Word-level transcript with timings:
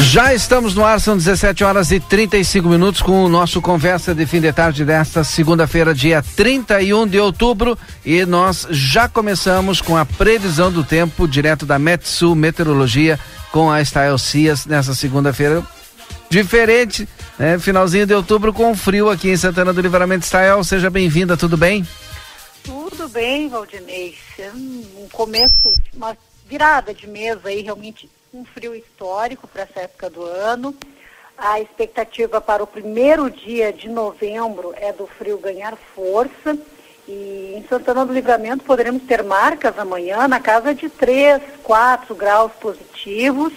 Já 0.00 0.32
estamos 0.32 0.74
no 0.74 0.84
ar, 0.84 1.00
são 1.00 1.16
17 1.16 1.64
horas 1.64 1.90
e 1.90 1.98
35 1.98 2.68
minutos 2.68 3.02
com 3.02 3.24
o 3.24 3.28
nosso 3.28 3.60
Conversa 3.60 4.14
de 4.14 4.24
Fim 4.26 4.40
de 4.40 4.52
Tarde 4.52 4.84
desta 4.84 5.24
segunda-feira, 5.24 5.92
dia 5.92 6.22
31 6.36 7.06
de 7.06 7.18
outubro. 7.18 7.76
E 8.06 8.24
nós 8.24 8.66
já 8.70 9.08
começamos 9.08 9.80
com 9.80 9.96
a 9.96 10.06
previsão 10.06 10.70
do 10.70 10.84
tempo 10.84 11.26
direto 11.26 11.66
da 11.66 11.78
Metsul 11.78 12.34
Meteorologia 12.34 13.18
com 13.50 13.70
a 13.70 13.84
Style 13.84 14.18
Cias 14.18 14.66
nessa 14.66 14.94
segunda-feira. 14.94 15.62
Diferente, 16.30 17.08
né? 17.38 17.58
Finalzinho 17.58 18.06
de 18.06 18.14
outubro 18.14 18.52
com 18.52 18.74
frio 18.76 19.10
aqui 19.10 19.30
em 19.30 19.36
Santana 19.36 19.72
do 19.72 19.80
Livramento 19.80 20.24
Style. 20.24 20.64
Seja 20.64 20.88
bem-vinda, 20.88 21.36
tudo 21.36 21.56
bem? 21.56 21.86
Tudo 22.62 23.08
bem, 23.08 23.48
Valdinei. 23.48 24.16
Um 24.54 25.08
começo, 25.10 25.74
uma 25.92 26.16
virada 26.48 26.94
de 26.94 27.06
mesa 27.06 27.48
aí, 27.48 27.62
realmente 27.62 28.08
um 28.32 28.44
frio 28.44 28.74
histórico 28.74 29.46
para 29.48 29.62
essa 29.62 29.80
época 29.80 30.10
do 30.10 30.22
ano. 30.22 30.74
A 31.36 31.60
expectativa 31.60 32.40
para 32.40 32.62
o 32.62 32.66
primeiro 32.66 33.30
dia 33.30 33.72
de 33.72 33.88
novembro 33.88 34.74
é 34.76 34.92
do 34.92 35.06
frio 35.06 35.38
ganhar 35.38 35.76
força. 35.94 36.58
E 37.06 37.54
em 37.56 37.64
Santana 37.68 38.04
do 38.04 38.12
Livramento 38.12 38.64
poderemos 38.64 39.02
ter 39.04 39.22
marcas 39.22 39.78
amanhã 39.78 40.28
na 40.28 40.40
casa 40.40 40.74
de 40.74 40.90
3, 40.90 41.40
4 41.62 42.14
graus 42.14 42.52
positivos, 42.60 43.52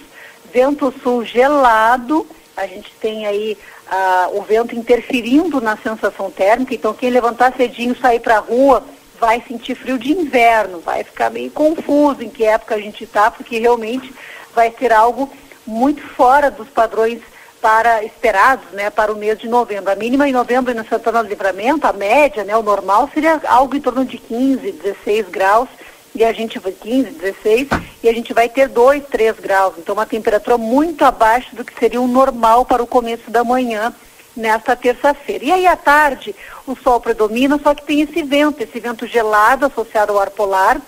vento 0.53 0.93
sul 1.03 1.25
gelado. 1.25 2.25
A 2.55 2.65
gente 2.65 2.91
tem 3.01 3.25
aí 3.25 3.57
ah, 3.87 4.29
o 4.31 4.41
vento 4.41 4.75
interferindo 4.75 5.59
na 5.59 5.75
sensação 5.75 6.31
térmica, 6.31 6.73
então 6.73 6.93
quem 6.93 7.09
levantar 7.09 7.53
cedinho 7.57 7.97
sair 7.99 8.21
para 8.21 8.37
a 8.37 8.39
rua 8.39 8.85
vai 9.19 9.43
sentir 9.47 9.75
frio 9.75 9.99
de 9.99 10.11
inverno, 10.11 10.79
vai 10.79 11.03
ficar 11.03 11.29
meio 11.29 11.51
confuso 11.51 12.23
em 12.23 12.29
que 12.29 12.43
época 12.43 12.75
a 12.75 12.79
gente 12.79 13.03
está, 13.03 13.29
porque 13.29 13.59
realmente 13.59 14.11
vai 14.53 14.73
ser 14.77 14.91
algo 14.91 15.29
muito 15.65 16.01
fora 16.01 16.49
dos 16.51 16.69
padrões 16.69 17.21
para 17.61 18.03
esperados, 18.03 18.65
né, 18.71 18.89
para 18.89 19.11
o 19.11 19.15
mês 19.15 19.37
de 19.37 19.47
novembro. 19.47 19.91
A 19.91 19.95
mínima 19.95 20.27
em 20.27 20.31
novembro 20.31 20.73
no 20.73 20.85
Santana 20.85 21.23
do 21.23 21.29
Livramento, 21.29 21.85
a 21.85 21.93
média, 21.93 22.43
né, 22.43 22.57
o 22.57 22.63
normal 22.63 23.09
seria 23.13 23.39
algo 23.47 23.75
em 23.75 23.81
torno 23.81 24.03
de 24.03 24.17
15, 24.17 24.71
16 24.71 25.29
graus, 25.29 25.69
e 26.13 26.25
a 26.25 26.33
gente 26.33 26.59
vai 26.59 26.71
15, 26.71 27.11
16, 27.11 27.67
e 28.03 28.09
a 28.09 28.13
gente 28.13 28.33
vai 28.33 28.49
ter 28.49 28.67
2, 28.67 29.05
3 29.05 29.39
graus. 29.39 29.75
Então 29.77 29.93
uma 29.93 30.05
temperatura 30.05 30.57
muito 30.57 31.05
abaixo 31.05 31.55
do 31.55 31.63
que 31.63 31.77
seria 31.79 32.01
o 32.01 32.07
normal 32.07 32.65
para 32.65 32.83
o 32.83 32.87
começo 32.87 33.29
da 33.29 33.43
manhã 33.43 33.93
nesta 34.35 34.75
terça-feira. 34.75 35.45
E 35.45 35.51
aí 35.51 35.67
à 35.67 35.75
tarde 35.75 36.35
o 36.65 36.75
sol 36.75 36.99
predomina, 36.99 37.59
só 37.61 37.73
que 37.73 37.85
tem 37.85 38.01
esse 38.01 38.23
vento, 38.23 38.61
esse 38.61 38.79
vento 38.79 39.05
gelado 39.07 39.65
associado 39.65 40.13
ao 40.13 40.19
ar 40.19 40.31
polar, 40.31 40.81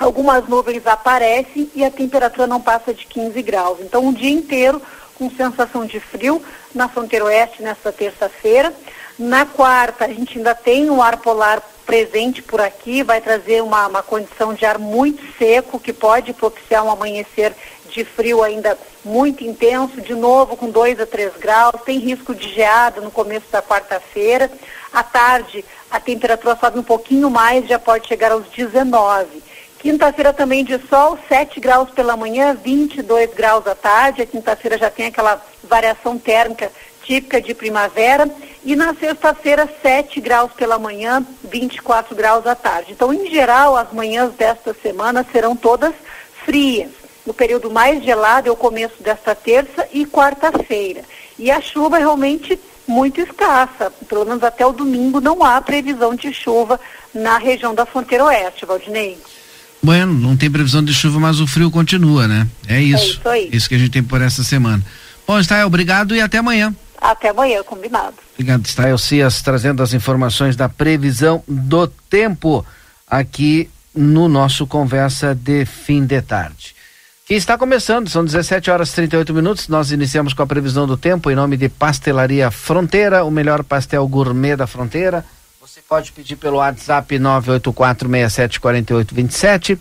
algumas 0.00 0.48
nuvens 0.48 0.86
aparecem 0.86 1.70
e 1.74 1.84
a 1.84 1.90
temperatura 1.90 2.46
não 2.46 2.60
passa 2.60 2.94
de 2.94 3.04
15 3.06 3.40
graus. 3.42 3.78
Então, 3.80 4.06
um 4.06 4.12
dia 4.12 4.30
inteiro 4.30 4.80
com 5.16 5.30
sensação 5.30 5.84
de 5.84 6.00
frio 6.00 6.42
na 6.74 6.88
fronteira 6.88 7.26
oeste 7.26 7.62
nesta 7.62 7.92
terça-feira. 7.92 8.72
Na 9.18 9.44
quarta, 9.44 10.06
a 10.06 10.08
gente 10.08 10.38
ainda 10.38 10.54
tem 10.54 10.90
um 10.90 11.02
ar 11.02 11.18
polar 11.18 11.62
presente 11.84 12.40
por 12.42 12.60
aqui, 12.60 13.02
vai 13.02 13.20
trazer 13.20 13.62
uma, 13.62 13.86
uma 13.86 14.02
condição 14.02 14.54
de 14.54 14.64
ar 14.64 14.78
muito 14.78 15.22
seco 15.36 15.78
que 15.78 15.92
pode 15.92 16.32
propiciar 16.32 16.84
um 16.84 16.90
amanhecer 16.90 17.52
de 17.90 18.04
frio 18.04 18.42
ainda 18.42 18.78
muito 19.04 19.44
intenso, 19.44 20.00
de 20.00 20.14
novo 20.14 20.56
com 20.56 20.70
2 20.70 21.00
a 21.00 21.06
3 21.06 21.32
graus, 21.38 21.82
tem 21.84 21.98
risco 21.98 22.34
de 22.34 22.48
geada 22.48 23.00
no 23.00 23.10
começo 23.10 23.46
da 23.50 23.60
quarta-feira. 23.60 24.50
À 24.92 25.02
tarde, 25.02 25.64
a 25.90 26.00
temperatura 26.00 26.56
sobe 26.58 26.78
um 26.78 26.82
pouquinho 26.82 27.28
mais, 27.28 27.66
já 27.66 27.78
pode 27.78 28.06
chegar 28.06 28.32
aos 28.32 28.46
19. 28.48 29.49
Quinta-feira 29.80 30.34
também 30.34 30.62
de 30.62 30.78
sol, 30.88 31.18
7 31.26 31.58
graus 31.58 31.88
pela 31.88 32.14
manhã, 32.14 32.54
22 32.54 33.32
graus 33.32 33.66
à 33.66 33.74
tarde. 33.74 34.20
A 34.20 34.26
quinta-feira 34.26 34.76
já 34.76 34.90
tem 34.90 35.06
aquela 35.06 35.42
variação 35.64 36.18
térmica 36.18 36.70
típica 37.02 37.40
de 37.40 37.54
primavera. 37.54 38.30
E 38.62 38.76
na 38.76 38.94
sexta-feira, 38.94 39.66
7 39.80 40.20
graus 40.20 40.52
pela 40.52 40.78
manhã, 40.78 41.24
24 41.44 42.14
graus 42.14 42.46
à 42.46 42.54
tarde. 42.54 42.92
Então, 42.92 43.10
em 43.10 43.30
geral, 43.30 43.74
as 43.74 43.90
manhãs 43.90 44.34
desta 44.34 44.74
semana 44.74 45.24
serão 45.32 45.56
todas 45.56 45.94
frias. 46.44 46.90
No 47.24 47.32
período 47.32 47.70
mais 47.70 48.04
gelado 48.04 48.50
é 48.50 48.52
o 48.52 48.56
começo 48.56 49.02
desta 49.02 49.34
terça 49.34 49.88
e 49.94 50.04
quarta-feira. 50.04 51.04
E 51.38 51.50
a 51.50 51.58
chuva 51.58 51.96
é 51.96 52.00
realmente 52.00 52.60
muito 52.86 53.18
escassa. 53.18 53.90
Pelo 54.06 54.26
menos 54.26 54.44
até 54.44 54.66
o 54.66 54.72
domingo 54.72 55.22
não 55.22 55.42
há 55.42 55.58
previsão 55.62 56.14
de 56.14 56.34
chuva 56.34 56.78
na 57.14 57.38
região 57.38 57.74
da 57.74 57.86
fronteira 57.86 58.26
oeste, 58.26 58.66
Valdinei. 58.66 59.16
Bueno, 59.82 60.12
não 60.12 60.36
tem 60.36 60.50
previsão 60.50 60.84
de 60.84 60.92
chuva, 60.92 61.18
mas 61.18 61.40
o 61.40 61.46
frio 61.46 61.70
continua, 61.70 62.28
né? 62.28 62.46
É 62.68 62.80
isso. 62.80 63.02
É 63.02 63.06
isso 63.06 63.28
aí. 63.28 63.48
Isso 63.52 63.68
que 63.68 63.74
a 63.74 63.78
gente 63.78 63.90
tem 63.90 64.02
por 64.02 64.20
essa 64.20 64.44
semana. 64.44 64.84
Bom, 65.26 65.38
Stael, 65.40 65.66
obrigado 65.66 66.14
e 66.14 66.20
até 66.20 66.38
amanhã. 66.38 66.74
Até 67.00 67.30
amanhã, 67.30 67.62
combinado. 67.62 68.14
Obrigado, 68.34 68.66
Stael 68.66 68.98
Cias, 68.98 69.40
trazendo 69.40 69.82
as 69.82 69.94
informações 69.94 70.54
da 70.54 70.68
previsão 70.68 71.42
do 71.48 71.86
tempo 71.86 72.64
aqui 73.08 73.70
no 73.94 74.28
nosso 74.28 74.66
Conversa 74.66 75.34
de 75.34 75.64
Fim 75.64 76.04
de 76.04 76.20
Tarde. 76.20 76.74
Que 77.24 77.34
está 77.34 77.56
começando, 77.56 78.10
são 78.10 78.24
17 78.24 78.70
horas 78.70 78.90
e 78.90 78.94
38 78.96 79.32
minutos. 79.32 79.68
Nós 79.68 79.92
iniciamos 79.92 80.34
com 80.34 80.42
a 80.42 80.46
previsão 80.46 80.86
do 80.86 80.96
tempo 80.96 81.30
em 81.30 81.34
nome 81.34 81.56
de 81.56 81.68
Pastelaria 81.68 82.50
Fronteira, 82.50 83.24
o 83.24 83.30
melhor 83.30 83.64
pastel 83.64 84.06
gourmet 84.06 84.56
da 84.56 84.66
fronteira 84.66 85.24
pode 85.90 86.10
pedir 86.12 86.36
pelo 86.36 86.56
WhatsApp 86.58 87.18
984674827. 87.18 89.76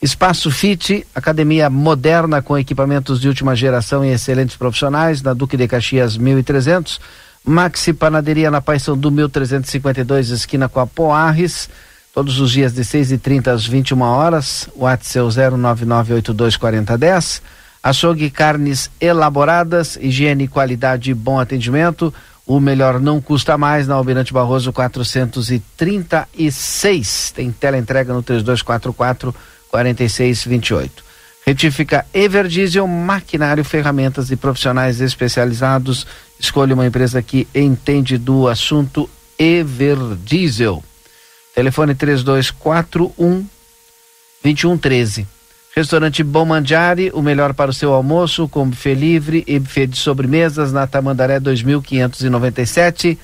Espaço 0.00 0.52
Fit, 0.52 1.04
academia 1.12 1.68
moderna 1.68 2.40
com 2.40 2.56
equipamentos 2.56 3.20
de 3.20 3.26
última 3.26 3.56
geração 3.56 4.04
e 4.04 4.12
excelentes 4.12 4.56
profissionais, 4.56 5.20
na 5.20 5.34
Duque 5.34 5.56
de 5.56 5.66
Caxias 5.66 6.16
1300. 6.16 7.00
Maxi 7.44 7.92
Panaderia 7.92 8.52
na 8.52 8.62
do 8.96 9.10
1352, 9.10 10.30
esquina 10.30 10.68
com 10.68 10.78
a 10.78 10.86
Poarres. 10.86 11.68
Todos 12.14 12.38
os 12.38 12.52
dias 12.52 12.72
de 12.72 12.82
6h30 12.82 13.48
às 13.48 13.66
21 13.66 14.00
horas. 14.00 14.68
WhatsApp 14.76 15.26
099824010. 15.26 17.42
Açougue 17.82 18.30
carnes 18.30 18.92
elaboradas, 19.00 19.98
higiene, 20.00 20.46
qualidade 20.46 21.10
e 21.10 21.14
bom 21.14 21.40
atendimento. 21.40 22.14
O 22.48 22.58
melhor 22.58 22.98
não 22.98 23.20
custa 23.20 23.56
mais 23.58 23.86
na 23.86 23.94
Almirante 23.94 24.32
Barroso 24.32 24.72
436. 24.72 27.32
Tem 27.32 27.52
tela 27.52 27.76
entrega 27.76 28.14
no 28.14 28.22
3244 28.22 29.34
4628. 29.68 31.04
Retífica 31.44 32.06
Everdiesel, 32.14 32.86
maquinário, 32.86 33.62
ferramentas 33.62 34.30
e 34.30 34.36
profissionais 34.36 35.02
especializados. 35.02 36.06
Escolha 36.40 36.72
uma 36.72 36.86
empresa 36.86 37.20
que 37.20 37.46
entende 37.54 38.16
do 38.16 38.48
assunto 38.48 39.10
Everdiesel. 39.38 40.82
Telefone 41.54 41.94
3241 41.94 43.46
2113. 44.42 45.37
Restaurante 45.78 46.22
Bom 46.24 46.44
Mandiari, 46.44 47.12
o 47.14 47.22
melhor 47.22 47.54
para 47.54 47.70
o 47.70 47.74
seu 47.74 47.92
almoço, 47.92 48.48
com 48.48 48.68
buffet 48.68 48.94
livre 48.94 49.44
e 49.46 49.60
buffet 49.60 49.86
de 49.86 49.96
sobremesas 49.96 50.72
na 50.72 50.88
Tamandaré 50.88 51.38
2597. 51.38 53.16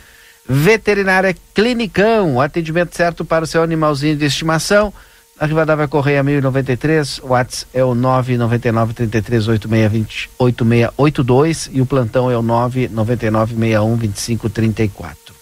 Veterinária 0.48 1.34
Clinicão, 1.52 2.40
atendimento 2.40 2.94
certo 2.94 3.24
para 3.24 3.42
o 3.42 3.46
seu 3.46 3.60
animalzinho 3.60 4.16
de 4.16 4.24
estimação. 4.24 4.94
Na 5.40 5.48
Rivadavia 5.48 5.88
Correia 5.88 6.22
1093, 6.22 7.18
o 7.24 7.30
WhatsApp 7.30 7.66
é 7.74 7.82
o 7.82 7.92
999 7.92 8.94
33 8.94 9.48
8682 9.48 11.70
e 11.72 11.80
o 11.80 11.86
plantão 11.86 12.30
é 12.30 12.38
o 12.38 12.42
999 12.42 13.56
61 13.56 13.96
2534. 13.96 15.34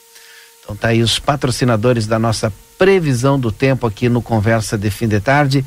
Então 0.62 0.74
tá 0.74 0.88
aí 0.88 1.02
os 1.02 1.18
patrocinadores 1.18 2.06
da 2.06 2.18
nossa 2.18 2.50
previsão 2.78 3.38
do 3.38 3.52
tempo 3.52 3.86
aqui 3.86 4.08
no 4.08 4.22
Conversa 4.22 4.78
de 4.78 4.90
Fim 4.90 5.08
de 5.08 5.20
Tarde 5.20 5.62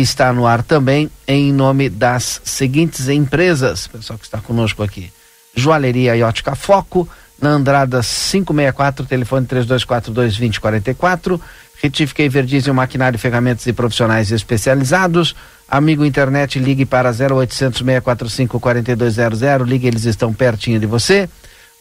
está 0.00 0.32
no 0.32 0.46
ar 0.46 0.62
também 0.62 1.10
em 1.26 1.52
nome 1.52 1.88
das 1.88 2.40
seguintes 2.44 3.08
empresas, 3.08 3.86
pessoal 3.86 4.18
que 4.18 4.24
está 4.24 4.40
conosco 4.40 4.82
aqui. 4.82 5.12
Joalheria 5.54 6.16
Iótica 6.16 6.54
Foco, 6.54 7.08
na 7.40 7.50
Andrada 7.50 8.00
564, 8.00 9.06
telefone 9.06 9.46
3242-2044. 9.46 11.40
Retífica 11.82 12.22
e 12.22 12.28
Verdiz 12.28 12.66
Maquinário, 12.68 13.18
Ferramentas 13.18 13.66
e 13.66 13.72
Profissionais 13.72 14.32
Especializados. 14.32 15.36
Amigo 15.68 16.04
Internet, 16.04 16.58
ligue 16.58 16.86
para 16.86 17.10
0800 17.10 17.78
645 17.78 18.58
4200. 18.58 19.68
Ligue, 19.68 19.86
eles 19.86 20.04
estão 20.04 20.32
pertinho 20.32 20.80
de 20.80 20.86
você. 20.86 21.28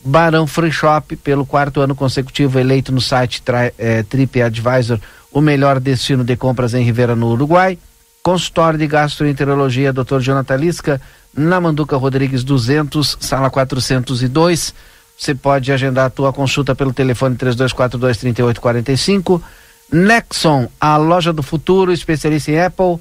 Barão 0.04 0.46
Free 0.46 0.72
Shop, 0.72 1.16
pelo 1.18 1.46
quarto 1.46 1.80
ano 1.82 1.96
consecutivo, 1.96 2.60
eleito 2.60 2.92
no 2.92 3.02
site 3.02 3.42
é, 3.78 4.04
TripAdvisor 4.04 5.00
o 5.32 5.42
melhor 5.42 5.80
destino 5.80 6.24
de 6.24 6.36
compras 6.38 6.74
em 6.74 6.84
Rivera, 6.84 7.16
no 7.16 7.28
Uruguai. 7.28 7.78
Consultório 8.26 8.78
de 8.80 8.88
Gastroenterologia, 8.88 9.94
Dr. 9.94 10.20
Jonathan 10.20 10.56
Lisca, 10.56 11.00
na 11.32 11.62
Manduca 11.62 11.96
Rodrigues 11.96 12.44
200, 12.44 13.20
sala 13.20 13.52
402. 13.52 14.74
Você 15.16 15.36
pode 15.36 15.72
agendar 15.72 16.08
a 16.08 16.10
tua 16.10 16.34
consulta 16.34 16.74
pelo 16.74 16.92
telefone 16.92 17.36
3242 17.36 18.18
3845. 18.18 19.44
Nexon, 19.94 20.68
a 20.82 20.98
loja 20.98 21.32
do 21.32 21.44
futuro, 21.44 21.94
especialista 21.94 22.50
em 22.50 22.60
Apple. 22.60 22.98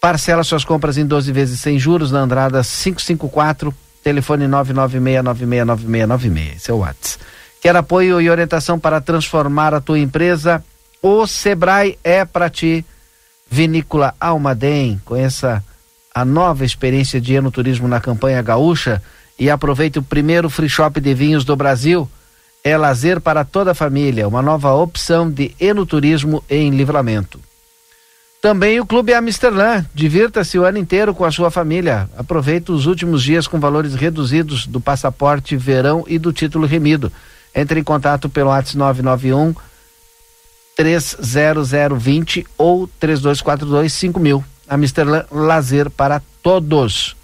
Parcela 0.00 0.44
suas 0.44 0.64
compras 0.64 0.96
em 0.96 1.04
12 1.04 1.32
vezes 1.32 1.58
sem 1.58 1.76
juros 1.76 2.12
na 2.12 2.20
Andrada 2.20 2.62
554, 2.62 3.74
telefone 4.04 4.46
996969696. 4.46 6.54
Esse 6.54 6.70
é 6.70 6.74
o 6.74 6.78
WhatsApp. 6.78 7.24
Quer 7.60 7.74
apoio 7.74 8.20
e 8.20 8.30
orientação 8.30 8.78
para 8.78 9.00
transformar 9.00 9.74
a 9.74 9.80
tua 9.80 9.98
empresa? 9.98 10.64
O 11.02 11.26
Sebrae 11.26 11.98
é 12.04 12.24
para 12.24 12.48
ti. 12.48 12.86
Vinícola 13.52 14.14
Almaden, 14.18 14.98
conheça 15.04 15.62
a 16.14 16.24
nova 16.24 16.64
experiência 16.64 17.20
de 17.20 17.34
enoturismo 17.34 17.86
na 17.86 18.00
campanha 18.00 18.40
gaúcha 18.40 19.02
e 19.38 19.50
aproveite 19.50 19.98
o 19.98 20.02
primeiro 20.02 20.48
free 20.48 20.70
shop 20.70 20.98
de 20.98 21.12
vinhos 21.12 21.44
do 21.44 21.54
Brasil. 21.54 22.08
É 22.64 22.78
lazer 22.78 23.20
para 23.20 23.44
toda 23.44 23.72
a 23.72 23.74
família, 23.74 24.26
uma 24.26 24.40
nova 24.40 24.72
opção 24.72 25.30
de 25.30 25.54
enoturismo 25.60 26.42
em 26.48 26.70
livramento. 26.70 27.38
Também 28.40 28.80
o 28.80 28.86
Clube 28.86 29.12
Amsterdã. 29.12 29.84
Divirta-se 29.94 30.58
o 30.58 30.64
ano 30.64 30.78
inteiro 30.78 31.14
com 31.14 31.26
a 31.26 31.30
sua 31.30 31.50
família. 31.50 32.08
Aproveite 32.16 32.72
os 32.72 32.86
últimos 32.86 33.22
dias 33.22 33.46
com 33.46 33.60
valores 33.60 33.94
reduzidos 33.94 34.66
do 34.66 34.80
passaporte 34.80 35.58
verão 35.58 36.06
e 36.08 36.18
do 36.18 36.32
título 36.32 36.66
remido. 36.66 37.12
Entre 37.54 37.78
em 37.78 37.84
contato 37.84 38.30
pelo 38.30 38.48
WhatsApp 38.48 38.78
991 38.78 39.54
30020 40.76 42.46
ou 42.56 42.88
3242 42.98 43.92
5000. 43.92 44.44
Amsterdã 44.68 45.24
Lazer 45.30 45.90
para 45.90 46.22
todos. 46.42 47.16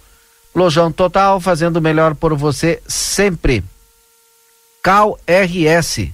Lojão 0.53 0.91
Total 0.91 1.39
fazendo 1.39 1.81
melhor 1.81 2.13
por 2.15 2.35
você 2.35 2.81
sempre. 2.87 3.63
Cal 4.83 5.17
RS. 5.27 6.09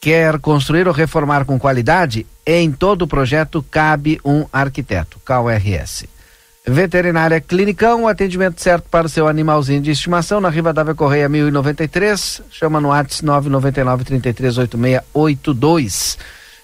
Quer 0.00 0.38
construir 0.38 0.86
ou 0.86 0.94
reformar 0.94 1.44
com 1.44 1.58
qualidade? 1.58 2.24
Em 2.44 2.70
todo 2.70 3.06
projeto 3.06 3.64
cabe 3.70 4.20
um 4.24 4.46
arquiteto. 4.52 5.18
Cal 5.24 5.46
RS. 5.48 6.04
Veterinária 6.68 7.40
Clinicão, 7.40 8.02
o 8.04 8.08
atendimento 8.08 8.60
certo 8.60 8.88
para 8.90 9.06
o 9.06 9.08
seu 9.08 9.28
animalzinho 9.28 9.80
de 9.80 9.92
estimação 9.92 10.40
na 10.40 10.48
Riva 10.48 10.72
Dávia 10.72 10.96
Correia 10.96 11.28
1093. 11.28 12.42
Chama 12.50 12.80
no 12.80 12.88
WhatsApp 12.88 13.24
999 13.24 14.04
338682 14.04 16.18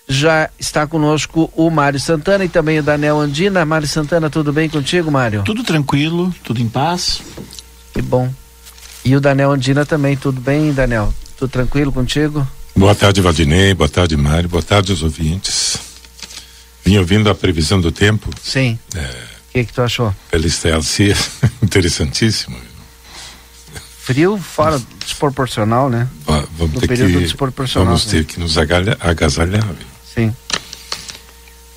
já 0.08 0.50
está 0.58 0.86
conosco 0.86 1.50
o 1.56 1.70
Mário 1.70 1.98
Santana 1.98 2.44
e 2.44 2.48
também 2.48 2.78
o 2.78 2.82
Daniel 2.82 3.20
Andina. 3.20 3.64
Mário 3.64 3.88
Santana, 3.88 4.28
tudo 4.28 4.52
bem 4.52 4.68
contigo, 4.68 5.10
Mário? 5.10 5.42
Tudo 5.42 5.62
tranquilo, 5.62 6.34
tudo 6.44 6.60
em 6.60 6.68
paz. 6.68 7.22
Que 7.92 8.02
bom. 8.02 8.32
E 9.04 9.16
o 9.16 9.20
Daniel 9.20 9.52
Andina 9.52 9.84
também, 9.84 10.16
tudo 10.16 10.40
bem, 10.40 10.72
Daniel? 10.72 11.12
Tudo 11.36 11.50
tranquilo 11.50 11.92
contigo? 11.92 12.46
Boa 12.76 12.94
tarde, 12.94 13.20
Valdinei. 13.20 13.74
Boa 13.74 13.88
tarde, 13.88 14.16
Mário. 14.16 14.48
Boa 14.48 14.62
tarde, 14.62 14.92
os 14.92 15.02
ouvintes. 15.02 15.78
Vim 16.84 16.98
ouvindo 16.98 17.30
a 17.30 17.34
previsão 17.34 17.80
do 17.80 17.92
tempo. 17.92 18.30
Sim. 18.42 18.78
É, 18.94 18.98
o 18.98 19.02
é, 19.02 19.06
que, 19.52 19.64
que 19.64 19.72
tu 19.72 19.82
achou? 19.82 20.14
Pela 20.30 20.46
Estelcia, 20.46 21.16
interessantíssimo. 21.62 22.56
Frio 24.00 24.36
fora 24.36 24.80
desproporcional, 25.04 25.88
né? 25.88 26.08
vamos 26.26 26.74
no 26.74 26.80
ter 26.80 26.88
período 26.88 27.12
que, 27.12 27.18
desproporcional. 27.20 27.86
Vamos 27.86 28.04
ter 28.04 28.24
que 28.24 28.40
nos 28.40 28.58
agasalhar. 28.58 29.64
Sim. 30.14 30.34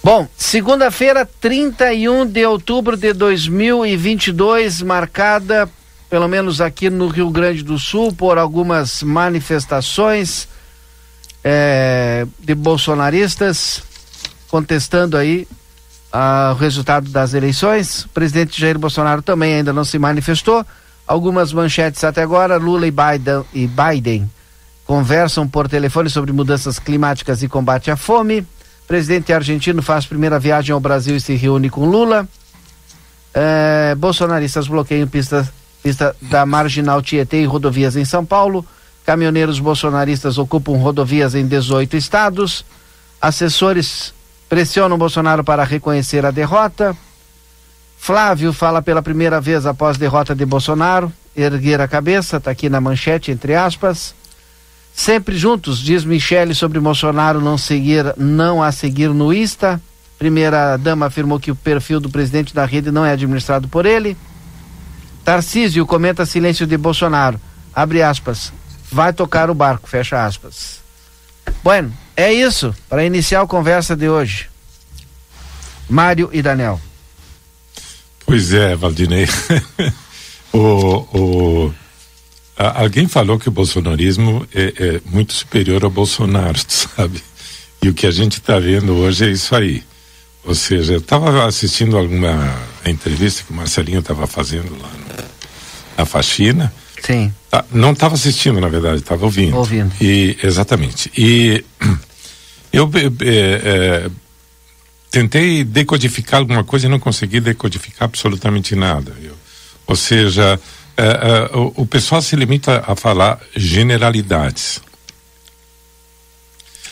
Bom, 0.04 0.28
segunda-feira, 0.38 1.28
31 1.42 2.28
de 2.28 2.46
outubro 2.46 2.96
de 2.96 3.12
2022, 3.12 4.82
marcada, 4.84 5.68
pelo 6.10 6.28
menos 6.28 6.62
aqui 6.62 6.92
no 6.92 7.08
Rio 7.08 7.30
Grande 7.32 7.64
do 7.64 7.80
Sul, 7.80 8.14
por 8.14 8.38
algumas 8.38 9.02
manifestações 9.02 10.48
é, 11.44 12.28
de 12.40 12.54
bolsonaristas 12.54 13.82
contestando 14.48 15.18
aí 15.18 15.48
ah, 16.14 16.54
o 16.56 16.60
resultado 16.60 17.10
das 17.10 17.34
eleições. 17.34 18.06
O 18.06 18.10
presidente 18.10 18.60
Jair 18.60 18.78
Bolsonaro 18.78 19.22
também 19.22 19.56
ainda 19.56 19.74
não 19.74 19.84
se 19.84 19.98
manifestou. 19.98 20.66
Algumas 21.08 21.52
manchetes 21.52 22.04
até 22.04 22.22
agora: 22.22 22.58
Lula 22.58 22.86
e 22.88 22.92
Biden, 22.92 23.44
e 23.54 23.68
Biden 23.68 24.30
conversam 24.86 25.48
por 25.48 25.68
telefone 25.68 26.10
sobre 26.10 26.32
mudanças 26.32 26.80
climáticas 26.80 27.42
e 27.42 27.48
combate 27.48 27.90
à 27.90 27.98
fome. 27.98 28.46
Presidente 28.88 29.34
argentino 29.34 29.82
faz 29.82 30.06
primeira 30.06 30.40
viagem 30.40 30.72
ao 30.72 30.80
Brasil 30.80 31.16
e 31.16 31.20
se 31.20 31.34
reúne 31.36 31.70
com 31.70 31.90
Lula. 31.90 32.28
É, 33.34 33.96
bolsonaristas 33.96 34.68
bloqueiam 34.68 35.08
pista, 35.08 35.52
pista 35.82 36.16
da 36.22 36.46
Marginal 36.46 37.02
Tietê 37.02 37.42
e 37.42 37.46
rodovias 37.46 37.96
em 37.96 38.06
São 38.06 38.24
Paulo. 38.24 38.66
Caminhoneiros 39.06 39.60
bolsonaristas 39.60 40.38
ocupam 40.38 40.78
rodovias 40.78 41.36
em 41.36 41.48
18 41.48 41.98
estados. 41.98 42.64
Assessores 43.20 44.14
pressionam 44.48 44.98
Bolsonaro 44.98 45.44
para 45.44 45.64
reconhecer 45.64 46.26
a 46.26 46.32
derrota. 46.32 46.96
Flávio 47.98 48.54
fala 48.54 48.84
pela 48.84 49.02
primeira 49.02 49.42
vez 49.42 49.66
após 49.66 49.98
derrota 49.98 50.36
de 50.36 50.46
Bolsonaro, 50.46 51.12
erguer 51.36 51.82
a 51.82 51.88
cabeça, 51.88 52.38
está 52.38 52.52
aqui 52.52 52.70
na 52.70 52.80
manchete, 52.80 53.32
entre 53.32 53.56
aspas. 53.56 54.14
Sempre 54.96 55.38
juntos, 55.38 55.80
diz 55.80 56.06
Michele 56.06 56.56
sobre 56.56 56.80
Bolsonaro 56.80 57.42
não 57.42 57.58
seguir, 57.58 58.14
não 58.18 58.64
a 58.64 58.72
seguir 58.72 59.10
no 59.10 59.34
Insta. 59.34 59.80
Primeira 60.18 60.78
dama 60.78 61.08
afirmou 61.08 61.38
que 61.38 61.52
o 61.52 61.56
perfil 61.56 62.00
do 62.00 62.10
presidente 62.10 62.56
da 62.56 62.64
rede 62.64 62.92
não 62.92 63.06
é 63.06 63.12
administrado 63.12 63.68
por 63.68 63.86
ele. 63.86 64.16
Tarcísio 65.26 65.86
comenta 65.86 66.26
silêncio 66.26 66.66
de 66.66 66.78
Bolsonaro. 66.78 67.40
Abre 67.76 68.02
aspas. 68.02 68.54
Vai 68.90 69.12
tocar 69.12 69.50
o 69.50 69.54
barco, 69.54 69.90
fecha 69.90 70.26
aspas. 70.26 70.80
Bueno, 71.62 71.92
é 72.16 72.32
isso 72.32 72.74
para 72.88 73.04
iniciar 73.04 73.42
a 73.42 73.48
conversa 73.48 73.98
de 73.98 74.08
hoje. 74.08 74.48
Mário 75.90 76.30
e 76.32 76.42
Daniel. 76.42 76.80
Pois 78.26 78.54
é, 78.54 78.76
Valdinei. 78.78 79.28
o, 80.54 80.58
o 81.14 81.74
alguém 82.58 83.08
falou 83.08 83.38
que 83.38 83.50
o 83.50 83.52
bolsonarismo 83.52 84.48
é, 84.54 84.74
é, 84.78 85.02
muito 85.06 85.34
superior 85.34 85.84
ao 85.84 85.90
Bolsonaro, 85.90 86.58
sabe? 86.68 87.22
E 87.82 87.90
o 87.90 87.94
que 87.94 88.08
a 88.08 88.12
gente 88.12 88.40
está 88.40 88.58
vendo 88.60 88.94
hoje 88.96 89.26
é 89.26 89.30
isso 89.30 89.56
aí. 89.56 89.84
Ou 90.44 90.56
seja, 90.56 90.94
eu 90.94 91.00
estava 91.00 91.46
assistindo 91.46 91.98
alguma 91.98 92.56
entrevista 92.86 93.44
que 93.44 93.52
o 93.52 93.56
Marcelinho 93.56 94.00
estava 94.00 94.28
fazendo 94.28 94.72
lá 94.80 94.90
no, 94.90 95.26
na 95.98 96.06
faxina. 96.06 96.72
Sim. 97.02 97.34
Ah, 97.52 97.66
não 97.72 97.92
estava 97.92 98.16
assistindo, 98.16 98.60
na 98.60 98.68
verdade, 98.68 98.98
estava 98.98 99.26
ouvindo. 99.26 99.58
Ouvindo. 99.58 99.92
E, 100.00 100.38
exatamente. 100.44 101.12
E 101.18 101.64
eu 102.72 102.90
é, 102.94 103.28
é, 103.28 104.10
tentei 105.12 105.64
decodificar 105.64 106.40
alguma 106.40 106.64
coisa 106.64 106.86
e 106.86 106.90
não 106.90 107.00
consegui 107.00 107.40
decodificar 107.40 108.06
absolutamente 108.06 108.76
nada. 108.76 109.14
Eu, 109.22 109.34
ou 109.88 109.96
seja, 109.96 110.60
é, 110.98 111.04
é, 111.04 111.58
o, 111.58 111.74
o, 111.78 111.86
pessoal 111.86 112.22
se 112.22 112.36
limita 112.36 112.84
a 112.88 112.96
falar 112.96 113.40
generalidades, 113.56 114.82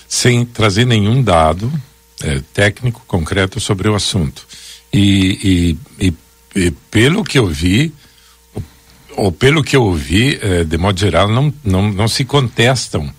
sem 0.07 0.45
trazer 0.45 0.86
nenhum 0.86 1.24
dado 1.24 1.72
é, 2.22 2.41
técnico 2.53 3.01
concreto 3.07 3.60
sobre 3.60 3.88
o 3.88 3.95
assunto. 3.95 4.45
E, 4.91 5.77
e, 6.00 6.07
e, 6.07 6.13
e, 6.55 6.72
pelo 6.91 7.24
que 7.24 7.39
eu 7.39 7.48
vi, 7.48 7.93
ou 9.15 9.31
pelo 9.31 9.63
que 9.63 9.75
eu 9.75 9.83
ouvi, 9.83 10.38
é, 10.41 10.63
de 10.63 10.77
modo 10.77 11.00
geral, 11.00 11.29
não, 11.29 11.53
não, 11.63 11.89
não 11.91 12.07
se 12.07 12.25
contestam, 12.25 13.12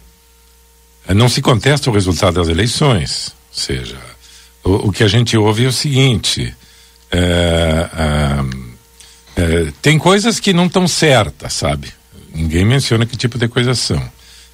é, 1.09 1.15
não 1.15 1.29
se 1.31 1.41
contesta 1.41 1.89
o 1.89 1.95
resultado 1.95 2.35
das 2.35 2.49
eleições. 2.49 3.35
Ou 3.51 3.59
seja, 3.59 3.99
o, 4.63 4.89
o 4.89 4.93
que 4.93 5.03
a 5.03 5.09
gente 5.09 5.37
ouve 5.37 5.65
é 5.65 5.69
o 5.69 5.73
seguinte. 5.73 6.55
É, 7.11 7.89
é, 9.37 9.73
tem 9.83 9.99
coisas 9.99 10.39
que 10.39 10.53
não 10.53 10.67
estão 10.67 10.87
certas, 10.87 11.53
sabe? 11.53 11.89
Ninguém 12.35 12.65
menciona 12.65 13.05
que 13.05 13.17
tipo 13.17 13.39
de 13.39 13.49
coisas 13.49 13.79
são. 13.79 14.03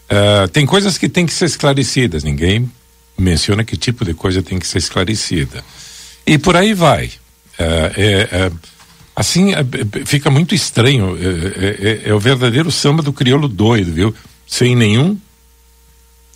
É, 0.09 0.47
tem 0.49 0.67
coisas 0.67 0.99
que 0.99 1.09
têm 1.09 1.27
que 1.27 1.33
ser 1.33 1.47
esclarecidas, 1.47 2.25
ninguém 2.25 2.71
menciona 3.17 3.63
que 3.63 3.77
tipo 3.77 4.05
de 4.05 4.15
coisa 4.15 4.43
tem 4.43 4.59
que 4.59 4.67
ser 4.67 4.79
esclarecida. 4.79 5.63
E 6.27 6.39
por 6.39 6.57
aí 6.57 6.73
vai. 6.73 7.11
É, 7.59 7.93
é, 7.97 8.37
é 8.37 8.53
assim, 9.15 9.53
é, 9.53 9.65
fica 10.07 10.31
muito 10.31 10.55
estranho. 10.55 11.17
É, 12.05 12.13
o 12.15 12.19
verdadeiro 12.19 12.71
samba 12.71 13.03
do 13.03 13.13
crioulo 13.13 13.49
doido, 13.49 13.93
viu? 13.93 14.15
Sem 14.47 14.75
nenhum. 14.75 15.19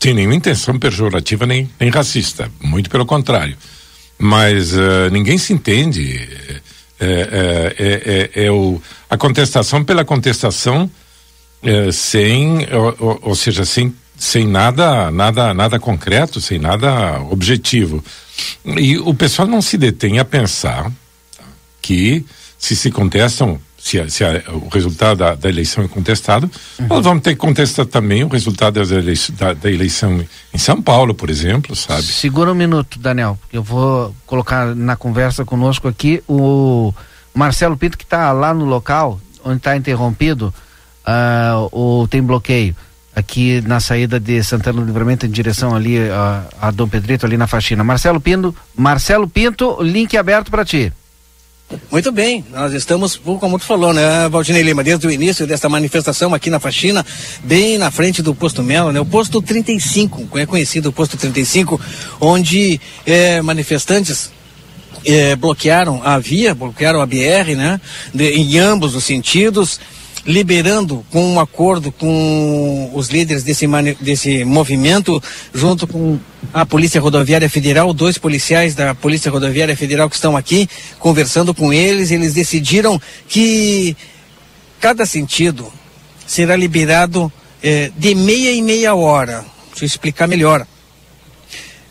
Sem 0.01 0.13
nenhuma 0.13 0.35
intenção 0.35 0.79
pejorativa 0.79 1.47
nem, 1.47 1.71
nem 1.81 1.89
racista. 1.89 2.51
Muito 2.61 2.91
pelo 2.91 3.07
contrário. 3.07 3.57
Mas 4.19 4.73
ninguém 5.11 5.39
se 5.39 5.53
entende 5.53 6.29
é, 7.05 7.75
é, 7.79 7.85
é, 7.87 8.31
é, 8.43 8.47
é, 8.47 8.51
o, 8.51 8.81
a 9.09 9.17
contestação 9.17 9.85
pela 9.85 10.05
contestação, 10.05 10.91
é, 11.63 11.93
sem, 11.93 12.67
ou, 12.73 13.19
ou, 13.23 13.35
seja, 13.35 13.65
sem, 13.65 13.95
sem 14.17 14.47
nada, 14.47 15.11
nada, 15.11 15.53
nada 15.55 15.79
concreto, 15.79 16.41
sem 16.41 16.59
nada 16.59 17.21
objetivo. 17.31 18.03
E 18.65 18.99
o 18.99 19.15
pessoal 19.15 19.47
não 19.47 19.63
se 19.63 19.77
detém 19.77 20.19
a 20.19 20.25
pensar 20.25 20.91
que 21.81 22.25
se 22.59 22.75
se 22.75 22.91
contestam 22.91 23.61
se, 23.85 24.01
a, 24.01 24.09
se 24.09 24.25
a, 24.25 24.43
o 24.51 24.69
resultado 24.69 25.19
da, 25.19 25.35
da, 25.35 25.47
eleição 25.47 25.85
é 25.85 25.89
contestado, 25.89 26.51
uhum. 26.81 26.87
nós 26.87 27.05
vamos 27.05 27.23
ter 27.23 27.33
que 27.33 27.37
contestar 27.37 27.85
também 27.85 28.25
o 28.25 28.29
resultado 28.29 28.81
eleição, 28.81 29.37
da, 29.37 29.53
da, 29.53 29.71
eleição 29.71 30.25
em 30.55 30.59
São 30.59 30.81
Paulo, 30.81 31.15
por 31.15 31.29
exemplo, 31.29 31.77
sabe? 31.77 32.03
Segura 32.05 32.51
um 32.51 32.55
minuto, 32.55 32.99
Daniel, 32.99 33.39
eu 33.53 33.63
vou 33.63 34.17
colocar 34.25 34.75
na 34.75 34.97
conversa 34.97 35.45
conosco 35.45 35.87
aqui 35.87 36.25
o 36.27 36.95
Marcelo 37.35 37.77
Pinto, 37.77 37.99
que 37.99 38.05
está 38.05 38.33
lá 38.33 38.55
no 38.55 38.65
local, 38.65 39.21
onde 39.45 39.59
está 39.59 39.77
interrompido, 39.77 40.47
uh, 41.07 41.69
ou 41.71 42.09
tem 42.09 42.23
bloqueio 42.23 42.75
aqui 43.15 43.61
na 43.67 43.81
saída 43.81 44.19
de 44.19 44.43
Santana 44.43 44.81
do 44.81 44.87
Livramento 44.87 45.27
em 45.27 45.31
direção 45.31 45.77
ali 45.77 45.99
a, 46.09 46.45
a 46.59 46.71
Dom 46.71 46.89
Pedrito 46.89 47.27
ali 47.27 47.37
na 47.37 47.47
faxina. 47.47 47.85
Marcelo 47.85 48.19
Pinto, 48.19 48.57
Marcelo 48.75 49.29
Pinto, 49.29 49.77
link 49.83 50.17
aberto 50.17 50.51
para 50.51 50.65
ti. 50.65 50.91
Muito 51.91 52.13
bem, 52.13 52.45
nós 52.51 52.73
estamos, 52.75 53.17
como 53.17 53.59
tu 53.59 53.65
falou, 53.65 53.93
né, 53.93 54.29
Valdinei 54.29 54.63
Lima, 54.63 54.85
desde 54.85 55.07
o 55.07 55.11
início 55.11 55.47
desta 55.47 55.69
manifestação 55.69 56.35
aqui 56.35 56.51
na 56.51 56.61
faxina, 56.61 57.05
bem 57.43 57.79
na 57.79 57.91
frente 57.91 58.21
do 58.21 58.35
posto 58.35 58.63
Melo, 58.63 58.93
né, 58.93 59.01
o 59.01 59.07
posto 59.07 59.41
35, 59.41 60.39
é 60.39 60.45
conhecido 60.45 60.91
o 60.91 60.93
posto 60.93 61.17
35, 61.17 61.81
onde 62.21 62.81
é, 63.07 63.41
manifestantes 63.41 64.31
é, 65.07 65.35
bloquearam 65.37 66.03
a 66.05 66.19
via, 66.19 66.55
bloquearam 66.55 67.01
a 67.01 67.07
BR, 67.07 67.55
né, 67.57 67.81
de, 68.13 68.31
em 68.31 68.59
ambos 68.59 68.95
os 68.95 69.05
sentidos, 69.05 69.81
liberando 70.27 71.05
com 71.11 71.35
um 71.35 71.41
acordo 71.41 71.93
com 71.93 72.91
os 72.95 73.09
líderes 73.09 73.43
desse, 73.43 73.67
desse 74.01 74.45
movimento, 74.45 75.23
junto 75.53 75.87
com 75.87 76.19
a 76.53 76.65
Polícia 76.65 77.01
Rodoviária 77.01 77.49
Federal, 77.49 77.93
dois 77.93 78.17
policiais 78.17 78.75
da 78.75 78.95
Polícia 78.95 79.31
Rodoviária 79.31 79.77
Federal 79.77 80.09
que 80.09 80.17
estão 80.17 80.37
aqui, 80.37 80.69
conversando 80.99 81.53
com 81.53 81.73
eles, 81.73 82.11
eles 82.11 82.35
decidiram 82.35 83.01
que 83.29 83.97
cada 84.81 85.05
sentido 85.05 85.71
será 86.27 86.57
liberado 86.57 87.31
eh, 87.63 87.91
de 87.97 88.15
meia 88.15 88.53
e 88.53 88.63
meia 88.63 88.95
hora. 88.95 89.45
Deixa 89.71 89.85
eu 89.85 89.87
explicar 89.87 90.27
melhor. 90.27 90.67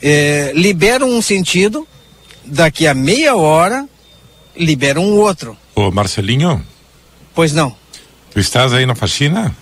Eh, 0.01 0.51
liberam 0.55 1.09
um 1.09 1.21
sentido, 1.21 1.87
daqui 2.45 2.87
a 2.87 2.93
meia 2.93 3.35
hora 3.35 3.87
liberam 4.55 5.03
um 5.03 5.17
outro. 5.17 5.57
Ô 5.75 5.91
Marcelinho? 5.91 6.63
Pois 7.33 7.53
não. 7.53 7.82
Tu 8.33 8.39
estás 8.39 8.73
aí 8.73 8.85
na 8.85 8.95
faxina? 8.95 9.55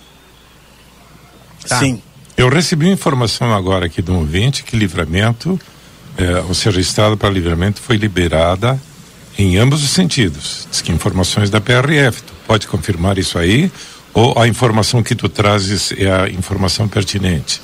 Tá. 1.68 1.78
Sim. 1.78 2.02
Eu 2.36 2.48
recebi 2.48 2.88
informação 2.88 3.54
agora 3.54 3.86
aqui 3.86 4.00
de 4.00 4.10
um 4.10 4.18
ouvinte 4.18 4.62
que 4.62 4.76
livramento, 4.76 5.60
eh, 6.16 6.42
ou 6.48 6.54
seja, 6.54 6.80
estrada 6.80 7.16
para 7.16 7.28
livramento 7.28 7.80
foi 7.80 7.96
liberada 7.96 8.80
em 9.38 9.58
ambos 9.58 9.84
os 9.84 9.90
sentidos. 9.90 10.66
Diz 10.70 10.80
que 10.80 10.90
informações 10.90 11.50
da 11.50 11.60
PRF. 11.60 12.22
Tu 12.22 12.32
pode 12.46 12.66
confirmar 12.66 13.18
isso 13.18 13.38
aí? 13.38 13.70
Ou 14.14 14.38
a 14.38 14.48
informação 14.48 15.02
que 15.02 15.14
tu 15.14 15.28
trazes 15.28 15.92
é 15.92 16.10
a 16.10 16.28
informação 16.28 16.88
pertinente? 16.88 17.60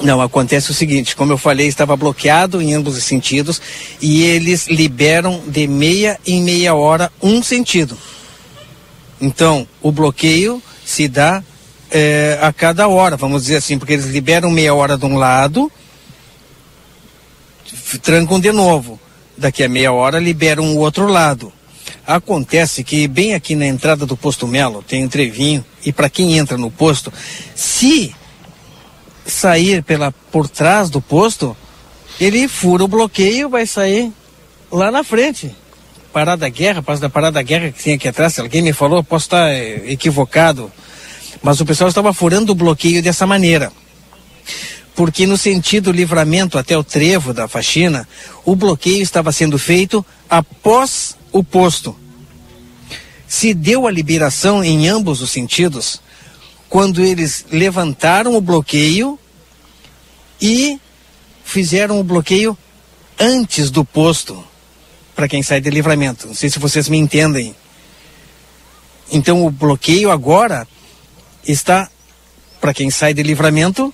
Não, 0.00 0.20
acontece 0.20 0.70
o 0.70 0.74
seguinte, 0.74 1.16
como 1.16 1.32
eu 1.32 1.38
falei, 1.38 1.66
estava 1.66 1.96
bloqueado 1.96 2.62
em 2.62 2.72
ambos 2.72 2.96
os 2.96 3.02
sentidos 3.02 3.60
e 4.00 4.22
eles 4.22 4.68
liberam 4.68 5.42
de 5.46 5.66
meia 5.66 6.20
em 6.24 6.40
meia 6.40 6.72
hora 6.74 7.10
um 7.20 7.42
sentido. 7.42 7.98
Então, 9.20 9.66
o 9.82 9.90
bloqueio 9.90 10.62
se 10.84 11.08
dá 11.08 11.42
é, 11.90 12.38
a 12.40 12.52
cada 12.52 12.88
hora, 12.88 13.16
vamos 13.16 13.42
dizer 13.42 13.56
assim, 13.56 13.78
porque 13.78 13.94
eles 13.94 14.06
liberam 14.06 14.50
meia 14.50 14.74
hora 14.74 14.96
de 14.96 15.04
um 15.06 15.16
lado, 15.16 15.70
trancam 18.02 18.38
de 18.38 18.52
novo. 18.52 19.00
Daqui 19.36 19.62
a 19.62 19.68
meia 19.68 19.92
hora 19.92 20.18
liberam 20.18 20.74
o 20.74 20.78
outro 20.78 21.06
lado. 21.06 21.52
Acontece 22.06 22.82
que 22.82 23.06
bem 23.06 23.34
aqui 23.34 23.54
na 23.54 23.66
entrada 23.66 24.04
do 24.04 24.16
posto 24.16 24.46
Melo 24.46 24.82
tem 24.82 25.04
um 25.04 25.08
trevinho 25.08 25.64
e 25.84 25.92
para 25.92 26.10
quem 26.10 26.38
entra 26.38 26.56
no 26.56 26.70
posto, 26.70 27.12
se 27.54 28.14
sair 29.26 29.82
pela 29.82 30.10
por 30.10 30.48
trás 30.48 30.90
do 30.90 31.00
posto, 31.00 31.56
ele 32.18 32.48
fura 32.48 32.84
o 32.84 32.88
bloqueio, 32.88 33.48
vai 33.48 33.66
sair 33.66 34.12
lá 34.72 34.90
na 34.90 35.04
frente. 35.04 35.54
Parada 36.12 36.48
Guerra, 36.48 36.82
passo 36.82 37.00
da 37.00 37.08
Parada 37.08 37.40
Guerra 37.42 37.70
que 37.70 37.82
tem 37.82 37.94
aqui 37.94 38.08
atrás, 38.08 38.38
alguém 38.38 38.62
me 38.62 38.72
falou, 38.72 39.04
posso 39.04 39.26
estar 39.26 39.50
eh, 39.50 39.82
equivocado, 39.86 40.72
mas 41.42 41.60
o 41.60 41.66
pessoal 41.66 41.88
estava 41.88 42.12
furando 42.12 42.52
o 42.52 42.54
bloqueio 42.54 43.02
dessa 43.02 43.26
maneira. 43.26 43.70
Porque 44.94 45.26
no 45.26 45.36
sentido 45.36 45.92
livramento 45.92 46.58
até 46.58 46.76
o 46.76 46.82
trevo 46.82 47.32
da 47.32 47.46
faxina, 47.46 48.08
o 48.44 48.56
bloqueio 48.56 49.02
estava 49.02 49.30
sendo 49.30 49.58
feito 49.58 50.04
após 50.28 51.16
o 51.30 51.44
posto. 51.44 51.94
Se 53.26 53.54
deu 53.54 53.86
a 53.86 53.90
liberação 53.90 54.64
em 54.64 54.88
ambos 54.88 55.20
os 55.20 55.30
sentidos 55.30 56.00
quando 56.68 57.02
eles 57.02 57.46
levantaram 57.52 58.34
o 58.34 58.40
bloqueio 58.40 59.18
e 60.40 60.80
fizeram 61.44 62.00
o 62.00 62.04
bloqueio 62.04 62.56
antes 63.18 63.70
do 63.70 63.84
posto 63.84 64.47
para 65.18 65.26
quem 65.26 65.42
sai 65.42 65.60
de 65.60 65.68
livramento. 65.68 66.28
Não 66.28 66.34
sei 66.34 66.48
se 66.48 66.60
vocês 66.60 66.88
me 66.88 66.96
entendem. 66.96 67.52
Então 69.10 69.44
o 69.44 69.50
bloqueio 69.50 70.12
agora 70.12 70.64
está 71.44 71.90
para 72.60 72.72
quem 72.72 72.88
sai 72.88 73.12
de 73.12 73.24
livramento 73.24 73.92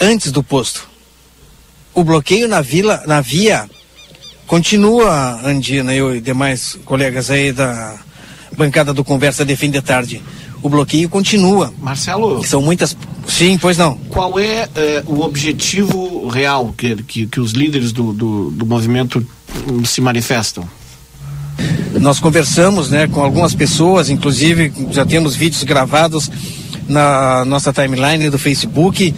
antes 0.00 0.32
do 0.32 0.42
posto. 0.42 0.88
O 1.92 2.02
bloqueio 2.02 2.48
na 2.48 2.62
vila, 2.62 3.02
na 3.06 3.20
via 3.20 3.68
continua, 4.46 5.38
Andina, 5.44 5.94
eu 5.94 6.16
e 6.16 6.22
demais 6.22 6.78
colegas 6.86 7.30
aí 7.30 7.52
da 7.52 7.98
bancada 8.56 8.94
do 8.94 9.04
Conversa 9.04 9.44
de 9.44 9.54
Fim 9.56 9.70
de 9.70 9.82
Tarde. 9.82 10.22
O 10.62 10.68
bloqueio 10.68 11.08
continua. 11.08 11.72
Marcelo. 11.80 12.44
São 12.44 12.60
muitas. 12.60 12.96
Sim, 13.26 13.58
pois 13.58 13.78
não. 13.78 13.96
Qual 14.08 14.38
é, 14.38 14.68
é 14.74 15.02
o 15.06 15.20
objetivo 15.20 16.28
real 16.28 16.74
que, 16.76 16.96
que, 17.02 17.26
que 17.26 17.40
os 17.40 17.52
líderes 17.52 17.92
do, 17.92 18.12
do, 18.12 18.50
do 18.50 18.66
movimento 18.66 19.26
se 19.84 20.00
manifestam? 20.00 20.68
Nós 22.00 22.18
conversamos 22.20 22.90
né, 22.90 23.06
com 23.06 23.20
algumas 23.20 23.54
pessoas, 23.54 24.08
inclusive 24.08 24.72
já 24.90 25.04
temos 25.04 25.34
vídeos 25.34 25.62
gravados 25.64 26.30
na 26.88 27.44
nossa 27.44 27.72
timeline 27.72 28.30
do 28.30 28.38
Facebook, 28.38 29.14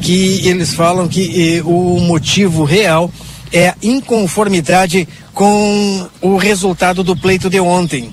que 0.00 0.46
eles 0.46 0.74
falam 0.74 1.08
que 1.08 1.56
eh, 1.58 1.62
o 1.64 2.00
motivo 2.00 2.64
real 2.64 3.10
é 3.52 3.68
a 3.68 3.76
inconformidade 3.82 5.08
com 5.32 6.08
o 6.20 6.36
resultado 6.36 7.02
do 7.02 7.16
pleito 7.16 7.48
de 7.48 7.60
ontem. 7.60 8.12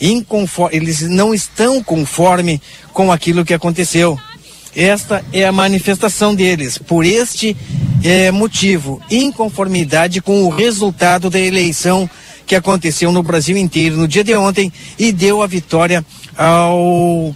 Inconform... 0.00 0.74
Eles 0.74 1.02
não 1.02 1.34
estão 1.34 1.82
conforme 1.82 2.60
com 2.92 3.10
aquilo 3.10 3.44
que 3.44 3.54
aconteceu. 3.54 4.18
Esta 4.74 5.24
é 5.32 5.44
a 5.44 5.52
manifestação 5.52 6.34
deles. 6.34 6.78
Por 6.78 7.04
este 7.04 7.56
é, 8.04 8.30
motivo, 8.30 9.02
inconformidade 9.10 10.20
com 10.20 10.44
o 10.44 10.48
resultado 10.48 11.28
da 11.28 11.38
eleição 11.38 12.08
que 12.46 12.54
aconteceu 12.54 13.12
no 13.12 13.22
Brasil 13.22 13.56
inteiro 13.56 13.96
no 13.96 14.08
dia 14.08 14.24
de 14.24 14.34
ontem 14.34 14.72
e 14.98 15.12
deu 15.12 15.42
a 15.42 15.46
vitória 15.46 16.04
ao 16.36 17.34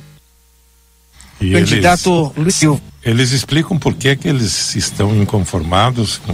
e 1.40 1.52
candidato 1.52 2.32
eles, 2.34 2.44
Luiz 2.44 2.54
Silva. 2.54 2.80
Eles 3.04 3.32
explicam 3.32 3.78
por 3.78 3.94
que, 3.94 4.14
que 4.16 4.28
eles 4.28 4.74
estão 4.74 5.14
inconformados 5.20 6.18
com 6.18 6.32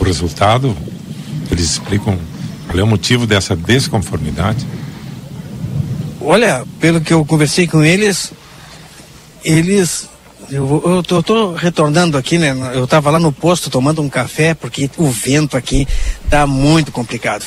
o 0.00 0.04
resultado? 0.04 0.76
Eles 1.50 1.70
explicam 1.70 2.18
qual 2.66 2.78
é 2.78 2.82
o 2.82 2.86
motivo 2.86 3.26
dessa 3.26 3.54
desconformidade? 3.54 4.66
Olha, 6.26 6.64
pelo 6.80 7.00
que 7.00 7.12
eu 7.12 7.24
conversei 7.24 7.66
com 7.66 7.82
eles, 7.84 8.32
eles 9.44 10.08
eu, 10.50 10.82
eu, 10.84 11.02
tô, 11.02 11.22
tô 11.22 11.52
retornando 11.52 12.16
aqui, 12.16 12.38
né? 12.38 12.54
Eu 12.74 12.86
tava 12.86 13.10
lá 13.10 13.18
no 13.18 13.32
posto 13.32 13.70
tomando 13.70 14.02
um 14.02 14.08
café 14.08 14.54
porque 14.54 14.90
o 14.96 15.08
vento 15.08 15.56
aqui 15.56 15.86
tá 16.28 16.46
muito 16.46 16.92
complicado. 16.92 17.44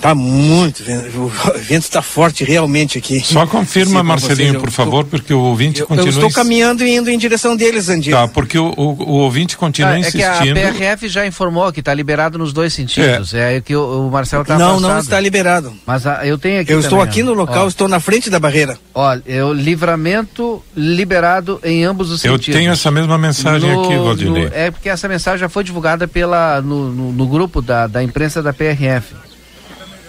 Tá 0.00 0.14
muito, 0.14 0.82
o 1.14 1.28
vento 1.58 1.82
está 1.82 2.00
forte 2.00 2.42
realmente 2.42 2.96
aqui. 2.96 3.20
Só 3.20 3.46
confirma, 3.46 4.02
Marcelinho, 4.02 4.58
por 4.58 4.70
favor, 4.70 5.04
porque 5.04 5.32
o 5.34 5.40
ouvinte 5.40 5.80
eu, 5.80 5.86
continua. 5.86 6.08
Eu 6.08 6.12
estou 6.12 6.30
caminhando 6.30 6.82
e 6.82 6.96
indo 6.96 7.10
em 7.10 7.18
direção 7.18 7.54
deles, 7.54 7.88
Andinho. 7.90 8.16
Tá, 8.16 8.26
porque 8.26 8.58
o, 8.58 8.72
o, 8.76 9.02
o 9.02 9.12
ouvinte 9.18 9.58
continua 9.58 9.90
ah, 9.90 9.96
é 9.96 10.00
insistindo. 10.00 10.54
Que 10.54 10.62
a 10.62 10.72
PRF 10.72 11.08
já 11.08 11.26
informou 11.26 11.70
que 11.70 11.80
está 11.80 11.92
liberado 11.92 12.38
nos 12.38 12.50
dois 12.52 12.72
sentidos. 12.72 13.34
É, 13.34 13.56
é 13.56 13.60
que 13.60 13.76
o, 13.76 14.06
o 14.06 14.10
Marcelo 14.10 14.42
está 14.42 14.56
Não, 14.56 14.80
não 14.80 14.98
está 14.98 15.20
liberado. 15.20 15.74
Mas 15.86 16.06
a, 16.06 16.26
eu 16.26 16.38
tenho 16.38 16.62
aqui. 16.62 16.72
Eu 16.72 16.76
também, 16.76 16.86
estou 16.86 17.02
aqui 17.02 17.22
no 17.22 17.34
local, 17.34 17.64
ó. 17.64 17.68
estou 17.68 17.86
na 17.86 18.00
frente 18.00 18.30
da 18.30 18.38
barreira. 18.38 18.78
Olha, 18.94 19.22
eu 19.26 19.52
livramento 19.52 20.62
liberado 20.74 21.60
em 21.62 21.84
ambos 21.84 22.10
os 22.10 22.24
eu 22.24 22.32
sentidos. 22.32 22.48
Eu 22.48 22.60
tenho 22.60 22.72
essa 22.72 22.90
mesma 22.90 23.18
mensagem 23.18 23.70
no, 23.70 23.84
aqui, 23.84 23.96
Valdinei. 23.96 24.48
É 24.52 24.70
porque 24.70 24.88
essa 24.88 25.06
mensagem 25.06 25.40
já 25.40 25.48
foi 25.50 25.62
divulgada 25.62 26.08
pela, 26.08 26.62
no, 26.62 26.90
no, 26.90 27.12
no 27.12 27.26
grupo 27.26 27.60
da, 27.60 27.86
da 27.86 28.02
imprensa 28.02 28.42
da 28.42 28.52
PRF. 28.54 29.14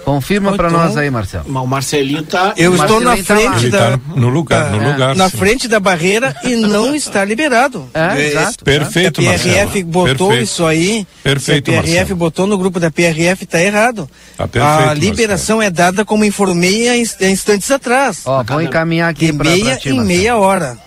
Confirma 0.03 0.53
para 0.57 0.69
nós 0.69 0.97
aí, 0.97 1.09
Marcelo. 1.11 1.45
Mas 1.47 1.63
o 1.63 1.67
Marcelinho 1.67 2.23
tá. 2.23 2.53
Eu 2.57 2.73
estou 2.75 2.99
na 2.99 3.15
Marcelinho 3.15 3.23
tá 3.25 3.35
frente 3.51 3.65
Ele 3.65 3.71
da. 3.71 3.77
está 3.95 3.99
no 4.15 4.29
lugar, 4.29 4.71
no 4.71 4.81
Ah, 4.81 4.91
lugar. 4.91 5.15
na 5.15 5.29
sim. 5.29 5.37
frente 5.37 5.67
da 5.67 5.79
barreira 5.79 6.35
e 6.43 6.55
não 6.55 6.93
está 6.95 7.23
liberado. 7.23 7.87
É, 7.93 8.27
exato. 8.27 8.63
Perfeito, 8.65 9.21
a 9.21 9.23
PRF 9.23 9.47
Marcelo. 9.55 9.85
botou 9.85 10.27
Perfeito. 10.29 10.43
isso 10.43 10.65
aí. 10.65 11.07
Perfeito, 11.23 11.71
a 11.71 11.73
PRF 11.75 11.95
Marcelo. 11.97 12.15
botou 12.17 12.47
no 12.47 12.57
grupo 12.57 12.79
da 12.79 12.89
PRF, 12.89 13.45
tá 13.45 13.61
errado. 13.61 14.09
Tá 14.35 14.47
perfeito, 14.47 14.89
a 14.89 14.93
liberação 14.95 15.61
é 15.61 15.69
dada 15.69 16.03
como 16.03 16.25
informei 16.25 16.89
há 16.89 16.97
inst- 16.97 17.21
há 17.21 17.29
instantes 17.29 17.69
atrás. 17.69 18.21
Ó, 18.25 18.43
vou 18.43 18.61
encaminhar 18.61 19.09
aqui 19.09 19.27
de 19.27 19.33
para 19.33 19.49
meia 19.51 19.75
ti, 19.77 19.89
em 19.89 19.93
Marcelo. 19.93 20.05
meia 20.05 20.35
hora. 20.35 20.77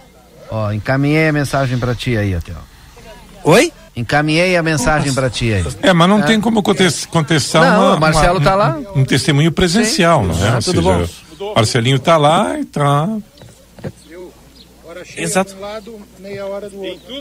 Ó, 0.50 0.72
encaminhei 0.72 1.28
a 1.28 1.32
mensagem 1.32 1.78
para 1.78 1.94
ti 1.94 2.16
aí, 2.16 2.34
até, 2.34 2.52
ó. 2.52 3.50
Oi? 3.52 3.72
Encaminhei 3.96 4.56
a 4.56 4.62
mensagem 4.62 5.14
para 5.14 5.30
ti 5.30 5.52
aí. 5.52 5.64
É, 5.82 5.92
mas 5.92 6.08
não 6.08 6.20
tem 6.20 6.40
como 6.40 6.62
contes- 6.62 7.06
contestar 7.06 7.62
Não, 7.72 7.86
uma- 7.86 7.94
o 7.96 8.00
Marcelo 8.00 8.38
uma- 8.38 8.44
tá 8.44 8.54
lá. 8.56 8.78
Um, 8.94 9.00
um 9.00 9.04
testemunho 9.04 9.52
presencial, 9.52 10.24
não 10.24 10.34
é? 10.44 10.48
Ah, 10.48 10.58
tudo 10.62 10.82
seja, 10.82 11.08
Marcelinho 11.54 11.98
tá 12.00 12.16
lá 12.16 12.58
e 12.58 12.64
tá. 12.64 13.08
Exato. 15.16 15.56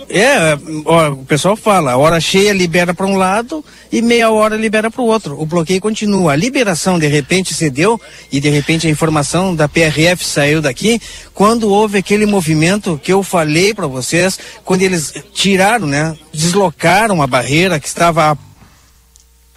É, 0.09 0.57
ó, 0.85 1.09
o 1.11 1.25
pessoal 1.25 1.55
fala, 1.55 1.97
hora 1.97 2.19
cheia 2.19 2.53
libera 2.53 2.93
para 2.93 3.05
um 3.05 3.15
lado 3.15 3.63
e 3.91 4.01
meia 4.01 4.29
hora 4.29 4.55
libera 4.55 4.91
para 4.91 5.01
o 5.01 5.05
outro. 5.05 5.39
O 5.39 5.45
bloqueio 5.45 5.81
continua. 5.81 6.33
A 6.33 6.35
liberação 6.35 6.99
de 6.99 7.07
repente 7.07 7.53
cedeu 7.53 7.99
e 8.31 8.39
de 8.39 8.49
repente 8.49 8.87
a 8.87 8.89
informação 8.89 9.55
da 9.55 9.67
PRF 9.67 10.23
saiu 10.25 10.61
daqui 10.61 11.01
quando 11.33 11.69
houve 11.69 11.97
aquele 11.97 12.25
movimento 12.25 12.99
que 13.01 13.11
eu 13.11 13.23
falei 13.23 13.73
para 13.73 13.87
vocês, 13.87 14.39
quando 14.63 14.81
eles 14.81 15.13
tiraram, 15.33 15.87
né, 15.87 16.17
deslocaram 16.33 17.21
a 17.21 17.27
barreira 17.27 17.79
que 17.79 17.87
estava 17.87 18.37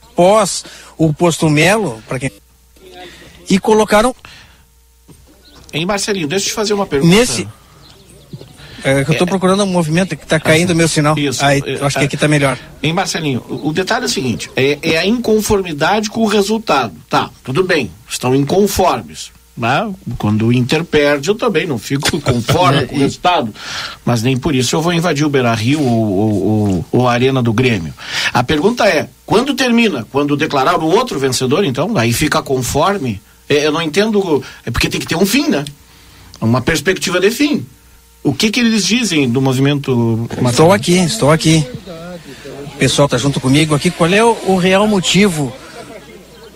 após 0.02 0.64
o 0.96 1.12
posto 1.12 1.50
Melo, 1.50 2.02
para 2.08 2.18
quem 2.18 2.30
e 3.48 3.58
colocaram 3.58 4.14
Hein, 5.72 5.84
Marcelinho, 5.84 6.26
deixa 6.26 6.46
eu 6.46 6.48
te 6.50 6.54
fazer 6.54 6.72
uma 6.72 6.86
pergunta. 6.86 7.14
nesse 7.14 7.46
eu 8.84 9.00
estou 9.12 9.26
procurando 9.26 9.62
um 9.62 9.66
movimento 9.66 10.16
que 10.16 10.22
está 10.24 10.38
caindo 10.40 10.70
o 10.70 10.74
meu 10.76 10.88
sinal. 10.88 11.16
Isso. 11.18 11.44
Aí, 11.44 11.62
É, 11.66 11.84
acho 11.84 11.98
que 11.98 12.04
aqui 12.04 12.14
está 12.16 12.28
melhor. 12.28 12.58
Hein, 12.82 12.92
Marcelinho, 12.92 13.42
o 13.48 13.72
detalhe 13.72 14.04
é 14.04 14.06
o 14.06 14.10
seguinte: 14.10 14.50
é, 14.56 14.78
é 14.82 14.98
a 14.98 15.06
inconformidade 15.06 16.10
com 16.10 16.20
o 16.22 16.26
resultado. 16.26 16.92
Tá, 17.08 17.30
tudo 17.44 17.62
bem, 17.64 17.90
estão 18.08 18.34
inconformes. 18.34 19.30
Né? 19.56 19.90
Quando 20.18 20.48
o 20.48 20.52
Inter 20.52 20.84
perde, 20.84 21.30
eu 21.30 21.34
também 21.34 21.66
não 21.66 21.78
fico 21.78 22.10
conforme 22.20 22.84
com 22.86 22.94
o 22.94 22.98
resultado. 22.98 23.54
Mas 24.04 24.22
nem 24.22 24.36
por 24.36 24.54
isso 24.54 24.76
eu 24.76 24.82
vou 24.82 24.92
invadir 24.92 25.24
o 25.24 25.30
Beira 25.30 25.54
Rio 25.54 25.80
ou, 25.80 26.12
ou, 26.12 26.84
ou- 26.92 27.08
a 27.08 27.12
Arena 27.12 27.42
do 27.42 27.54
Grêmio. 27.54 27.94
A 28.34 28.42
pergunta 28.44 28.86
é: 28.86 29.08
quando 29.24 29.54
termina? 29.54 30.06
Quando 30.12 30.36
declarar 30.36 30.78
o 30.78 30.84
outro 30.90 31.18
vencedor, 31.18 31.64
então? 31.64 31.96
Aí 31.96 32.12
fica 32.12 32.42
conforme? 32.42 33.18
É, 33.48 33.66
eu 33.66 33.72
não 33.72 33.80
entendo. 33.80 34.44
É 34.66 34.70
porque 34.70 34.90
tem 34.90 35.00
que 35.00 35.06
ter 35.06 35.16
um 35.16 35.24
fim, 35.24 35.48
né? 35.48 35.64
Uma 36.38 36.60
perspectiva 36.60 37.18
de 37.18 37.30
fim. 37.30 37.64
O 38.22 38.34
que, 38.34 38.50
que 38.50 38.60
eles 38.60 38.84
dizem 38.84 39.28
do 39.30 39.40
movimento 39.40 40.28
Estou 40.48 40.72
aqui, 40.72 40.98
estou 40.98 41.30
aqui. 41.30 41.64
O 42.74 42.78
pessoal 42.78 43.06
está 43.06 43.16
junto 43.16 43.40
comigo 43.40 43.74
aqui. 43.74 43.90
Qual 43.90 44.10
é 44.12 44.22
o, 44.24 44.36
o 44.48 44.56
real 44.56 44.86
motivo? 44.86 45.52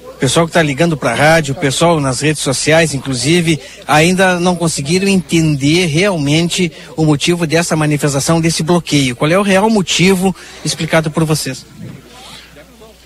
O 0.04 0.20
pessoal 0.20 0.44
que 0.44 0.50
está 0.50 0.60
ligando 0.60 0.96
para 0.98 1.12
a 1.12 1.14
rádio, 1.14 1.54
o 1.54 1.58
pessoal 1.58 1.98
nas 1.98 2.20
redes 2.20 2.42
sociais, 2.42 2.92
inclusive, 2.92 3.58
ainda 3.86 4.38
não 4.38 4.54
conseguiram 4.54 5.08
entender 5.08 5.86
realmente 5.86 6.70
o 6.94 7.06
motivo 7.06 7.46
dessa 7.46 7.74
manifestação, 7.74 8.38
desse 8.40 8.62
bloqueio. 8.62 9.16
Qual 9.16 9.30
é 9.30 9.38
o 9.38 9.42
real 9.42 9.70
motivo 9.70 10.34
explicado 10.62 11.10
por 11.10 11.24
vocês? 11.24 11.64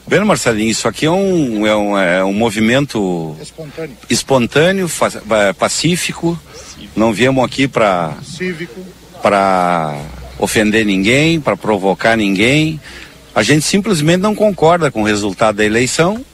Vendo, 0.08 0.26
Marcelinho, 0.26 0.70
isso 0.70 0.88
aqui 0.88 1.06
é 1.06 1.10
um, 1.10 1.64
é 1.66 1.76
um, 1.76 1.98
é 1.98 2.24
um 2.24 2.32
movimento 2.32 3.36
espontâneo, 4.10 4.88
fa- 4.88 5.12
é, 5.30 5.52
pacífico. 5.52 6.38
Não 6.96 7.12
viemos 7.12 7.44
aqui 7.44 7.66
para 7.66 8.14
para 9.22 9.96
ofender 10.38 10.84
ninguém, 10.84 11.40
para 11.40 11.56
provocar 11.56 12.16
ninguém. 12.16 12.78
A 13.34 13.42
gente 13.42 13.64
simplesmente 13.64 14.20
não 14.20 14.34
concorda 14.34 14.90
com 14.90 15.02
o 15.02 15.04
resultado 15.04 15.56
da 15.56 15.64
eleição, 15.64 16.24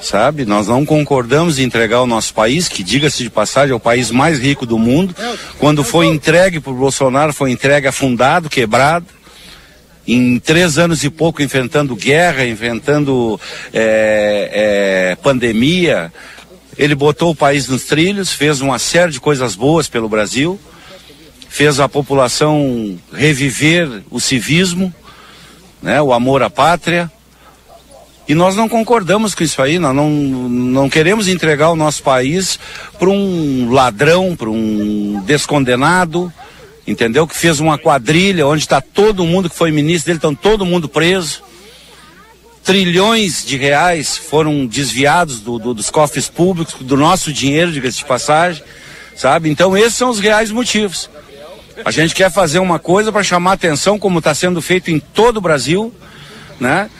sabe? 0.00 0.44
Nós 0.44 0.66
não 0.66 0.84
concordamos 0.84 1.58
em 1.58 1.64
entregar 1.64 2.00
o 2.00 2.06
nosso 2.06 2.32
país, 2.32 2.68
que 2.68 2.82
diga-se 2.82 3.22
de 3.22 3.30
passagem, 3.30 3.72
é 3.72 3.74
o 3.74 3.80
país 3.80 4.10
mais 4.10 4.38
rico 4.38 4.64
do 4.64 4.78
mundo. 4.78 5.14
Quando 5.58 5.84
foi 5.84 6.06
entregue 6.06 6.58
para 6.58 6.72
o 6.72 6.76
Bolsonaro, 6.76 7.32
foi 7.32 7.50
entregue 7.50 7.86
afundado, 7.86 8.48
quebrado 8.48 9.06
em 10.06 10.38
três 10.38 10.78
anos 10.78 11.02
e 11.02 11.10
pouco 11.10 11.42
enfrentando 11.42 11.96
guerra, 11.96 12.46
enfrentando 12.46 13.40
é, 13.74 15.10
é, 15.12 15.16
pandemia, 15.16 16.12
ele 16.78 16.94
botou 16.94 17.30
o 17.30 17.34
país 17.34 17.68
nos 17.68 17.84
trilhos, 17.84 18.32
fez 18.32 18.60
uma 18.60 18.78
série 18.78 19.12
de 19.12 19.20
coisas 19.20 19.54
boas 19.54 19.88
pelo 19.88 20.08
Brasil, 20.08 20.58
fez 21.48 21.80
a 21.80 21.88
população 21.88 22.98
reviver 23.12 24.02
o 24.10 24.20
civismo, 24.20 24.92
né, 25.82 26.00
o 26.02 26.12
amor 26.12 26.42
à 26.42 26.50
pátria. 26.50 27.10
E 28.28 28.34
nós 28.34 28.56
não 28.56 28.68
concordamos 28.68 29.34
com 29.34 29.44
isso 29.44 29.62
aí, 29.62 29.78
nós 29.78 29.94
não, 29.94 30.10
não 30.10 30.90
queremos 30.90 31.28
entregar 31.28 31.70
o 31.70 31.76
nosso 31.76 32.02
país 32.02 32.58
para 32.98 33.08
um 33.08 33.70
ladrão, 33.70 34.34
para 34.34 34.50
um 34.50 35.22
descondenado, 35.24 36.32
entendeu? 36.86 37.26
Que 37.26 37.36
fez 37.36 37.60
uma 37.60 37.78
quadrilha 37.78 38.46
onde 38.46 38.62
está 38.62 38.80
todo 38.80 39.24
mundo 39.24 39.48
que 39.48 39.56
foi 39.56 39.70
ministro 39.70 40.08
dele, 40.08 40.18
estão 40.18 40.34
todo 40.34 40.66
mundo 40.66 40.88
preso. 40.88 41.42
Trilhões 42.66 43.44
de 43.44 43.56
reais 43.56 44.16
foram 44.16 44.66
desviados 44.66 45.38
do, 45.40 45.56
do- 45.58 45.72
dos 45.72 45.88
cofres 45.88 46.28
públicos, 46.28 46.74
do 46.80 46.96
nosso 46.96 47.32
dinheiro, 47.32 47.70
diga-se 47.70 47.98
de 47.98 48.04
passagem, 48.04 48.60
sabe? 49.14 49.48
Então 49.48 49.76
esses 49.76 49.94
são 49.94 50.10
os 50.10 50.18
reais 50.18 50.50
motivos. 50.50 51.08
A 51.84 51.90
gente 51.92 52.12
quer 52.14 52.30
fazer 52.32 52.58
uma 52.58 52.78
coisa 52.80 53.12
para 53.12 53.22
chamar 53.22 53.52
atenção, 53.52 53.98
como 54.00 54.18
está 54.18 54.34
sendo 54.34 54.60
feito 54.60 54.90
em 54.90 54.98
todo 54.98 55.36
o 55.36 55.40
Brasil, 55.40 55.94
né? 56.58 56.90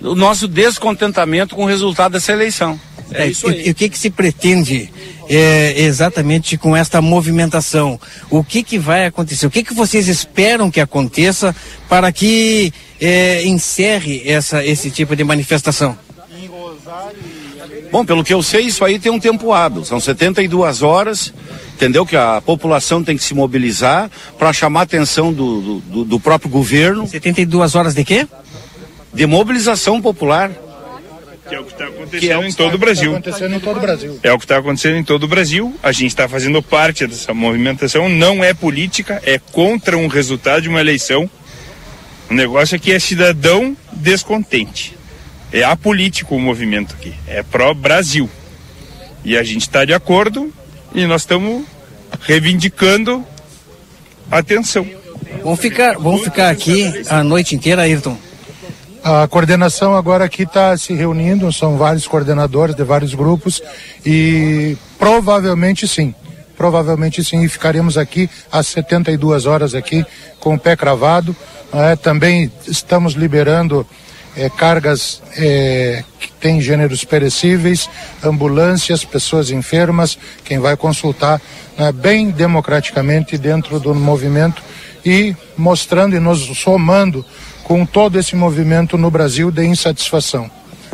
O 0.00 0.14
nosso 0.16 0.48
descontentamento 0.48 1.54
com 1.54 1.62
o 1.62 1.66
resultado 1.66 2.12
dessa 2.12 2.32
eleição. 2.32 2.78
É 3.12 3.26
isso 3.28 3.48
aí. 3.48 3.60
E, 3.62 3.68
e 3.68 3.70
o 3.70 3.74
que, 3.74 3.88
que 3.88 3.98
se 3.98 4.10
pretende 4.10 4.90
é, 5.28 5.74
exatamente 5.80 6.56
com 6.56 6.76
esta 6.76 7.00
movimentação? 7.02 7.98
O 8.30 8.42
que, 8.44 8.62
que 8.62 8.78
vai 8.78 9.06
acontecer? 9.06 9.46
O 9.46 9.50
que, 9.50 9.62
que 9.62 9.74
vocês 9.74 10.08
esperam 10.08 10.70
que 10.70 10.80
aconteça 10.80 11.54
para 11.88 12.10
que 12.12 12.72
é, 13.00 13.44
encerre 13.46 14.22
essa, 14.26 14.64
esse 14.64 14.90
tipo 14.90 15.14
de 15.16 15.24
manifestação? 15.24 15.96
Bom, 17.90 18.04
pelo 18.04 18.24
que 18.24 18.34
eu 18.34 18.42
sei, 18.42 18.62
isso 18.62 18.84
aí 18.84 18.98
tem 18.98 19.12
um 19.12 19.20
tempo 19.20 19.52
hábil. 19.52 19.84
São 19.84 20.00
72 20.00 20.82
horas, 20.82 21.32
entendeu? 21.74 22.04
Que 22.04 22.16
a 22.16 22.40
população 22.40 23.02
tem 23.02 23.16
que 23.16 23.24
se 23.24 23.32
mobilizar 23.34 24.10
para 24.38 24.52
chamar 24.52 24.80
a 24.80 24.82
atenção 24.82 25.32
do, 25.32 25.80
do- 25.80 26.04
do, 26.04 26.20
próprio 26.20 26.50
governo 26.50 27.06
72 27.08 27.74
horas 27.74 27.94
de 27.94 28.04
quê? 28.04 28.26
de 29.14 29.26
mobilização 29.26 30.00
popular. 30.02 30.50
Que 31.48 31.54
é 31.54 31.60
o 31.60 31.64
que 31.64 31.72
está 31.72 31.84
acontecendo 31.86 32.20
Que 32.20 32.30
é 32.30 32.36
o 32.36 32.40
que 32.40 32.48
em 32.48 32.52
todo 32.52 32.74
o 32.74 32.78
Brasil. 32.78 33.12
acontecendo 33.12 33.54
em 33.54 33.60
todo 33.60 33.76
o 33.76 33.80
Brasil. 33.80 34.20
É 34.22 34.32
o 34.32 34.38
que 34.38 34.44
está 34.44 34.56
acontecendo 34.58 34.96
em 34.96 35.04
todo 35.04 35.22
o 35.24 35.28
Brasil. 35.28 35.74
A 35.82 35.92
gente 35.92 36.08
está 36.08 36.28
fazendo 36.28 36.60
parte 36.62 37.06
dessa 37.06 37.32
movimentação. 37.32 38.08
Não 38.08 38.42
é 38.42 38.52
política, 38.52 39.20
é 39.24 39.38
contra 39.38 39.96
um 39.96 40.08
resultado 40.08 40.62
de 40.62 40.68
uma 40.68 40.80
eleição. 40.80 41.30
O 42.28 42.34
negócio 42.34 42.74
aqui 42.74 42.92
é 42.92 42.98
cidadão 42.98 43.76
descontente. 43.92 44.96
É 45.52 45.62
apolítico 45.62 46.34
o 46.34 46.40
movimento 46.40 46.94
aqui. 46.98 47.14
É 47.26 47.42
pró-Brasil. 47.42 48.28
E 49.24 49.36
a 49.36 49.42
gente 49.42 49.62
está 49.62 49.84
de 49.84 49.94
acordo 49.94 50.52
e 50.94 51.06
nós 51.06 51.22
estamos 51.22 51.64
reivindicando 52.20 53.24
atenção. 54.30 54.86
Vão 55.42 55.56
ficar, 55.56 55.96
vão 55.98 56.18
ficar 56.18 56.50
aqui 56.50 56.92
a 57.08 57.22
noite 57.22 57.54
inteira, 57.54 57.82
Ayrton. 57.82 58.16
A 59.08 59.28
coordenação 59.28 59.94
agora 59.94 60.24
aqui 60.24 60.42
está 60.42 60.76
se 60.76 60.92
reunindo, 60.92 61.52
são 61.52 61.76
vários 61.76 62.08
coordenadores 62.08 62.74
de 62.74 62.82
vários 62.82 63.14
grupos 63.14 63.62
e 64.04 64.76
provavelmente 64.98 65.86
sim, 65.86 66.12
provavelmente 66.56 67.22
sim, 67.22 67.44
e 67.44 67.48
ficaremos 67.48 67.96
aqui 67.96 68.28
às 68.50 68.66
72 68.66 69.46
horas 69.46 69.76
aqui 69.76 70.04
com 70.40 70.54
o 70.54 70.58
pé 70.58 70.74
cravado. 70.74 71.36
É, 71.72 71.94
também 71.94 72.50
estamos 72.66 73.12
liberando 73.12 73.86
é, 74.36 74.50
cargas 74.50 75.22
é, 75.36 76.02
que 76.18 76.32
têm 76.32 76.60
gêneros 76.60 77.04
perecíveis, 77.04 77.88
ambulâncias, 78.24 79.04
pessoas 79.04 79.52
enfermas, 79.52 80.18
quem 80.44 80.58
vai 80.58 80.76
consultar 80.76 81.40
né, 81.78 81.92
bem 81.92 82.28
democraticamente 82.30 83.38
dentro 83.38 83.78
do 83.78 83.94
movimento 83.94 84.60
e 85.04 85.36
mostrando 85.56 86.16
e 86.16 86.18
nos 86.18 86.40
somando 86.58 87.24
com 87.66 87.84
todo 87.84 88.16
esse 88.16 88.36
movimento 88.36 88.96
no 88.96 89.10
Brasil 89.10 89.50
de 89.50 89.66
insatisfação. 89.66 90.48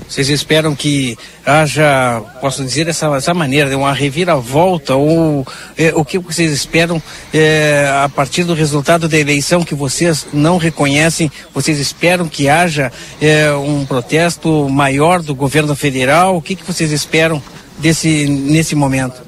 Vocês 0.08 0.30
esperam 0.30 0.74
que 0.74 1.18
haja, 1.44 2.22
posso 2.40 2.64
dizer 2.64 2.87
dessa, 2.87 3.11
dessa 3.11 3.35
maneira, 3.35 3.76
uma 3.76 3.92
reviravolta 3.92 4.94
ou 4.94 5.46
é, 5.76 5.92
o 5.94 6.02
que 6.02 6.18
vocês 6.18 6.50
esperam 6.50 7.00
é, 7.32 7.87
a 8.02 8.08
partir 8.08 8.44
do 8.44 8.54
resultado 8.54 9.06
da 9.06 9.18
eleição 9.18 9.62
que 9.62 9.74
vocês 9.74 10.26
não 10.32 10.56
reconhecem? 10.56 11.30
Vocês 11.52 11.78
esperam 11.78 12.26
que 12.26 12.48
haja 12.48 12.90
é, 13.20 13.52
um 13.52 13.85
protesto 13.85 14.66
maior 14.70 15.20
do 15.20 15.35
governo 15.35 15.76
federal? 15.76 16.38
O 16.38 16.42
que, 16.42 16.56
que 16.56 16.64
vocês 16.64 16.90
esperam 16.90 17.42
desse 17.78 18.26
nesse 18.26 18.74
momento? 18.74 19.20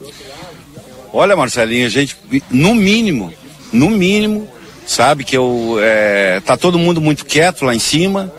Olha, 1.13 1.37
Marcelinho, 1.37 1.85
a 1.85 1.91
gente, 1.91 2.17
no 2.51 2.75
mínimo, 2.75 3.31
no 3.71 3.91
mínimo, 3.91 4.49
sabe 4.87 5.25
que 5.25 5.37
eu 5.37 5.77
é, 5.81 6.41
tá 6.41 6.57
todo 6.57 6.79
mundo 6.79 7.01
muito 7.01 7.25
quieto 7.25 7.65
lá 7.65 7.75
em 7.75 7.79
cima. 7.79 8.33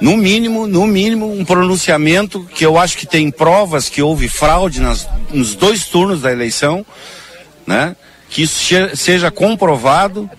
No 0.00 0.16
mínimo, 0.16 0.66
no 0.66 0.86
mínimo, 0.86 1.30
um 1.30 1.44
pronunciamento 1.44 2.42
que 2.54 2.64
eu 2.64 2.78
acho 2.78 2.96
que 2.96 3.06
tem 3.06 3.30
provas 3.30 3.88
que 3.88 4.00
houve 4.00 4.28
fraude 4.28 4.80
nas, 4.80 5.06
nos 5.30 5.54
dois 5.54 5.84
turnos 5.84 6.22
da 6.22 6.32
eleição, 6.32 6.84
né? 7.66 7.94
Que 8.30 8.42
isso 8.42 8.74
seja 8.96 9.30
comprovado, 9.30 10.30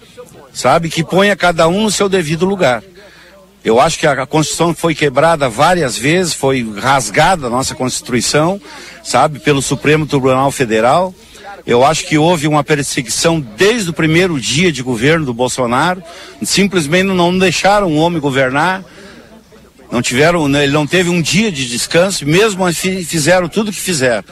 sabe? 0.52 0.90
Que 0.90 1.04
ponha 1.04 1.36
cada 1.36 1.68
um 1.68 1.84
no 1.84 1.92
seu 1.92 2.10
devido 2.10 2.46
lugar. 2.46 2.82
Eu 3.64 3.80
acho 3.80 4.00
que 4.00 4.08
a 4.08 4.26
Constituição 4.26 4.74
foi 4.74 4.96
quebrada 4.96 5.48
várias 5.48 5.96
vezes, 5.96 6.34
foi 6.34 6.68
rasgada 6.80 7.46
a 7.46 7.50
nossa 7.50 7.76
Constituição, 7.76 8.60
sabe, 9.04 9.38
pelo 9.38 9.62
Supremo 9.62 10.08
Tribunal 10.08 10.50
Federal. 10.52 11.14
Eu 11.65 11.86
acho 11.86 12.06
que 12.08 12.17
houve 12.17 12.47
uma 12.47 12.63
perseguição 12.63 13.39
desde 13.39 13.89
o 13.89 13.93
primeiro 13.93 14.39
dia 14.39 14.71
de 14.71 14.82
governo 14.82 15.26
do 15.26 15.34
Bolsonaro. 15.34 16.02
Simplesmente 16.43 17.06
não 17.06 17.38
deixaram 17.38 17.88
o 17.88 17.97
homem 17.97 18.19
governar. 18.19 18.84
Não 19.91 20.02
tiveram, 20.02 20.47
né, 20.47 20.63
ele 20.63 20.71
não 20.71 20.88
teve 20.88 21.10
um 21.10 21.21
dia 21.21 21.52
de 21.52 21.67
descanso, 21.67 22.26
mesmo 22.26 22.65
assim 22.65 23.04
fizeram 23.04 23.50
tudo 23.50 23.69
o 23.69 23.74
que 23.74 23.80
fizeram. 23.80 24.24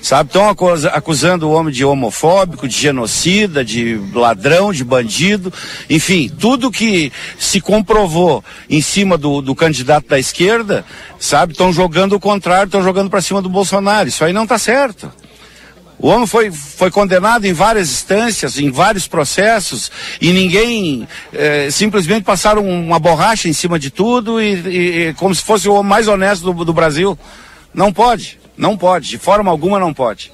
Sabe, 0.00 0.30
estão 0.30 0.48
acusando 0.92 1.46
o 1.46 1.52
homem 1.52 1.72
de 1.72 1.84
homofóbico, 1.84 2.66
de 2.66 2.76
genocida, 2.76 3.64
de 3.64 4.00
ladrão, 4.12 4.72
de 4.72 4.82
bandido, 4.82 5.52
enfim, 5.88 6.28
tudo 6.28 6.72
que 6.72 7.12
se 7.38 7.60
comprovou 7.60 8.42
em 8.68 8.80
cima 8.80 9.16
do, 9.16 9.40
do 9.40 9.54
candidato 9.54 10.08
da 10.08 10.18
esquerda, 10.18 10.84
sabe, 11.20 11.52
estão 11.52 11.72
jogando 11.72 12.14
o 12.14 12.20
contrário, 12.20 12.64
estão 12.64 12.82
jogando 12.82 13.10
para 13.10 13.20
cima 13.20 13.40
do 13.40 13.48
Bolsonaro. 13.48 14.08
Isso 14.08 14.24
aí 14.24 14.32
não 14.32 14.42
está 14.42 14.58
certo. 14.58 15.12
O 16.02 16.08
homem 16.08 16.26
foi, 16.26 16.50
foi 16.50 16.90
condenado 16.90 17.44
em 17.46 17.52
várias 17.52 17.88
instâncias, 17.88 18.58
em 18.58 18.72
vários 18.72 19.06
processos, 19.06 19.88
e 20.20 20.32
ninguém 20.32 21.06
é, 21.32 21.70
simplesmente 21.70 22.24
passaram 22.24 22.68
uma 22.68 22.98
borracha 22.98 23.48
em 23.48 23.52
cima 23.52 23.78
de 23.78 23.88
tudo 23.88 24.42
e, 24.42 25.10
e 25.10 25.14
como 25.14 25.32
se 25.32 25.42
fosse 25.42 25.68
o 25.68 25.74
homem 25.74 25.88
mais 25.88 26.08
honesto 26.08 26.52
do, 26.52 26.64
do 26.64 26.72
Brasil. 26.72 27.16
Não 27.72 27.92
pode, 27.92 28.36
não 28.56 28.76
pode, 28.76 29.10
de 29.10 29.16
forma 29.16 29.48
alguma 29.48 29.78
não 29.78 29.94
pode. 29.94 30.32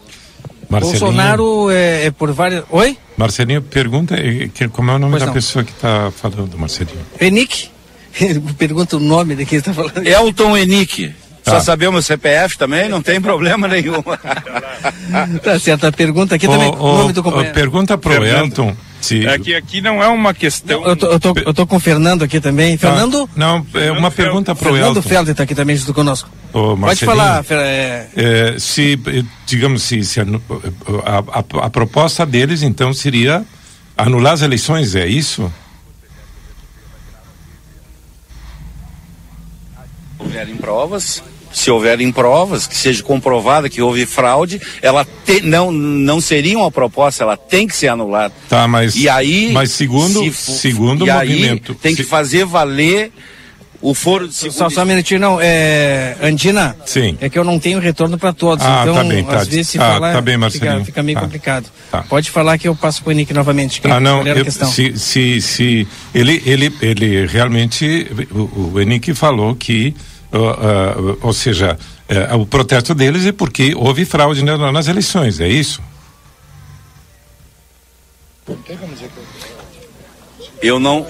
Marcelinho, 0.70 1.00
Bolsonaro 1.00 1.70
é, 1.70 2.06
é, 2.06 2.10
por 2.10 2.32
várias. 2.32 2.64
Oi? 2.70 2.96
Marcelinho, 3.18 3.60
pergunta 3.60 4.16
que, 4.16 4.68
como 4.68 4.90
é 4.90 4.94
o 4.94 4.98
nome 4.98 5.12
pois 5.12 5.20
da 5.20 5.26
não. 5.26 5.34
pessoa 5.34 5.62
que 5.62 5.72
está 5.72 6.10
falando, 6.10 6.56
Marcelinho? 6.56 7.04
Enique? 7.20 7.68
Pergunta 8.56 8.96
o 8.96 9.00
nome 9.00 9.36
de 9.36 9.44
quem 9.44 9.58
está 9.58 9.72
falando. 9.72 10.04
Elton 10.04 10.56
Enique. 10.56 11.14
Tá. 11.48 11.58
Só 11.58 11.60
saber 11.60 11.88
o 11.88 11.92
meu 11.92 12.02
CPF 12.02 12.58
também, 12.58 12.88
não 12.88 13.02
tem 13.02 13.20
problema 13.20 13.66
nenhum. 13.66 14.02
tá 15.42 15.58
certo, 15.58 15.86
a 15.86 15.92
pergunta 15.92 16.34
aqui 16.34 16.46
também. 16.46 16.68
O, 16.68 16.98
nome 16.98 17.12
do 17.12 17.22
companheiro. 17.22 17.54
Pergunta 17.54 17.96
pro 17.96 18.12
Fernando. 18.12 18.46
Elton. 18.46 18.76
Se... 19.00 19.24
É 19.26 19.38
que 19.38 19.54
aqui 19.54 19.80
não 19.80 20.02
é 20.02 20.08
uma 20.08 20.34
questão. 20.34 20.84
Eu 20.84 20.96
tô, 20.96 21.06
eu 21.06 21.20
tô, 21.20 21.34
eu 21.46 21.54
tô 21.54 21.66
com 21.66 21.76
o 21.76 21.80
Fernando 21.80 22.24
aqui 22.24 22.40
também. 22.40 22.76
Tá. 22.76 22.90
Fernando? 22.90 23.30
Não, 23.36 23.64
é 23.74 23.92
uma 23.92 24.10
pergunta 24.10 24.54
pro 24.54 24.64
Fernando 24.64 24.96
Elton. 24.96 25.02
Fernando 25.02 25.08
Felder 25.08 25.32
está 25.32 25.44
aqui 25.44 25.54
também 25.54 25.76
junto 25.76 25.94
conosco. 25.94 26.28
Ô, 26.52 26.76
Pode 26.76 27.04
falar, 27.04 27.44
é... 27.50 28.08
É, 28.16 28.56
se, 28.58 28.98
digamos, 29.46 29.82
se, 29.82 30.02
se 30.04 30.20
a, 30.20 30.24
a, 30.24 31.66
a 31.66 31.70
proposta 31.70 32.26
deles 32.26 32.62
então 32.62 32.92
seria 32.92 33.44
anular 33.96 34.32
as 34.32 34.42
eleições, 34.42 34.94
é 34.94 35.06
isso? 35.06 35.50
houverem 40.28 40.56
provas, 40.56 41.22
se 41.58 41.70
houverem 41.70 42.10
provas, 42.12 42.66
que 42.66 42.76
seja 42.76 43.02
comprovada 43.02 43.68
que 43.68 43.82
houve 43.82 44.06
fraude, 44.06 44.60
ela 44.80 45.06
te, 45.24 45.40
não, 45.40 45.72
não 45.72 46.20
seria 46.20 46.58
uma 46.58 46.70
proposta, 46.70 47.24
ela 47.24 47.36
tem 47.36 47.66
que 47.66 47.74
ser 47.74 47.88
anulada. 47.88 48.32
Tá, 48.48 48.68
mas, 48.68 48.94
e 48.94 49.08
aí, 49.08 49.50
mas 49.52 49.72
segundo, 49.72 50.22
se, 50.32 50.32
segundo 50.32 51.06
e 51.06 51.10
o 51.10 51.14
movimento. 51.14 51.72
Aí 51.72 51.78
tem 51.78 51.94
que 51.94 52.04
fazer 52.04 52.44
valer 52.44 53.12
o 53.80 53.94
foro 53.94 54.26
de 54.26 54.34
Só, 54.34 54.68
só 54.68 54.82
um 54.82 54.84
minutinho, 54.84 55.20
não. 55.20 55.38
É, 55.40 56.16
Andina, 56.22 56.76
Sim. 56.84 57.16
é 57.20 57.28
que 57.28 57.38
eu 57.38 57.44
não 57.44 57.58
tenho 57.58 57.78
retorno 57.78 58.18
para 58.18 58.32
todos. 58.32 58.64
Ah, 58.64 58.80
então, 58.82 58.94
tá 58.94 59.04
bem, 59.04 59.24
tá. 59.24 59.36
às 59.36 59.48
vezes, 59.48 59.68
se 59.68 59.78
ah, 59.78 59.92
falar, 59.92 60.12
tá 60.12 60.20
bem, 60.20 60.50
fica, 60.50 60.84
fica, 60.84 61.02
meio 61.02 61.16
tá. 61.16 61.24
complicado. 61.24 61.66
Tá. 61.90 62.02
Pode 62.02 62.30
falar 62.30 62.58
que 62.58 62.66
eu 62.66 62.74
passo 62.74 63.02
para 63.02 63.10
o 63.10 63.12
Henrique 63.12 63.32
novamente. 63.32 63.80
ah, 63.84 64.00
não, 64.00 64.26
eu, 64.26 64.50
se, 64.50 64.96
se, 64.96 65.40
se 65.40 65.88
ele, 66.14 66.42
ele, 66.44 66.72
ele 66.82 67.26
realmente, 67.26 68.06
o, 68.32 68.72
o 68.74 68.80
Henrique 68.80 69.14
falou 69.14 69.54
que 69.54 69.94
Uh, 70.32 71.12
uh, 71.12 71.18
ou 71.22 71.32
seja, 71.32 71.78
uh, 72.32 72.36
o 72.36 72.46
protesto 72.46 72.94
deles 72.94 73.24
é 73.24 73.32
porque 73.32 73.74
houve 73.74 74.04
fraude 74.04 74.42
nas 74.42 74.86
eleições, 74.86 75.40
é 75.40 75.48
isso? 75.48 75.80
Eu 80.62 80.78
não 80.80 81.06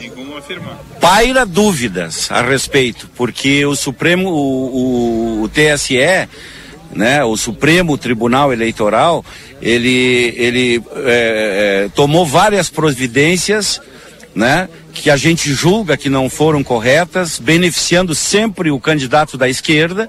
paira 1.01 1.45
dúvidas 1.47 2.31
a 2.31 2.43
respeito, 2.43 3.09
porque 3.17 3.65
o 3.65 3.75
Supremo, 3.75 4.29
o, 4.29 5.41
o, 5.41 5.43
o 5.43 5.49
TSE, 5.49 6.29
né, 6.93 7.25
o 7.25 7.37
Supremo 7.37 7.97
Tribunal 7.97 8.53
Eleitoral, 8.53 9.25
ele, 9.61 10.35
ele 10.37 10.83
é, 10.97 11.85
é, 11.85 11.89
tomou 11.95 12.27
várias 12.27 12.69
providências, 12.69 13.81
né, 14.39 14.69
que 14.93 15.11
a 15.11 15.17
gente 15.17 15.53
julga 15.53 15.97
que 15.97 16.09
não 16.09 16.31
foram 16.31 16.63
corretas, 16.63 17.41
beneficiando 17.41 18.15
sempre 18.15 18.71
o 18.71 18.79
candidato 18.79 19.37
da 19.37 19.49
esquerda, 19.49 20.09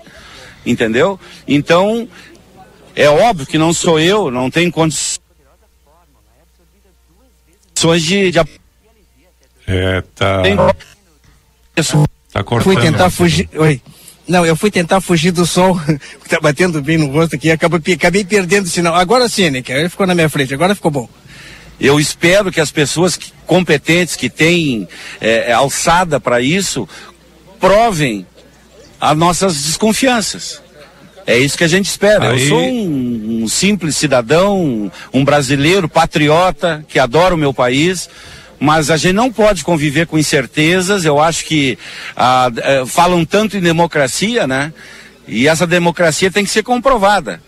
entendeu? 0.63 1.19
Então, 1.47 2.07
é 2.95 3.09
óbvio 3.09 3.47
que 3.47 3.57
não 3.57 3.73
sou 3.73 3.99
eu, 3.99 4.29
não 4.29 4.51
tenho 4.51 4.71
condições 4.71 5.19
de. 8.03 8.29
de... 8.29 8.39
É, 9.65 10.03
tá. 10.13 10.43
Tem... 10.43 10.55
Tá 12.31 12.43
cortando. 12.43 12.71
Fui 12.71 12.79
tentar 12.79 13.09
fugir. 13.09 13.49
Oi. 13.55 13.81
Não, 14.27 14.45
eu 14.45 14.55
fui 14.55 14.69
tentar 14.69 15.01
fugir 15.01 15.31
do 15.31 15.43
sol, 15.43 15.75
que 16.21 16.29
tá 16.29 16.39
batendo 16.39 16.83
bem 16.83 16.99
no 16.99 17.07
rosto 17.07 17.35
aqui, 17.35 17.49
acabei, 17.49 17.95
acabei 17.95 18.23
perdendo 18.23 18.67
o 18.67 18.69
sinal. 18.69 18.93
Agora 18.93 19.27
sim, 19.27 19.49
né? 19.49 19.63
Ele 19.67 19.89
ficou 19.89 20.05
na 20.05 20.13
minha 20.13 20.29
frente, 20.29 20.53
agora 20.53 20.75
ficou 20.75 20.91
bom. 20.91 21.09
Eu 21.79 21.99
espero 21.99 22.51
que 22.51 22.59
as 22.59 22.71
pessoas 22.71 23.17
competentes 23.45 24.15
que 24.15 24.29
têm 24.29 24.87
é, 25.21 25.51
é 25.51 25.53
alçada 25.53 26.19
para 26.19 26.41
isso 26.41 26.87
provem 27.59 28.25
as 28.99 29.17
nossas 29.17 29.63
desconfianças. 29.63 30.61
É 31.25 31.37
isso 31.37 31.57
que 31.57 31.63
a 31.63 31.67
gente 31.67 31.85
espera. 31.85 32.31
Aí... 32.31 32.41
Eu 32.41 32.49
sou 32.49 32.59
um, 32.59 33.43
um, 33.43 33.47
simples 33.47 33.95
cidadão, 33.95 34.91
um 35.13 35.23
brasileiro 35.23 35.87
patriota 35.87 36.83
que 36.87 36.99
adora 36.99 37.35
o 37.35 37.37
meu 37.37 37.53
país, 37.53 38.09
mas 38.59 38.89
a 38.89 38.97
gente 38.97 39.13
não 39.13 39.31
pode 39.31 39.63
conviver 39.63 40.07
com 40.07 40.17
incertezas. 40.17 41.05
Eu 41.05 41.19
acho 41.19 41.45
que 41.45 41.77
ah, 42.17 42.49
falam 42.87 43.23
tanto 43.23 43.55
em 43.55 43.61
democracia, 43.61 44.47
né? 44.47 44.73
E 45.27 45.47
essa 45.47 45.67
democracia 45.67 46.31
tem 46.31 46.43
que 46.43 46.49
ser 46.49 46.63
comprovada. 46.63 47.39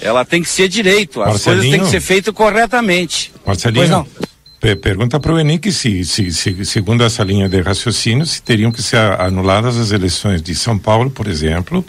Ela 0.00 0.24
tem 0.24 0.42
que 0.42 0.48
ser 0.48 0.68
direito, 0.68 1.22
as 1.22 1.42
coisas 1.42 1.64
têm 1.64 1.80
que 1.80 1.86
ser 1.86 2.00
feitas 2.00 2.34
corretamente. 2.34 3.32
Marcelinho, 3.44 3.80
pois 3.80 3.90
não. 3.90 4.30
Pergunta 4.76 5.18
para 5.18 5.32
o 5.32 5.38
Enique 5.38 5.72
se, 5.72 6.04
se, 6.04 6.30
se, 6.30 6.64
segundo 6.66 7.02
essa 7.02 7.22
linha 7.22 7.48
de 7.48 7.60
raciocínio, 7.62 8.26
se 8.26 8.42
teriam 8.42 8.70
que 8.70 8.82
ser 8.82 8.98
anuladas 8.98 9.78
as 9.78 9.90
eleições 9.90 10.42
de 10.42 10.54
São 10.54 10.78
Paulo, 10.78 11.10
por 11.10 11.26
exemplo, 11.26 11.84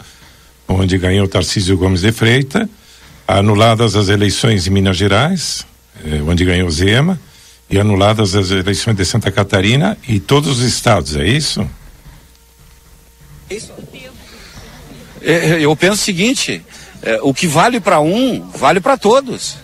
onde 0.66 0.96
ganhou 0.96 1.28
Tarcísio 1.28 1.76
Gomes 1.76 2.00
de 2.00 2.12
Freitas, 2.12 2.66
anuladas 3.28 3.94
as 3.94 4.08
eleições 4.08 4.66
em 4.66 4.70
Minas 4.70 4.96
Gerais, 4.96 5.66
eh, 6.04 6.22
onde 6.26 6.46
ganhou 6.46 6.70
Zema, 6.70 7.20
e 7.68 7.78
anuladas 7.78 8.34
as 8.34 8.50
eleições 8.50 8.96
de 8.96 9.04
Santa 9.04 9.30
Catarina 9.30 9.96
e 10.08 10.18
todos 10.18 10.58
os 10.58 10.64
estados, 10.64 11.16
é 11.16 11.26
isso? 11.26 11.68
Isso. 13.50 13.72
É, 15.20 15.60
eu 15.60 15.74
penso 15.76 15.94
o 15.94 16.04
seguinte: 16.04 16.62
é, 17.02 17.18
o 17.22 17.34
que 17.34 17.46
vale 17.46 17.80
para 17.80 18.00
um, 18.00 18.40
vale 18.50 18.80
para 18.80 18.96
todos. 18.96 19.56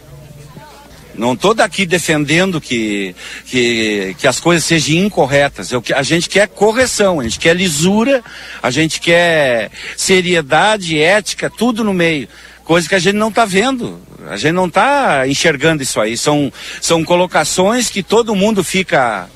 Não 1.14 1.32
estou 1.32 1.52
daqui 1.52 1.84
defendendo 1.84 2.60
que, 2.60 3.14
que, 3.44 4.14
que 4.18 4.28
as 4.28 4.38
coisas 4.38 4.64
sejam 4.64 5.04
incorretas. 5.04 5.72
Eu, 5.72 5.82
a 5.96 6.02
gente 6.02 6.28
quer 6.28 6.46
correção, 6.46 7.18
a 7.18 7.24
gente 7.24 7.40
quer 7.40 7.56
lisura, 7.56 8.22
a 8.62 8.70
gente 8.70 9.00
quer 9.00 9.70
seriedade, 9.96 11.00
ética, 11.00 11.50
tudo 11.50 11.82
no 11.82 11.92
meio. 11.92 12.28
Coisa 12.62 12.88
que 12.88 12.94
a 12.94 13.00
gente 13.00 13.16
não 13.16 13.30
está 13.30 13.44
vendo. 13.44 14.00
A 14.28 14.36
gente 14.36 14.52
não 14.52 14.66
está 14.66 15.26
enxergando 15.26 15.82
isso 15.82 16.00
aí. 16.00 16.16
São, 16.16 16.52
são 16.80 17.02
colocações 17.02 17.90
que 17.90 18.02
todo 18.02 18.36
mundo 18.36 18.62
fica 18.62 19.28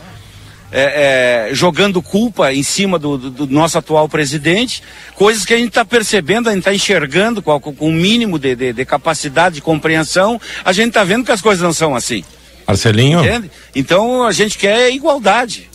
é, 0.72 1.50
é, 1.50 1.54
jogando 1.54 2.00
culpa 2.00 2.52
em 2.52 2.62
cima 2.62 2.98
do, 2.98 3.18
do, 3.18 3.30
do, 3.30 3.46
nosso 3.46 3.76
atual 3.76 4.08
presidente, 4.08 4.82
coisas 5.14 5.44
que 5.44 5.52
a 5.52 5.58
gente 5.58 5.68
está 5.68 5.84
percebendo, 5.84 6.48
a 6.48 6.52
gente 6.52 6.60
está 6.60 6.74
enxergando 6.74 7.42
com, 7.42 7.60
com 7.60 7.88
um 7.88 7.92
mínimo 7.92 8.38
de, 8.38 8.56
de, 8.56 8.72
de, 8.72 8.84
capacidade 8.86 9.56
de 9.56 9.60
compreensão, 9.60 10.40
a 10.64 10.72
gente 10.72 10.88
está 10.88 11.04
vendo 11.04 11.24
que 11.24 11.32
as 11.32 11.42
coisas 11.42 11.62
não 11.62 11.74
são 11.74 11.94
assim. 11.94 12.24
Marcelinho? 12.66 13.20
Entende? 13.20 13.50
Então 13.74 14.24
a 14.24 14.32
gente 14.32 14.56
quer 14.56 14.90
igualdade. 14.90 15.68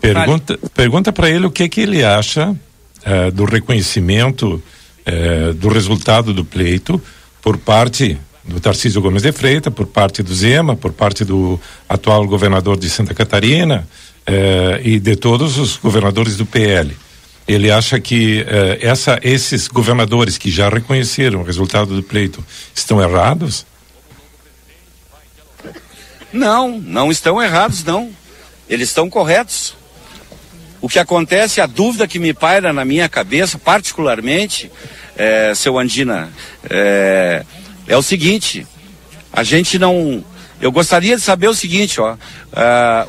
Pergunta, 0.00 0.58
pergunta 0.74 1.12
para 1.12 1.30
ele 1.30 1.46
o 1.46 1.50
que, 1.50 1.68
que 1.68 1.80
ele 1.80 2.04
acha 2.04 2.56
é, 3.04 3.30
do 3.30 3.44
reconhecimento 3.44 4.60
é, 5.06 5.52
do 5.52 5.68
resultado 5.68 6.34
do 6.34 6.44
pleito 6.44 7.00
por 7.40 7.56
parte 7.56 8.18
do 8.44 8.58
Tarcísio 8.58 9.00
Gomes 9.00 9.22
de 9.22 9.30
Freitas, 9.30 9.72
por 9.72 9.86
parte 9.86 10.20
do 10.20 10.34
Zema, 10.34 10.74
por 10.74 10.92
parte 10.92 11.24
do 11.24 11.60
atual 11.88 12.26
governador 12.26 12.76
de 12.76 12.90
Santa 12.90 13.14
Catarina, 13.14 13.86
eh, 14.26 14.80
e 14.84 15.00
de 15.00 15.16
todos 15.16 15.58
os 15.58 15.76
governadores 15.76 16.36
do 16.36 16.46
PL. 16.46 16.96
Ele 17.46 17.70
acha 17.70 17.98
que 17.98 18.44
eh, 18.46 18.78
essa, 18.80 19.18
esses 19.22 19.66
governadores 19.68 20.38
que 20.38 20.50
já 20.50 20.68
reconheceram 20.68 21.40
o 21.40 21.44
resultado 21.44 21.94
do 21.94 22.02
pleito 22.02 22.44
estão 22.74 23.02
errados? 23.02 23.66
Não, 26.32 26.78
não 26.78 27.10
estão 27.10 27.42
errados, 27.42 27.84
não. 27.84 28.10
Eles 28.68 28.88
estão 28.88 29.10
corretos. 29.10 29.74
O 30.80 30.88
que 30.88 30.98
acontece, 30.98 31.60
a 31.60 31.66
dúvida 31.66 32.08
que 32.08 32.18
me 32.18 32.32
paira 32.32 32.72
na 32.72 32.84
minha 32.84 33.08
cabeça, 33.08 33.58
particularmente, 33.58 34.70
é, 35.16 35.52
seu 35.54 35.78
Andina, 35.78 36.32
é, 36.68 37.44
é 37.86 37.96
o 37.96 38.02
seguinte: 38.02 38.66
a 39.32 39.42
gente 39.42 39.78
não 39.78 40.24
eu 40.62 40.70
gostaria 40.70 41.16
de 41.16 41.22
saber 41.22 41.48
o 41.48 41.54
seguinte, 41.54 42.00
ó, 42.00 42.14
uh, 42.14 42.16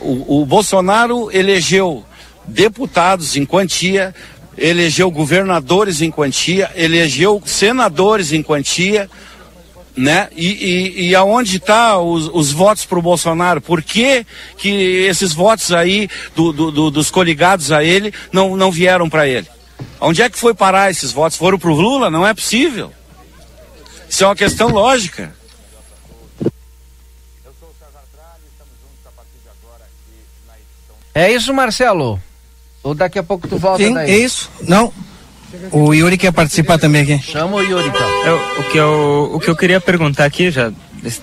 o, 0.02 0.42
o 0.42 0.46
Bolsonaro 0.46 1.30
elegeu 1.32 2.04
deputados 2.48 3.38
em 3.38 3.46
quantia, 3.46 4.14
elegeu 4.58 5.12
governadores 5.12 6.02
em 6.02 6.10
quantia, 6.10 6.72
elegeu 6.76 7.40
senadores 7.46 8.34
em 8.34 8.42
quantia, 8.42 9.08
né? 9.96 10.30
E, 10.36 10.48
e, 10.48 11.10
e 11.10 11.16
aonde 11.16 11.58
está 11.58 12.00
os, 12.00 12.28
os, 12.34 12.52
votos 12.52 12.86
para 12.86 12.98
o 12.98 13.04
Bolsonaro? 13.04 13.62
Por 13.62 13.84
que, 13.84 14.26
que 14.58 15.06
esses 15.08 15.32
votos 15.32 15.72
aí 15.72 16.10
do, 16.36 16.52
do, 16.52 16.72
do, 16.72 16.90
dos 16.90 17.12
coligados 17.12 17.72
a 17.72 17.84
ele 17.84 18.12
não, 18.32 18.58
não 18.58 18.72
vieram 18.72 19.08
para 19.08 19.28
ele? 19.28 19.48
Onde 20.02 20.24
é 20.24 20.30
que 20.30 20.40
foi 20.40 20.56
parar 20.56 20.90
esses 20.90 21.12
votos? 21.12 21.38
Foram 21.38 21.60
para 21.60 21.70
o 21.70 21.76
Lula? 21.76 22.10
Não 22.10 22.26
é 22.26 22.34
possível. 22.34 22.92
Isso 24.10 24.24
é 24.24 24.28
uma 24.28 24.36
questão 24.36 24.70
lógica. 24.70 25.43
É 31.16 31.32
isso, 31.32 31.54
Marcelo? 31.54 32.20
Ou 32.82 32.96
daqui 32.96 33.20
a 33.20 33.24
pouco 33.24 33.48
tu 33.48 33.58
volta 33.58 33.84
Sim, 33.84 33.94
daí? 33.94 34.10
é 34.10 34.18
isso. 34.18 34.50
Não. 34.62 34.92
O 35.72 35.94
Yuri 35.94 36.18
quer 36.18 36.32
participar 36.32 36.80
também 36.80 37.04
aqui. 37.04 37.20
Chama 37.20 37.58
o 37.58 37.62
Yuri 37.62 37.88
então. 37.88 38.26
Eu, 38.26 38.60
o, 38.60 38.64
que 38.72 38.78
eu, 38.78 39.32
o 39.36 39.40
que 39.40 39.50
eu 39.50 39.56
queria 39.56 39.80
perguntar 39.80 40.26
aqui, 40.26 40.50
já 40.50 40.72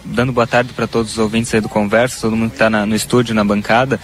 dando 0.05 0.33
boa 0.33 0.47
tarde 0.47 0.73
para 0.73 0.87
todos 0.87 1.13
os 1.13 1.19
ouvintes 1.19 1.53
aí 1.55 1.61
do 1.61 1.69
Conversa, 1.69 2.21
todo 2.21 2.37
mundo 2.37 2.51
que 2.51 2.57
está 2.57 2.71
no 2.71 2.95
estúdio, 2.95 3.35
na 3.35 3.45
bancada. 3.45 3.99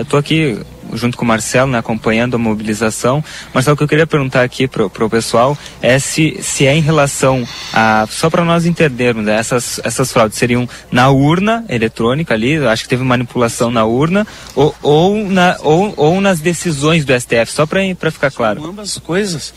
Estou 0.00 0.18
é, 0.18 0.20
aqui 0.20 0.60
junto 0.94 1.16
com 1.16 1.24
o 1.24 1.28
Marcelo, 1.28 1.70
né, 1.70 1.78
acompanhando 1.78 2.34
a 2.34 2.38
mobilização. 2.38 3.22
Marcelo, 3.52 3.74
o 3.74 3.76
que 3.76 3.84
eu 3.84 3.88
queria 3.88 4.06
perguntar 4.06 4.42
aqui 4.42 4.66
para 4.66 4.84
o 4.84 5.10
pessoal 5.10 5.56
é 5.82 5.98
se, 5.98 6.38
se 6.40 6.66
é 6.66 6.74
em 6.74 6.80
relação 6.80 7.46
a, 7.72 8.06
só 8.10 8.30
para 8.30 8.44
nós 8.44 8.66
entendermos, 8.66 9.24
né, 9.24 9.36
essas, 9.36 9.80
essas 9.84 10.12
fraudes 10.12 10.38
seriam 10.38 10.68
na 10.90 11.10
urna 11.10 11.64
eletrônica 11.68 12.34
ali, 12.34 12.56
acho 12.66 12.84
que 12.84 12.88
teve 12.88 13.04
manipulação 13.04 13.70
na 13.70 13.84
urna, 13.84 14.26
ou, 14.54 14.74
ou, 14.82 15.24
na, 15.24 15.56
ou, 15.60 15.94
ou 15.96 16.20
nas 16.20 16.40
decisões 16.40 17.04
do 17.04 17.18
STF, 17.18 17.52
só 17.52 17.66
para 17.66 18.10
ficar 18.10 18.30
claro. 18.30 18.60
São 18.60 18.70
ambas 18.70 18.90
as 18.90 18.98
coisas. 18.98 19.54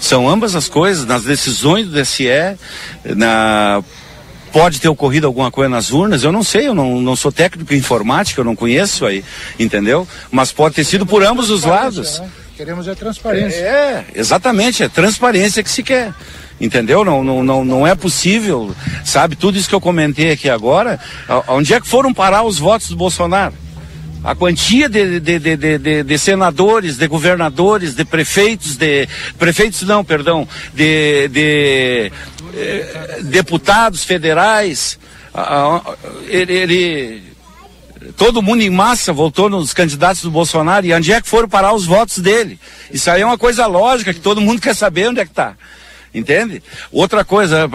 São 0.00 0.28
ambas 0.28 0.54
as 0.54 0.68
coisas, 0.68 1.06
nas 1.06 1.24
decisões 1.24 1.86
do 1.86 2.00
TSE, 2.00 2.26
na 3.16 3.82
pode 4.54 4.80
ter 4.80 4.88
ocorrido 4.88 5.26
alguma 5.26 5.50
coisa 5.50 5.68
nas 5.68 5.90
urnas, 5.90 6.22
eu 6.22 6.30
não 6.30 6.44
sei, 6.44 6.68
eu 6.68 6.74
não, 6.76 7.00
não 7.00 7.16
sou 7.16 7.32
técnico 7.32 7.74
em 7.74 7.78
informática, 7.78 8.40
eu 8.40 8.44
não 8.44 8.54
conheço 8.54 9.04
aí, 9.04 9.24
entendeu? 9.58 10.06
Mas 10.30 10.52
pode 10.52 10.76
ter 10.76 10.84
sido 10.84 11.04
por 11.04 11.24
ambos 11.24 11.50
os 11.50 11.64
lados. 11.64 12.20
Né? 12.20 12.30
Queremos 12.56 12.86
a 12.86 12.94
transparência. 12.94 13.58
É, 13.58 14.04
exatamente, 14.14 14.84
é 14.84 14.88
transparência 14.88 15.60
que 15.60 15.68
se 15.68 15.82
quer. 15.82 16.14
Entendeu? 16.60 17.04
Não, 17.04 17.24
não, 17.24 17.42
não, 17.42 17.64
não 17.64 17.84
é 17.84 17.96
possível, 17.96 18.72
sabe? 19.04 19.34
Tudo 19.34 19.58
isso 19.58 19.68
que 19.68 19.74
eu 19.74 19.80
comentei 19.80 20.30
aqui 20.30 20.48
agora, 20.48 21.00
onde 21.48 21.74
é 21.74 21.80
que 21.80 21.88
foram 21.88 22.14
parar 22.14 22.44
os 22.44 22.56
votos 22.56 22.88
do 22.88 22.96
Bolsonaro? 22.96 23.54
a 24.24 24.34
quantia 24.34 24.88
de, 24.88 25.20
de, 25.20 25.38
de, 25.38 25.78
de, 25.78 26.02
de 26.02 26.18
senadores, 26.18 26.96
de 26.96 27.06
governadores, 27.06 27.94
de 27.94 28.06
prefeitos, 28.06 28.74
de 28.74 29.06
prefeitos 29.38 29.82
não, 29.82 30.02
perdão, 30.02 30.48
de, 30.72 31.28
de 31.28 32.10
eh, 32.56 33.20
deputados 33.22 34.04
federais, 34.04 34.98
ele, 36.28 36.52
ele, 36.52 37.22
todo 38.16 38.42
mundo 38.42 38.62
em 38.62 38.70
massa 38.70 39.12
voltou 39.12 39.50
nos 39.50 39.72
candidatos 39.74 40.22
do 40.22 40.30
Bolsonaro 40.30 40.86
e 40.86 40.92
onde 40.92 41.12
é 41.12 41.20
que 41.20 41.28
foram 41.28 41.48
parar 41.48 41.74
os 41.74 41.84
votos 41.84 42.18
dele? 42.18 42.58
Isso 42.90 43.10
aí 43.10 43.22
é 43.22 43.26
uma 43.26 43.38
coisa 43.38 43.66
lógica 43.66 44.14
que 44.14 44.20
todo 44.20 44.40
mundo 44.40 44.60
quer 44.60 44.74
saber 44.74 45.08
onde 45.08 45.20
é 45.20 45.24
que 45.24 45.32
está. 45.32 45.56
Entende? 46.14 46.62
Outra 46.92 47.24
coisa, 47.24 47.68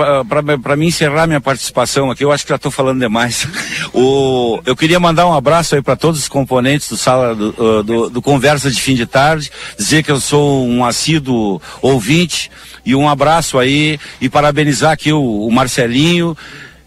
para 0.63 0.75
mim 0.77 0.87
encerrar 0.87 1.27
minha 1.27 1.41
participação 1.41 2.09
aqui, 2.09 2.23
eu 2.23 2.31
acho 2.31 2.45
que 2.45 2.49
já 2.49 2.55
estou 2.55 2.71
falando 2.71 3.01
demais. 3.01 3.45
o, 3.93 4.61
eu 4.65 4.77
queria 4.77 4.97
mandar 4.97 5.27
um 5.27 5.33
abraço 5.33 5.75
aí 5.75 5.81
para 5.81 5.97
todos 5.97 6.21
os 6.21 6.29
componentes 6.29 6.87
do 6.87 6.95
sala 6.95 7.35
do, 7.35 7.49
uh, 7.57 7.83
do, 7.83 8.09
do, 8.09 8.21
Conversa 8.21 8.71
de 8.71 8.79
Fim 8.79 8.95
de 8.95 9.05
Tarde, 9.05 9.51
dizer 9.77 10.03
que 10.03 10.11
eu 10.11 10.21
sou 10.21 10.65
um 10.65 10.85
assíduo 10.85 11.61
ouvinte 11.81 12.49
e 12.85 12.95
um 12.95 13.09
abraço 13.09 13.59
aí 13.59 13.99
e 14.21 14.29
parabenizar 14.29 14.93
aqui 14.93 15.11
o, 15.11 15.45
o 15.45 15.51
Marcelinho 15.51 16.37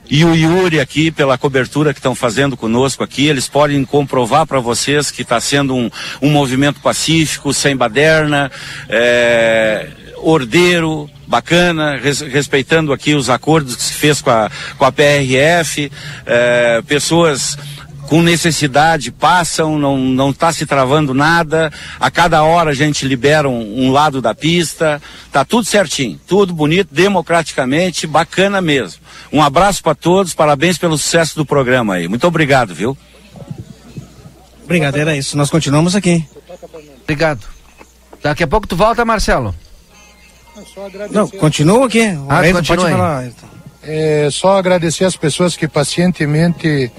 e 0.08 0.24
o 0.24 0.34
Yuri 0.34 0.80
aqui 0.80 1.10
pela 1.10 1.36
cobertura 1.36 1.92
que 1.92 1.98
estão 1.98 2.14
fazendo 2.14 2.56
conosco 2.56 3.04
aqui. 3.04 3.26
Eles 3.26 3.46
podem 3.46 3.84
comprovar 3.84 4.46
para 4.46 4.58
vocês 4.58 5.10
que 5.10 5.20
está 5.20 5.38
sendo 5.38 5.74
um, 5.74 5.90
um 6.20 6.30
movimento 6.30 6.80
pacífico, 6.80 7.52
sem 7.52 7.76
baderna, 7.76 8.50
é, 8.88 9.88
ordeiro, 10.16 11.10
bacana, 11.32 11.96
res, 11.96 12.20
respeitando 12.20 12.92
aqui 12.92 13.14
os 13.14 13.30
acordos 13.30 13.74
que 13.74 13.82
se 13.82 13.94
fez 13.94 14.20
com 14.20 14.28
a, 14.28 14.50
com 14.76 14.84
a 14.84 14.92
PRF, 14.92 15.90
é, 16.26 16.82
pessoas 16.82 17.56
com 18.06 18.20
necessidade 18.20 19.10
passam, 19.10 19.78
não 19.78 19.96
não 19.96 20.28
está 20.28 20.52
se 20.52 20.66
travando 20.66 21.14
nada. 21.14 21.72
A 21.98 22.10
cada 22.10 22.42
hora 22.42 22.72
a 22.72 22.74
gente 22.74 23.08
libera 23.08 23.48
um, 23.48 23.86
um, 23.86 23.90
lado 23.90 24.20
da 24.20 24.34
pista, 24.34 25.00
tá 25.32 25.42
tudo 25.42 25.64
certinho, 25.64 26.20
tudo 26.26 26.52
bonito, 26.52 26.92
democraticamente, 26.92 28.06
bacana 28.06 28.60
mesmo. 28.60 29.00
Um 29.32 29.42
abraço 29.42 29.82
para 29.82 29.94
todos, 29.94 30.34
parabéns 30.34 30.76
pelo 30.76 30.98
sucesso 30.98 31.34
do 31.34 31.46
programa 31.46 31.94
aí. 31.94 32.08
Muito 32.08 32.26
obrigado, 32.26 32.74
viu? 32.74 32.94
Obrigado, 34.64 34.96
era 34.98 35.16
isso. 35.16 35.34
Nós 35.34 35.48
continuamos 35.48 35.96
aqui. 35.96 36.26
Obrigado. 37.04 37.46
Daqui 38.22 38.42
a 38.42 38.46
pouco 38.46 38.66
tu 38.66 38.76
volta, 38.76 39.02
Marcelo. 39.02 39.54
Não, 41.10 41.28
continua 41.28 41.86
aqui. 41.86 42.02
Ah, 42.28 42.42
continua 42.42 42.62
pode 42.62 42.90
falar. 42.90 43.28
É, 43.82 44.28
só 44.30 44.58
agradecer 44.58 45.04
as 45.04 45.16
pessoas 45.16 45.56
que 45.56 45.66
pacientemente 45.66 46.90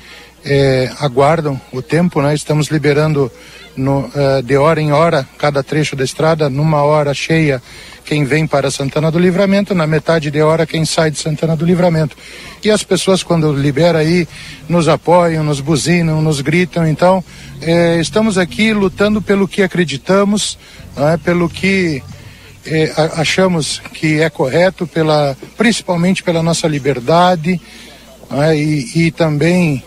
é, 0.43 0.91
aguardam 0.99 1.59
o 1.71 1.81
tempo, 1.81 2.21
né? 2.21 2.33
Estamos 2.33 2.67
liberando 2.67 3.31
no, 3.75 4.01
uh, 4.01 4.41
de 4.43 4.55
hora 4.57 4.81
em 4.81 4.91
hora 4.91 5.27
cada 5.37 5.63
trecho 5.63 5.95
da 5.95 6.03
estrada, 6.03 6.49
numa 6.49 6.83
hora 6.83 7.13
cheia 7.13 7.61
quem 8.05 8.25
vem 8.25 8.45
para 8.45 8.69
Santana 8.69 9.09
do 9.09 9.17
Livramento, 9.17 9.73
na 9.73 9.87
metade 9.87 10.29
de 10.29 10.41
hora 10.41 10.65
quem 10.65 10.83
sai 10.83 11.09
de 11.09 11.17
Santana 11.17 11.55
do 11.55 11.65
Livramento. 11.65 12.17
E 12.63 12.69
as 12.69 12.83
pessoas 12.83 13.23
quando 13.23 13.53
libera 13.53 13.99
aí 13.99 14.27
nos 14.67 14.87
apoiam, 14.87 15.43
nos 15.43 15.61
buzinam, 15.61 16.21
nos 16.21 16.41
gritam. 16.41 16.85
Então 16.85 17.23
é, 17.61 17.99
estamos 17.99 18.37
aqui 18.37 18.73
lutando 18.73 19.21
pelo 19.21 19.47
que 19.47 19.63
acreditamos, 19.63 20.57
é? 20.97 21.17
pelo 21.17 21.49
que 21.49 22.03
é, 22.65 22.91
achamos 23.15 23.81
que 23.93 24.21
é 24.21 24.29
correto, 24.29 24.87
pela, 24.87 25.35
principalmente 25.57 26.23
pela 26.23 26.41
nossa 26.41 26.67
liberdade 26.67 27.59
é, 28.31 28.55
e, 28.55 29.07
e, 29.07 29.11
também 29.11 29.83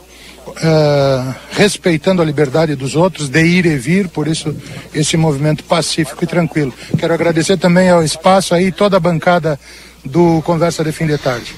uh, 0.47 1.35
respeitando 1.53 2.23
a 2.23 2.25
liberdade 2.25 2.75
dos 2.75 2.95
outros 2.95 3.29
de 3.29 3.45
ir 3.45 3.67
e 3.67 3.77
vir, 3.77 4.09
por 4.09 4.29
isso 4.29 4.55
esse 4.95 5.17
movimento 5.17 5.65
pacífico 5.65 6.23
e 6.23 6.27
tranquilo. 6.27 6.73
Quero 6.99 7.15
agradecer 7.15 7.57
também 7.57 7.89
ao 7.89 8.03
espaço 8.03 8.55
aí, 8.55 8.71
toda 8.71 8.97
a 8.99 9.01
bancada 9.01 9.59
do 10.05 10.43
Conversa 10.43 10.85
de 10.85 10.93
Fim 10.93 11.07
de 11.07 11.19
Tarde. 11.19 11.55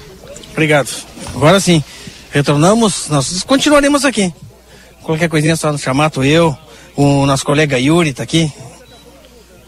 Obrigado. 0.52 0.88
Agora 1.34 1.60
sim, 1.60 1.82
retornamos, 2.30 3.08
nós 3.08 3.42
continuaremos 3.42 4.04
aqui. 4.04 4.32
Qualquer 5.02 5.28
coisinha 5.28 5.56
só 5.56 5.72
no 5.72 5.78
chamato 5.78 6.22
eu, 6.22 6.56
o 6.96 7.26
nosso 7.26 7.44
colega 7.44 7.78
Yuri 7.78 8.10
está 8.10 8.22
aqui, 8.22 8.52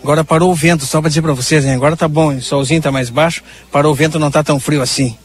Agora 0.03 0.25
parou 0.25 0.51
o 0.51 0.55
vento, 0.55 0.87
só 0.87 1.01
para 1.01 1.09
dizer 1.09 1.23
para 1.23 1.35
vocês, 1.35 1.65
hein? 1.65 1.75
agora 1.75 1.97
tá 1.97 2.09
bom, 2.09 2.35
o 2.35 2.41
solzinho 2.41 2.81
tá 2.81 2.91
mais 2.91 3.11
baixo, 3.11 3.43
parou 3.71 3.93
o 3.93 3.95
vento, 3.95 4.19
não 4.19 4.31
tá 4.31 4.43
tão 4.43 4.59
frio 4.59 4.81
assim. 4.81 5.17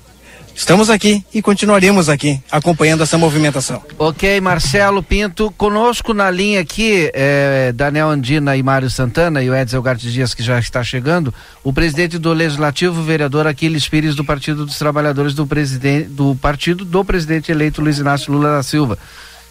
Estamos 0.56 0.90
aqui 0.90 1.22
e 1.34 1.42
continuaremos 1.42 2.08
aqui 2.08 2.42
acompanhando 2.50 3.04
essa 3.04 3.18
movimentação. 3.18 3.84
Ok, 4.00 4.40
Marcelo 4.40 5.04
Pinto, 5.04 5.54
conosco 5.58 6.14
na 6.14 6.32
linha 6.32 6.62
aqui, 6.62 7.12
é, 7.14 7.74
Daniel 7.74 8.10
Andina 8.10 8.56
e 8.56 8.64
Mário 8.64 8.90
Santana 8.90 9.44
e 9.44 9.50
o 9.50 9.56
Edson 9.56 9.82
Gartes 9.82 10.14
Dias 10.14 10.34
que 10.34 10.42
já 10.42 10.58
está 10.58 10.82
chegando, 10.82 11.34
o 11.62 11.74
presidente 11.74 12.18
do 12.18 12.32
Legislativo, 12.32 13.02
o 13.02 13.04
vereador 13.04 13.46
Aquiles 13.48 13.90
Pires 13.90 14.16
do 14.16 14.24
Partido 14.24 14.66
dos 14.66 14.80
Trabalhadores 14.80 15.34
do 15.34 15.46
presidente 15.46 16.08
do 16.08 16.36
partido 16.36 16.86
do 16.86 17.04
presidente 17.04 17.52
eleito 17.52 17.82
Luiz 17.82 18.00
Inácio 18.00 18.32
Lula 18.32 18.56
da 18.56 18.64
Silva. 18.64 18.98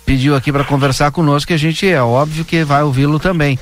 Pediu 0.06 0.34
aqui 0.34 0.50
para 0.50 0.64
conversar 0.64 1.10
conosco 1.12 1.52
e 1.52 1.54
a 1.54 1.58
gente 1.58 1.86
é 1.86 2.02
óbvio 2.02 2.46
que 2.46 2.64
vai 2.64 2.82
ouvi-lo 2.82 3.18
também. 3.18 3.58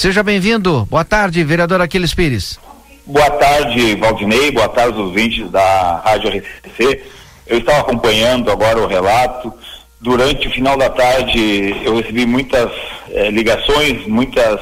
Seja 0.00 0.22
bem-vindo. 0.22 0.86
Boa 0.88 1.04
tarde, 1.04 1.44
vereador 1.44 1.82
Aquiles 1.82 2.14
Pires. 2.14 2.58
Boa 3.04 3.28
tarde, 3.32 3.96
Valdinei. 3.96 4.50
Boa 4.50 4.66
tarde, 4.66 4.98
ouvintes 4.98 5.50
da 5.50 6.00
Rádio 6.02 6.30
RCC. 6.30 7.02
Eu 7.46 7.58
estava 7.58 7.80
acompanhando 7.80 8.50
agora 8.50 8.80
o 8.80 8.86
relato. 8.86 9.52
Durante 10.00 10.48
o 10.48 10.50
final 10.50 10.78
da 10.78 10.88
tarde, 10.88 11.76
eu 11.84 11.98
recebi 11.98 12.24
muitas 12.24 12.72
eh, 13.10 13.30
ligações, 13.30 14.06
muitas 14.06 14.58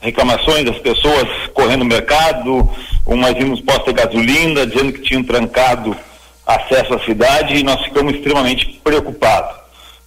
reclamações 0.00 0.64
das 0.64 0.78
pessoas 0.78 1.28
correndo 1.54 1.84
no 1.84 1.84
mercado, 1.84 2.68
umas 3.06 3.36
indo 3.36 3.50
nos 3.50 3.60
postos 3.60 3.94
de 3.94 4.02
gasolina, 4.02 4.66
dizendo 4.66 4.94
que 4.94 5.02
tinham 5.02 5.22
trancado 5.22 5.96
acesso 6.44 6.92
à 6.94 6.98
cidade 7.04 7.54
e 7.54 7.62
nós 7.62 7.80
ficamos 7.84 8.14
extremamente 8.14 8.80
preocupados. 8.82 9.54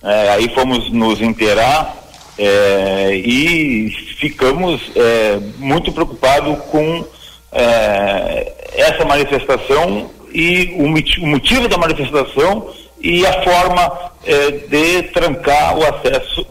Eh, 0.03 0.29
aí 0.31 0.53
fomos 0.53 0.91
nos 0.91 1.21
inteirar 1.21 2.04
eh, 2.37 3.15
e 3.15 3.89
ficamos 4.19 4.81
muito 5.59 5.91
preocupados 5.91 6.57
com 6.71 7.05
é, 7.55 8.51
essa 8.75 9.05
manifestação 9.05 10.11
e 10.33 10.75
o, 10.77 10.83
o, 11.23 11.27
motivo 11.27 11.67
da 11.69 11.77
manifestação 11.77 12.69
e 12.99 13.25
a 13.25 13.43
forma 13.43 14.11
é, 14.25 14.51
de 14.51 15.03
trancar 15.03 15.77
o 15.77 15.83
acesso 15.85 16.45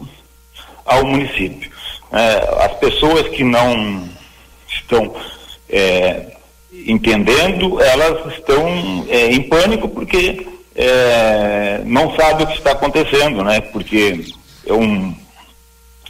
ao 0.83 1.05
município. 1.05 1.69
É, 2.11 2.65
as 2.65 2.73
pessoas 2.79 3.27
que 3.29 3.43
não 3.43 4.09
estão 4.67 5.13
é, 5.69 6.33
entendendo, 6.87 7.79
elas 7.81 8.33
estão 8.33 9.05
é, 9.07 9.31
em 9.31 9.43
pânico 9.43 9.87
porque 9.89 10.47
é, 10.75 11.81
não 11.85 12.15
sabem 12.15 12.45
o 12.45 12.49
que 12.49 12.57
está 12.57 12.71
acontecendo, 12.71 13.43
né? 13.43 13.61
Porque 13.61 14.25
é 14.65 14.73
um 14.73 15.15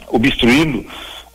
obstruindo 0.08 0.84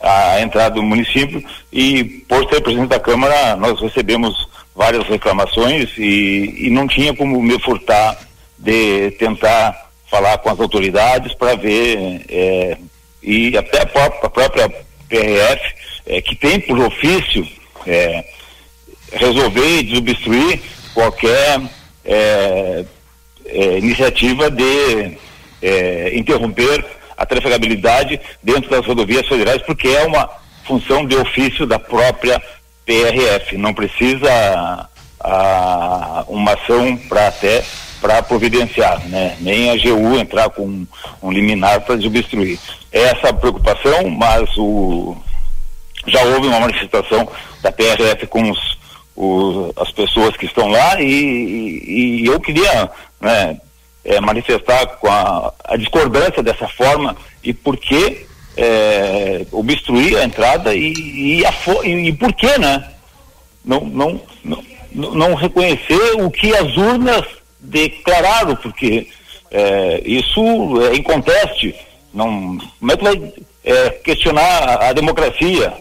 a 0.00 0.40
entrada 0.40 0.74
do 0.74 0.82
município 0.82 1.42
e 1.72 2.02
por 2.28 2.48
ser 2.48 2.60
presidente 2.60 2.88
da 2.88 2.98
Câmara 3.00 3.56
nós 3.56 3.80
recebemos 3.80 4.48
várias 4.74 5.06
reclamações 5.06 5.90
e, 5.96 6.66
e 6.66 6.70
não 6.70 6.88
tinha 6.88 7.14
como 7.14 7.40
me 7.40 7.58
furtar 7.60 8.18
de 8.58 9.10
tentar 9.12 9.90
falar 10.10 10.38
com 10.38 10.50
as 10.50 10.60
autoridades 10.60 11.34
para 11.34 11.54
ver 11.54 12.22
é, 12.28 12.76
e 13.22 13.56
até 13.56 13.82
a 13.82 13.86
própria, 13.86 14.26
a 14.26 14.30
própria 14.30 14.68
PRF 15.08 15.74
é, 16.06 16.20
que 16.20 16.34
tem 16.34 16.60
por 16.60 16.78
ofício 16.80 17.46
é, 17.86 18.24
resolver 19.12 19.78
e 19.78 19.82
desobstruir 19.82 20.60
qualquer 20.94 21.60
é, 22.04 22.84
é, 23.46 23.78
iniciativa 23.78 24.50
de 24.50 25.16
é, 25.62 26.12
interromper 26.14 26.84
a 27.22 27.26
trafegabilidade 27.26 28.20
dentro 28.42 28.68
das 28.68 28.84
rodovias 28.84 29.26
federais, 29.28 29.62
porque 29.62 29.86
é 29.86 30.04
uma 30.04 30.28
função 30.64 31.06
de 31.06 31.14
ofício 31.16 31.64
da 31.64 31.78
própria 31.78 32.42
PRF. 32.84 33.56
Não 33.56 33.72
precisa 33.72 34.88
a, 35.20 36.24
uma 36.26 36.52
ação 36.54 36.96
para 37.08 37.28
até 37.28 37.64
para 38.00 38.20
providenciar, 38.20 39.00
né? 39.08 39.36
Nem 39.38 39.70
a 39.70 39.76
GU 39.76 40.18
entrar 40.18 40.50
com 40.50 40.64
um, 40.64 40.86
um 41.22 41.30
liminar 41.30 41.82
para 41.82 41.94
desobstruir. 41.94 42.58
É 42.90 43.02
essa 43.02 43.32
preocupação, 43.32 44.10
mas 44.10 44.50
o 44.58 45.16
já 46.04 46.20
houve 46.24 46.48
uma 46.48 46.58
manifestação 46.58 47.28
da 47.62 47.70
PRF 47.70 48.26
com 48.26 48.50
os, 48.50 48.78
os, 49.14 49.72
as 49.76 49.92
pessoas 49.92 50.36
que 50.36 50.46
estão 50.46 50.66
lá 50.66 51.00
e, 51.00 51.04
e, 51.06 52.22
e 52.22 52.26
eu 52.26 52.40
queria 52.40 52.90
né, 53.20 53.56
é, 54.04 54.20
manifestar 54.20 54.86
com 54.98 55.08
a, 55.08 55.52
a, 55.64 55.76
discordância 55.76 56.42
dessa 56.42 56.66
forma 56.68 57.16
e 57.42 57.52
por 57.52 57.76
que 57.76 58.26
é, 58.56 59.46
obstruir 59.52 60.18
a 60.18 60.24
entrada 60.24 60.74
e, 60.74 60.92
e, 60.92 61.46
a, 61.46 61.52
e, 61.84 62.08
e 62.08 62.12
por 62.12 62.32
que, 62.32 62.58
né? 62.58 62.90
Não, 63.64 63.80
não, 63.80 64.20
não, 64.44 64.62
não, 64.92 65.34
reconhecer 65.34 66.20
o 66.20 66.30
que 66.30 66.54
as 66.54 66.76
urnas 66.76 67.24
declararam, 67.60 68.56
porque 68.56 69.06
é, 69.50 70.02
isso 70.04 70.42
é 70.82 70.96
inconteste. 70.96 71.74
Não, 72.12 72.58
como 72.78 72.92
é 72.92 72.96
que 72.96 73.04
vai 73.04 73.32
é, 73.64 73.90
questionar 73.90 74.42
a, 74.42 74.88
a, 74.88 74.92
democracia? 74.92 75.72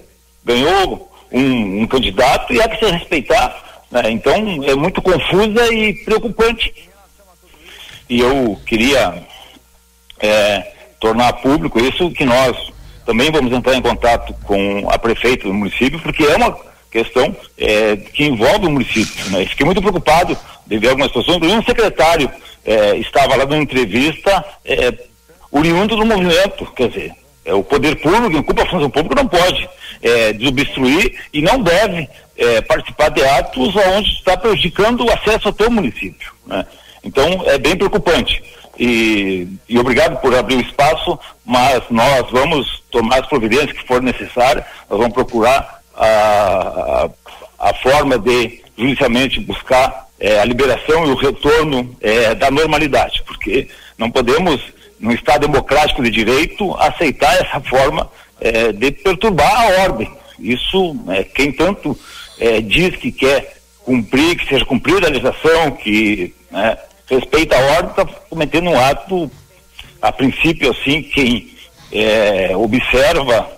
Ganhou 0.46 1.12
um, 1.32 1.82
um, 1.82 1.88
candidato 1.88 2.54
e 2.54 2.62
há 2.62 2.70
que 2.70 2.86
se 2.86 2.92
respeitar. 2.92 3.84
Né? 3.90 4.12
Então 4.12 4.64
é 4.64 4.76
muito 4.76 5.02
confusa 5.02 5.74
e 5.74 5.94
preocupante 6.06 6.72
e 8.12 8.20
eu 8.20 8.60
queria 8.66 9.24
é, 10.20 10.68
tornar 11.00 11.32
público 11.34 11.80
isso 11.80 12.12
que 12.12 12.26
nós 12.26 12.58
também 13.06 13.32
vamos 13.32 13.54
entrar 13.54 13.74
em 13.74 13.82
contato 13.82 14.36
com 14.44 14.86
a 14.90 15.00
prefeita 15.00 15.48
do 15.48 15.54
município, 15.54 15.98
porque 15.98 16.24
é 16.24 16.36
uma 16.36 16.58
questão 16.92 17.34
é, 17.58 17.96
que 17.96 18.26
envolve 18.26 18.68
o 18.68 18.70
município. 18.70 19.30
Né? 19.30 19.46
Fiquei 19.46 19.66
muito 19.66 19.82
preocupado 19.82 20.38
de 20.68 20.78
ver 20.78 20.90
algumas 20.90 21.10
pessoas, 21.10 21.38
inclusive 21.38 21.62
um 21.62 21.64
secretário 21.64 22.30
é, 22.66 22.98
estava 22.98 23.38
lá 23.38 23.46
numa 23.46 23.64
entrevista 23.64 24.44
é, 24.66 24.94
oriundo 25.50 25.96
do 25.96 26.06
movimento, 26.06 26.66
quer 26.76 26.90
dizer, 26.90 27.14
é, 27.46 27.54
o 27.54 27.64
poder 27.64 27.96
público, 27.96 28.30
que 28.30 28.38
ocupa 28.38 28.64
a 28.64 28.70
função 28.70 28.90
pública, 28.90 29.24
não 29.24 29.30
pode 29.30 29.70
é, 30.02 30.34
desobstruir 30.34 31.18
e 31.32 31.42
não 31.42 31.62
deve 31.62 32.10
é, 32.36 32.60
participar 32.60 33.08
de 33.08 33.24
atos 33.24 33.74
onde 33.74 34.10
está 34.10 34.36
prejudicando 34.36 35.06
o 35.06 35.12
acesso 35.14 35.48
ao 35.48 35.54
teu 35.54 35.72
município. 35.72 36.34
Né? 36.46 36.66
Então, 37.04 37.44
é 37.46 37.58
bem 37.58 37.76
preocupante. 37.76 38.44
E, 38.80 39.48
e, 39.68 39.78
obrigado 39.78 40.20
por 40.22 40.34
abrir 40.34 40.56
o 40.56 40.62
espaço, 40.62 41.20
mas 41.46 41.84
nós 41.90 42.30
vamos 42.32 42.82
tomar 42.90 43.20
as 43.20 43.28
providências 43.28 43.74
que 43.74 43.88
for 43.88 44.02
necessárias, 44.02 44.66
nós 44.90 45.00
vamos 45.00 45.14
procurar 45.14 45.82
a, 45.96 46.08
a, 46.08 47.10
a 47.70 47.74
forma 47.76 48.18
de 48.18 48.62
judicialmente 48.78 49.40
buscar 49.42 50.08
é, 50.20 50.40
a 50.40 50.46
liberação 50.46 51.06
e 51.06 51.10
o 51.10 51.16
retorno 51.16 51.96
é, 52.02 52.34
da 52.34 52.50
normalidade, 52.50 53.22
porque 53.26 53.68
não 53.98 54.10
podemos, 54.10 54.62
num 55.00 55.12
Estado 55.12 55.48
democrático 55.48 56.02
de 56.02 56.10
direito, 56.10 56.74
aceitar 56.80 57.36
essa 57.36 57.60
forma 57.62 58.10
é, 58.40 58.72
de 58.72 58.92
perturbar 58.92 59.62
a 59.62 59.84
ordem. 59.84 60.12
Isso, 60.40 60.96
é, 61.10 61.24
quem 61.24 61.52
tanto 61.52 61.98
é, 62.40 62.62
diz 62.62 62.96
que 62.96 63.12
quer 63.12 63.58
cumprir, 63.84 64.38
que 64.38 64.48
seja 64.48 64.66
cumprida 64.66 65.08
a 65.08 65.10
legislação, 65.10 65.72
que 65.72 66.34
né, 66.50 66.78
respeita 67.16 67.56
a 67.56 67.62
ordem, 67.76 67.90
está 67.92 68.06
cometendo 68.30 68.70
um 68.70 68.80
ato, 68.80 69.30
a 70.02 70.12
princípio, 70.12 70.72
assim, 70.72 71.04
quem 71.04 71.52
é, 71.92 72.56
observa 72.56 73.52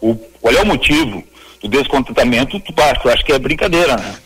o, 0.00 0.14
qual 0.14 0.54
é 0.54 0.60
o 0.60 0.66
motivo 0.66 1.22
do 1.62 1.68
descontentamento, 1.68 2.60
tu 2.60 2.72
tu 2.72 3.08
acha 3.08 3.24
que 3.24 3.32
é 3.32 3.38
brincadeira, 3.38 3.96
né? 3.96 4.16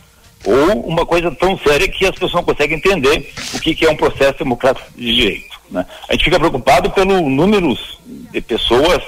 Ou 0.44 0.86
uma 0.86 1.04
coisa 1.04 1.30
tão 1.32 1.58
séria 1.58 1.86
que 1.86 2.06
as 2.06 2.12
pessoas 2.12 2.32
não 2.32 2.42
conseguem 2.42 2.78
entender 2.78 3.30
o 3.54 3.60
que, 3.60 3.74
que 3.74 3.84
é 3.84 3.90
um 3.90 3.96
processo 3.96 4.38
democrático 4.38 4.90
de 4.96 5.14
direito. 5.14 5.60
Né? 5.70 5.84
A 6.08 6.12
gente 6.12 6.24
fica 6.24 6.38
preocupado 6.38 6.90
pelo 6.90 7.28
número 7.28 7.76
de 8.06 8.40
pessoas 8.40 9.02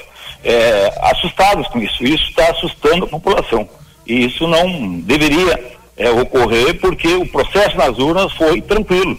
é, 0.45 0.93
assustadas 1.01 1.67
com 1.69 1.79
isso. 1.79 2.05
Isso 2.05 2.29
está 2.29 2.51
assustando 2.51 3.07
a 3.07 3.09
população. 3.09 3.67
E 4.07 4.27
isso 4.27 4.47
não 4.47 5.01
deveria 5.01 5.73
é, 5.97 6.11
ocorrer 6.11 6.79
porque 6.79 7.09
o 7.15 7.27
processo 7.27 7.79
nas 7.79 7.99
urnas 7.99 8.31
foi 8.35 8.61
tranquilo. 8.61 9.19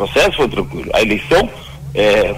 Processo 0.00 0.38
foi 0.38 0.48
tranquilo. 0.48 0.90
A 0.94 1.02
eleição 1.02 1.46
é, 1.94 2.34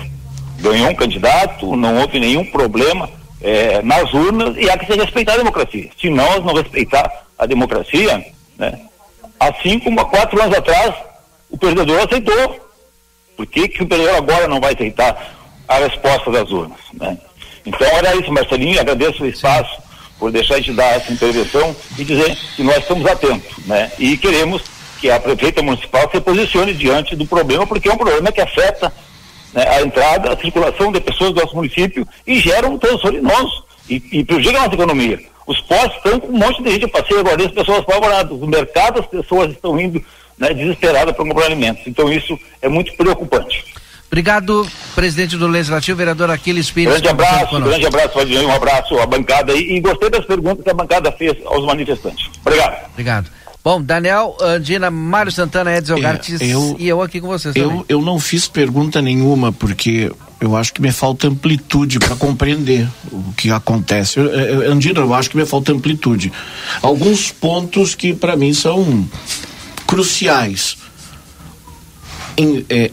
ganhou 0.59 0.90
um 0.90 0.94
candidato, 0.96 1.77
não 1.77 1.96
houve 2.01 2.18
nenhum 2.18 2.44
problema 2.44 3.09
é, 3.40 3.81
nas 3.83 4.12
urnas 4.12 4.57
e 4.57 4.68
há 4.68 4.77
que 4.77 4.87
se 4.87 4.98
respeitar 4.98 5.35
a 5.35 5.37
democracia. 5.37 5.88
Se 6.01 6.11
nós 6.11 6.44
não 6.44 6.55
respeitar 6.55 7.09
a 7.38 7.46
democracia, 7.46 8.27
né, 8.59 8.81
assim 9.38 9.79
como 9.79 10.01
há 10.01 10.05
quatro 10.07 10.42
anos 10.42 10.59
atrás 10.59 10.92
o 11.48 11.57
perdedor 11.57 12.01
aceitou. 12.01 12.68
Por 13.37 13.46
que, 13.46 13.68
que 13.68 13.85
o 13.85 13.87
perdedor 13.87 14.16
agora 14.16 14.48
não 14.48 14.61
vai 14.61 14.75
aceitar 14.75 15.33
a 15.68 15.77
resposta 15.77 16.33
das 16.33 16.51
urnas? 16.51 16.81
Né? 16.94 17.17
Então 17.65 17.87
era 17.87 18.17
isso, 18.17 18.33
Marcelinho, 18.33 18.81
agradeço 18.81 19.23
o 19.23 19.29
espaço 19.29 19.81
por 20.19 20.33
deixar 20.33 20.60
de 20.60 20.73
dar 20.73 20.96
essa 20.96 21.13
intervenção 21.13 21.77
e 21.96 22.02
dizer 22.02 22.37
que 22.56 22.65
nós 22.65 22.79
estamos 22.79 23.06
atentos, 23.06 23.65
né? 23.67 23.90
E 23.98 24.17
queremos 24.17 24.63
que 25.03 25.11
a 25.11 25.19
prefeita 25.19 25.61
municipal 25.61 26.09
se 26.13 26.21
posicione 26.21 26.73
diante 26.73 27.17
do 27.17 27.27
problema, 27.27 27.67
porque 27.67 27.88
é 27.88 27.92
um 27.92 27.96
problema 27.96 28.31
que 28.31 28.40
afeta 28.40 28.92
né, 29.53 29.67
a 29.69 29.83
entrada, 29.83 30.33
a 30.33 30.37
circulação 30.37 30.92
de 30.92 31.00
pessoas 31.00 31.33
do 31.33 31.40
nosso 31.40 31.57
município 31.57 32.07
e 32.25 32.38
gera 32.38 32.69
um 32.69 32.79
transtorno 32.79 33.21
nosso 33.21 33.65
e, 33.90 34.00
e 34.13 34.25
prejudica 34.25 34.59
a 34.59 34.63
nossa 34.63 34.75
economia. 34.75 35.19
Os 35.44 35.61
postos 35.63 35.96
estão 35.96 36.21
com 36.21 36.29
um 36.29 36.38
monte 36.38 36.63
de 36.63 36.71
gente, 36.71 36.83
eu 36.83 36.88
passei 36.88 37.19
agora, 37.19 37.44
as 37.44 37.50
pessoas 37.50 37.81
apavoradas, 37.81 38.31
o 38.31 38.46
mercado, 38.46 39.00
as 39.00 39.07
pessoas 39.07 39.50
estão 39.50 39.79
indo 39.81 40.00
né, 40.38 40.55
desesperada 40.55 41.13
para 41.13 41.25
comprar 41.25 41.46
alimentos. 41.46 41.83
Então 41.85 42.11
isso 42.13 42.38
é 42.63 42.69
muito 42.69 42.94
preocupante. 42.94 43.65
Obrigado, 44.07 44.65
presidente 44.94 45.37
do 45.37 45.48
Legislativo, 45.48 45.98
vereador 45.98 46.31
Aquiles 46.31 46.71
Pires. 46.71 46.92
Grande 46.92 47.09
abraço, 47.09 47.61
grande 47.61 47.87
abraço, 47.87 48.15
Valdinei, 48.15 48.46
um 48.46 48.53
abraço 48.53 49.00
à 49.00 49.07
bancada 49.07 49.53
e, 49.53 49.79
e 49.79 49.81
gostei 49.81 50.11
das 50.11 50.25
perguntas 50.25 50.63
que 50.63 50.71
a 50.71 50.75
bancada 50.75 51.11
fez 51.11 51.44
aos 51.44 51.67
manifestantes. 51.67 52.31
Obrigado. 52.44 52.90
Obrigado. 52.92 53.42
Bom, 53.65 53.81
Daniel, 53.81 54.37
Andina, 54.40 54.90
Mário 54.90 55.31
Santana, 55.31 55.77
Edson 55.77 56.00
Gartes 56.00 56.40
É, 56.40 56.46
eu- 56.46 56.77
e 56.79 56.88
eu 56.88 57.00
aqui 57.00 57.21
com 57.21 57.29
vocês 57.29 57.54
Eu, 57.54 57.69
também. 57.69 57.85
eu 57.88 58.02
não 58.02 58.19
fiz 58.19 58.48
pergunta 58.48 59.00
nenhuma, 59.00 59.52
porque 59.52 60.10
eu 60.40 60.56
acho 60.56 60.73
que 60.75 60.83
me 60.83 60.90
falta 60.90 61.29
amplitude 61.29 62.00
para 62.00 62.17
compreender 62.17 62.88
o 63.13 63.33
que 63.35 63.50
acontece. 63.50 64.19
Eu, 64.19 64.27
eu, 64.27 64.73
Andina, 64.73 64.98
eu 64.98 65.15
acho 65.15 65.31
que 65.31 65.37
me 65.37 65.46
falta 65.46 65.71
amplitude. 65.73 66.33
Alguns 66.83 67.31
pontos 67.31 67.94
que 67.94 68.13
para 68.13 68.35
mim 68.37 68.52
são 68.52 69.08
cruciais. 69.87 70.77
Em, 72.37 72.67
é, 72.69 72.90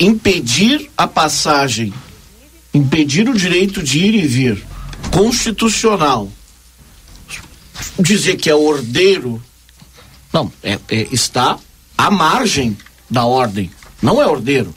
impedir 0.00 0.90
a 0.96 1.06
passagem, 1.06 1.92
impedir 2.74 3.28
o 3.28 3.34
direito 3.34 3.82
de 3.84 3.98
ir 4.00 4.14
e 4.16 4.26
vir, 4.26 4.64
constitucional. 5.12 6.28
Dizer 8.00 8.36
que 8.36 8.50
é 8.50 8.54
ordeiro, 8.54 9.40
não, 10.32 10.52
é- 10.62 10.78
é- 10.88 11.08
está 11.10 11.58
à 11.96 12.10
margem 12.10 12.76
da 13.10 13.24
ordem, 13.24 13.70
não 14.02 14.20
é 14.20 14.26
ordeiro. 14.26 14.74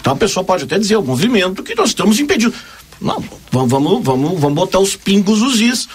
Então 0.00 0.12
a 0.12 0.16
pessoa 0.16 0.44
pode 0.44 0.64
até 0.64 0.78
dizer, 0.78 0.94
é 0.94 0.98
o 0.98 1.02
movimento 1.02 1.62
que 1.62 1.74
nós 1.74 1.88
estamos 1.90 2.18
impedindo. 2.20 2.54
Não, 3.00 3.22
vamos, 3.50 3.70
vamos, 4.04 4.38
vamos, 4.38 4.54
botar 4.54 4.78
os 4.78 4.96
pingos 4.96 5.40
os 5.42 5.60
is. 5.60 5.88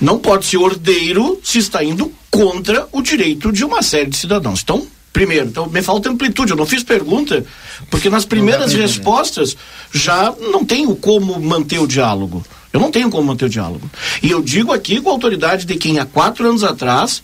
Não 0.00 0.18
pode 0.18 0.44
ser 0.44 0.58
ordeiro 0.58 1.40
se 1.42 1.58
está 1.58 1.82
indo 1.82 2.12
contra 2.30 2.88
o 2.92 3.00
direito 3.00 3.50
de 3.50 3.64
uma 3.64 3.82
série 3.82 4.10
de 4.10 4.16
cidadãos. 4.16 4.60
Então, 4.62 4.86
primeiro, 5.12 5.46
então 5.46 5.66
me 5.66 5.82
falta 5.82 6.10
amplitude. 6.10 6.50
Eu 6.50 6.56
não 6.56 6.66
fiz 6.66 6.82
pergunta, 6.82 7.44
porque 7.90 8.10
nas 8.10 8.24
primeiras 8.24 8.74
respostas 8.74 9.56
já 9.92 10.34
não 10.52 10.64
tenho 10.64 10.94
como 10.96 11.40
manter 11.40 11.78
o 11.78 11.86
diálogo. 11.86 12.44
Eu 12.76 12.80
não 12.80 12.90
tenho 12.90 13.08
como 13.08 13.26
manter 13.28 13.46
o 13.46 13.48
diálogo. 13.48 13.90
E 14.22 14.30
eu 14.30 14.42
digo 14.42 14.70
aqui 14.70 15.00
com 15.00 15.08
a 15.08 15.12
autoridade 15.12 15.64
de 15.64 15.76
quem 15.76 15.98
há 15.98 16.04
quatro 16.04 16.46
anos 16.46 16.62
atrás 16.62 17.22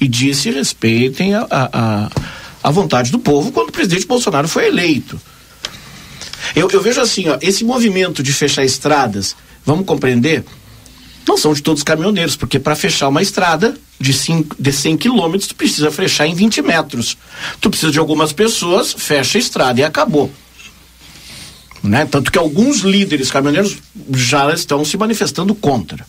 e 0.00 0.06
disse 0.06 0.48
respeitem 0.48 1.34
a, 1.34 1.44
a, 1.50 2.10
a, 2.62 2.70
vontade 2.70 3.10
do 3.10 3.18
povo 3.18 3.50
quando 3.50 3.70
o 3.70 3.72
presidente 3.72 4.06
Bolsonaro 4.06 4.46
foi 4.46 4.68
eleito. 4.68 5.20
Eu, 6.54 6.70
eu 6.70 6.80
vejo 6.80 7.00
assim, 7.00 7.28
ó, 7.28 7.36
esse 7.42 7.64
movimento 7.64 8.22
de 8.22 8.32
fechar 8.32 8.64
estradas, 8.64 9.34
vamos 9.66 9.86
compreender, 9.86 10.44
não 11.26 11.36
são 11.36 11.52
de 11.52 11.62
todos 11.62 11.80
os 11.80 11.84
caminhoneiros, 11.84 12.36
porque 12.36 12.60
para 12.60 12.76
fechar 12.76 13.08
uma 13.08 13.22
estrada 13.22 13.74
de, 13.98 14.12
cinco, 14.12 14.54
de 14.56 14.72
100 14.72 14.98
quilômetros, 14.98 15.48
tu 15.48 15.56
precisa 15.56 15.90
fechar 15.90 16.28
em 16.28 16.34
20 16.34 16.62
metros. 16.62 17.18
Tu 17.60 17.68
precisa 17.68 17.90
de 17.90 17.98
algumas 17.98 18.32
pessoas, 18.32 18.92
fecha 18.96 19.36
a 19.36 19.40
estrada 19.40 19.80
e 19.80 19.84
acabou. 19.84 20.30
Né? 21.82 22.06
Tanto 22.06 22.30
que 22.30 22.38
alguns 22.38 22.80
líderes 22.80 23.30
caminhoneiros 23.30 23.78
já 24.14 24.52
estão 24.52 24.84
se 24.84 24.96
manifestando 24.96 25.54
contra. 25.54 26.06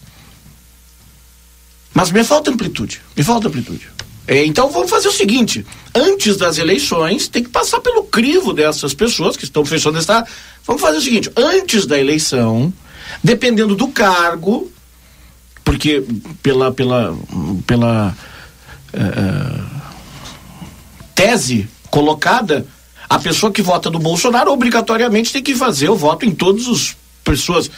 Mas 1.93 2.11
me 2.11 2.24
falta 2.24 2.51
amplitude, 2.51 3.01
me 3.15 3.24
falta 3.24 3.47
amplitude. 3.47 3.88
É, 4.28 4.45
então 4.45 4.69
vamos 4.69 4.89
fazer 4.89 5.07
o 5.07 5.11
seguinte: 5.11 5.65
antes 5.93 6.38
das 6.38 6.57
eleições, 6.57 7.28
tem 7.28 7.43
que 7.43 7.49
passar 7.49 7.82
pelo 7.82 8.03
crivo 8.03 8.53
dessas 8.53 8.93
pessoas 8.93 9.36
que 9.36 9.43
estão 9.43 9.65
fechando 9.65 9.97
a 9.97 9.99
estrada. 9.99 10.28
Vamos 10.65 10.82
fazer 10.82 10.97
o 10.97 11.01
seguinte: 11.01 11.32
antes 11.36 11.86
da 11.86 11.99
eleição, 11.99 12.74
dependendo 13.24 13.76
do 13.76 13.89
cargo, 13.89 14.71
porque 15.63 16.03
pela 16.41 16.71
pela 16.71 17.17
pela 17.67 18.15
eh, 18.93 19.63
tese 21.13 21.67
colocada, 21.89 22.65
a 23.10 23.20
pessoa 23.20 23.51
que 23.51 23.62
vota 23.62 23.89
no 23.89 23.99
Bolsonaro 23.99 24.51
obrigatoriamente 24.51 25.32
tem 25.32 25.43
que 25.43 25.56
fazer 25.56 25.89
o 25.89 25.95
voto 25.95 26.26
em 26.26 26.32
todas 26.32 26.68
as 26.68 26.95
pessoas. 27.24 27.70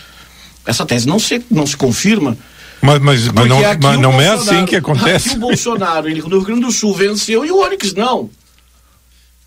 Essa 0.66 0.86
tese 0.86 1.08
não 1.08 1.20
se 1.20 1.44
não 1.50 1.66
se 1.66 1.78
confirma. 1.78 2.38
Mas, 2.82 3.00
mas, 3.00 3.28
mas 3.30 3.48
não, 3.48 3.60
mas 3.82 4.00
não 4.00 4.22
é 4.22 4.30
assim 4.30 4.66
que 4.66 4.76
acontece. 4.76 5.30
Aqui 5.30 5.38
o 5.38 5.40
Bolsonaro, 5.40 6.10
ele 6.10 6.22
no 6.22 6.28
Rio 6.28 6.42
Grande 6.42 6.62
do 6.62 6.72
Sul 6.72 6.94
venceu 6.94 7.46
e 7.46 7.52
o 7.52 7.60
Onyx 7.64 7.94
não. 7.94 8.30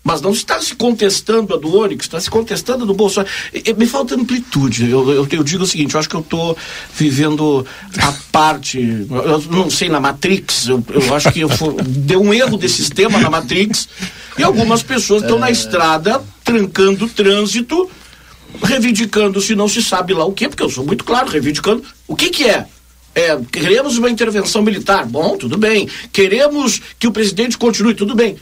Mas 0.09 0.21
não 0.21 0.31
está 0.31 0.59
se 0.59 0.73
contestando 0.73 1.53
a 1.53 1.57
do 1.57 1.77
Onyx, 1.77 2.05
está 2.05 2.19
se 2.19 2.31
contestando 2.31 2.83
a 2.83 2.87
do 2.87 2.95
Bolsonaro. 2.95 3.31
E- 3.53 3.61
e 3.69 3.73
me 3.75 3.85
falta 3.85 4.15
amplitude. 4.15 4.89
Eu, 4.89 5.07
eu, 5.11 5.27
eu 5.29 5.43
digo 5.43 5.63
o 5.63 5.67
seguinte, 5.67 5.93
eu 5.93 5.99
acho 5.99 6.09
que 6.09 6.15
eu 6.15 6.21
estou 6.21 6.57
vivendo 6.95 7.63
a 8.01 8.11
parte, 8.31 8.79
eu 8.79 9.39
não 9.51 9.69
sei, 9.69 9.87
na 9.87 9.99
Matrix. 9.99 10.67
Eu, 10.67 10.83
eu 10.89 11.13
acho 11.15 11.31
que 11.31 11.47
fui- 11.49 11.75
deu 11.83 12.21
um 12.23 12.33
erro 12.33 12.57
de 12.57 12.67
sistema 12.67 13.19
na 13.19 13.29
Matrix 13.29 13.87
e 14.35 14.41
algumas 14.41 14.81
pessoas 14.81 15.21
estão 15.21 15.37
na 15.37 15.51
estrada 15.51 16.19
trancando 16.43 17.05
o 17.05 17.09
trânsito, 17.09 17.87
reivindicando 18.63 19.39
se 19.39 19.53
não 19.53 19.67
se 19.67 19.83
sabe 19.83 20.15
lá 20.15 20.25
o 20.25 20.33
quê, 20.33 20.49
porque 20.49 20.63
eu 20.63 20.71
sou 20.71 20.83
muito 20.83 21.03
claro, 21.03 21.29
reivindicando 21.29 21.83
o 22.07 22.15
que 22.15 22.31
que 22.31 22.45
é. 22.45 22.65
É, 23.13 23.37
queremos 23.51 23.95
uma 23.99 24.09
intervenção 24.09 24.63
militar, 24.63 25.05
bom, 25.05 25.37
tudo 25.37 25.55
bem. 25.55 25.87
Queremos 26.11 26.81
que 26.97 27.05
o 27.07 27.11
presidente 27.11 27.59
continue, 27.59 27.93
tudo 27.93 28.15
bem. 28.15 28.37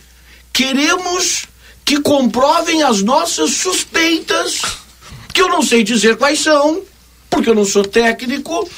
Queremos 0.54 1.46
que 1.88 2.02
comprovem 2.02 2.84
as 2.84 3.02
nossas 3.02 3.52
suspeitas, 3.52 4.62
que 5.34 5.42
eu 5.42 5.48
não 5.48 5.62
sei 5.62 5.86
dizer 5.86 6.18
quais 6.18 6.42
são, 6.42 6.82
porque 7.30 7.50
eu 7.50 7.56
não 7.56 7.64
sou 7.64 7.82
técnico. 7.82 8.70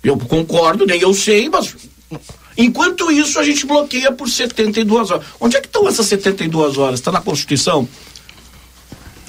Eu 0.00 0.16
concordo, 0.16 0.86
nem 0.86 1.00
eu 1.00 1.12
sei, 1.12 1.48
mas 1.48 1.74
enquanto 2.56 3.10
isso 3.10 3.36
a 3.36 3.42
gente 3.42 3.66
bloqueia 3.66 4.12
por 4.12 4.28
72 4.28 5.10
horas. 5.10 5.26
Onde 5.40 5.56
é 5.56 5.60
que 5.60 5.66
estão 5.66 5.88
essas 5.88 6.06
72 6.06 6.78
horas? 6.78 7.00
Está 7.00 7.10
na 7.10 7.20
Constituição? 7.20 7.88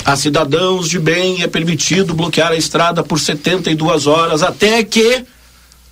A 0.06 0.16
cidadãos 0.16 0.88
de 0.88 1.00
bem 1.00 1.42
é 1.42 1.48
permitido 1.48 2.14
bloquear 2.14 2.52
a 2.52 2.56
estrada 2.56 3.02
por 3.02 3.20
72 3.20 4.06
horas 4.06 4.44
até 4.44 4.84
que 4.84 5.26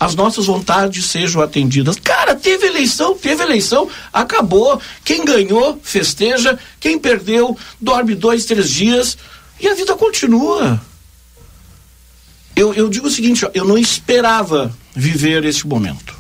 as 0.04 0.16
nossas 0.16 0.48
vontades 0.48 1.06
sejam 1.06 1.42
atendidas. 1.42 1.96
Cara, 1.96 2.36
teve 2.36 2.68
eleição, 2.68 3.16
teve 3.18 3.42
eleição, 3.42 3.90
acabou. 4.12 4.82
Quem 5.04 5.24
ganhou, 5.24 5.80
festeja. 5.82 6.60
Quem 6.78 7.00
perdeu, 7.00 7.58
dorme 7.80 8.14
dois, 8.14 8.44
três 8.44 8.70
dias 8.70 9.18
e 9.62 9.68
a 9.68 9.74
vida 9.74 9.96
continua. 9.96 10.82
Eu, 12.54 12.74
eu 12.74 12.90
digo 12.90 13.08
o 13.08 13.12
seguinte, 13.12 13.48
eu 13.54 13.64
não 13.64 13.78
esperava 13.78 14.76
viver 14.94 15.46
esse 15.46 15.66
momento. 15.66 16.14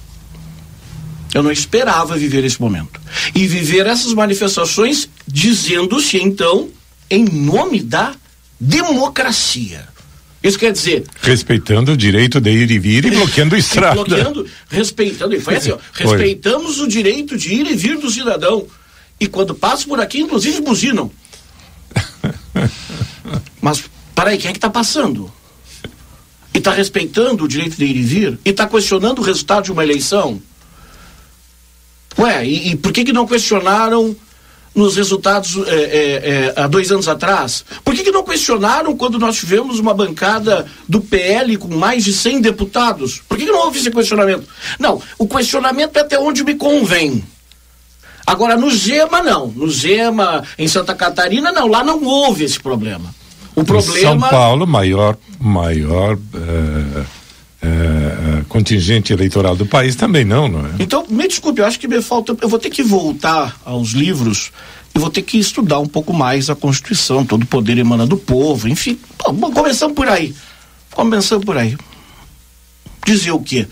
Eu 1.33 1.43
não 1.43 1.51
esperava 1.51 2.15
viver 2.15 2.45
esse 2.45 2.61
momento. 2.61 3.01
E 3.35 3.45
viver 3.45 3.85
essas 3.85 4.13
manifestações 4.13 5.09
dizendo-se, 5.27 6.17
então, 6.17 6.69
em 7.09 7.25
nome 7.25 7.83
da 7.83 8.15
democracia. 8.57 9.92
Isso 10.43 10.59
quer 10.59 10.73
dizer, 10.73 11.05
Respeitando 11.21 11.93
o 11.93 11.97
direito 11.97 12.41
de 12.41 12.49
ir 12.49 12.69
e 12.69 12.77
vir 12.77 13.05
e 13.05 13.11
bloqueando 13.15 13.55
estrada. 13.55 13.95
bloqueando, 13.95 14.45
respeitando, 14.69 15.33
e 15.35 15.39
foi 15.39 15.55
assim, 15.55 15.71
ó, 15.71 15.77
respeitamos 15.93 16.81
o 16.81 16.87
direito 16.87 17.37
de 17.37 17.53
ir 17.53 17.71
e 17.71 17.75
vir 17.75 17.97
do 17.97 18.11
cidadão. 18.11 18.67
E 19.19 19.25
quando 19.27 19.55
passa 19.55 19.87
por 19.87 20.01
aqui, 20.01 20.19
inclusive 20.19 20.59
buzinam. 20.59 21.09
Mas, 23.61 23.83
peraí, 24.13 24.37
quem 24.37 24.49
é 24.49 24.51
que 24.51 24.57
está 24.57 24.69
passando? 24.69 25.31
E 26.53 26.57
está 26.57 26.73
respeitando 26.73 27.45
o 27.45 27.47
direito 27.47 27.77
de 27.77 27.85
ir 27.85 27.95
e 27.95 28.01
vir? 28.01 28.39
E 28.43 28.49
está 28.49 28.67
questionando 28.67 29.19
o 29.19 29.23
resultado 29.23 29.63
de 29.63 29.71
uma 29.71 29.83
eleição? 29.83 30.41
Ué, 32.17 32.45
e, 32.45 32.71
e 32.71 32.75
por 32.75 32.91
que, 32.91 33.05
que 33.05 33.13
não 33.13 33.25
questionaram 33.25 34.15
nos 34.75 34.95
resultados 34.95 35.55
é, 35.67 35.75
é, 35.75 36.53
é, 36.55 36.61
há 36.61 36.67
dois 36.67 36.91
anos 36.91 37.07
atrás? 37.07 37.63
Por 37.83 37.93
que, 37.93 38.03
que 38.03 38.11
não 38.11 38.23
questionaram 38.23 38.95
quando 38.95 39.19
nós 39.19 39.37
tivemos 39.37 39.79
uma 39.79 39.93
bancada 39.93 40.65
do 40.87 40.99
PL 41.01 41.57
com 41.57 41.67
mais 41.67 42.03
de 42.03 42.13
100 42.13 42.41
deputados? 42.41 43.21
Por 43.27 43.37
que, 43.37 43.45
que 43.45 43.51
não 43.51 43.65
houve 43.65 43.79
esse 43.79 43.91
questionamento? 43.91 44.47
Não, 44.79 45.01
o 45.17 45.27
questionamento 45.27 45.97
é 45.97 46.01
até 46.01 46.19
onde 46.19 46.43
me 46.43 46.55
convém. 46.55 47.23
Agora, 48.25 48.55
no 48.55 48.71
Zema, 48.71 49.21
não. 49.21 49.47
No 49.47 49.69
Zema, 49.69 50.43
em 50.57 50.67
Santa 50.67 50.95
Catarina, 50.95 51.51
não. 51.51 51.67
Lá 51.67 51.83
não 51.83 52.03
houve 52.03 52.43
esse 52.45 52.59
problema. 52.59 53.13
O 53.55 53.61
Em 53.61 53.65
São 53.65 53.83
problema. 53.83 54.29
Paulo, 54.29 54.65
maior, 54.65 55.17
maior 55.39 56.17
eh, 56.33 57.03
eh, 57.63 58.43
contingente 58.49 59.13
eleitoral 59.13 59.55
do 59.55 59.65
país 59.65 59.95
também 59.95 60.25
não, 60.25 60.49
não 60.49 60.65
é? 60.65 60.69
Então, 60.79 61.05
me 61.09 61.25
desculpe, 61.27 61.61
eu 61.61 61.65
acho 61.65 61.79
que 61.79 61.87
me 61.87 62.01
falta. 62.01 62.35
Eu 62.41 62.49
vou 62.49 62.59
ter 62.59 62.69
que 62.69 62.83
voltar 62.83 63.55
aos 63.63 63.91
livros 63.91 64.51
e 64.93 64.99
vou 64.99 65.09
ter 65.09 65.21
que 65.21 65.37
estudar 65.37 65.79
um 65.79 65.87
pouco 65.87 66.11
mais 66.11 66.49
a 66.49 66.55
Constituição, 66.55 67.25
todo 67.25 67.43
o 67.43 67.45
poder 67.45 67.77
emana 67.77 68.05
do 68.05 68.17
povo, 68.17 68.67
enfim. 68.67 68.99
Bom, 69.33 69.51
começamos 69.51 69.95
por 69.95 70.09
aí. 70.09 70.35
Começamos 70.91 71.45
por 71.45 71.57
aí. 71.57 71.77
Dizer 73.05 73.31
o 73.31 73.39
quê? 73.39 73.65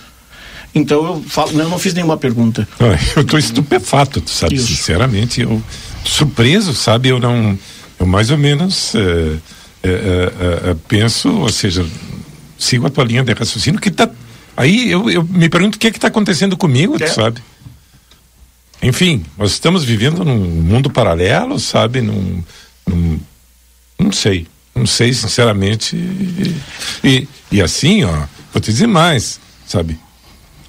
Então 0.74 1.06
eu 1.06 1.24
falo, 1.28 1.52
eu 1.52 1.68
não 1.68 1.78
fiz 1.78 1.94
nenhuma 1.94 2.16
pergunta. 2.16 2.66
Eu 3.16 3.24
estou 3.24 3.38
estupefato, 3.38 4.22
tu 4.22 4.32
sabe? 4.32 4.56
Isso. 4.56 4.68
Sinceramente, 4.68 5.42
eu 5.42 5.62
surpreso, 6.06 6.74
sabe? 6.74 7.10
Eu 7.10 7.20
não, 7.20 7.60
eu 8.00 8.06
mais 8.06 8.32
ou 8.32 8.38
menos 8.38 8.96
eh, 8.96 9.38
eh, 9.84 9.90
eh, 9.90 10.62
eh, 10.70 10.76
penso, 10.88 11.30
ou 11.30 11.50
seja, 11.50 11.86
sigo 12.62 12.88
a 12.88 12.90
tua 12.90 13.04
linha 13.04 13.24
de 13.24 13.34
raciocínio 13.34 13.80
que 13.80 13.92
tá. 13.92 14.10
Aí 14.56 14.92
eu, 14.92 15.10
eu 15.10 15.24
me 15.24 15.50
pergunto 15.50 15.76
o 15.76 15.80
que 15.80 15.88
é 15.88 15.92
que 15.92 15.98
está 15.98 16.08
acontecendo 16.08 16.56
comigo, 16.56 17.02
É. 17.02 17.08
sabe? 17.08 17.42
enfim, 18.84 19.24
nós 19.38 19.52
estamos 19.52 19.84
vivendo 19.84 20.26
num 20.26 20.38
mundo 20.38 20.90
paralelo, 20.90 21.60
sabe? 21.60 22.02
Num, 22.02 22.44
num 22.88 23.20
não 24.00 24.12
sei, 24.12 24.48
não 24.74 24.86
sei 24.88 25.14
sinceramente. 25.14 25.96
E, 25.96 26.56
e, 27.04 27.28
e 27.52 27.62
assim, 27.62 28.04
ó, 28.04 28.26
vou 28.52 28.60
te 28.60 28.72
dizer 28.72 28.88
mais, 28.88 29.40
sabe? 29.68 30.00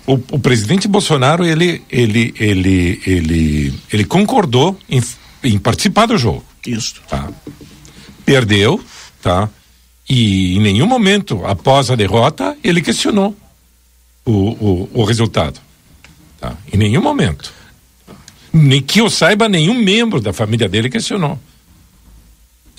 O, 0.06 0.14
o, 0.14 0.38
presidente 0.38 0.88
Bolsonaro 0.88 1.44
ele 1.44 1.82
ele 1.88 2.34
ele 2.38 3.00
ele 3.06 3.74
ele 3.90 4.04
concordou 4.04 4.76
em, 4.90 5.00
em 5.44 5.58
participar 5.58 6.06
do 6.06 6.18
jogo. 6.18 6.44
Isso. 6.66 7.00
Tá? 7.08 7.30
Perdeu, 8.26 8.80
tá? 9.22 9.48
E 10.14 10.56
em 10.56 10.60
nenhum 10.60 10.84
momento 10.84 11.42
após 11.46 11.90
a 11.90 11.96
derrota 11.96 12.54
ele 12.62 12.82
questionou 12.82 13.34
o, 14.26 14.30
o, 14.30 14.90
o 14.92 15.04
resultado. 15.04 15.58
Tá? 16.38 16.54
Em 16.70 16.76
nenhum 16.76 17.00
momento. 17.00 17.50
Nem 18.52 18.82
que 18.82 19.00
eu 19.00 19.08
saiba, 19.08 19.48
nenhum 19.48 19.72
membro 19.72 20.20
da 20.20 20.30
família 20.30 20.68
dele 20.68 20.90
questionou. 20.90 21.40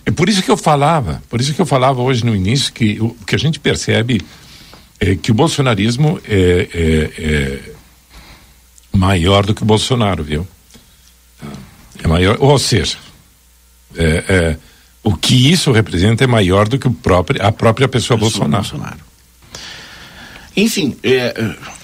É 0.06 0.12
por 0.12 0.30
isso 0.30 0.44
que 0.44 0.52
eu 0.52 0.56
falava, 0.56 1.24
por 1.28 1.42
isso 1.42 1.56
que 1.56 1.60
eu 1.60 1.66
falava 1.66 2.04
hoje 2.04 2.24
no 2.24 2.36
início 2.36 2.72
que 2.72 3.02
o 3.02 3.16
que 3.26 3.34
a 3.34 3.40
gente 3.40 3.60
percebe 3.60 4.22
é 5.00 5.16
que 5.16 5.32
o 5.32 5.34
bolsonarismo 5.34 6.20
é, 6.26 6.70
é, 6.72 7.22
é 7.24 7.60
maior 8.96 9.44
do 9.44 9.56
que 9.56 9.64
o 9.64 9.66
Bolsonaro, 9.66 10.24
viu? 10.24 10.48
É 12.04 12.08
maior, 12.08 12.38
ou 12.40 12.60
seja, 12.60 13.00
é, 13.96 14.24
é, 14.28 14.58
o 15.04 15.16
que 15.16 15.52
isso 15.52 15.72
representa 15.72 16.24
é 16.24 16.28
maior 16.28 16.68
do 16.68 16.80
que 16.80 16.88
o 16.88 16.92
próprio, 16.92 17.46
a 17.46 17.52
própria 17.52 17.88
pessoa, 17.88 18.18
pessoa 18.18 18.48
Bolsonaro. 18.48 18.64
Bolsonaro. 18.64 19.14
Enfim, 20.56 20.96
é, 21.04 21.34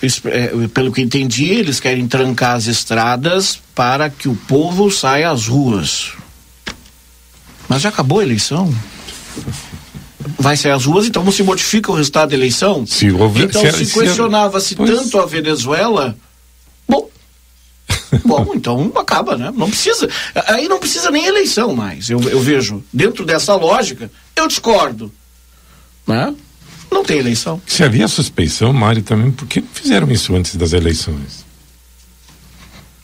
é, 0.02 0.08
é, 0.26 0.68
pelo 0.68 0.92
que 0.92 1.02
entendi, 1.02 1.46
eles 1.46 1.80
querem 1.80 2.08
trancar 2.08 2.56
as 2.56 2.68
estradas 2.68 3.60
para 3.74 4.10
que 4.10 4.30
o 4.30 4.36
povo 4.36 4.92
saia 4.92 5.32
às 5.32 5.48
ruas. 5.48 6.12
Mas 7.68 7.82
já 7.82 7.90
acabou 7.90 8.20
a 8.20 8.24
eleição? 8.24 8.74
Vai 10.38 10.56
sair 10.56 10.72
às 10.72 10.86
ruas, 10.86 11.08
então 11.08 11.24
não 11.24 11.32
se 11.32 11.42
modifica 11.42 11.92
o 11.92 11.96
resultado 11.96 12.30
da 12.30 12.36
eleição? 12.36 12.86
Se 12.86 13.08
então 13.08 13.72
se, 13.72 13.86
se 13.86 14.00
questionava-se 14.00 14.76
tanto 14.76 15.20
a 15.20 15.26
Venezuela, 15.26 16.16
Bom, 18.26 18.52
então 18.56 18.92
acaba, 18.96 19.38
né? 19.38 19.52
Não 19.56 19.70
precisa. 19.70 20.10
Aí 20.48 20.68
não 20.68 20.80
precisa 20.80 21.12
nem 21.12 21.26
eleição 21.26 21.76
mais. 21.76 22.10
Eu, 22.10 22.20
eu 22.22 22.40
vejo. 22.40 22.84
Dentro 22.92 23.26
dessa 23.26 23.56
lógica, 23.56 24.10
eu 24.36 24.48
discordo. 24.48 25.12
Né? 26.08 26.34
Não 26.92 27.04
tem 27.04 27.20
eleição. 27.20 27.62
Se 27.68 27.84
havia 27.84 28.08
suspeição, 28.08 28.74
Mário, 28.74 29.04
também, 29.04 29.32
por 29.32 29.48
que 29.48 29.62
não 29.62 29.68
fizeram 29.72 30.12
isso 30.12 30.36
antes 30.36 30.56
das 30.56 30.74
eleições? 30.74 31.46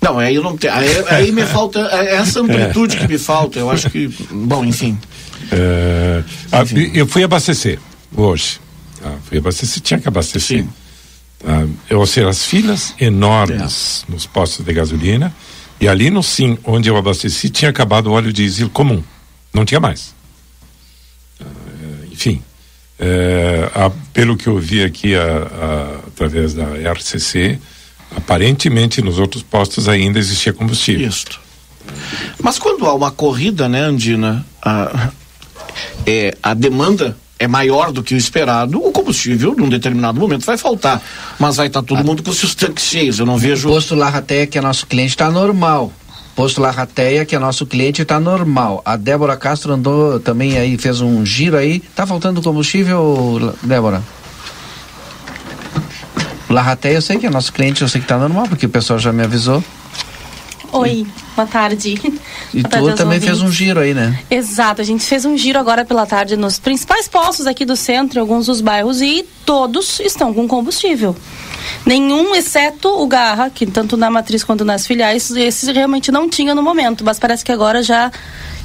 Não, 0.01 0.19
aí 0.19 0.35
eu 0.35 0.43
não 0.43 0.57
tenho. 0.57 0.73
Aí, 0.73 0.89
aí 1.07 1.31
me 1.31 1.45
falta 1.45 1.79
é 1.91 2.15
essa 2.15 2.39
amplitude 2.39 2.97
que 2.97 3.07
me 3.07 3.17
falta. 3.17 3.59
Eu 3.59 3.69
acho 3.71 3.89
que. 3.89 4.07
Bom, 4.31 4.63
enfim. 4.63 4.97
É, 5.51 6.23
enfim. 6.61 6.91
eu 6.93 7.07
fui 7.07 7.23
abastecer 7.23 7.79
hoje. 8.15 8.59
Tá? 9.01 9.13
Fui 9.25 9.37
abastecer, 9.37 9.81
tinha 9.81 9.99
que 9.99 10.07
abastecer. 10.07 10.63
Sim. 10.63 10.69
Tá? 11.45 11.95
ou 11.95 12.05
seja, 12.07 12.29
as 12.29 12.43
filas 12.43 12.95
enormes 12.99 14.03
é. 14.07 14.11
nos 14.11 14.25
postos 14.25 14.65
de 14.65 14.73
gasolina. 14.73 15.33
E 15.79 15.87
ali 15.87 16.09
no 16.09 16.23
Sim, 16.23 16.57
onde 16.63 16.89
eu 16.89 16.97
abasteci, 16.97 17.49
tinha 17.49 17.69
acabado 17.69 18.07
o 18.07 18.13
óleo 18.13 18.33
diesel 18.33 18.69
comum. 18.69 19.03
Não 19.53 19.63
tinha 19.65 19.79
mais. 19.79 20.15
Uh, 21.39 21.45
enfim. 22.11 22.41
É, 22.97 23.69
a, 23.75 23.91
pelo 24.13 24.37
que 24.37 24.47
eu 24.47 24.57
vi 24.57 24.81
aqui 24.81 25.15
a, 25.15 25.21
a, 25.21 26.07
através 26.07 26.53
da 26.53 26.65
RCC, 26.93 27.59
aparentemente 28.15 29.01
nos 29.01 29.19
outros 29.19 29.43
postos 29.43 29.89
ainda 29.89 30.17
existia 30.17 30.53
combustível. 30.53 31.07
Isso. 31.07 31.25
Mas 32.41 32.57
quando 32.57 32.85
há 32.85 32.93
uma 32.93 33.11
corrida, 33.11 33.67
né, 33.67 33.81
Andina, 33.81 34.45
a, 34.61 35.11
é, 36.07 36.35
a 36.41 36.53
demanda 36.53 37.17
é 37.45 37.47
maior 37.47 37.91
do 37.91 38.03
que 38.03 38.13
o 38.13 38.17
esperado, 38.17 38.83
o 38.83 38.91
combustível, 38.91 39.55
num 39.57 39.69
determinado 39.69 40.19
momento, 40.19 40.45
vai 40.45 40.57
faltar. 40.57 41.01
Mas 41.39 41.55
vai 41.55 41.67
estar 41.67 41.81
todo 41.81 42.03
mundo 42.03 42.21
com 42.21 42.33
seus 42.33 42.53
tanques 42.53 42.83
cheios. 42.83 43.19
Eu 43.19 43.25
não 43.25 43.37
vejo. 43.37 43.69
O 43.69 43.71
posto 43.71 43.95
Larraté, 43.95 44.45
que 44.45 44.57
é 44.57 44.61
nosso 44.61 44.85
cliente, 44.87 45.11
está 45.11 45.31
normal. 45.31 45.91
Posto 46.35 46.59
Larrateia, 46.59 47.23
que 47.23 47.33
é 47.33 47.39
nosso 47.39 47.65
cliente, 47.65 48.01
está 48.01 48.19
normal. 48.19 48.81
A 48.83 48.97
Débora 48.97 49.37
Castro 49.37 49.71
andou 49.71 50.19
também 50.19 50.57
aí, 50.57 50.77
fez 50.77 50.99
um 50.99 51.25
giro 51.25 51.55
aí. 51.55 51.79
Tá 51.95 52.05
faltando 52.05 52.41
combustível, 52.41 53.55
Débora? 53.63 54.03
Larrateia, 56.49 56.95
eu 56.95 57.01
sei 57.01 57.17
que 57.17 57.25
é 57.25 57.29
nosso 57.29 57.53
cliente, 57.53 57.81
eu 57.81 57.87
sei 57.87 58.01
que 58.01 58.05
está 58.05 58.17
normal, 58.17 58.47
porque 58.49 58.65
o 58.65 58.69
pessoal 58.69 58.99
já 58.99 59.13
me 59.13 59.23
avisou. 59.23 59.63
Oi, 60.71 61.05
boa 61.35 61.47
tarde. 61.47 61.95
E 62.53 62.61
boa 62.61 62.69
tarde 62.69 62.91
tu 62.91 62.95
também 62.95 63.17
ouvintes. 63.17 63.25
fez 63.25 63.41
um 63.41 63.51
giro 63.51 63.79
aí, 63.79 63.93
né? 63.93 64.19
Exato, 64.29 64.81
a 64.81 64.83
gente 64.83 65.05
fez 65.05 65.25
um 65.25 65.37
giro 65.37 65.59
agora 65.59 65.85
pela 65.85 66.05
tarde 66.05 66.35
nos 66.35 66.59
principais 66.59 67.07
postos 67.07 67.47
aqui 67.47 67.65
do 67.65 67.75
centro, 67.75 68.19
alguns 68.19 68.45
dos 68.45 68.61
bairros, 68.61 69.01
e 69.01 69.25
todos 69.45 69.99
estão 69.99 70.33
com 70.33 70.47
combustível. 70.47 71.15
Nenhum, 71.85 72.35
exceto 72.35 72.89
o 72.89 73.07
Garra, 73.07 73.49
que 73.49 73.65
tanto 73.65 73.97
na 73.97 74.09
matriz 74.09 74.43
quanto 74.43 74.63
nas 74.63 74.85
filiais, 74.85 75.29
esse 75.31 75.71
realmente 75.71 76.11
não 76.11 76.29
tinha 76.29 76.53
no 76.55 76.61
momento, 76.61 77.03
mas 77.03 77.19
parece 77.19 77.43
que 77.43 77.51
agora 77.51 77.81
já 77.81 78.11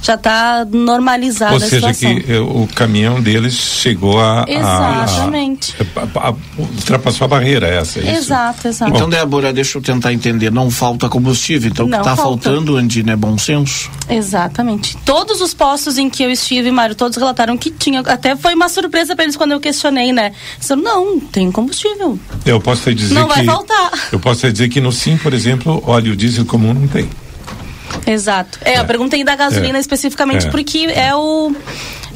já 0.03 0.15
está 0.15 0.67
normalizada 0.71 1.55
Ou 1.55 1.61
seja, 1.61 1.93
que 1.93 2.25
eh, 2.29 2.39
o 2.39 2.67
caminhão 2.75 3.21
deles 3.21 3.55
chegou 3.55 4.21
a. 4.21 4.45
Exatamente. 4.49 5.75
A, 5.97 6.01
a, 6.01 6.29
a, 6.29 6.35
ultrapassou 6.59 7.27
a 7.27 7.29
barreira 7.29 7.67
essa, 7.67 8.01
é 8.01 8.15
Exato, 8.15 8.69
exato. 8.69 8.93
Então, 8.93 9.09
Débora, 9.09 9.53
deixa 9.53 9.79
eu 9.79 9.83
tentar 9.83 10.13
entender. 10.13 10.51
Não 10.51 10.71
falta 10.71 11.09
combustível. 11.09 11.71
Então, 11.71 11.87
o 11.87 11.91
que 11.91 11.97
está 11.97 12.17
faltando, 12.17 12.77
Andina, 12.77 13.13
é 13.13 13.17
bom 13.17 13.37
senso? 13.37 13.91
Exatamente. 14.09 14.97
Todos 15.05 15.41
os 15.41 15.53
postos 15.53 15.99
em 15.99 16.09
que 16.09 16.23
eu 16.23 16.31
estive, 16.31 16.71
Mário, 16.71 16.95
todos 16.95 17.17
relataram 17.17 17.57
que 17.57 17.71
tinha. 17.71 18.01
Até 18.01 18.37
foi 18.37 18.55
uma 18.55 18.69
surpresa 18.69 19.15
para 19.15 19.25
eles 19.25 19.37
quando 19.37 19.53
eu 19.53 19.61
questionei, 19.61 20.13
né? 20.13 20.33
Disseram, 20.59 20.83
não, 20.83 21.21
tem 21.21 21.51
combustível. 21.53 22.19
Eu 22.47 22.61
posso 22.61 22.95
dizer 22.95 23.15
não 23.15 23.29
que. 23.29 23.43
Não 23.43 23.47
vai 23.47 23.67
faltar. 23.67 24.09
Eu 24.13 24.19
posso 24.19 24.51
dizer 24.51 24.69
que 24.69 24.81
no 24.81 24.93
Sim, 24.93 25.17
por 25.17 25.33
exemplo, 25.33 25.83
óleo 25.87 26.17
diesel 26.17 26.45
comum 26.45 26.75
não 26.75 26.89
tem. 26.89 27.09
Exato. 28.07 28.59
É, 28.64 28.74
é. 28.74 28.80
eu 28.80 28.84
perguntei 28.84 29.24
da 29.24 29.36
gasolina 29.36 29.78
é. 29.78 29.80
especificamente 29.80 30.47
é. 30.47 30.51
porque 30.51 30.86
é 30.95 31.14
o 31.14 31.53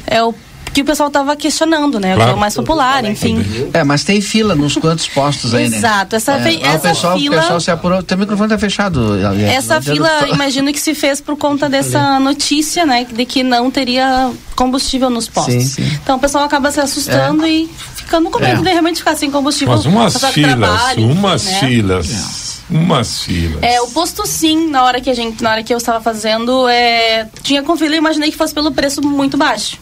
é 0.07 0.23
o 0.23 0.33
que 0.75 0.81
o 0.81 0.85
pessoal 0.85 1.07
estava 1.07 1.37
questionando, 1.37 2.01
né? 2.01 2.15
Claro. 2.15 2.21
O 2.21 2.25
que 2.25 2.31
é 2.31 2.35
o 2.35 2.39
mais 2.39 2.53
popular, 2.53 3.05
enfim. 3.05 3.41
É, 3.73 3.81
mas 3.85 4.03
tem 4.03 4.19
fila 4.19 4.53
nos 4.55 4.75
quantos 4.75 5.07
postos 5.07 5.53
aí, 5.53 5.69
né? 5.69 5.77
Exato. 5.77 6.17
Essa, 6.17 6.33
é. 6.33 6.61
essa 6.61 6.77
o 6.77 6.81
pessoal, 6.81 7.17
fila... 7.17 7.37
O 7.37 7.39
pessoal 7.39 7.59
se 7.61 7.71
apurou. 7.71 8.03
Teu 8.03 8.17
microfone 8.17 8.49
tá 8.49 8.57
fechado. 8.57 9.15
Essa 9.39 9.81
fila, 9.81 10.27
imagino 10.27 10.73
que 10.73 10.79
se 10.79 10.93
fez 10.93 11.21
por 11.21 11.37
conta 11.37 11.69
dessa 11.69 12.19
notícia, 12.19 12.85
né? 12.85 13.07
De 13.09 13.25
que 13.25 13.41
não 13.41 13.71
teria 13.71 14.29
combustível 14.53 15.09
nos 15.09 15.29
postos. 15.29 15.53
Sim, 15.53 15.61
sim. 15.61 15.99
Então 16.03 16.17
o 16.17 16.19
pessoal 16.19 16.43
acaba 16.43 16.69
se 16.69 16.81
assustando 16.81 17.45
é. 17.45 17.51
e 17.51 17.69
ficando 17.95 18.29
com 18.29 18.39
medo 18.39 18.59
é. 18.59 18.63
de 18.63 18.69
realmente 18.69 18.97
ficar 18.97 19.15
sem 19.15 19.31
combustível. 19.31 19.73
Mas 19.73 19.85
umas 19.85 20.25
filas, 20.33 20.57
trabalho, 20.57 21.07
umas 21.09 21.45
né? 21.45 21.59
filas 21.61 22.44
umas 22.69 23.21
filas. 23.21 23.61
É, 23.61 23.81
o 23.81 23.87
posto 23.87 24.25
sim, 24.25 24.69
na 24.69 24.83
hora 24.83 24.99
que 24.99 25.09
a 25.09 25.13
gente, 25.13 25.41
na 25.43 25.51
hora 25.51 25.63
que 25.63 25.73
eu 25.73 25.77
estava 25.77 26.01
fazendo, 26.01 26.67
é, 26.67 27.27
tinha 27.43 27.63
com 27.63 27.75
fila, 27.77 27.95
eu 27.95 27.99
imaginei 27.99 28.31
que 28.31 28.37
fosse 28.37 28.53
pelo 28.53 28.71
preço 28.71 29.01
muito 29.01 29.37
baixo. 29.37 29.77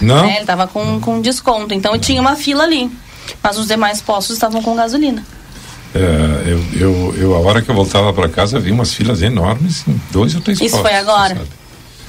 Não? 0.00 0.24
É, 0.24 0.36
ele 0.36 0.44
tava 0.44 0.66
com, 0.66 1.00
com 1.00 1.20
desconto, 1.20 1.74
então 1.74 1.96
tinha 1.98 2.20
uma 2.20 2.36
fila 2.36 2.64
ali. 2.64 2.90
Mas 3.42 3.56
os 3.56 3.68
demais 3.68 4.00
postos 4.00 4.34
estavam 4.34 4.62
com 4.62 4.74
gasolina. 4.74 5.24
É, 5.94 5.98
eu, 6.46 6.64
eu, 6.80 7.14
eu, 7.16 7.34
a 7.36 7.38
hora 7.40 7.60
que 7.60 7.70
eu 7.70 7.74
voltava 7.74 8.12
para 8.12 8.28
casa, 8.28 8.58
vi 8.58 8.72
umas 8.72 8.94
filas 8.94 9.20
enormes 9.22 9.86
em 9.86 10.00
dois 10.10 10.34
ou 10.34 10.40
três 10.40 10.60
Isso 10.60 10.70
postos. 10.70 10.90
foi 10.90 10.98
agora? 10.98 11.40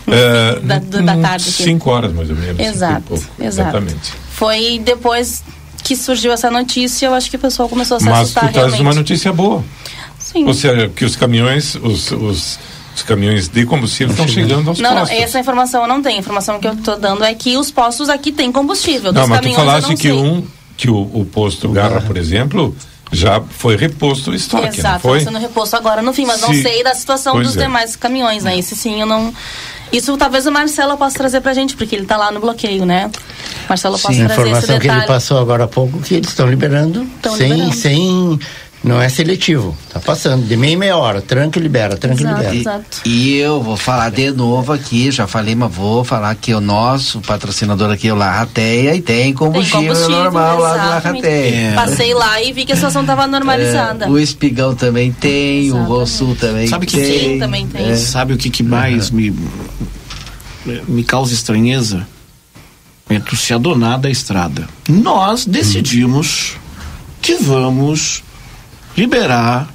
É, 0.08 0.60
da, 0.60 0.80
da 0.80 1.18
tarde. 1.18 1.50
Aqui. 1.50 1.64
Cinco 1.64 1.90
horas 1.90 2.14
mais 2.14 2.30
ou 2.30 2.36
menos. 2.36 2.60
Exato, 2.60 3.04
pouco, 3.04 3.24
exato. 3.40 3.78
Exatamente. 3.78 4.14
Foi 4.32 4.82
depois 4.84 5.44
que 5.84 5.96
surgiu 5.96 6.32
essa 6.32 6.50
notícia, 6.50 7.08
eu 7.08 7.14
acho 7.14 7.30
que 7.30 7.36
o 7.36 7.40
pessoal 7.40 7.68
começou 7.68 7.98
a 7.98 8.00
se 8.00 8.06
Mas 8.06 8.20
assustar 8.20 8.48
tu 8.48 8.54
traz 8.54 8.80
uma 8.80 8.94
notícia 8.94 9.32
boa. 9.34 9.64
Sim. 10.34 10.46
Ou 10.46 10.54
seja, 10.54 10.90
que 10.90 11.06
os 11.06 11.16
caminhões, 11.16 11.76
os, 11.76 12.12
os, 12.12 12.60
os 12.96 13.04
caminhões 13.04 13.48
de 13.48 13.66
combustível 13.66 14.12
estão 14.12 14.28
chegando 14.28 14.70
aos 14.70 14.80
não, 14.80 14.96
postos. 14.96 15.18
Não, 15.18 15.24
essa 15.24 15.40
informação 15.40 15.84
eu 15.84 15.88
não 15.88 16.02
tenho. 16.02 16.18
A 16.18 16.20
informação 16.20 16.60
que 16.60 16.68
eu 16.68 16.74
estou 16.74 17.00
dando 17.00 17.24
é 17.24 17.34
que 17.34 17.56
os 17.56 17.72
postos 17.72 18.10
aqui 18.10 18.32
têm 18.32 18.52
combustível. 18.52 19.14
Não, 19.14 19.28
mas 19.28 19.42
tu 19.42 19.54
falaste 19.54 19.96
que 19.96 20.12
um, 20.12 20.46
que 20.76 20.90
o, 20.90 20.98
o 21.14 21.26
posto 21.26 21.70
Garra, 21.70 22.02
por 22.02 22.18
exemplo, 22.18 22.76
já 23.12 23.40
foi 23.40 23.76
reposto 23.76 24.32
o 24.32 24.36
estoque, 24.36 24.80
Exato, 24.80 25.00
foi? 25.00 25.20
sendo 25.20 25.38
reposto 25.38 25.76
agora 25.76 26.02
no 26.02 26.12
fim, 26.14 26.26
mas 26.26 26.42
não 26.42 26.54
sei 26.54 26.84
da 26.84 26.96
situação 26.96 27.34
pois 27.34 27.48
dos 27.48 27.58
é. 27.58 27.62
demais 27.62 27.96
caminhões, 27.96 28.44
né? 28.44 28.58
Esse 28.58 28.76
sim 28.76 29.00
eu 29.00 29.06
não... 29.06 29.34
Isso 29.92 30.18
talvez 30.18 30.48
o 30.48 30.52
Marcelo 30.52 30.98
possa 30.98 31.16
trazer 31.16 31.40
pra 31.40 31.54
gente, 31.54 31.76
porque 31.76 31.96
ele 31.96 32.02
está 32.02 32.18
lá 32.18 32.32
no 32.32 32.40
bloqueio, 32.40 32.84
né? 32.84 33.12
Marcelo 33.70 34.00
possa 34.00 34.12
Sim, 34.16 34.26
trazer 34.26 34.50
esse 34.50 34.62
detalhe. 34.62 34.80
que 34.80 34.88
ele 34.88 35.06
passou 35.06 35.38
agora 35.38 35.66
há 35.66 35.68
pouco, 35.68 36.00
que 36.00 36.16
eles 36.16 36.30
estão 36.30 36.50
liberando, 36.50 37.08
sem, 37.38 37.52
liberando. 37.52 37.76
sem 37.76 38.40
Não 38.84 39.02
é 39.02 39.08
seletivo, 39.08 39.78
tá 39.90 39.98
passando 39.98 40.46
de 40.46 40.58
meia 40.58 40.74
e 40.74 40.76
meia 40.76 40.98
hora, 40.98 41.22
tranca 41.22 41.58
e 41.58 41.62
libera, 41.62 41.96
tranca 41.96 42.22
e 42.22 42.26
libera. 42.26 42.86
E, 43.06 43.10
e 43.10 43.38
eu 43.38 43.64
vou 43.64 43.78
falar 43.78 44.10
de 44.10 44.30
novo 44.32 44.74
aqui, 44.74 45.10
já 45.10 45.26
falei, 45.26 45.56
mas 45.56 45.74
vou 45.74 46.04
falar 46.04 46.36
que 46.36 46.54
o 46.54 46.60
nosso 46.60 47.22
patrocinador 47.22 47.90
aqui 47.90 48.10
é 48.10 48.14
o 48.14 48.16
Larrateia 48.18 48.94
e 48.94 49.02
tem 49.02 49.34
combustível, 49.34 49.80
Tem 49.80 49.88
combustível, 49.88 50.24
normal 50.24 50.60
lá 50.60 50.70
do 50.72 50.76
exatamente. 50.76 51.24
Larrateia. 51.24 51.74
Passei 51.76 52.14
lá 52.14 52.42
e 52.44 52.52
vi 52.52 52.66
que 52.66 52.74
a 52.74 52.76
situação 52.76 53.02
estava 53.02 53.26
normalizada. 53.26 54.06
É, 54.06 54.10
o 54.10 54.20
Espigão 54.20 54.76
também 54.76 55.14
tem, 55.14 55.72
o 55.72 55.84
Rosul 55.84 56.36
também 56.36 56.68
Sabe 56.68 56.86
que 56.86 56.98
tem. 56.98 57.20
Sim, 57.20 57.40
também 57.40 57.66
tem. 57.66 57.90
É. 57.90 57.96
Sabe 57.96 58.34
o 58.34 58.38
que, 58.38 58.50
que 58.50 58.64
mais 58.64 59.10
me, 59.10 59.34
me 60.90 61.06
causa 61.06 61.34
estranheza? 61.34 62.06
É 63.10 63.18
tu 63.18 63.38
se 63.38 63.54
adonar 63.54 63.98
da 63.98 64.10
estrada. 64.10 64.68
Nós 64.90 65.46
decidimos 65.46 66.58
que 67.22 67.36
vamos 67.36 68.24
liberar. 68.98 69.68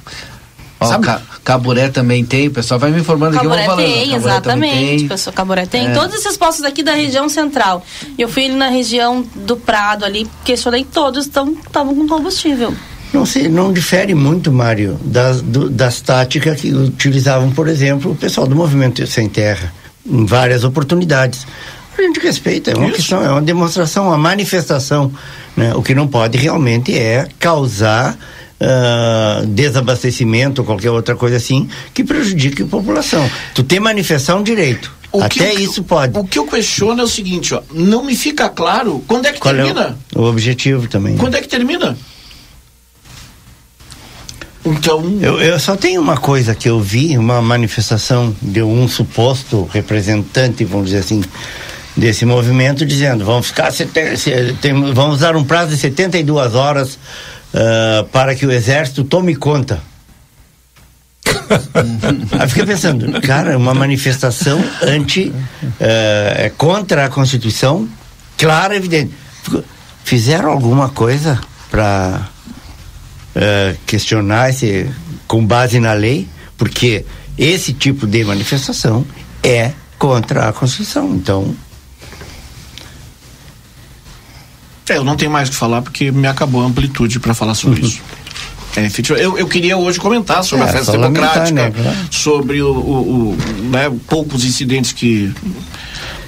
Ó, 0.79 0.85
Sabe- 0.87 1.05
Ca- 1.05 1.21
Caburé 1.43 1.89
também 1.89 2.23
tem, 2.23 2.47
o 2.47 2.51
pessoal 2.51 2.79
vai 2.79 2.89
me 2.91 2.99
informando 3.01 3.35
aqui, 3.35 3.45
eu 3.45 3.49
vou 3.49 3.59
falando. 3.59 3.85
tem, 3.85 4.09
Caburé 4.11 4.15
exatamente. 4.15 4.97
tem. 4.99 5.07
Pessoa, 5.07 5.33
Caboré 5.33 5.65
tem. 5.65 5.87
É. 5.87 5.91
Todos 5.93 6.15
esses 6.15 6.37
postos 6.37 6.63
aqui 6.63 6.81
da 6.83 6.93
região 6.93 7.27
central. 7.27 7.83
Eu 8.17 8.29
fui 8.29 8.45
ali 8.45 8.55
na 8.55 8.69
região 8.69 9.25
do 9.35 9.57
Prado 9.57 10.05
ali, 10.05 10.25
questionei 10.45 10.85
todos, 10.85 11.25
estavam 11.25 11.55
com 11.95 12.07
combustível. 12.07 12.73
Não 13.11 13.25
sei, 13.25 13.49
não 13.49 13.73
difere 13.73 14.13
muito, 14.13 14.51
Mário, 14.53 14.97
das, 15.03 15.41
do- 15.41 15.69
das 15.69 15.99
táticas 15.99 16.61
que 16.61 16.71
utilizavam, 16.73 17.51
por 17.51 17.67
exemplo, 17.67 18.11
o 18.11 18.15
pessoal 18.15 18.45
do 18.47 18.55
Movimento 18.55 19.05
Sem 19.07 19.27
Terra, 19.27 19.73
em 20.05 20.25
várias 20.25 20.63
oportunidades. 20.63 21.45
A 21.97 22.01
gente 22.01 22.19
respeita, 22.21 22.71
é 22.71 22.75
uma 22.75 22.85
Isso. 22.87 22.95
questão, 22.97 23.21
é 23.25 23.29
uma 23.29 23.41
demonstração, 23.41 24.07
uma 24.07 24.17
manifestação. 24.17 25.11
Né? 25.57 25.73
O 25.75 25.81
que 25.81 25.93
não 25.93 26.07
pode 26.07 26.37
realmente 26.37 26.97
é 26.97 27.27
causar 27.37 28.17
ah, 28.61 29.43
desabastecimento 29.47 30.61
ou 30.61 30.65
qualquer 30.65 30.91
outra 30.91 31.15
coisa 31.15 31.37
assim 31.37 31.67
que 31.93 32.03
prejudique 32.03 32.63
a 32.63 32.65
população. 32.65 33.29
Tu 33.53 33.63
tem 33.63 33.79
manifestar 33.79 34.35
um 34.35 34.43
direito. 34.43 34.91
O 35.11 35.27
que 35.27 35.41
Até 35.43 35.55
eu- 35.55 35.59
isso 35.59 35.83
pode. 35.83 36.17
O 36.17 36.23
que 36.23 36.37
eu 36.37 36.45
questiono 36.45 37.01
é 37.01 37.03
o 37.03 37.07
seguinte, 37.07 37.53
ó, 37.55 37.61
não 37.73 38.03
me 38.03 38.15
fica 38.15 38.47
claro 38.47 39.03
quando 39.07 39.25
é 39.25 39.33
que 39.33 39.39
Qual 39.39 39.55
é 39.55 39.57
termina. 39.63 39.97
o, 40.15 40.21
o 40.21 40.29
objetivo 40.29 40.87
também? 40.87 41.17
Quando 41.17 41.35
é 41.35 41.41
que 41.41 41.47
termina? 41.47 41.97
Então. 44.65 45.17
Eu, 45.21 45.39
eu 45.41 45.59
só 45.59 45.75
tenho 45.75 46.01
uma 46.01 46.17
coisa 46.17 46.53
que 46.53 46.69
eu 46.69 46.79
vi, 46.79 47.17
uma 47.17 47.41
manifestação 47.41 48.35
de 48.41 48.61
um 48.61 48.87
suposto 48.87 49.67
representante, 49.73 50.63
vamos 50.65 50.87
dizer 50.87 50.99
assim, 50.99 51.23
desse 51.95 52.25
movimento, 52.25 52.85
dizendo: 52.85 53.25
vamos 53.25 53.47
ficar. 53.47 53.71
sete- 53.71 54.17
se- 54.17 54.53
tem- 54.61 54.93
vamos 54.93 55.19
dar 55.21 55.35
um 55.35 55.43
prazo 55.43 55.71
de 55.71 55.77
72 55.77 56.53
horas 56.55 56.99
ah, 57.53 58.05
para 58.11 58.35
que 58.35 58.45
o 58.45 58.51
exército 58.51 59.03
tome 59.03 59.35
conta. 59.35 59.81
Aí 62.39 62.47
fiquei 62.47 62.65
pensando, 62.65 63.21
cara, 63.21 63.57
uma 63.57 63.73
manifestação 63.73 64.63
anti. 64.81 65.33
é 65.79 66.51
contra 66.57 67.05
a 67.05 67.09
Constituição, 67.09 67.87
clara, 68.37 68.75
evidente. 68.75 69.13
Fizeram 70.03 70.51
alguma 70.51 70.89
coisa 70.89 71.39
para 71.69 72.29
eh, 73.35 73.75
questionar 73.85 74.49
esse, 74.49 74.89
com 75.27 75.45
base 75.45 75.79
na 75.79 75.93
lei? 75.93 76.27
Porque 76.57 77.05
esse 77.37 77.73
tipo 77.73 78.07
de 78.07 78.23
manifestação 78.23 79.05
é 79.43 79.71
contra 79.97 80.49
a 80.49 80.53
Constituição. 80.53 81.13
Então, 81.15 81.55
É, 84.89 84.97
eu 84.97 85.03
não 85.03 85.15
tenho 85.15 85.31
mais 85.31 85.47
o 85.49 85.51
que 85.51 85.57
falar 85.57 85.81
porque 85.81 86.11
me 86.11 86.27
acabou 86.27 86.61
a 86.61 86.65
amplitude 86.65 87.19
para 87.19 87.33
falar 87.33 87.53
sobre 87.53 87.81
isso. 87.81 88.01
É, 88.75 88.87
eu, 89.21 89.37
eu 89.37 89.47
queria 89.47 89.75
hoje 89.77 89.99
comentar 89.99 90.43
sobre 90.43 90.65
É, 90.65 90.69
a 90.69 90.71
festa 90.71 90.91
lamentar, 90.97 91.43
democrática, 91.45 91.83
né, 91.83 92.07
sobre 92.11 92.61
o, 92.61 92.71
o- 92.71 93.29
o, 93.31 93.37
né, 93.71 93.91
poucos 94.07 94.45
incidentes 94.45 94.91
que 94.91 95.33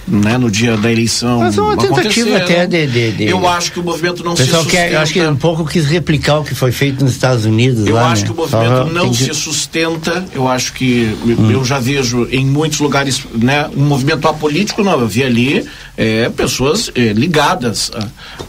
né, 0.08 0.38
no 0.38 0.49
dia 0.49 0.76
da 0.78 0.91
eleição 0.91 1.39
Mas 1.39 1.58
é 1.58 1.62
uma 1.62 1.78
tentativa 1.78 1.99
aconteceram. 2.36 2.36
até 2.38 2.68
de- 2.68 2.88
de- 2.88 3.12
de- 3.14 3.28
Eu 3.28 3.47
acho 3.47 3.72
que 3.72 3.80
o 3.80 3.84
movimento 3.84 4.24
não 4.24 4.34
pessoal 4.36 4.64
se 4.64 4.70
quer, 4.70 4.78
sustenta. 4.78 4.93
eu 4.95 4.99
acho 5.02 5.14
que 5.14 5.22
um 5.22 5.36
pouco 5.36 5.66
quis 5.66 5.86
replicar 5.86 6.39
o 6.39 6.43
que 6.43 6.56
foi 6.56 6.72
feito 6.72 7.04
nos 7.04 7.14
Estados 7.14 7.45
Unidos. 7.45 7.86
Eu 7.88 7.95
lá, 7.95 8.12
acho 8.12 8.22
né? 8.24 8.28
que 8.28 8.34
o 8.34 8.36
movimento 8.36 8.68
Só 8.70 8.86
não 8.86 9.10
que- 9.12 9.18
se 9.24 9.34
sustenta. 9.34 10.26
Eu 10.34 10.47
acho 10.47 10.74
que 10.74 11.16
Hum. 11.26 11.52
eu 11.52 11.64
já 11.64 11.80
vejo 11.80 12.28
em 12.32 12.45
muitos 12.45 12.80
lugares, 12.80 13.22
né, 13.34 13.70
um 13.76 13.84
movimento 13.86 14.28
apolítico. 14.28 14.84
Não, 14.84 14.99
eu 14.99 15.08
vi 15.08 15.24
ali 15.24 15.66
é, 15.97 16.30
pessoas 16.30 16.89
é, 16.95 17.14
ligadas. 17.14 17.91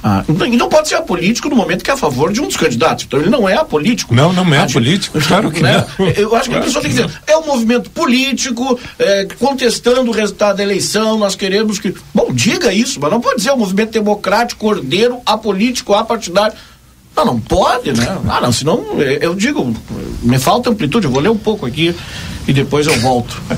A, 0.02 0.20
a- 0.20 0.24
e 0.46 0.56
não 0.56 0.68
pode 0.68 0.88
ser 0.88 0.94
apolítico 0.94 1.48
no 1.50 1.56
momento 1.56 1.84
que 1.84 1.90
é 1.90 1.94
a 1.94 1.96
favor 1.96 2.32
de 2.32 2.40
um 2.40 2.46
dos 2.46 2.56
candidatos. 2.56 3.04
Então 3.04 3.20
ele 3.20 3.28
não 3.28 3.46
é 3.48 3.54
apolítico. 3.54 4.14
Não, 4.14 4.32
não 4.32 4.54
é 4.54 4.58
apolítico, 4.58 5.18
claro 5.26 5.50
que 5.50 5.62
né? 5.62 5.84
não. 5.98 6.06
Eu 6.08 6.34
acho 6.34 6.48
que 6.48 6.56
a 6.56 6.60
pessoa 6.60 6.80
tem 6.82 6.90
que 6.90 6.96
dizer, 7.02 7.10
é 7.26 7.36
um 7.36 7.46
movimento 7.46 7.90
político, 7.90 8.78
é, 8.98 9.26
contestando 9.38 10.10
o 10.10 10.14
resultado 10.14 10.56
da 10.56 10.62
eleição, 10.62 11.18
nós 11.18 11.34
queremos 11.42 11.80
que. 11.80 11.92
Bom, 12.14 12.32
diga 12.32 12.72
isso, 12.72 13.00
mas 13.00 13.10
não 13.10 13.20
pode 13.20 13.38
dizer 13.38 13.50
um 13.50 13.56
movimento 13.56 13.90
democrático, 13.90 14.64
ordeiro, 14.64 15.18
apolítico, 15.26 15.92
apartidário. 15.92 16.56
Não, 17.16 17.24
não 17.24 17.40
pode, 17.40 17.92
né? 17.92 18.06
Ah, 18.28 18.40
não, 18.40 18.52
senão 18.52 18.84
é, 19.00 19.18
eu 19.20 19.34
digo, 19.34 19.74
me 20.22 20.38
falta 20.38 20.70
amplitude, 20.70 21.06
eu 21.06 21.10
vou 21.10 21.20
ler 21.20 21.30
um 21.30 21.36
pouco 21.36 21.66
aqui 21.66 21.94
e 22.46 22.52
depois 22.52 22.86
eu 22.86 22.96
volto. 23.00 23.40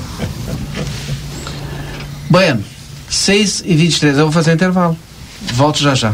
Bueno, 2.27 2.61
6 3.07 3.63
e 3.65 3.75
23 3.75 4.17
eu 4.17 4.23
vou 4.25 4.31
fazer 4.31 4.49
um 4.49 4.55
intervalo. 4.55 4.97
Volto 5.53 5.77
já 5.77 5.93
já. 5.93 6.13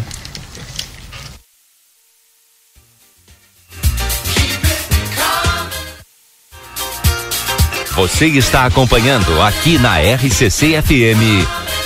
Você 7.95 8.28
está 8.28 8.65
acompanhando 8.65 9.41
aqui 9.41 9.78
na 9.80 9.99
RCC 9.99 10.82
FM. 10.82 11.61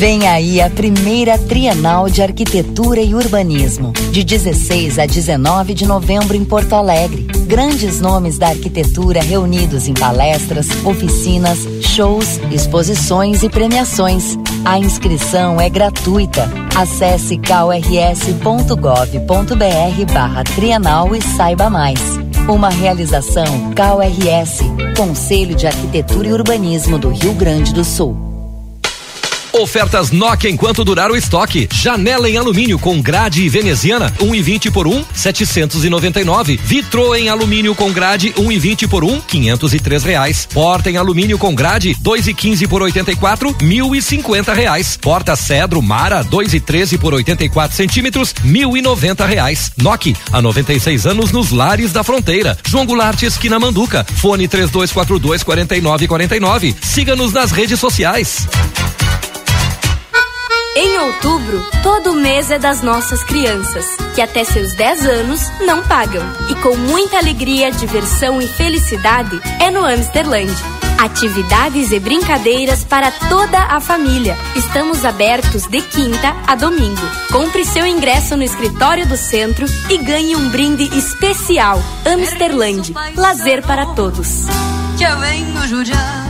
Vem 0.00 0.26
aí 0.26 0.62
a 0.62 0.70
primeira 0.70 1.36
Trienal 1.36 2.08
de 2.08 2.22
Arquitetura 2.22 3.02
e 3.02 3.14
Urbanismo, 3.14 3.92
de 4.10 4.24
16 4.24 4.98
a 4.98 5.04
19 5.04 5.74
de 5.74 5.84
novembro 5.84 6.34
em 6.34 6.42
Porto 6.42 6.72
Alegre. 6.72 7.24
Grandes 7.46 8.00
nomes 8.00 8.38
da 8.38 8.48
arquitetura 8.48 9.20
reunidos 9.20 9.88
em 9.88 9.92
palestras, 9.92 10.68
oficinas, 10.86 11.58
shows, 11.82 12.40
exposições 12.50 13.42
e 13.42 13.50
premiações. 13.50 14.38
A 14.64 14.78
inscrição 14.78 15.60
é 15.60 15.68
gratuita. 15.68 16.50
Acesse 16.74 17.36
krs.gov.br 17.36 18.74
barra 20.14 20.44
Trienal 20.44 21.14
e 21.14 21.20
saiba 21.20 21.68
mais. 21.68 22.00
Uma 22.48 22.70
realização 22.70 23.44
KRS, 23.74 24.64
Conselho 24.96 25.54
de 25.54 25.66
Arquitetura 25.66 26.28
e 26.28 26.32
Urbanismo 26.32 26.98
do 26.98 27.10
Rio 27.10 27.34
Grande 27.34 27.74
do 27.74 27.84
Sul. 27.84 28.29
Ofertas 29.52 30.10
Nokia 30.10 30.50
enquanto 30.50 30.84
durar 30.84 31.10
o 31.10 31.16
estoque. 31.16 31.68
Janela 31.72 32.28
em 32.28 32.36
alumínio 32.36 32.78
com 32.78 33.00
grade 33.00 33.48
veneziana, 33.48 34.10
1,20 34.20 34.70
por 34.70 34.86
1, 34.86 35.04
799. 35.14 36.60
Vitro 36.62 37.14
em 37.14 37.28
alumínio 37.28 37.74
com 37.74 37.92
grade, 37.92 38.32
1,20 38.32 38.88
por 38.88 39.04
1, 39.04 39.20
503 39.20 40.04
reais. 40.04 40.48
Porta 40.52 40.90
em 40.90 40.96
alumínio 40.96 41.38
com 41.38 41.54
grade, 41.54 41.94
2,15 42.02 42.68
por 42.68 42.82
84, 42.82 43.54
1.050 43.54 44.54
reais. 44.54 44.96
Porta 44.96 45.36
Cedro 45.36 45.82
Mara, 45.82 46.24
2,13 46.24 46.98
por 46.98 47.14
84 47.14 47.76
centímetros, 47.76 48.34
1.090 48.44 49.26
reais. 49.26 49.72
Nokia, 49.76 50.14
há 50.32 50.40
96 50.40 51.06
anos 51.06 51.32
nos 51.32 51.50
lares 51.50 51.92
da 51.92 52.02
fronteira. 52.02 52.56
João 52.66 52.86
Goulart, 52.86 53.22
esquina 53.22 53.58
Manduca. 53.58 54.06
Fone 54.16 54.48
3242 54.48 55.42
4949. 55.42 56.76
Siga-nos 56.82 57.32
nas 57.32 57.50
redes 57.50 57.78
sociais. 57.78 58.46
Em 60.76 60.98
outubro, 60.98 61.66
todo 61.82 62.14
mês 62.14 62.48
é 62.48 62.58
das 62.58 62.80
nossas 62.80 63.24
crianças, 63.24 63.84
que 64.14 64.22
até 64.22 64.44
seus 64.44 64.72
10 64.72 65.04
anos 65.04 65.40
não 65.66 65.82
pagam. 65.82 66.22
E 66.48 66.54
com 66.62 66.76
muita 66.76 67.18
alegria, 67.18 67.72
diversão 67.72 68.40
e 68.40 68.46
felicidade, 68.46 69.40
é 69.58 69.68
no 69.68 69.84
Amsterland. 69.84 70.52
Atividades 70.96 71.90
e 71.90 71.98
brincadeiras 71.98 72.84
para 72.84 73.10
toda 73.10 73.58
a 73.58 73.80
família. 73.80 74.36
Estamos 74.54 75.04
abertos 75.04 75.66
de 75.66 75.82
quinta 75.82 76.36
a 76.46 76.54
domingo. 76.54 77.02
Compre 77.32 77.64
seu 77.64 77.84
ingresso 77.84 78.36
no 78.36 78.44
escritório 78.44 79.06
do 79.06 79.16
centro 79.16 79.66
e 79.88 79.98
ganhe 79.98 80.36
um 80.36 80.50
brinde 80.50 80.84
especial. 80.96 81.82
Amsterland. 82.06 82.94
Lazer 83.16 83.66
para 83.66 83.86
todos. 83.86 84.46
Já 84.96 85.16
vengo 85.16 85.66
judiado. 85.66 86.29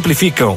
simplificam 0.00 0.56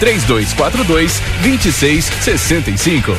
3242 0.00 1.20
2665. 1.42 3.12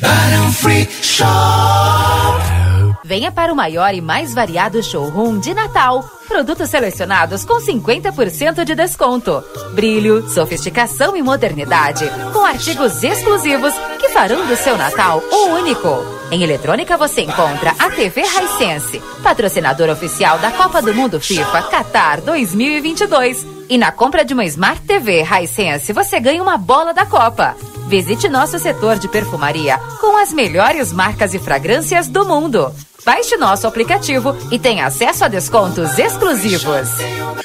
Barão 0.00 0.52
Free 0.52 0.88
Shop. 1.02 2.64
Venha 3.06 3.30
para 3.30 3.52
o 3.52 3.56
maior 3.56 3.92
e 3.92 4.00
mais 4.00 4.32
variado 4.32 4.82
showroom 4.82 5.38
de 5.38 5.52
Natal. 5.52 6.02
Produtos 6.26 6.70
selecionados 6.70 7.44
com 7.44 7.60
50% 7.60 8.64
de 8.64 8.74
desconto. 8.74 9.44
Brilho, 9.74 10.26
sofisticação 10.30 11.14
e 11.14 11.22
modernidade. 11.22 12.06
Com 12.32 12.46
artigos 12.46 13.04
exclusivos 13.04 13.74
que 14.00 14.08
farão 14.08 14.46
do 14.46 14.56
seu 14.56 14.78
Natal 14.78 15.22
o 15.30 15.46
único. 15.48 15.88
Em 16.30 16.42
eletrônica 16.42 16.96
você 16.96 17.20
encontra 17.20 17.74
a 17.78 17.90
TV 17.90 18.22
Hisense, 18.22 19.02
patrocinador 19.22 19.90
oficial 19.90 20.38
da 20.38 20.50
Copa 20.50 20.80
do 20.80 20.94
Mundo 20.94 21.20
FIFA 21.20 21.62
Qatar 21.70 22.22
2022. 22.22 23.53
E 23.68 23.78
na 23.78 23.90
compra 23.90 24.24
de 24.24 24.34
uma 24.34 24.44
Smart 24.44 24.80
TV 24.82 25.22
Hisense 25.22 25.92
você 25.92 26.20
ganha 26.20 26.42
uma 26.42 26.56
bola 26.56 26.92
da 26.92 27.06
Copa. 27.06 27.56
Visite 27.86 28.28
nosso 28.28 28.58
setor 28.58 28.98
de 28.98 29.08
perfumaria 29.08 29.78
com 30.00 30.16
as 30.16 30.32
melhores 30.32 30.92
marcas 30.92 31.34
e 31.34 31.38
fragrâncias 31.38 32.08
do 32.08 32.24
mundo. 32.24 32.72
Baixe 33.04 33.36
nosso 33.36 33.66
aplicativo 33.66 34.34
e 34.50 34.58
tenha 34.58 34.86
acesso 34.86 35.24
a 35.24 35.28
descontos 35.28 35.98
exclusivos. 35.98 36.88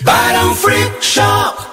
Barão 0.02 0.56
Free 0.56 0.92
Shop. 1.02 1.68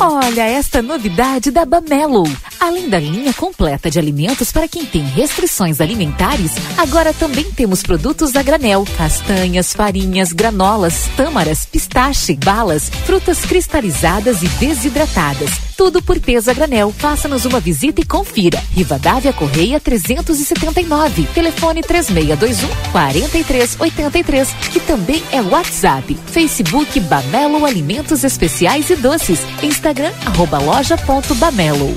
Olha 0.00 0.42
esta 0.42 0.82
novidade 0.82 1.50
da 1.50 1.64
Bamelo. 1.64 2.24
Além 2.58 2.88
da 2.88 2.98
linha 2.98 3.32
completa 3.34 3.90
de 3.90 3.98
alimentos 3.98 4.50
para 4.50 4.68
quem 4.68 4.84
tem 4.86 5.02
restrições 5.02 5.80
alimentares, 5.80 6.52
agora 6.78 7.12
também 7.12 7.44
temos 7.52 7.82
produtos 7.82 8.34
a 8.36 8.42
granel, 8.42 8.84
castanhas, 8.96 9.72
farinhas, 9.72 10.32
granolas, 10.32 11.08
tâmaras, 11.16 11.66
pistache, 11.66 12.36
balas, 12.36 12.88
frutas 13.04 13.44
cristalizadas 13.44 14.42
e 14.42 14.48
desidratadas. 14.48 15.50
Tudo 15.76 16.00
por 16.00 16.20
peso 16.20 16.50
a 16.50 16.54
granel. 16.54 16.92
Faça-nos 16.96 17.44
uma 17.44 17.60
visita 17.60 18.00
e 18.00 18.04
confira. 18.04 18.62
Rivadavia 18.72 19.32
Correia 19.32 19.80
379. 19.80 21.26
Telefone 21.34 21.82
3621 21.82 22.68
4383, 22.92 24.48
que 24.72 24.80
também 24.80 25.22
é 25.32 25.42
WhatsApp. 25.42 26.16
Facebook 26.26 27.00
Bamelo 27.00 27.64
Alimentos 27.66 28.22
Especiais 28.24 28.88
e 28.90 28.96
Doces. 28.96 29.40
Instagram 29.62 30.12
arroba 30.26 30.58
loja.bamelo. 30.58 31.96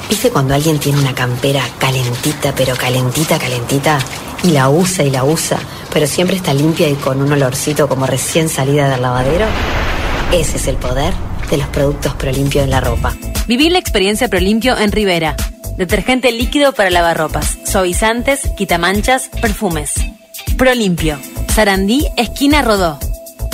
¿Viste 0.10 0.30
cuando 0.30 0.54
alguien 0.54 0.80
tiene 0.80 1.00
una 1.00 1.14
campera 1.14 1.62
calentita, 1.80 2.56
pero 2.56 2.76
calentita, 2.76 3.38
calentita? 3.38 4.00
Y 4.44 4.52
la 4.52 4.70
usa 4.70 5.04
y 5.04 5.10
la 5.10 5.26
usa, 5.26 5.60
pero 5.92 6.08
siempre 6.08 6.38
está 6.38 6.54
limpia 6.54 6.88
y 6.88 6.96
con 6.96 7.22
un 7.22 7.32
olorcito 7.32 7.90
como 7.90 8.08
recién 8.08 8.48
salida 8.48 8.90
del 8.90 9.02
lavadero. 9.02 9.46
Ese 10.32 10.58
es 10.58 10.68
el 10.68 10.78
poder 10.78 11.14
de 11.50 11.58
los 11.58 11.68
productos 11.68 12.14
Prolimpio 12.16 12.64
en 12.64 12.70
la 12.70 12.80
ropa. 12.80 13.16
Viví 13.48 13.70
la 13.70 13.80
experiencia 13.80 14.30
Prolimpio 14.30 14.78
en 14.78 14.92
Rivera. 14.92 15.36
Detergente 15.78 16.32
líquido 16.32 16.72
para 16.72 16.90
lavarropas, 16.90 17.58
suavizantes, 17.66 18.42
quitamanchas, 18.58 19.30
perfumes. 19.42 19.94
Prolimpio. 20.58 21.20
Sarandí, 21.54 22.08
esquina 22.16 22.62
Rodó. 22.62 22.98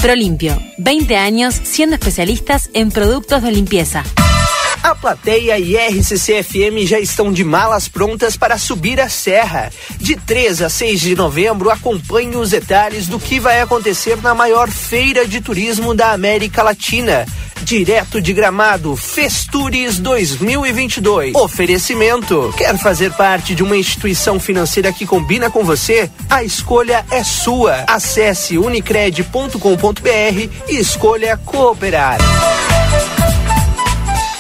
Prolimpio. 0.02 0.62
20 0.78 1.18
años 1.18 1.56
siendo 1.64 1.96
especialistas 1.96 2.70
en 2.74 2.92
productos 2.92 3.42
de 3.42 3.52
limpieza. 3.52 4.04
A 4.84 4.94
plateia 4.94 5.58
e 5.58 5.78
RCC 5.78 6.44
FM 6.44 6.86
já 6.86 7.00
estão 7.00 7.32
de 7.32 7.42
malas 7.42 7.88
prontas 7.88 8.36
para 8.36 8.58
subir 8.58 9.00
a 9.00 9.08
serra. 9.08 9.72
De 9.98 10.18
3 10.18 10.62
a 10.62 10.70
6 10.70 11.00
de 11.00 11.16
novembro, 11.16 11.70
acompanhe 11.70 12.36
os 12.36 12.50
detalhes 12.50 13.08
do 13.08 13.18
que 13.18 13.40
vai 13.40 13.62
acontecer 13.62 14.18
na 14.22 14.36
maior 14.36 14.70
feira 14.70 15.26
de 15.26 15.40
turismo 15.40 15.96
da 15.96 16.12
América 16.12 16.62
Latina. 16.62 17.26
direto 17.64 18.22
de 18.22 18.34
Gramado, 18.34 18.94
Festures 18.98 19.98
2022. 20.00 21.34
Oferecimento. 21.34 22.54
Quer 22.58 22.78
fazer 22.78 23.14
parte 23.14 23.56
de 23.56 23.64
uma 23.64 23.78
instituição 23.78 24.38
financeira 24.38 24.92
que 24.92 25.06
combina 25.06 25.50
com 25.50 25.64
você? 25.64 26.12
A 26.30 26.44
escolha 26.44 27.06
é 27.10 27.24
sua. 27.24 27.86
Acesse 27.88 28.58
unicred.com.br 28.58 29.58
e 30.68 30.76
escolha 30.78 31.38
cooperar. 31.38 32.18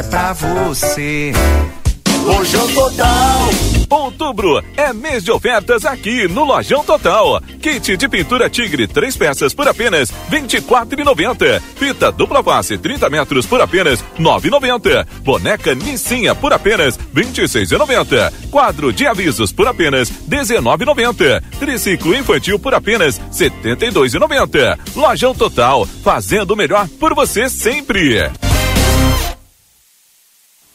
é 0.00 0.02
pra 0.02 0.32
você. 0.32 1.32
Lojão 2.24 2.68
Total. 2.72 3.50
Outubro 3.88 4.62
é 4.76 4.92
mês 4.92 5.24
de 5.24 5.30
ofertas 5.30 5.84
aqui 5.84 6.28
no 6.28 6.44
Lojão 6.44 6.84
Total. 6.84 7.42
Kit 7.60 7.96
de 7.96 8.08
pintura 8.08 8.48
Tigre, 8.48 8.86
três 8.86 9.16
peças 9.16 9.52
por 9.52 9.66
apenas 9.68 10.10
R$ 10.10 10.40
24,90. 10.40 11.60
Fita 11.76 12.12
dupla 12.12 12.42
face, 12.42 12.78
30 12.78 13.10
metros 13.10 13.46
por 13.46 13.60
apenas 13.60 14.00
R$ 14.00 14.24
9,90. 14.24 15.06
Boneca 15.22 15.74
Nissinha 15.74 16.34
por 16.34 16.52
apenas 16.52 16.96
R$ 16.96 17.22
26,90. 17.22 18.32
Quadro 18.50 18.92
de 18.92 19.06
avisos 19.06 19.52
por 19.52 19.66
apenas 19.66 20.08
R$ 20.08 20.38
19,90. 20.38 21.42
Triciclo 21.58 22.14
infantil 22.14 22.58
por 22.58 22.74
apenas 22.74 23.18
R$ 23.18 23.24
72,90. 23.30 24.78
Lojão 24.94 25.34
Total, 25.34 25.84
fazendo 26.02 26.52
o 26.52 26.56
melhor 26.56 26.88
por 26.98 27.14
você 27.14 27.48
sempre. 27.48 28.30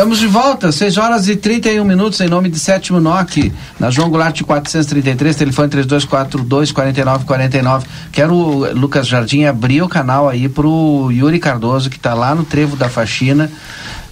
Estamos 0.00 0.18
de 0.18 0.26
volta, 0.28 0.72
6 0.72 0.96
horas 0.96 1.28
e 1.28 1.36
31 1.36 1.84
minutos, 1.84 2.18
em 2.22 2.26
nome 2.26 2.48
de 2.48 2.58
Sétimo 2.58 2.98
NOC, 2.98 3.52
na 3.78 3.90
João 3.90 4.08
Goulart 4.08 4.40
433, 4.40 5.36
telefone 5.36 5.68
3242 5.68 6.72
4949. 6.72 7.86
Quero, 8.10 8.72
Lucas 8.72 9.06
Jardim, 9.06 9.44
abrir 9.44 9.82
o 9.82 9.88
canal 9.90 10.26
aí 10.26 10.48
pro 10.48 11.10
Yuri 11.12 11.38
Cardoso, 11.38 11.90
que 11.90 11.98
está 11.98 12.14
lá 12.14 12.34
no 12.34 12.44
Trevo 12.44 12.76
da 12.76 12.88
Faxina. 12.88 13.52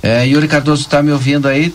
É, 0.03 0.27
Yuri 0.27 0.47
Cardoso, 0.47 0.83
está 0.83 1.03
me 1.03 1.11
ouvindo 1.11 1.49
aí? 1.49 1.75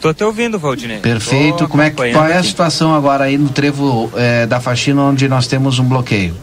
Tô 0.00 0.12
te 0.12 0.24
ouvindo, 0.24 0.58
Valdinei. 0.58 0.98
Perfeito. 0.98 1.58
Tô 1.58 1.68
Como 1.68 1.84
é, 1.84 1.90
que- 1.90 2.10
qual 2.10 2.26
é 2.26 2.32
a 2.34 2.38
aqui. 2.40 2.48
situação 2.48 2.92
agora 2.92 3.22
aí 3.22 3.38
no 3.38 3.50
Trevo 3.50 4.10
é, 4.16 4.46
da 4.48 4.58
Faxina, 4.58 5.00
onde 5.02 5.28
nós 5.28 5.46
temos 5.46 5.78
um 5.78 5.84
bloqueio? 5.84 6.34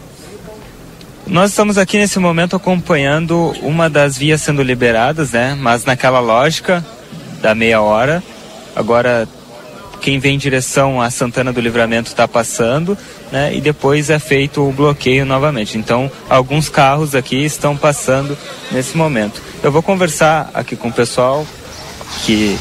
Nós 1.29 1.49
estamos 1.49 1.77
aqui 1.77 1.97
nesse 1.97 2.19
momento 2.19 2.55
acompanhando 2.55 3.53
uma 3.61 3.89
das 3.89 4.17
vias 4.17 4.41
sendo 4.41 4.63
liberadas, 4.63 5.31
né? 5.31 5.57
Mas 5.59 5.83
naquela 5.83 6.21
lógica 6.21 6.85
da 7.41 7.53
meia 7.53 7.81
hora. 7.81 8.23
Agora, 8.73 9.27
quem 9.99 10.19
vem 10.19 10.35
em 10.35 10.37
direção 10.37 11.01
a 11.01 11.09
Santana 11.09 11.51
do 11.51 11.59
Livramento 11.59 12.07
está 12.07 12.29
passando, 12.29 12.97
né? 13.29 13.53
E 13.53 13.59
depois 13.59 14.09
é 14.09 14.19
feito 14.19 14.67
o 14.67 14.71
bloqueio 14.71 15.25
novamente. 15.25 15.77
Então, 15.77 16.09
alguns 16.29 16.69
carros 16.69 17.13
aqui 17.13 17.43
estão 17.43 17.75
passando 17.75 18.37
nesse 18.71 18.95
momento. 18.95 19.41
Eu 19.61 19.71
vou 19.71 19.83
conversar 19.83 20.49
aqui 20.53 20.77
com 20.77 20.87
o 20.87 20.93
pessoal 20.93 21.45
que 22.25 22.57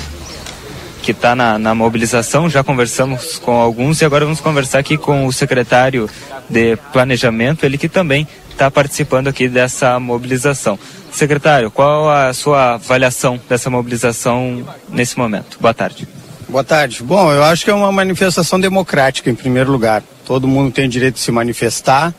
que 1.03 1.13
está 1.13 1.37
na, 1.37 1.57
na 1.57 1.73
mobilização, 1.73 2.51
já 2.51 2.65
conversamos 2.65 3.39
com 3.39 3.61
alguns 3.61 4.01
e 4.01 4.05
agora 4.05 4.25
vamos 4.25 4.41
conversar 4.41 4.81
aqui 4.81 4.97
com 4.97 5.25
o 5.25 5.33
secretário 5.33 6.11
de 6.51 6.75
Planejamento, 6.93 7.65
ele 7.65 7.79
que 7.79 7.89
também 7.89 8.27
está 8.57 8.71
participando 8.71 9.29
aqui 9.29 9.49
dessa 9.49 10.01
mobilização. 10.01 10.79
Secretário, 11.13 11.71
qual 11.71 12.11
a 12.11 12.33
sua 12.33 12.75
avaliação 12.75 13.39
dessa 13.49 13.69
mobilização 13.69 14.67
nesse 14.89 15.19
momento? 15.19 15.59
Boa 15.61 15.75
tarde. 15.75 16.09
Boa 16.49 16.65
tarde. 16.65 17.03
Bom, 17.03 17.31
eu 17.33 17.45
acho 17.45 17.65
que 17.65 17.71
é 17.71 17.75
uma 17.75 17.93
manifestação 17.93 18.59
democrática, 18.59 19.31
em 19.31 19.35
primeiro 19.35 19.71
lugar. 19.71 20.03
Todo 20.25 20.49
mundo 20.49 20.73
tem 20.73 20.89
direito 20.89 21.15
de 21.15 21.21
se 21.21 21.31
manifestar, 21.31 22.15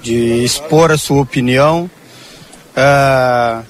de 0.00 0.44
expor 0.44 0.92
a 0.92 0.98
sua 0.98 1.20
opinião. 1.20 1.90
Ah, 2.76 3.62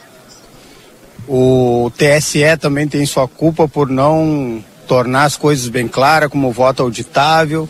o 1.27 1.91
TSE 1.97 2.57
também 2.61 2.87
tem 2.87 3.07
sua 3.07 3.27
culpa 3.27 3.67
por 3.67 3.89
não 3.89 4.63
tornar 4.87 5.25
as 5.25 5.37
coisas 5.37 5.69
bem 5.69 5.89
claras, 5.89 6.29
como 6.29 6.53
voto 6.53 6.83
auditável, 6.83 7.67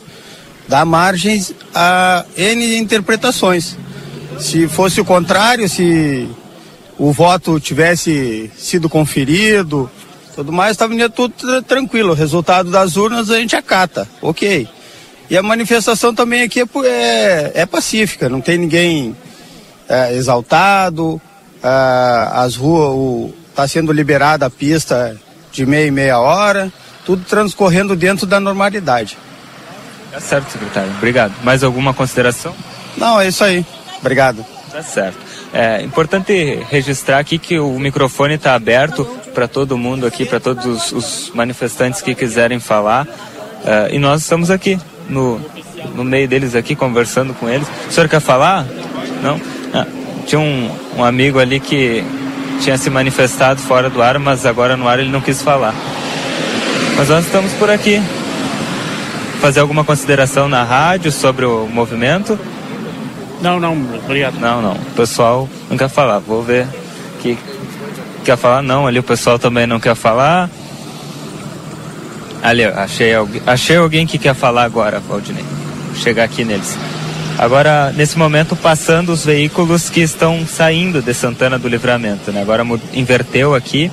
dá 0.67 0.85
margens 0.85 1.55
a 1.73 2.25
N 2.37 2.79
interpretações. 2.79 3.77
Se 4.39 4.69
fosse 4.69 5.01
o 5.01 5.05
contrário, 5.05 5.69
se 5.69 6.29
o 6.99 7.13
voto 7.13 7.59
tivesse 7.59 8.51
sido 8.57 8.89
conferido, 8.89 9.91
tudo 10.35 10.53
mais, 10.53 10.73
estava 10.73 10.95
tudo 11.09 11.35
tra- 11.35 11.63
tranquilo. 11.63 12.11
O 12.13 12.15
resultado 12.15 12.71
das 12.71 12.97
urnas 12.97 13.31
a 13.31 13.39
gente 13.39 13.57
acata, 13.57 14.09
ok. 14.21 14.69
E 15.31 15.37
a 15.37 15.43
manifestação 15.43 16.15
também 16.15 16.43
aqui 16.43 16.61
é, 16.61 16.67
é, 16.87 17.53
é 17.63 17.67
pacífica, 17.67 18.29
não 18.29 18.41
tem 18.41 18.59
ninguém 18.59 19.17
é, 19.89 20.15
exaltado, 20.15 21.21
as 21.63 22.57
ruas, 22.57 23.33
está 23.49 23.67
sendo 23.67 23.91
liberada 23.93 24.45
a 24.47 24.51
pista 24.51 25.17
de 25.51 25.65
meia 25.65 25.87
e 25.87 25.91
meia 25.91 26.19
hora, 26.19 26.71
tudo 27.07 27.25
transcorrendo 27.25 27.97
dentro 27.97 28.27
da 28.27 28.39
normalidade. 28.39 29.17
Tá 30.13 30.21
certo, 30.21 30.51
secretário. 30.53 30.91
Obrigado. 30.99 31.33
Mais 31.43 31.65
alguma 31.65 31.95
consideração? 31.95 32.55
Não, 32.97 33.19
é 33.21 33.29
isso 33.29 33.43
aí. 33.43 33.65
Obrigado. 34.05 34.45
Tá 34.71 34.83
certo. 34.83 35.17
É 35.51 35.81
importante 35.81 36.59
registrar 36.71 37.19
aqui 37.19 37.39
que 37.39 37.59
o 37.59 37.79
microfone 37.79 38.35
está 38.35 38.55
aberto 38.55 39.07
para 39.33 39.49
todo 39.49 39.79
mundo 39.79 40.07
aqui, 40.07 40.27
para 40.27 40.39
todos 40.39 40.93
os, 40.93 41.33
manifestantes 41.35 42.03
que 42.03 42.15
quiserem 42.15 42.61
falar. 42.61 43.09
É, 43.65 43.95
e 43.95 43.99
nós 43.99 44.21
estamos 44.21 44.51
aqui, 44.51 44.79
no, 45.09 45.41
no 45.95 46.05
meio 46.05 46.29
deles 46.29 46.55
aqui, 46.55 46.77
conversando 46.77 47.33
com 47.33 47.49
eles. 47.49 47.67
O 47.89 47.93
senhor 47.93 48.07
quer 48.11 48.21
falar? 48.21 48.67
Não? 49.23 49.41
Ah, 49.73 49.87
tinha 50.27 50.39
um, 50.39 50.71
um 50.99 51.03
amigo 51.03 51.39
ali 51.39 51.59
que 51.59 52.05
tinha 52.61 52.77
se 52.77 52.91
manifestado 52.91 53.63
fora 53.63 53.89
do 53.89 54.03
ar, 54.03 54.19
mas 54.19 54.45
agora 54.45 54.77
no 54.77 54.87
ar 54.87 54.99
ele 54.99 55.11
não 55.11 55.23
quis 55.23 55.41
falar. 55.41 55.75
Mas 56.95 57.09
nós 57.09 57.25
estamos 57.25 57.53
por 57.53 57.71
aqui. 57.71 58.03
Fazer 59.41 59.61
alguma 59.61 59.83
consideração 59.83 60.47
na 60.47 60.63
rádio 60.63 61.11
sobre 61.11 61.47
o 61.47 61.67
movimento? 61.67 62.39
Não, 63.45 63.61
não, 63.61 63.75
obrigado. 64.03 64.41
Não, 64.41 64.63
não. 64.63 64.73
O 64.73 64.95
pessoal 64.97 65.47
não 65.69 65.77
quer 65.77 65.91
falar. 65.91 66.19
Vou 66.19 66.43
ver 66.43 66.67
que 67.21 67.37
quer 68.25 68.39
falar. 68.39 68.63
Não, 68.63 68.87
ali 68.87 68.99
o 68.99 69.03
pessoal 69.03 69.39
também 69.39 69.67
não 69.67 69.79
quer 69.79 69.95
falar. 69.95 70.49
Ali, 72.43 72.65
achei 72.65 73.15
alguém, 73.15 73.43
achei 73.47 73.77
alguém 73.77 74.07
que 74.07 74.17
quer 74.17 74.35
falar 74.35 74.65
agora, 74.65 74.99
Valdinei. 74.99 75.45
Vou 75.89 75.95
chegar 75.95 76.25
aqui 76.25 76.43
neles. 76.43 76.75
Agora, 77.39 77.93
nesse 77.93 78.17
momento, 78.17 78.57
passando 78.57 79.13
os 79.13 79.27
veículos 79.27 79.91
que 79.91 80.01
estão 80.01 80.47
saindo 80.47 81.03
de 81.03 81.13
Santana 81.13 81.59
do 81.59 81.69
Livramento, 81.69 82.33
né? 82.33 82.41
Agora 82.41 82.65
inverteu 82.95 83.55
aqui 83.55 83.93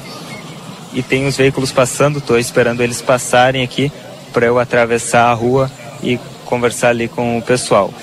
e 0.93 1.03
tem 1.03 1.27
os 1.27 1.35
veículos 1.35 1.73
passando. 1.73 2.19
Estou 2.19 2.39
esperando 2.39 2.81
eles 2.81 3.01
passarem 3.01 3.63
aqui 3.63 3.91
para 4.31 4.45
eu 4.45 4.57
atravessar 4.57 5.29
a 5.29 5.33
rua 5.33 5.69
e 6.01 6.17
conversar 6.45 6.89
ali 6.89 7.09
com 7.09 7.37
o 7.37 7.41
pessoal. 7.41 7.93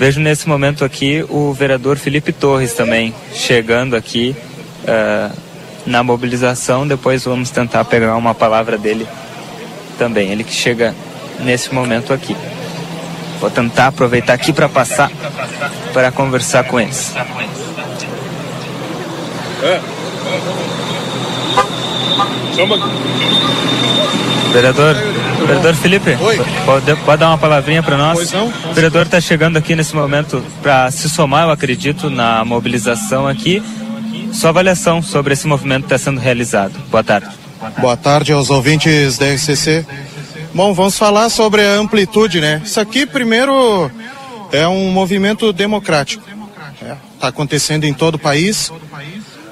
Vejo 0.00 0.18
nesse 0.18 0.48
momento 0.48 0.82
aqui 0.82 1.22
o 1.28 1.52
vereador 1.52 1.98
Felipe 1.98 2.32
Torres 2.32 2.72
também 2.72 3.14
chegando 3.34 3.94
aqui 3.94 4.34
eh, 4.86 5.30
na 5.84 6.02
mobilização. 6.02 6.88
Depois 6.88 7.22
vamos 7.26 7.50
tentar 7.50 7.84
pegar 7.84 8.16
uma 8.16 8.34
palavra 8.34 8.78
dele 8.78 9.06
também. 9.98 10.32
Ele 10.32 10.42
que 10.42 10.54
chega 10.54 10.94
nesse 11.40 11.74
momento 11.74 12.14
aqui. 12.14 12.34
Vou 13.42 13.50
tentar 13.50 13.88
aproveitar 13.88 14.32
aqui 14.32 14.54
para 14.54 14.70
passar 14.70 15.10
para 15.92 16.10
conversar 16.10 16.64
com 16.64 16.80
eles. 16.80 17.12
Vereador, 24.50 24.96
Vereador 25.46 25.74
Felipe, 25.74 26.16
pode, 26.64 26.96
pode 26.96 27.20
dar 27.20 27.28
uma 27.28 27.38
palavrinha 27.38 27.82
para 27.82 27.96
nós? 27.96 28.32
O 28.32 28.72
vereador 28.72 29.02
está 29.06 29.20
chegando 29.20 29.56
aqui 29.56 29.74
nesse 29.74 29.94
momento 29.94 30.44
para 30.62 30.90
se 30.90 31.08
somar, 31.08 31.46
eu 31.46 31.50
acredito, 31.50 32.10
na 32.10 32.44
mobilização 32.44 33.26
aqui. 33.26 33.62
Sua 34.32 34.50
avaliação 34.50 35.02
sobre 35.02 35.32
esse 35.32 35.46
movimento 35.46 35.86
que 35.86 35.94
está 35.94 35.98
sendo 35.98 36.20
realizado. 36.20 36.72
Boa 36.90 37.02
tarde. 37.02 37.28
Boa 37.78 37.96
tarde 37.96 38.32
aos 38.32 38.50
ouvintes 38.50 39.18
da 39.18 39.26
RCC. 39.26 39.84
Bom, 40.54 40.72
vamos 40.72 40.96
falar 40.96 41.28
sobre 41.28 41.62
a 41.62 41.74
amplitude, 41.74 42.40
né? 42.40 42.60
Isso 42.64 42.80
aqui, 42.80 43.06
primeiro, 43.06 43.90
é 44.52 44.66
um 44.66 44.90
movimento 44.90 45.52
democrático. 45.52 46.24
Está 47.14 47.28
acontecendo 47.28 47.84
em 47.84 47.92
todo 47.92 48.14
o 48.14 48.18
país. 48.18 48.72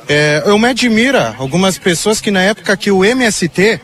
É, 0.08 0.42
eu 0.46 0.58
me 0.58 0.68
admira 0.68 1.34
algumas 1.38 1.76
pessoas 1.76 2.20
que 2.20 2.30
na 2.30 2.40
época 2.40 2.76
que 2.76 2.90
o 2.90 3.04
MST 3.04 3.80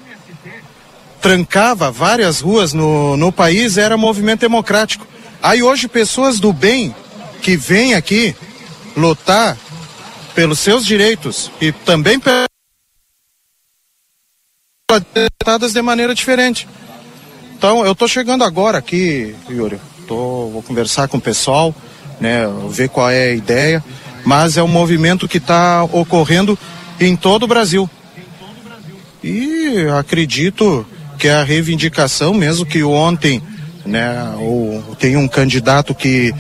trancava 1.25 1.91
várias 1.91 2.43
ruas 2.43 2.75
no, 2.75 3.17
no 3.17 3.33
país, 3.33 3.79
era 3.79 3.97
movimento 3.97 4.41
democrático. 4.41 5.07
Aí 5.43 5.63
hoje 5.63 5.89
pessoas 5.89 6.39
do 6.39 6.53
bem 6.53 6.95
que 7.41 7.57
vêm 7.57 7.95
aqui 7.95 8.37
lutar 8.95 9.57
pelos 10.35 10.61
seus 10.61 10.85
direitos 10.85 11.51
e 11.63 11.73
também 11.73 12.21
pelas 12.21 12.45
de 15.73 15.81
maneira 15.81 16.15
diferente. 16.15 16.69
Então, 17.57 17.87
eu 17.87 17.93
estou 17.93 18.07
chegando 18.07 18.45
agora 18.45 18.77
aqui, 18.77 19.35
Yuri. 19.49 19.81
Tô, 20.07 20.51
vou 20.51 20.63
conversar 20.63 21.09
com 21.09 21.17
o 21.17 21.23
pessoal, 21.23 21.75
né, 22.21 22.43
ver 22.69 22.91
qual 22.91 23.09
é 23.09 23.31
a 23.31 23.35
ideia. 23.35 23.83
Mas 24.27 24.59
é 24.59 24.63
um 24.63 24.69
movimento 24.69 25.27
que 25.27 25.39
está 25.39 25.85
ocorrendo 25.85 26.59
em 27.01 27.17
todo 27.17 27.45
o 27.45 27.49
Brasil. 27.49 27.89
E 29.23 29.87
acredito 29.99 30.87
que 31.25 31.29
a 31.31 31.43
reivindicação, 31.43 32.35
mesmo 32.35 32.67
que 32.67 32.83
ontem, 32.83 33.43
né, 33.87 34.15
tem 34.99 35.17
um 35.17 35.27
candidato 35.27 35.95
que 35.95 36.35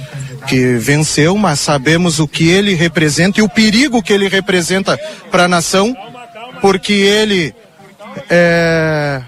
que 0.47 0.74
venceu, 0.74 1.39
mas 1.39 1.59
sabemos 1.61 2.20
o 2.20 2.28
que 2.28 2.51
ele 2.51 2.74
representa 2.74 3.41
e 3.41 3.43
o 3.43 3.49
perigo 3.49 4.03
que 4.03 4.12
ele 4.12 4.28
representa 4.28 4.99
para 5.30 5.45
a 5.45 5.49
nação, 5.49 5.97
porque 6.61 6.93
ele 6.93 7.55
é, 8.28 9.22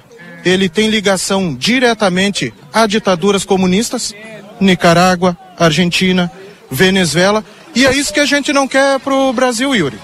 ele 0.45 0.69
tem 0.69 0.91
ligação 0.91 1.55
diretamente 1.55 2.53
a 2.71 2.87
ditaduras 2.87 3.43
comunistas, 3.43 4.15
Nicarágua, 4.61 5.39
Argentina, 5.59 6.31
Venezuela, 6.71 7.43
e 7.75 7.87
é 7.87 7.97
isso 7.97 8.13
que 8.13 8.21
a 8.21 8.27
gente 8.27 8.53
não 8.53 8.69
quer 8.69 9.01
para 9.01 9.15
o 9.15 9.33
Brasil, 9.33 9.75
Yuri. 9.75 9.99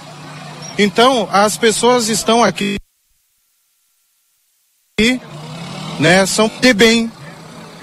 Então, 0.79 1.29
as 1.31 1.59
pessoas 1.59 2.09
estão 2.09 2.43
aqui, 2.43 2.79
né, 6.03 6.27
são 6.27 6.51
de 6.61 6.75
bem, 6.75 7.11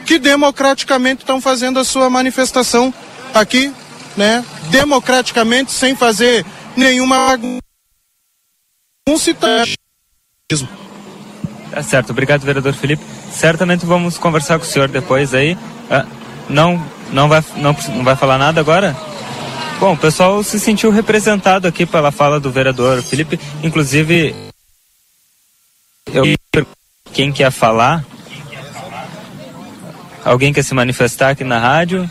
que 0.06 0.20
democraticamente 0.20 1.22
estão 1.24 1.40
fazendo 1.40 1.80
a 1.80 1.86
sua 1.86 2.10
manifestação 2.10 2.94
aqui, 3.34 3.74
né, 4.18 4.44
democraticamente, 4.70 5.72
sem 5.72 5.96
fazer 5.96 6.46
nenhuma 6.76 7.28
bagunça. 7.28 7.62
Tá 11.72 11.82
certo, 11.82 12.10
obrigado, 12.10 12.42
vereador 12.42 12.74
Felipe. 12.74 13.04
Certamente 13.32 13.86
vamos 13.86 14.18
conversar 14.18 14.60
com 14.60 14.66
o 14.66 14.68
senhor 14.68 14.90
depois 14.90 15.34
aí. 15.34 15.58
Ah, 15.90 16.06
não, 16.50 16.84
não, 17.14 17.30
vai, 17.30 17.44
não, 17.56 17.76
não 17.96 18.04
vai 18.04 18.18
falar 18.18 18.38
nada 18.38 18.60
agora? 18.60 18.98
Bom, 19.80 19.94
o 19.94 19.98
pessoal 19.98 20.44
se 20.44 20.60
sentiu 20.60 20.92
representado 20.92 21.68
aqui 21.68 21.86
pela 21.86 22.12
fala 22.12 22.38
do 22.38 22.52
vereador 22.52 23.02
Felipe. 23.02 23.40
Inclusive, 23.64 24.36
eu 26.12 26.39
quem 27.14 27.32
quer 27.32 27.52
falar? 27.52 28.04
Alguém 30.24 30.54
quer 30.54 30.64
se 30.64 30.74
manifestar 30.74 31.30
aqui 31.30 31.44
na 31.44 31.60
rádio? 31.60 32.10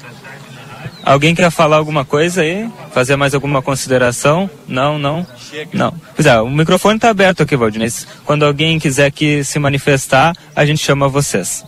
Alguém 1.04 1.34
quer 1.34 1.50
falar 1.50 1.76
alguma 1.76 2.04
coisa 2.04 2.42
aí? 2.42 2.70
Fazer 2.92 3.16
mais 3.16 3.34
alguma 3.34 3.62
consideração? 3.62 4.50
Não, 4.66 4.98
não. 4.98 5.26
Não. 5.72 5.94
Pois 6.14 6.26
é, 6.26 6.40
o 6.40 6.50
microfone 6.50 6.96
está 6.96 7.10
aberto 7.10 7.42
aqui, 7.42 7.56
Valdinei. 7.56 7.88
Quando 8.24 8.44
alguém 8.44 8.78
quiser 8.78 9.06
aqui 9.06 9.42
se 9.42 9.58
manifestar, 9.58 10.34
a 10.54 10.66
gente 10.66 10.84
chama 10.84 11.08
vocês. 11.08 11.64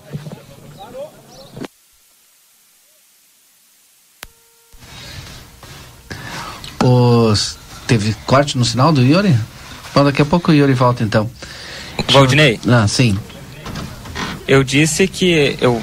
Os... 6.82 7.58
Teve 7.86 8.14
corte 8.26 8.56
no 8.56 8.64
sinal 8.64 8.92
do 8.92 9.02
Yuri? 9.02 9.34
Bom, 9.94 10.04
daqui 10.04 10.22
a 10.22 10.24
pouco 10.24 10.50
o 10.50 10.54
Yuri 10.54 10.74
volta 10.74 11.02
então. 11.02 11.30
Valdinei? 12.08 12.58
Ah, 12.68 12.86
sim. 12.88 13.18
Eu 14.46 14.64
disse 14.64 15.06
que 15.06 15.56
eu 15.60 15.80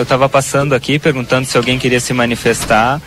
eu 0.00 0.02
estava 0.02 0.30
passando 0.30 0.74
aqui 0.74 0.98
perguntando 0.98 1.46
se 1.46 1.58
alguém 1.58 1.78
queria 1.78 2.00
se 2.00 2.14
manifestar. 2.14 3.02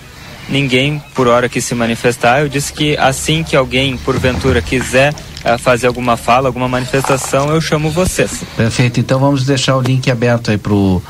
Ninguém 0.47 1.01
por 1.15 1.27
hora 1.27 1.49
quis 1.49 1.65
se 1.65 1.73
manifestar. 1.73 2.41
Eu 2.41 2.47
disse 2.47 2.71
que 2.71 2.95
assim 2.97 3.41
que 3.43 3.55
alguém 3.55 3.97
porventura 3.97 4.61
quiser 4.61 5.11
uh, 5.11 5.57
fazer 5.57 5.87
alguma 5.87 6.15
fala, 6.17 6.49
alguma 6.49 6.67
manifestação, 6.67 7.49
eu 7.49 7.59
chamo 7.59 7.89
vocês. 7.89 8.43
Perfeito. 8.55 8.99
Então 8.99 9.19
vamos 9.19 9.43
deixar 9.43 9.75
o 9.75 9.81
link 9.81 10.11
aberto 10.11 10.51
aí 10.51 10.57
pro 10.59 11.01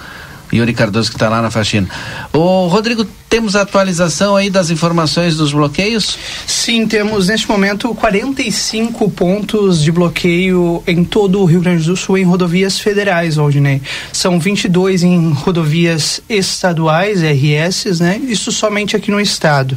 Yuri 0.53 0.73
Cardoso 0.73 1.09
que 1.09 1.17
está 1.17 1.27
lá 1.27 1.41
na 1.41 1.51
faxina. 1.51 1.89
Ô 2.31 2.67
Rodrigo, 2.67 3.05
temos 3.33 3.55
atualização 3.55 4.35
aí 4.35 4.47
das 4.47 4.69
informações 4.69 5.35
dos 5.35 5.53
bloqueios? 5.53 6.19
Sim, 6.45 6.85
temos 6.85 7.29
neste 7.29 7.49
momento 7.49 7.91
45 7.95 9.09
pontos 9.09 9.81
de 9.81 9.91
bloqueio 9.91 10.83
em 10.85 11.03
todo 11.03 11.41
o 11.41 11.45
Rio 11.45 11.59
Grande 11.59 11.83
do 11.83 11.97
Sul 11.97 12.19
em 12.19 12.23
rodovias 12.23 12.79
federais, 12.79 13.39
Aldinei. 13.39 13.81
São 14.11 14.39
22 14.39 15.01
em 15.01 15.31
rodovias 15.31 16.21
estaduais, 16.29 17.23
RS, 17.23 17.99
né? 17.99 18.21
Isso 18.23 18.51
somente 18.51 18.95
aqui 18.95 19.09
no 19.09 19.19
estado. 19.19 19.75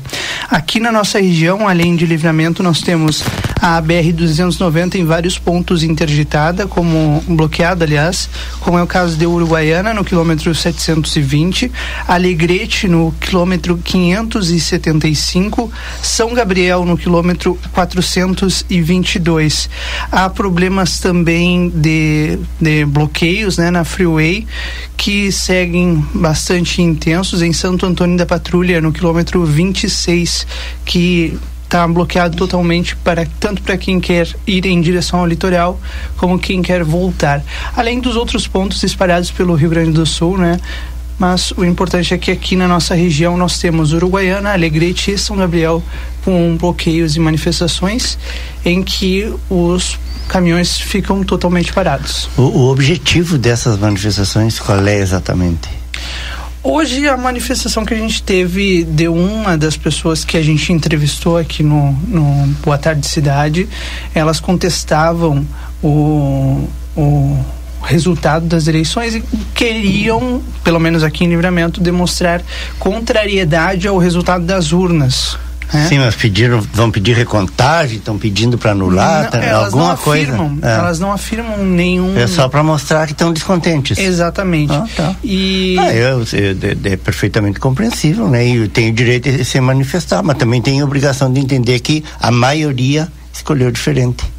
Aqui 0.50 0.78
na 0.78 0.92
nossa 0.92 1.18
região, 1.18 1.66
além 1.66 1.96
de 1.96 2.04
livramento, 2.04 2.62
nós 2.62 2.82
temos 2.82 3.24
a 3.58 3.80
BR-290 3.80 4.96
em 4.96 5.04
vários 5.06 5.38
pontos 5.38 5.82
interditada, 5.82 6.66
como 6.66 7.24
bloqueada, 7.26 7.86
aliás, 7.86 8.28
como 8.60 8.78
é 8.78 8.82
o 8.82 8.86
caso 8.86 9.16
de 9.16 9.26
Uruguaiana, 9.26 9.94
no 9.94 10.04
quilômetro 10.04 10.54
720, 10.54 11.72
Alegrete, 12.06 12.86
no 12.86 13.14
quilômetro 13.18 13.45
575, 13.84 15.70
São 16.02 16.34
Gabriel, 16.34 16.84
no 16.84 16.98
quilômetro 16.98 17.58
422. 17.72 19.70
Há 20.10 20.28
problemas 20.28 20.98
também 20.98 21.68
de, 21.68 22.38
de 22.60 22.84
bloqueios 22.84 23.56
né, 23.56 23.70
na 23.70 23.84
freeway, 23.84 24.46
que 24.96 25.30
seguem 25.30 26.04
bastante 26.14 26.82
intensos 26.82 27.42
em 27.42 27.52
Santo 27.52 27.86
Antônio 27.86 28.16
da 28.16 28.26
Patrulha, 28.26 28.80
no 28.80 28.92
quilômetro 28.92 29.44
26, 29.44 30.46
que 30.84 31.38
está 31.66 31.86
bloqueado 31.86 32.36
totalmente 32.36 32.96
para 32.96 33.26
tanto 33.38 33.60
para 33.60 33.76
quem 33.76 34.00
quer 34.00 34.28
ir 34.46 34.64
em 34.66 34.80
direção 34.80 35.20
ao 35.20 35.26
litoral 35.26 35.78
como 36.16 36.38
quem 36.38 36.62
quer 36.62 36.82
voltar. 36.84 37.44
Além 37.76 38.00
dos 38.00 38.16
outros 38.16 38.46
pontos 38.46 38.82
espalhados 38.82 39.30
pelo 39.30 39.54
Rio 39.54 39.68
Grande 39.68 39.90
do 39.90 40.06
Sul, 40.06 40.38
né? 40.38 40.58
Mas 41.18 41.50
o 41.52 41.64
importante 41.64 42.12
é 42.12 42.18
que 42.18 42.30
aqui 42.30 42.56
na 42.56 42.68
nossa 42.68 42.94
região 42.94 43.36
nós 43.36 43.58
temos 43.58 43.92
Uruguaiana, 43.92 44.52
Alegrete 44.52 45.12
e 45.12 45.18
São 45.18 45.36
Gabriel 45.36 45.82
com 46.24 46.56
bloqueios 46.56 47.16
e 47.16 47.20
manifestações 47.20 48.18
em 48.64 48.82
que 48.82 49.32
os 49.48 49.98
caminhões 50.28 50.78
ficam 50.78 51.22
totalmente 51.22 51.72
parados. 51.72 52.28
O, 52.36 52.42
o 52.42 52.70
objetivo 52.70 53.38
dessas 53.38 53.78
manifestações 53.78 54.58
qual 54.58 54.86
é 54.86 54.98
exatamente? 54.98 55.68
Hoje 56.62 57.08
a 57.08 57.16
manifestação 57.16 57.84
que 57.84 57.94
a 57.94 57.96
gente 57.96 58.22
teve 58.24 58.82
de 58.82 59.06
uma 59.06 59.56
das 59.56 59.76
pessoas 59.76 60.24
que 60.24 60.36
a 60.36 60.42
gente 60.42 60.72
entrevistou 60.72 61.38
aqui 61.38 61.62
no, 61.62 61.92
no 62.08 62.48
Boa 62.60 62.76
Tarde 62.76 63.06
Cidade, 63.06 63.68
elas 64.12 64.40
contestavam 64.40 65.46
o, 65.80 66.68
o 66.96 67.38
resultado 67.86 68.46
das 68.46 68.66
eleições 68.66 69.14
e 69.14 69.22
queriam, 69.54 70.42
pelo 70.62 70.78
menos 70.78 71.02
aqui 71.02 71.24
em 71.24 71.28
Livramento, 71.28 71.80
demonstrar 71.80 72.42
contrariedade 72.78 73.88
ao 73.88 73.96
resultado 73.96 74.44
das 74.44 74.72
urnas. 74.72 75.38
É? 75.72 75.88
Sim, 75.88 75.98
mas 75.98 76.14
pediram, 76.14 76.60
vão 76.60 76.90
pedir 76.90 77.16
recontagem, 77.16 77.98
estão 77.98 78.16
pedindo 78.16 78.56
para 78.56 78.70
anular, 78.70 79.24
não, 79.24 79.30
tá, 79.30 79.38
elas 79.38 79.64
alguma 79.66 79.84
não 79.84 79.90
afirmam, 79.92 80.48
coisa. 80.50 80.66
É. 80.66 80.78
Elas 80.78 81.00
não 81.00 81.12
afirmam 81.12 81.58
nenhum. 81.58 82.16
É 82.16 82.26
só 82.26 82.48
para 82.48 82.62
mostrar 82.62 83.06
que 83.06 83.12
estão 83.12 83.32
descontentes. 83.32 83.98
Exatamente. 83.98 84.72
Ah, 84.72 84.86
tá. 84.94 85.16
E 85.24 85.76
ah, 85.78 85.92
eu, 85.92 86.20
eu, 86.20 86.92
é 86.92 86.96
perfeitamente 86.96 87.58
compreensível, 87.58 88.28
né? 88.28 88.46
E 88.46 88.68
tem 88.68 88.90
o 88.90 88.92
direito 88.92 89.30
de 89.30 89.44
se 89.44 89.60
manifestar, 89.60 90.22
mas 90.22 90.36
também 90.36 90.62
tem 90.62 90.80
a 90.80 90.84
obrigação 90.84 91.32
de 91.32 91.40
entender 91.40 91.80
que 91.80 92.04
a 92.20 92.30
maioria 92.30 93.08
escolheu 93.32 93.70
diferente. 93.70 94.35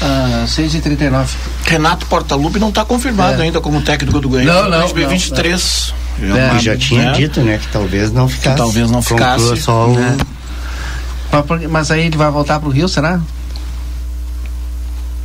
Ah, 0.00 0.44
6 0.46 0.74
e 0.74 0.80
39 0.80 1.34
Renato 1.64 2.06
Portaluppi 2.06 2.58
não 2.60 2.68
está 2.68 2.84
confirmado 2.84 3.40
É. 3.42 3.46
ainda 3.46 3.60
como 3.60 3.80
técnico 3.82 4.20
do 4.20 4.28
Grêmio. 4.28 4.52
Não, 4.52 4.68
não, 4.70 4.78
2023. 4.80 5.92
não, 6.20 6.36
É 6.36 6.40
É. 6.46 6.50
uma- 6.50 6.58
já 6.60 6.76
tinha 6.76 7.04
né? 7.06 7.12
dito, 7.12 7.40
né, 7.40 7.58
que 7.58 7.66
talvez 7.68 8.12
não 8.12 8.28
ficasse. 8.28 8.56
talvez 8.56 8.90
não 8.90 9.02
ficasse, 9.02 9.56
Só 9.56 9.86
o- 9.88 9.94
né? 9.94 10.16
Mas 11.68 11.90
aí 11.90 12.06
ele 12.06 12.16
vai 12.16 12.30
voltar 12.30 12.58
pro 12.58 12.70
Rio, 12.70 12.88
será? 12.88 13.20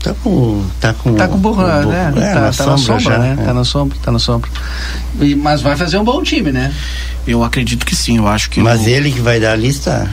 Tá 0.03 0.13
com. 0.21 0.63
Tá 0.81 0.93
com. 0.93 1.13
Tá 1.15 1.27
com 1.29 1.37
burro, 1.37 1.63
né? 1.65 2.11
É, 2.11 2.11
tá, 2.11 2.21
na 2.21 2.33
tá 2.33 2.41
na 2.41 2.51
sombra 2.51 2.77
sombra, 2.77 2.99
já, 2.99 3.17
né? 3.19 3.37
é. 3.39 3.43
Tá 3.45 3.53
na 3.53 3.63
sombra, 3.63 3.97
tá 4.03 4.11
na 4.11 4.19
sombra. 4.19 4.49
E- 5.21 5.33
mas 5.35 5.61
vai 5.61 5.77
fazer 5.77 5.97
um 5.97 6.03
bom 6.03 6.21
time, 6.21 6.51
né? 6.51 6.73
Eu 7.25 7.41
acredito 7.41 7.85
que 7.85 7.95
sim, 7.95 8.17
eu 8.17 8.27
acho 8.27 8.49
que. 8.49 8.59
Mas 8.59 8.81
o- 8.81 8.89
ele 8.89 9.11
que 9.11 9.21
vai 9.21 9.39
dar 9.39 9.53
a 9.53 9.55
lista? 9.55 10.09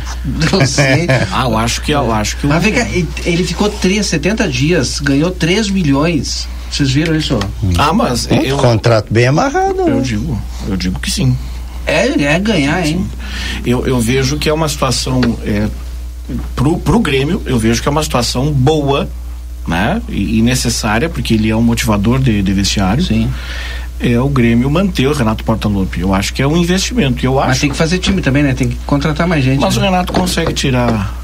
Não 0.53 0.65
sei. 0.65 1.09
Ah, 1.33 1.43
eu 1.45 1.59
acho 1.59 1.83
que 1.83 1.91
eu 1.91 2.13
acho 2.13 2.37
que 2.37 2.47
o- 2.47 2.49
Mas 2.51 2.63
vem 2.63 2.73
cá, 2.73 2.87
ele- 3.25 3.45
ficou 3.45 3.69
3, 3.69 4.07
70 4.07 4.49
dias, 4.49 5.01
ganhou 5.01 5.31
3 5.33 5.69
milhões. 5.69 6.47
Vocês 6.71 6.89
viram 6.93 7.17
isso? 7.17 7.37
Ah, 7.77 7.93
mas 7.93 8.27
Um 8.31 8.37
eu, 8.37 8.57
contrato 8.59 9.13
bem 9.13 9.27
amarrado. 9.27 9.81
eu 9.81 9.97
né? 9.97 10.01
digo, 10.03 10.41
eu 10.69 10.77
digo 10.77 11.01
que 11.01 11.11
sim. 11.11 11.37
É, 11.85 12.07
é 12.35 12.39
ganhar, 12.39 12.87
hein? 12.87 13.05
Eu, 13.67 13.85
eu 13.89 13.99
vejo 14.01 14.37
que 14.39 14.49
é 14.49 14.53
uma 14.53 14.69
situação 14.69 15.21
é, 15.45 15.67
pro, 16.55 16.79
pro 16.79 17.01
Grêmio, 17.01 17.43
eu 17.45 17.59
vejo 17.59 17.83
que 17.83 17.89
é 17.89 17.91
uma 17.91 18.05
situação 18.05 18.53
boa, 18.53 19.09
né? 19.67 20.01
E, 20.09 20.39
e 20.39 20.43
necessária, 20.43 21.09
porque 21.09 21.35
ele 21.35 21.49
é 21.51 21.57
um 21.57 21.63
motivador 21.63 22.19
de, 22.19 22.43
de 22.43 22.53
vestiário. 22.53 23.03
Sim. 23.05 23.31
É 24.03 24.19
o 24.19 24.29
Grêmio 24.31 24.71
manter 24.71 25.07
o 25.07 25.13
Renato 25.13 25.45
Portaluppi. 25.45 26.01
Eu 26.01 26.15
acho 26.15 26.33
que 26.33 26.41
é 26.41 26.47
um 26.47 26.57
investimento. 26.57 27.25
Eu 27.25 27.35
Mas 27.35 27.51
acho. 27.51 27.61
tem 27.61 27.71
que 27.71 27.77
fazer 27.77 27.99
time 27.99 28.23
também, 28.23 28.43
né? 28.43 28.55
Tem 28.55 28.67
que 28.69 28.77
contratar 28.87 29.27
mais 29.29 29.45
gente. 29.45 29.61
Mas 29.61 29.77
o 29.77 29.81
né? 29.81 29.87
Renato 29.91 30.11
consegue 30.13 30.55
tirar 30.55 31.15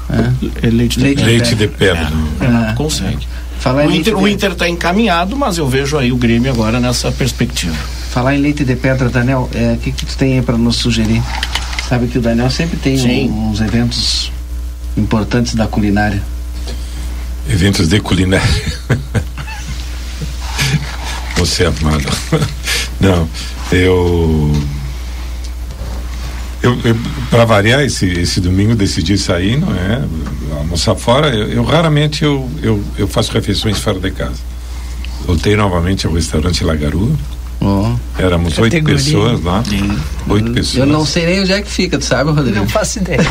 é, 0.61 0.69
leite, 0.69 0.99
Leite 0.99 1.17
de 1.19 1.25
Leite 1.25 1.55
de 1.55 1.67
pedra. 1.67 2.03
É, 2.03 2.43
o 2.45 2.47
Renato 2.47 2.71
É. 2.71 2.75
consegue. 2.75 3.27
Falar 3.59 3.87
O 3.87 3.91
Inter, 3.91 4.15
o 4.15 4.27
Inter 4.27 4.53
tá 4.53 4.69
encaminhado, 4.69 5.35
mas 5.35 5.57
eu 5.57 5.67
vejo 5.67 5.97
aí 5.97 6.11
o 6.11 6.15
Grêmio 6.17 6.51
agora 6.51 6.79
nessa 6.79 7.11
perspectiva. 7.11 7.73
Falar 8.11 8.35
em 8.35 8.39
leite 8.39 8.63
de 8.63 8.75
pedra, 8.75 9.09
Daniel, 9.09 9.49
é, 9.55 9.73
o 9.73 9.77
que, 9.77 9.91
que 9.91 10.05
tu 10.05 10.15
tem 10.15 10.33
aí 10.35 10.41
para 10.43 10.55
nos 10.55 10.75
sugerir? 10.75 11.23
Sabe 11.89 12.05
que 12.05 12.19
o 12.19 12.21
Daniel 12.21 12.51
sempre 12.51 12.77
tem 12.77 13.27
um- 13.27 13.49
uns 13.49 13.59
eventos 13.59 14.31
importantes 14.95 15.55
da 15.55 15.65
culinária. 15.65 16.21
Eventos 17.49 17.87
de 17.87 17.99
culinária. 17.99 18.47
Você 21.37 21.63
é 21.63 21.67
amado. 21.67 22.07
Não, 22.99 23.29
eu. 23.71 24.51
Eu, 26.61 26.77
eu 26.83 26.97
para 27.29 27.45
variar, 27.45 27.81
esse, 27.81 28.05
esse 28.05 28.41
domingo 28.41 28.75
decidi 28.75 29.17
sair, 29.17 29.57
não 29.57 29.73
é? 29.73 30.03
Almoçar 30.57 30.95
fora. 30.95 31.29
Eu, 31.29 31.47
eu 31.47 31.63
raramente 31.63 32.23
eu, 32.23 32.49
eu, 32.61 32.83
eu 32.97 33.07
faço 33.07 33.31
refeições 33.31 33.77
fora 33.79 33.99
de 33.99 34.11
casa. 34.11 34.39
Voltei 35.25 35.55
novamente 35.55 36.07
ao 36.07 36.13
restaurante 36.13 36.63
Lagaru. 37.61 37.99
Éramos 38.19 38.57
oito 38.57 38.73
Categoria. 38.73 38.97
pessoas 38.97 39.43
lá. 39.43 39.63
Oito 40.29 40.51
pessoas. 40.51 40.75
Eu 40.77 40.85
não 40.85 41.05
sei 41.05 41.25
nem 41.25 41.41
onde 41.41 41.51
é 41.53 41.61
que 41.61 41.69
fica, 41.71 41.97
tu 41.97 42.05
sabe, 42.05 42.31
Rodrigo? 42.31 42.57
Não 42.57 42.67
faço 42.67 42.99
ideia. 42.99 43.23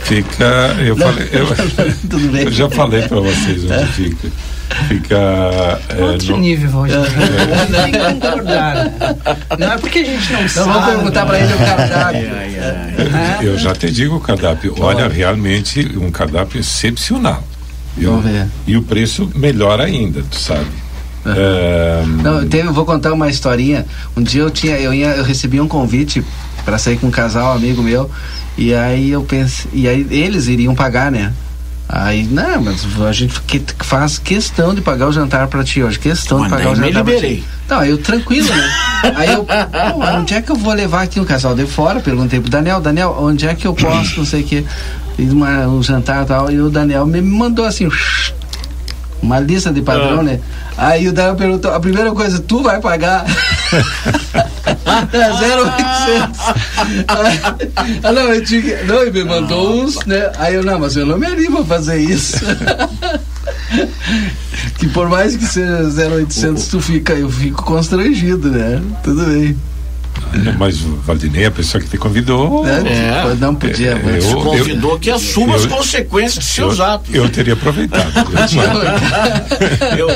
Fica. 0.00 0.44
Eu 0.84 0.96
Não, 0.96 1.06
falei. 1.06 1.28
Eu, 1.32 1.46
Tudo 2.08 2.28
bem. 2.32 2.44
eu 2.44 2.50
já 2.52 2.68
falei 2.70 3.02
para 3.02 3.20
vocês 3.20 3.64
onde 3.64 3.86
fica. 3.92 4.28
Fica. 4.88 5.16
é, 5.88 6.02
Outro 6.02 6.32
no- 6.32 6.38
nível. 6.38 6.70
Tem 7.70 7.92
que 7.92 7.98
concordar. 7.98 8.74
né? 8.74 9.16
Não 9.58 9.72
é 9.72 9.78
porque 9.78 10.00
a 10.00 10.04
gente 10.04 10.32
não, 10.32 10.42
Não, 10.42 10.48
sabe. 10.48 10.68
vamos 10.72 10.86
perguntar 10.86 11.26
pra 11.26 11.38
ele 11.40 11.52
o 11.54 11.58
cardápio. 11.58 12.30
Eu 13.42 13.58
já 13.58 13.74
te 13.74 13.90
digo 13.90 14.16
o 14.16 14.20
cardápio. 14.20 14.74
Olha, 14.80 15.08
realmente 15.08 15.92
um 15.96 16.10
cardápio 16.10 16.60
excepcional. 16.60 17.42
viu? 17.96 18.10
Vamos 18.10 18.26
ver. 18.30 18.46
E 18.66 18.76
o 18.76 18.82
preço 18.82 19.30
melhor 19.36 19.80
ainda, 19.80 20.22
tu 20.28 20.36
sabe. 20.36 20.66
Não, 22.22 22.40
eu 22.40 22.48
teve, 22.48 22.68
eu 22.68 22.72
vou 22.72 22.84
contar 22.84 23.12
uma 23.12 23.28
historinha. 23.28 23.84
Um 24.16 24.22
dia 24.22 24.42
eu 24.42 24.50
tinha, 24.50 24.76
eu 24.78 24.92
ia, 24.94 25.08
eu 25.16 25.24
recebi 25.24 25.60
um 25.60 25.68
convite 25.68 26.22
para 26.64 26.78
sair 26.78 26.96
com 26.98 27.06
um 27.08 27.10
casal 27.10 27.52
amigo 27.54 27.82
meu 27.82 28.10
e 28.58 28.74
aí 28.74 29.10
eu 29.10 29.22
pensei, 29.22 29.70
e 29.72 29.86
aí 29.88 30.06
eles 30.10 30.46
iriam 30.48 30.74
pagar, 30.74 31.10
né? 31.12 31.32
Aí, 31.88 32.24
não, 32.24 32.62
mas 32.62 32.84
a 33.06 33.12
gente 33.12 33.40
que- 33.42 33.62
faz 33.84 34.18
questão 34.18 34.74
de 34.74 34.80
pagar 34.80 35.06
o 35.06 35.12
jantar 35.12 35.46
pra 35.46 35.62
ti 35.62 35.80
hoje, 35.84 35.96
questão 36.00 36.40
Mas 36.40 36.50
de 36.50 36.56
pagar 36.56 36.68
o 36.70 36.72
me 36.72 36.86
jantar 36.88 37.04
pra 37.04 37.12
liberei. 37.14 37.36
ti. 37.36 37.44
Não, 37.68 37.78
aí 37.78 37.90
eu 37.90 37.98
tranquilo, 37.98 38.48
né? 38.48 38.70
Aí 39.14 39.32
eu, 39.32 39.46
onde 40.18 40.34
é 40.34 40.42
que 40.42 40.50
eu 40.50 40.56
vou 40.56 40.72
levar 40.72 41.02
aqui 41.02 41.20
o 41.20 41.24
casal 41.24 41.54
de 41.54 41.64
fora? 41.64 42.00
Perguntei 42.00 42.40
pro 42.40 42.50
Daniel, 42.50 42.80
Daniel, 42.80 43.16
onde 43.20 43.46
é 43.46 43.54
que 43.54 43.66
eu 43.68 43.74
posso, 43.74 44.18
não 44.18 44.24
sei 44.26 44.40
o 44.40 44.44
que, 44.44 44.64
fiz 45.16 45.32
uma, 45.32 45.68
um 45.68 45.80
jantar 45.80 46.24
e 46.24 46.26
tal, 46.26 46.50
e 46.50 46.60
o 46.60 46.68
Daniel 46.70 47.06
me 47.06 47.20
mandou 47.20 47.64
assim, 47.64 47.88
uma 49.26 49.40
lista 49.40 49.72
de 49.72 49.82
padrão, 49.82 50.22
né? 50.22 50.38
Aí 50.76 51.08
o 51.08 51.12
Daniel 51.12 51.34
perguntou, 51.34 51.72
a 51.72 51.80
primeira 51.80 52.12
coisa, 52.12 52.38
tu 52.38 52.62
vai 52.62 52.80
pagar? 52.80 53.26
É 55.12 55.32
0800. 55.52 56.40
ah, 58.02 58.12
não, 58.12 58.32
eu 58.32 58.42
tinha 58.44 58.84
não, 58.84 59.02
ele 59.02 59.10
me 59.10 59.24
mandou 59.24 59.82
uns, 59.82 59.96
né? 60.06 60.30
Aí 60.38 60.54
eu, 60.54 60.64
não, 60.64 60.78
mas 60.78 60.96
eu 60.96 61.04
não 61.04 61.18
me 61.18 61.26
animo 61.26 61.58
a 61.60 61.64
fazer 61.64 61.98
isso. 61.98 62.36
que 64.78 64.86
por 64.88 65.08
mais 65.08 65.36
que 65.36 65.44
seja 65.44 65.82
0800, 65.82 66.68
tu 66.68 66.80
fica, 66.80 67.14
eu 67.14 67.28
fico 67.28 67.64
constrangido, 67.64 68.48
né? 68.50 68.80
Tudo 69.02 69.26
bem. 69.26 69.56
Mas 70.58 70.80
o 70.82 70.96
Valdinei, 70.96 71.46
a 71.46 71.50
pessoa 71.50 71.82
que 71.82 71.88
te 71.90 71.96
convidou. 71.98 72.66
É, 72.66 73.34
não 73.38 73.54
podia, 73.54 73.90
É, 73.92 74.02
mas 74.02 74.24
eu- 74.24 74.40
Convidou 74.40 74.92
eu- 74.92 74.98
que 74.98 75.10
assuma 75.10 75.56
as 75.56 75.64
eu- 75.64 75.70
consequências 75.70 76.44
de 76.44 76.50
seus 76.50 76.78
eu, 76.78 76.84
atos. 76.84 77.14
eu 77.14 77.28
teria 77.28 77.54
aproveitado. 77.54 78.12
Eu- 79.96 80.08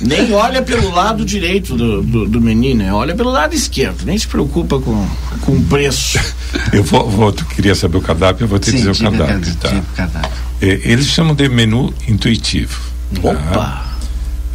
nem 0.00 0.32
olha 0.32 0.60
pelo 0.60 0.90
lado 0.92 1.24
direito 1.24 1.76
do, 1.76 2.02
do, 2.02 2.28
do 2.28 2.40
menino, 2.40 2.82
né? 2.82 2.92
olha 2.92 3.14
pelo 3.14 3.30
lado 3.30 3.54
esquerdo. 3.54 4.04
Nem 4.04 4.18
se 4.18 4.26
preocupa 4.26 4.78
com, 4.80 5.06
com 5.42 5.52
o 5.52 5.62
preço. 5.64 6.18
Eu 6.72 6.82
vou, 6.82 7.08
vou- 7.08 7.32
tu 7.32 7.44
queria 7.46 7.74
saber 7.74 7.96
o 7.98 8.00
cardápio, 8.00 8.44
eu 8.44 8.48
vou 8.48 8.58
te 8.58 8.70
Sim, 8.70 8.76
dizer 8.78 8.90
o 8.90 8.98
cardápio. 8.98 9.54
Tá? 9.56 9.68
o 9.70 9.82
cardápio. 9.96 10.30
É, 10.60 10.66
eles 10.84 11.06
chamam 11.06 11.34
de 11.34 11.48
menu 11.48 11.94
intuitivo. 12.08 12.78
Opa! 13.22 13.84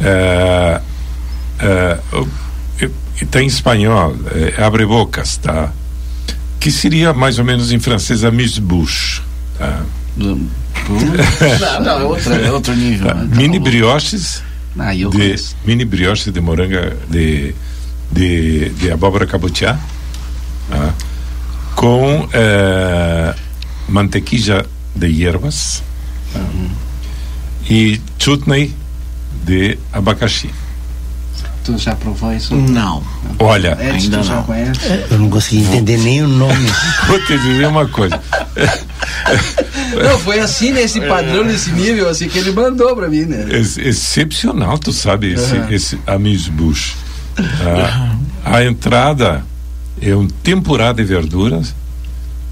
É, 0.00 0.80
é, 1.58 1.98
o- 2.80 2.84
e- 2.84 2.90
e 3.22 3.26
tá 3.26 3.42
em 3.42 3.46
espanhol, 3.46 4.14
é, 4.34 4.62
abre 4.62 4.84
bocas, 4.86 5.36
tá? 5.36 5.72
Que 6.60 6.70
seria 6.70 7.12
mais 7.12 7.38
ou 7.38 7.44
menos 7.44 7.72
em 7.72 7.78
francês 7.78 8.24
amuse-bouche. 8.24 9.22
Tá? 9.58 9.82
Não, 10.16 10.38
não, 11.82 12.00
é 12.00 12.04
outro, 12.04 12.32
é 12.34 12.52
outro 12.52 12.74
nível. 12.74 13.08
Tá. 13.08 13.14
né? 13.14 13.36
Mini 13.36 13.58
brioches 13.58 14.42
Ah, 14.78 14.94
eu 14.94 15.10
de 15.10 15.16
conheço. 15.18 15.56
mini 15.64 15.84
brioches 15.84 16.32
de 16.32 16.40
moranga 16.40 16.96
de 17.10 17.54
de, 18.10 18.70
de 18.70 18.90
abóbora 18.90 19.26
cabutiá 19.26 19.78
tá? 20.70 20.94
com 21.76 22.26
eh, 22.32 23.34
mantequilla 23.88 24.64
de 24.96 25.06
hierbas 25.08 25.82
e 27.68 28.00
chutney 28.18 28.74
de 29.44 29.78
abacaxi. 29.92 30.50
Tu 31.68 31.76
já 31.76 31.94
provou 31.94 32.32
isso? 32.32 32.56
Não. 32.56 33.02
Olha, 33.38 33.76
Edson, 33.78 34.10
tu 34.10 34.22
já 34.22 34.40
conhece? 34.42 34.80
Eu 35.10 35.18
não 35.18 35.28
consegui 35.28 35.60
entender 35.60 35.98
nem 35.98 36.22
o 36.22 36.26
nome. 36.26 36.66
vou 37.06 37.20
te 37.26 37.36
dizer 37.38 37.66
uma 37.66 37.86
coisa. 37.86 38.18
Não, 40.02 40.18
foi 40.20 40.38
assim, 40.40 40.72
nesse 40.72 40.98
padrão, 41.02 41.44
nesse 41.44 41.70
nível, 41.72 42.08
assim, 42.08 42.26
que 42.28 42.38
ele 42.38 42.52
mandou 42.52 42.96
pra 42.96 43.08
mim, 43.08 43.22
né? 43.26 43.48
Ex- 43.50 43.76
excepcional, 43.76 44.78
tu 44.78 44.92
sabe, 44.92 45.34
esse, 45.34 45.56
Aham. 45.56 45.70
esse 45.70 45.98
amuse-bouche. 46.06 46.96
Ah, 47.36 48.16
a 48.44 48.64
entrada 48.64 49.44
é 50.00 50.14
um 50.16 50.26
tempurá 50.26 50.92
de 50.92 51.04
verduras 51.04 51.74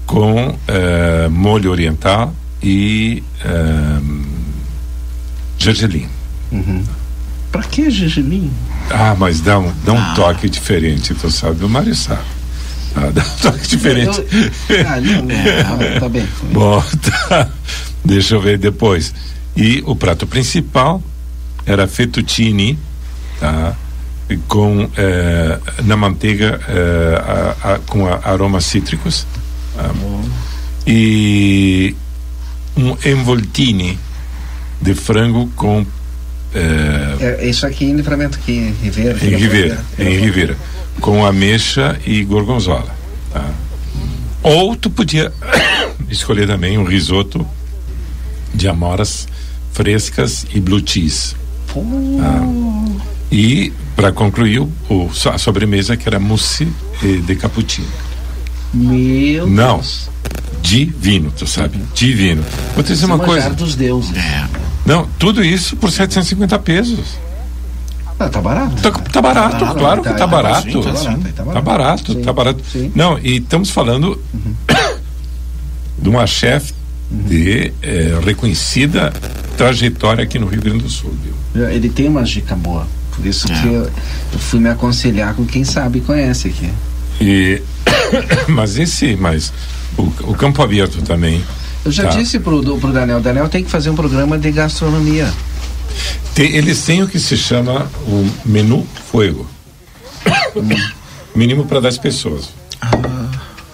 com 0.05 0.55
eh, 0.67 1.27
molho 1.29 1.71
oriental 1.71 2.33
e 2.61 3.23
eh, 3.43 3.99
gergelim. 5.57 6.07
Pra 7.57 7.63
que 7.67 7.89
gergelim? 7.89 8.51
Ah, 8.91 9.15
mas 9.17 9.41
dá 9.41 9.57
um, 9.57 9.71
dá 9.83 9.93
um 9.93 10.13
toque 10.13 10.47
diferente, 10.47 11.13
tu 11.15 11.31
sabe, 11.31 11.65
o 11.65 11.69
Mário 11.69 11.95
sabe. 11.95 12.21
Ah, 12.95 13.09
dá 13.11 13.23
um 13.23 13.37
toque 13.41 13.67
diferente. 13.67 14.19
Eu- 14.69 14.87
Ah, 14.87 15.01
não, 15.01 15.23
não, 15.23 15.99
tá 15.99 16.07
bem. 16.09 16.27
Bom, 16.53 16.83
tá. 17.29 17.49
Deixa 18.05 18.35
eu 18.35 18.41
ver 18.41 18.59
depois. 18.59 19.11
E 19.55 19.81
o 19.87 19.95
prato 19.95 20.27
principal 20.27 21.01
era 21.65 21.87
fettuccine, 21.87 22.77
tá? 23.39 23.73
Com 24.47 24.87
eh, 24.95 25.59
na 25.83 25.97
manteiga 25.97 26.59
eh, 26.67 27.55
a- 27.63 27.73
a- 27.73 27.79
com 27.79 28.05
a- 28.07 28.19
aromas 28.23 28.65
cítricos 28.65 29.25
tá? 29.75 29.89
e 30.85 31.95
um 32.75 32.95
envoltini 33.05 33.97
de 34.81 34.93
frango 34.93 35.49
com 35.55 35.85
eh, 36.53 37.37
É, 37.41 37.47
isso 37.49 37.65
aqui 37.65 37.85
em 37.85 37.95
livramento 37.95 38.37
aqui 38.37 38.51
em 38.53 38.71
Ribeira. 38.83 39.17
em 39.25 39.35
Ribeira, 39.35 39.85
em 39.99 40.19
Ribeira, 40.19 40.57
com 41.01 41.25
ameixa 41.25 41.99
e 42.05 42.23
gorgonzola. 42.23 42.95
Tá? 43.31 43.45
Ou 44.43 44.75
tu 44.75 44.89
podia 44.89 45.31
escolher 46.09 46.47
também 46.47 46.77
um 46.77 46.83
risoto 46.83 47.45
de 48.53 48.67
amoras 48.67 49.27
frescas 49.73 50.45
e 50.53 50.59
blue 50.59 50.81
cheese. 50.85 51.35
Tá? 51.73 52.41
E 53.31 53.71
para 53.95 54.11
concluir 54.11 54.59
o, 54.89 55.09
a 55.33 55.37
sobremesa 55.37 55.97
que 55.97 56.07
era 56.07 56.19
mousse 56.19 56.67
de 57.01 57.35
cappuccino. 57.35 57.87
Meu 58.73 59.47
Não, 59.47 59.81
divino, 60.61 61.31
tu 61.37 61.45
sabe? 61.47 61.79
Divino. 61.93 62.43
Vou 62.73 62.83
te 62.83 62.93
dizer 62.93 63.05
uma 63.05 63.15
Esse 63.15 63.25
manjar 63.27 63.43
coisa. 63.43 63.55
dos 63.55 63.75
deuses. 63.75 64.11
Não, 64.87 65.05
tudo 65.19 65.43
isso 65.43 65.75
por 65.75 65.91
750 65.91 66.57
pesos. 66.59 67.17
Ah, 68.19 68.29
tá 68.29 68.41
barato. 68.41 68.81
Tá, 68.81 68.89
tá 68.91 69.21
barato, 69.21 69.57
barato, 69.59 69.77
claro 69.79 70.01
tá, 70.01 70.11
que 70.13 70.17
tá 70.17 70.23
é, 70.23 70.27
barato. 70.27 70.71
sim, 70.71 70.81
tá 70.81 70.91
barato, 70.91 71.33
tá 71.35 71.43
Tá 71.43 71.43
barato. 71.43 71.63
barato, 71.63 72.13
Sim, 72.13 72.21
tá 72.21 72.33
barato. 72.33 72.61
sim. 72.71 72.91
Não, 72.95 73.19
e 73.19 73.37
estamos 73.37 73.69
falando 73.69 74.19
de 75.99 76.09
uma 76.09 76.25
chefe 76.25 76.73
de 77.11 77.71
eh, 77.83 78.17
reconhecida 78.23 79.13
trajetória 79.55 80.23
aqui 80.23 80.39
no 80.39 80.47
Rio 80.47 80.61
Grande 80.61 80.83
do 80.83 80.89
Sul, 80.89 81.13
viu? 81.53 81.69
Ele 81.69 81.89
tem 81.89 82.07
umas 82.07 82.29
dicas 82.29 82.57
boas. 82.57 82.87
Por 83.15 83.25
isso 83.25 83.51
É. 83.51 83.61
que 83.61 83.67
eu, 83.67 83.83
eu 84.33 84.39
fui 84.39 84.59
me 84.59 84.69
aconselhar 84.69 85.33
com 85.33 85.45
quem 85.45 85.63
sabe 85.63 85.99
e 85.99 86.01
conhece 86.01 86.47
aqui. 86.47 86.69
E 87.21 87.61
mas 88.47 88.77
esse, 88.77 89.15
mas 89.15 89.51
o, 89.97 90.03
o 90.03 90.33
campo 90.35 90.61
aberto 90.61 91.01
também. 91.01 91.43
Eu 91.85 91.91
já 91.91 92.03
tá? 92.03 92.09
disse 92.17 92.39
pro, 92.39 92.61
do- 92.61 92.77
pro 92.77 92.91
Daniel, 92.91 93.19
Daniel 93.21 93.47
tem 93.49 93.63
que 93.63 93.69
fazer 93.69 93.89
um 93.89 93.95
programa 93.95 94.37
de 94.37 94.51
gastronomia. 94.51 95.31
Tem- 96.35 96.55
eles 96.55 96.81
têm 96.83 97.01
o 97.03 97.07
que 97.07 97.19
se 97.19 97.37
chama 97.37 97.89
o 98.07 98.29
menu 98.45 98.85
fuego. 99.11 99.47
Mínimo 101.35 101.65
para 101.65 101.79
10 101.81 101.97
pessoas. 101.97 102.49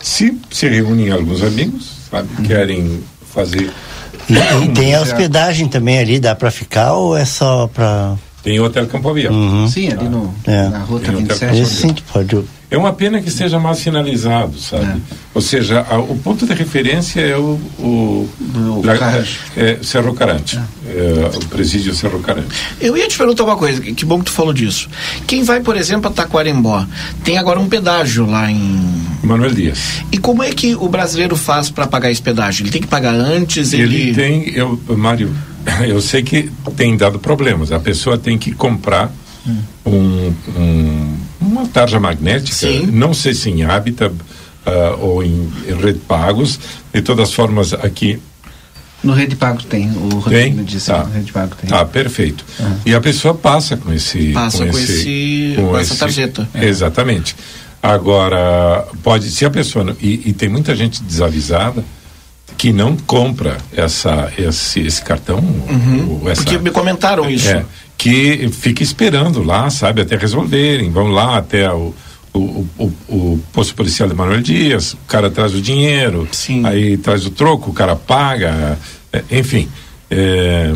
Se 0.01 0.37
se 0.51 0.67
reúnem 0.67 1.11
alguns 1.11 1.41
amigos, 1.41 1.89
sabe, 2.11 2.27
querem 2.45 3.01
fazer. 3.33 3.71
E, 4.29 4.33
e 4.65 4.69
tem 4.73 4.95
a 4.95 5.01
hospedagem 5.01 5.67
também 5.67 5.97
ali, 5.99 6.19
dá 6.19 6.35
pra 6.35 6.51
ficar 6.51 6.93
ou 6.93 7.15
é 7.17 7.25
só 7.25 7.67
pra. 7.67 8.15
Tem 8.43 8.59
o 8.59 8.65
Hotel 8.65 8.85
Campo 8.87 9.09
Aberto. 9.09 9.31
Uhum. 9.33 9.67
Sim, 9.69 9.87
ali 9.93 10.09
no, 10.09 10.33
É. 10.45 10.67
na 10.67 10.79
Rota 10.79 11.05
Tem 11.05 11.15
o 11.15 11.19
Hotel 11.23 11.27
27. 11.37 11.39
Campo 11.51 11.61
Esse 11.63 11.75
sim, 11.75 11.95
pode. 12.11 12.43
É 12.69 12.77
uma 12.77 12.91
pena 12.91 13.21
que 13.21 13.29
esteja 13.29 13.59
mal 13.59 13.75
sinalizado, 13.75 14.57
sabe? 14.57 14.99
Ou 15.33 15.41
seja, 15.41 15.85
a- 15.87 15.99
o 15.99 16.17
ponto 16.17 16.43
de 16.45 16.53
referência 16.55 17.21
é 17.21 17.37
o, 17.37 17.59
o, 17.77 18.81
La- 18.83 18.97
Carrasco. 18.97 19.35
é, 19.55 19.77
Cerro 19.83 20.11
Carante, 20.15 20.59
É, 20.87 21.29
o 21.37 21.45
presídio 21.49 21.93
Cerro 21.93 22.19
Carante. 22.19 22.47
Eu 22.81 22.97
ia 22.97 23.07
te 23.07 23.15
perguntar 23.15 23.43
uma 23.43 23.55
coisa, 23.55 23.79
que 23.79 23.93
que 23.93 24.03
bom 24.05 24.17
que 24.19 24.25
tu 24.25 24.31
falou 24.31 24.51
disso. 24.51 24.89
Quem 25.27 25.43
vai, 25.43 25.59
por 25.61 25.77
exemplo, 25.77 26.09
a 26.09 26.13
Taquarembó, 26.13 26.83
tem 27.23 27.37
agora 27.37 27.59
um 27.59 27.69
pedágio 27.69 28.25
lá 28.25 28.49
em. 28.51 28.81
Manuel 29.23 29.51
Dias. 29.53 29.79
E 30.11 30.17
como 30.17 30.41
é 30.43 30.49
que 30.51 30.75
o 30.75 30.89
brasileiro 30.89 31.35
faz 31.35 31.69
para 31.69 31.85
pagar 31.85 32.09
esse 32.11 32.21
pedágio? 32.23 32.63
Ele 32.63 32.71
tem 32.71 32.81
que 32.81 32.87
pagar 32.87 33.13
antes? 33.13 33.71
Ele, 33.71 33.83
Ele, 33.83 34.13
tem, 34.15 34.49
eu, 34.49 34.79
Mário, 34.97 35.31
eu 35.87 36.01
sei 36.01 36.23
que 36.23 36.51
tem 36.75 36.95
dado 36.97 37.19
problemas. 37.19 37.71
A 37.71 37.79
pessoa 37.79 38.17
tem 38.17 38.37
que 38.37 38.51
comprar 38.53 39.11
um, 39.85 40.33
um- 40.57 41.17
uma 41.41 41.67
tarja 41.67 41.99
magnética, 41.99 42.67
não 42.91 43.13
sei 43.13 43.33
se 43.33 43.49
em 43.49 43.63
Habitat 43.63 44.13
ah, 44.65 44.95
ou 44.99 45.23
em, 45.23 45.49
em 45.67 45.75
Rede 45.75 45.99
Pagos. 45.99 46.59
De 46.93 47.01
todas 47.01 47.29
as 47.29 47.33
formas, 47.35 47.73
aqui 47.73 48.19
No 49.03 49.13
Rede 49.13 49.35
Pago 49.35 49.61
tem, 49.63 49.89
o 49.91 50.19
Rodrigo 50.19 50.63
disse, 50.63 50.87
Tá. 50.87 51.03
no 51.03 51.11
Rede 51.11 51.31
Pago 51.33 51.55
tem. 51.59 51.69
Tá, 51.69 51.83
perfeito. 51.83 52.45
E 52.85 52.95
a 52.95 53.01
pessoa 53.01 53.33
passa 53.33 53.75
com 53.75 53.91
esse. 53.91 54.31
Passa 54.31 54.65
com 54.65 54.77
esse- 54.77 55.53
com 55.57 55.77
essa 55.77 55.95
tarjeta. 55.95 56.47
Exatamente. 56.55 57.35
Agora, 57.81 58.87
pode, 59.03 59.29
se 59.29 59.45
a 59.45 59.49
pessoa. 59.49 59.95
E, 60.01 60.21
e 60.29 60.33
tem 60.33 60.47
muita 60.47 60.73
gente 60.73 61.03
desavisada 61.03 61.83
que 62.57 62.71
não 62.71 62.95
compra 62.95 63.57
essa, 63.75 64.31
esse, 64.37 64.79
esse 64.81 65.01
cartão. 65.01 65.37
ou 66.21 66.29
essa, 66.29 66.41
Uhum. 66.41 66.45
porque 66.45 66.57
me 66.59 66.71
comentaram 66.71 67.29
isso. 67.29 67.49
é, 67.49 67.65
que 67.97 68.49
fica 68.51 68.83
esperando 68.83 69.41
lá, 69.43 69.69
sabe, 69.69 70.01
até 70.01 70.15
resolverem. 70.17 70.89
Vão 70.91 71.07
lá 71.07 71.37
até 71.37 71.71
o, 71.71 71.93
o, 72.33 72.39
o, 72.77 72.93
o- 73.07 73.39
posto 73.53 73.73
policial 73.75 74.09
de 74.09 74.15
Manuel 74.15 74.41
Dias, 74.41 74.93
o 74.93 74.97
cara 75.07 75.29
traz 75.29 75.53
o 75.53 75.61
dinheiro, 75.61 76.27
aí 76.65 76.97
traz 76.97 77.25
o 77.25 77.29
troco, 77.29 77.69
o 77.71 77.73
cara 77.73 77.95
paga, 77.95 78.77
é, 79.11 79.23
enfim. 79.39 79.69
é, 80.11 80.73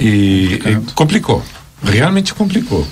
e, 0.00 0.54
e 0.64 0.92
complicou. 0.94 1.42
Realmente 1.82 2.32
complicou. 2.34 2.86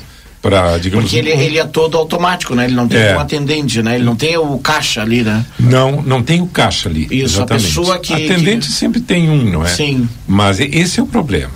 Para, 0.48 0.78
digamos, 0.78 1.06
Porque 1.06 1.16
ele, 1.18 1.30
ele 1.30 1.58
é 1.58 1.64
todo 1.66 1.96
automático, 1.98 2.54
né? 2.54 2.66
Ele 2.66 2.74
não 2.74 2.86
tem 2.86 3.00
É. 3.00 3.16
um 3.16 3.18
atendente, 3.20 3.82
né? 3.82 3.96
Ele 3.96 4.04
não 4.04 4.14
tem 4.14 4.36
o 4.38 4.58
caixa 4.58 5.02
ali, 5.02 5.22
né? 5.22 5.44
Não, 5.58 6.00
não 6.02 6.22
tem 6.22 6.40
o 6.40 6.46
caixa 6.46 6.88
ali. 6.88 7.02
Isso, 7.10 7.40
a 7.40 7.42
exatamente. 7.42 7.66
pessoa 7.66 7.98
que- 7.98 8.12
Atendente 8.12 8.66
sempre 8.66 9.00
tem 9.00 9.28
um, 9.28 9.42
não 9.50 9.64
é? 9.64 9.68
Sim. 9.68 10.08
Mas 10.26 10.60
esse 10.60 11.00
é 11.00 11.02
o 11.02 11.06
problema. 11.06 11.50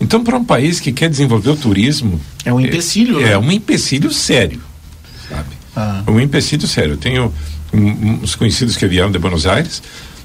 Então, 0.00 0.24
para 0.24 0.36
um 0.36 0.44
país 0.44 0.80
que 0.80 0.90
quer 0.92 1.08
desenvolver 1.08 1.50
o 1.50 1.56
turismo. 1.56 2.20
É 2.44 2.52
um 2.52 2.60
empecilho, 2.60 3.20
É, 3.20 3.30
né? 3.30 3.38
um 3.38 3.52
empecilho 3.52 4.10
sério. 4.12 4.60
Sabe? 5.28 5.48
Ah. 5.76 6.02
Um 6.08 6.18
empecilho 6.18 6.66
sério. 6.66 6.94
Eu 6.94 6.96
tenho 6.98 7.32
um- 7.72 8.20
uns 8.22 8.34
conhecidos 8.34 8.76
que 8.76 8.86
vieram 8.86 9.10
de 9.12 9.18
Buenos 9.18 9.46
Aires, 9.46 9.80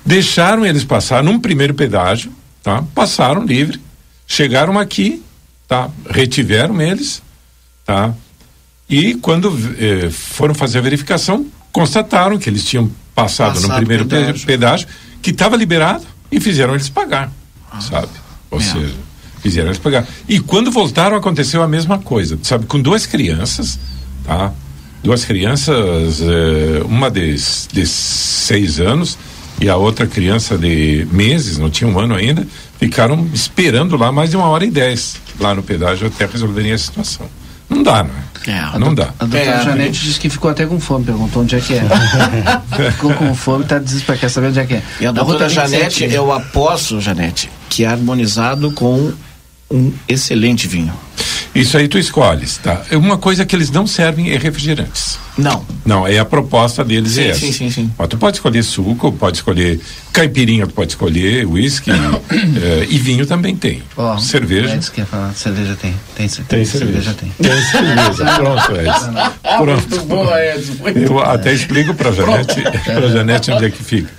deixaram 0.05 0.65
eles 0.65 0.83
passar 0.83 1.23
num 1.23 1.39
primeiro 1.39 1.73
pedágio, 1.75 2.31
tá? 2.63 2.83
Passaram 2.95 3.45
livre, 3.45 3.79
chegaram 4.27 4.77
aqui, 4.79 5.21
tá? 5.67 5.89
Retiveram 6.09 6.81
eles, 6.81 7.21
tá? 7.89 8.13
E 8.87 9.15
quando 9.15 9.51
eh, 9.79 10.09
foram 10.11 10.53
fazer 10.53 10.77
a 10.77 10.81
verificação, 10.81 11.47
constataram 11.71 12.37
que 12.37 12.47
eles 12.47 12.63
tinham 12.63 12.91
passado, 13.15 13.55
no 13.55 13.61
Passado 13.61 13.77
primeiro 13.77 14.05
pe- 14.05 14.15
pedágio. 14.15 14.45
pedágio, 14.45 14.87
que 15.23 15.31
estava 15.31 15.55
liberado 15.55 16.05
e 16.31 16.39
fizeram 16.39 16.75
eles 16.75 16.87
pagar, 16.87 17.31
sabe? 17.81 18.07
Ou 18.51 18.61
seja, 18.61 18.93
fizeram 19.41 19.69
eles 19.69 19.79
pagar. 19.79 20.07
E 20.27 20.39
quando 20.39 20.69
voltaram 20.71 21.17
aconteceu 21.17 21.63
a 21.63 21.67
mesma 21.67 21.97
coisa, 21.97 22.37
sabe? 22.43 22.67
Com 22.67 22.79
duas 22.79 23.07
crianças, 23.07 23.79
tá? 24.23 24.53
Duas 25.03 25.25
crianças, 25.25 26.21
eh, 26.21 26.83
uma 26.85 27.09
de, 27.09 27.35
de 27.73 27.85
seis 27.87 28.79
anos 28.79 29.17
e 29.59 29.67
a 29.67 29.75
outra 29.75 30.05
criança 30.05 30.57
de 30.59 31.07
meses, 31.11 31.57
não 31.57 31.69
tinha 31.71 31.89
um 31.89 31.99
ano 31.99 32.13
ainda, 32.15 32.45
ficaram 32.79 33.27
esperando 33.33 33.97
lá 33.97 34.11
mais 34.11 34.29
de 34.29 34.35
uma 34.37 34.45
hora 34.47 34.63
e 34.65 34.69
dez 34.69 35.15
lá 35.39 35.55
no 35.55 35.63
pedágio 35.63 36.05
até 36.07 36.25
resolverem 36.27 36.71
a 36.71 36.77
situação. 36.77 37.27
Não 37.79 37.83
dá, 37.83 38.03
não 38.03 38.11
é? 38.11 38.77
não 38.77 38.93
dá. 38.93 39.13
A 39.19 39.25
doutora 39.25 39.41
É, 39.41 39.63
Janete 39.63 40.01
disse 40.01 40.19
que 40.19 40.29
ficou 40.29 40.51
até 40.51 40.65
com 40.65 40.79
fome, 40.81 41.05
perguntou 41.05 41.43
onde 41.43 41.55
é 41.55 41.61
que 41.61 41.75
é. 41.75 41.81
ficou 42.91 43.13
com 43.13 43.33
fome, 43.33 43.63
tá 43.63 43.79
desesperado, 43.79 44.19
quer 44.19 44.29
saber 44.29 44.47
onde 44.47 44.59
é 44.59 44.65
que 44.65 44.73
é. 44.75 44.83
E 44.99 45.05
a 45.05 45.11
doutora 45.13 45.45
Rota 45.45 45.61
27, 45.61 45.99
Janete, 45.99 46.13
eu 46.13 46.31
aposto, 46.33 46.99
Janete, 46.99 47.49
que 47.69 47.85
é 47.85 47.87
harmonizado 47.87 48.69
com 48.71 49.13
um 49.71 49.93
excelente 50.09 50.67
vinho. 50.67 50.93
Isso 51.53 51.77
aí 51.77 51.87
tu 51.87 51.97
escolhes, 51.97 52.57
tá? 52.57 52.81
Uma 52.91 53.17
coisa 53.17 53.45
que 53.45 53.55
eles 53.55 53.71
não 53.71 53.87
servem 53.87 54.31
é 54.31 54.37
refrigerantes. 54.37 55.17
Não. 55.37 55.65
Não, 55.85 56.05
é 56.05 56.19
a 56.19 56.25
proposta 56.25 56.83
deles 56.83 57.13
Sim, 57.13 57.21
é 57.21 57.27
essa. 57.29 57.39
sim, 57.39 57.51
sim, 57.51 57.71
sim. 57.71 57.91
Mas 57.97 58.07
tu 58.09 58.17
pode 58.17 58.37
escolher 58.37 58.61
suco, 58.63 59.11
pode 59.13 59.37
escolher 59.37 59.79
caipirinha, 60.13 60.67
tu 60.67 60.73
pode 60.73 60.91
escolher 60.91 61.45
uísque 61.47 61.89
eh, 62.29 62.87
e 62.89 62.97
vinho 62.97 63.25
também 63.25 63.55
tem. 63.55 63.81
Ó, 63.97 64.17
cerveja. 64.17 64.75
Edson 64.75 64.91
quer 64.93 65.05
falar, 65.05 65.33
cerveja 65.33 65.75
tem. 65.81 65.95
Tem, 66.15 66.27
tem, 66.27 66.45
Tem 66.45 66.65
cerveja. 66.65 67.13
tem. 67.13 67.29
Tem 67.41 67.61
cerveja. 67.63 68.25
Pronto, 68.35 68.75
Edson. 68.75 69.57
Pronto. 69.57 70.05
boa, 70.05 70.45
Edson. 70.45 70.73
muito 70.81 70.99
Eu 70.99 71.19
até 71.19 71.53
explico 71.53 71.93
para 71.93 72.11
Janete, 72.11 72.61
para 72.85 73.07
Janete 73.09 73.51
onde 73.51 73.65
é 73.65 73.69
que 73.71 73.83
fica. 73.83 74.09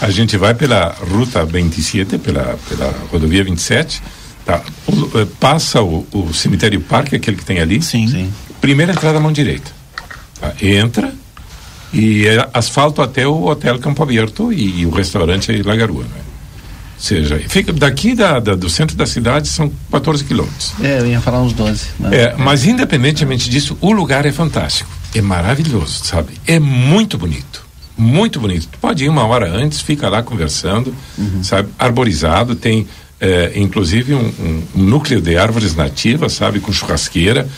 A 0.00 0.10
gente 0.10 0.36
vai 0.36 0.54
pela 0.54 0.88
ruta 1.00 1.44
27, 1.44 2.18
pela, 2.18 2.58
pela 2.68 2.92
rodovia 3.10 3.42
27, 3.44 4.02
tá? 4.46 4.62
O- 4.86 5.18
eh, 5.20 5.26
passa 5.38 5.82
o, 5.82 6.06
o 6.12 6.32
cemitério 6.32 6.80
parque, 6.80 7.16
aquele 7.16 7.36
que 7.36 7.44
tem 7.44 7.58
ali. 7.60 7.82
Sim. 7.82 8.32
Primeira 8.60 8.92
entrada 8.92 9.20
mão 9.20 9.30
direita. 9.32 9.70
Tá? 10.40 10.54
Entra 10.62 11.12
e 11.92 12.26
é 12.26 12.48
asfalto 12.54 13.02
até 13.02 13.26
o 13.26 13.44
Hotel 13.46 13.78
Campo 13.78 14.02
Aberto 14.02 14.52
e, 14.52 14.84
o 14.86 14.90
restaurante 14.90 15.52
é 15.52 15.62
Lagarua, 15.62 16.02
né? 16.04 16.08
Ou 16.96 17.02
seja, 17.02 17.38
fica 17.48 17.72
daqui 17.74 18.14
da, 18.14 18.40
da- 18.40 18.54
do 18.54 18.70
centro 18.70 18.96
da 18.96 19.04
cidade 19.06 19.48
são 19.48 19.70
14 19.90 20.24
quilômetros. 20.24 20.72
É, 20.82 21.00
eu 21.00 21.06
ia 21.06 21.20
falar 21.20 21.42
uns 21.42 21.52
12. 21.52 21.88
mas- 22.00 22.12
É, 22.12 22.34
mas 22.38 22.64
independentemente 22.64 23.50
disso, 23.50 23.76
o 23.82 23.92
lugar 23.92 24.24
é 24.24 24.32
fantástico. 24.32 24.90
É 25.14 25.20
maravilhoso, 25.20 26.04
sabe? 26.04 26.32
É 26.46 26.58
muito 26.58 27.18
bonito. 27.18 27.66
Muito 27.98 28.40
bonito. 28.40 28.66
Tu 28.72 28.78
pode 28.78 29.04
ir 29.04 29.08
uma 29.08 29.26
hora 29.26 29.50
antes, 29.50 29.80
fica 29.80 30.08
lá 30.08 30.22
conversando, 30.22 30.94
sabe? 31.42 31.68
Arborizado, 31.78 32.54
tem 32.54 32.86
é, 33.20 33.52
inclusive 33.56 34.14
um, 34.14 34.18
um- 34.26 34.62
um 34.76 34.82
núcleo 34.82 35.20
de 35.20 35.36
árvores 35.36 35.74
nativas, 35.74 36.32
sabe? 36.34 36.60
Com 36.60 36.72
churrasqueira, 36.72 37.48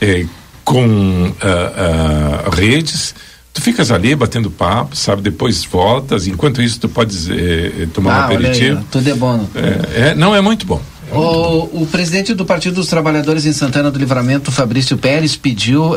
é, 0.00 0.24
com 0.64 1.32
ah, 1.40 2.44
ah, 2.46 2.50
redes. 2.54 3.14
Tu 3.54 3.62
ficas 3.62 3.90
ali 3.90 4.14
batendo 4.14 4.50
papo, 4.50 4.94
sabe? 4.94 5.22
Depois 5.22 5.64
voltas. 5.64 6.26
Enquanto 6.28 6.62
isso, 6.62 6.78
tu 6.78 6.88
podes 6.88 7.28
eh, 7.28 7.88
tomar 7.92 8.10
um 8.10 8.12
Ah, 8.12 8.26
aí, 8.28 8.36
aperitivo. 8.36 8.78
ó, 8.78 8.82
tudo 8.92 9.08
é 9.10 9.14
bom. 9.14 9.48
É, 9.54 10.08
é, 10.10 10.14
não, 10.14 10.32
é 10.36 10.40
muito 10.40 10.64
bom. 10.64 10.80
O, 11.10 11.82
o 11.82 11.86
presidente 11.86 12.34
do 12.34 12.44
Partido 12.44 12.74
dos 12.74 12.86
Trabalhadores 12.86 13.46
em 13.46 13.52
Santana 13.52 13.90
do 13.90 13.98
Livramento, 13.98 14.52
Fabrício 14.52 14.98
Pérez, 14.98 15.36
pediu 15.36 15.94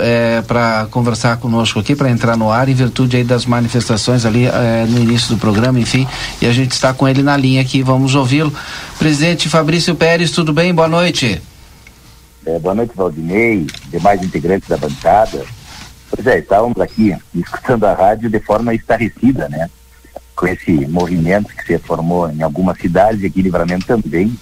para 0.48 0.88
conversar 0.90 1.38
conosco 1.38 1.80
aqui, 1.80 1.96
para 1.96 2.10
entrar 2.10 2.38
no 2.38 2.50
ar, 2.50 2.70
em 2.70 2.74
virtude 2.74 3.18
aí 3.18 3.24
das 3.24 3.46
manifestações 3.46 4.26
ali 4.26 4.46
eh, 4.46 4.86
no 4.88 5.00
início 5.00 5.36
do 5.36 5.38
programa, 5.38 5.80
enfim, 5.80 6.08
e 6.42 6.46
a 6.46 6.54
gente 6.54 6.72
está 6.72 6.94
com 6.94 7.08
ele 7.08 7.22
na 7.22 7.36
linha 7.36 7.62
aqui, 7.62 7.84
vamos 7.84 8.16
ouvi-lo. 8.16 8.54
Presidente 8.98 9.50
Fabrício 9.50 9.94
Pérez, 9.96 10.32
tudo 10.32 10.54
bem? 10.54 10.74
Boa 10.74 10.88
noite. 10.88 11.42
É, 12.46 12.58
boa 12.58 12.74
noite, 12.74 12.94
Valdinei, 12.96 13.68
demais 13.90 14.24
integrantes 14.24 14.68
da 14.68 14.78
bancada. 14.78 15.44
Pois 16.10 16.26
é, 16.26 16.40
estávamos 16.40 16.80
aqui 16.80 17.16
escutando 17.36 17.86
a 17.86 17.94
rádio 17.94 18.30
de 18.30 18.40
forma 18.40 18.74
estarrecida, 18.74 19.48
né? 19.50 19.70
Com 20.36 20.48
esse 20.48 20.72
movimento 20.88 21.54
que 21.56 21.66
se 21.66 21.78
formou 21.78 22.30
em 22.30 22.42
algumas 22.42 22.78
cidades 22.80 23.22
e 23.22 23.28
aqui 23.28 23.42
em 23.42 23.44
Livramento 23.44 23.86
também, 23.86 24.36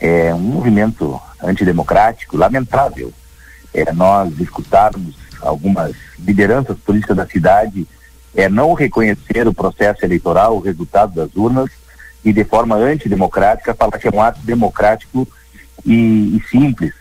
é 0.00 0.34
um 0.34 0.38
movimento 0.38 1.20
antidemocrático 1.42 2.36
lamentável. 2.36 3.12
É, 3.72 3.92
nós 3.92 4.38
escutarmos 4.40 5.14
algumas 5.40 5.94
lideranças 6.18 6.76
políticas 6.78 7.16
da 7.16 7.26
cidade 7.26 7.86
é, 8.34 8.48
não 8.48 8.74
reconhecer 8.74 9.46
o 9.46 9.54
processo 9.54 10.04
eleitoral, 10.04 10.56
o 10.56 10.60
resultado 10.60 11.14
das 11.14 11.34
urnas, 11.36 11.70
e 12.24 12.32
de 12.32 12.44
forma 12.44 12.76
antidemocrática 12.76 13.74
falar 13.74 13.98
que 13.98 14.08
é 14.08 14.10
um 14.10 14.22
ato 14.22 14.40
democrático 14.40 15.26
e, 15.84 16.36
e 16.36 16.42
simples. 16.50 16.92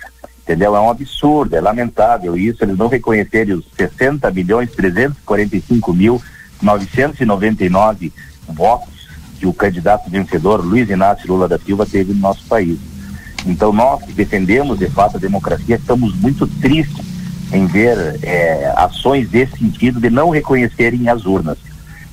Entendeu? 0.43 0.75
É 0.75 0.79
um 0.79 0.89
absurdo, 0.89 1.55
é 1.55 1.61
lamentável 1.61 2.35
isso, 2.35 2.63
eles 2.63 2.77
não 2.77 2.87
reconhecerem 2.87 3.53
os 3.53 3.65
60 3.77 4.31
milhões 4.31 4.71
345 4.71 5.93
mil 5.93 6.21
999 6.61 8.11
votos 8.47 9.07
que 9.39 9.45
o 9.45 9.53
candidato 9.53 10.09
vencedor 10.09 10.65
Luiz 10.65 10.89
Inácio 10.89 11.27
Lula 11.27 11.47
da 11.47 11.57
Silva 11.59 11.85
teve 11.85 12.13
no 12.13 12.19
nosso 12.19 12.45
país. 12.45 12.77
Então 13.45 13.71
nós 13.71 14.03
que 14.03 14.13
defendemos 14.13 14.79
de 14.79 14.89
fato 14.89 15.17
a 15.17 15.19
democracia 15.19 15.75
estamos 15.75 16.15
muito 16.15 16.47
tristes 16.47 17.05
em 17.51 17.65
ver 17.65 18.19
é, 18.21 18.71
ações 18.75 19.29
desse 19.29 19.57
sentido 19.57 19.99
de 19.99 20.09
não 20.09 20.29
reconhecerem 20.29 21.09
as 21.09 21.25
urnas. 21.25 21.57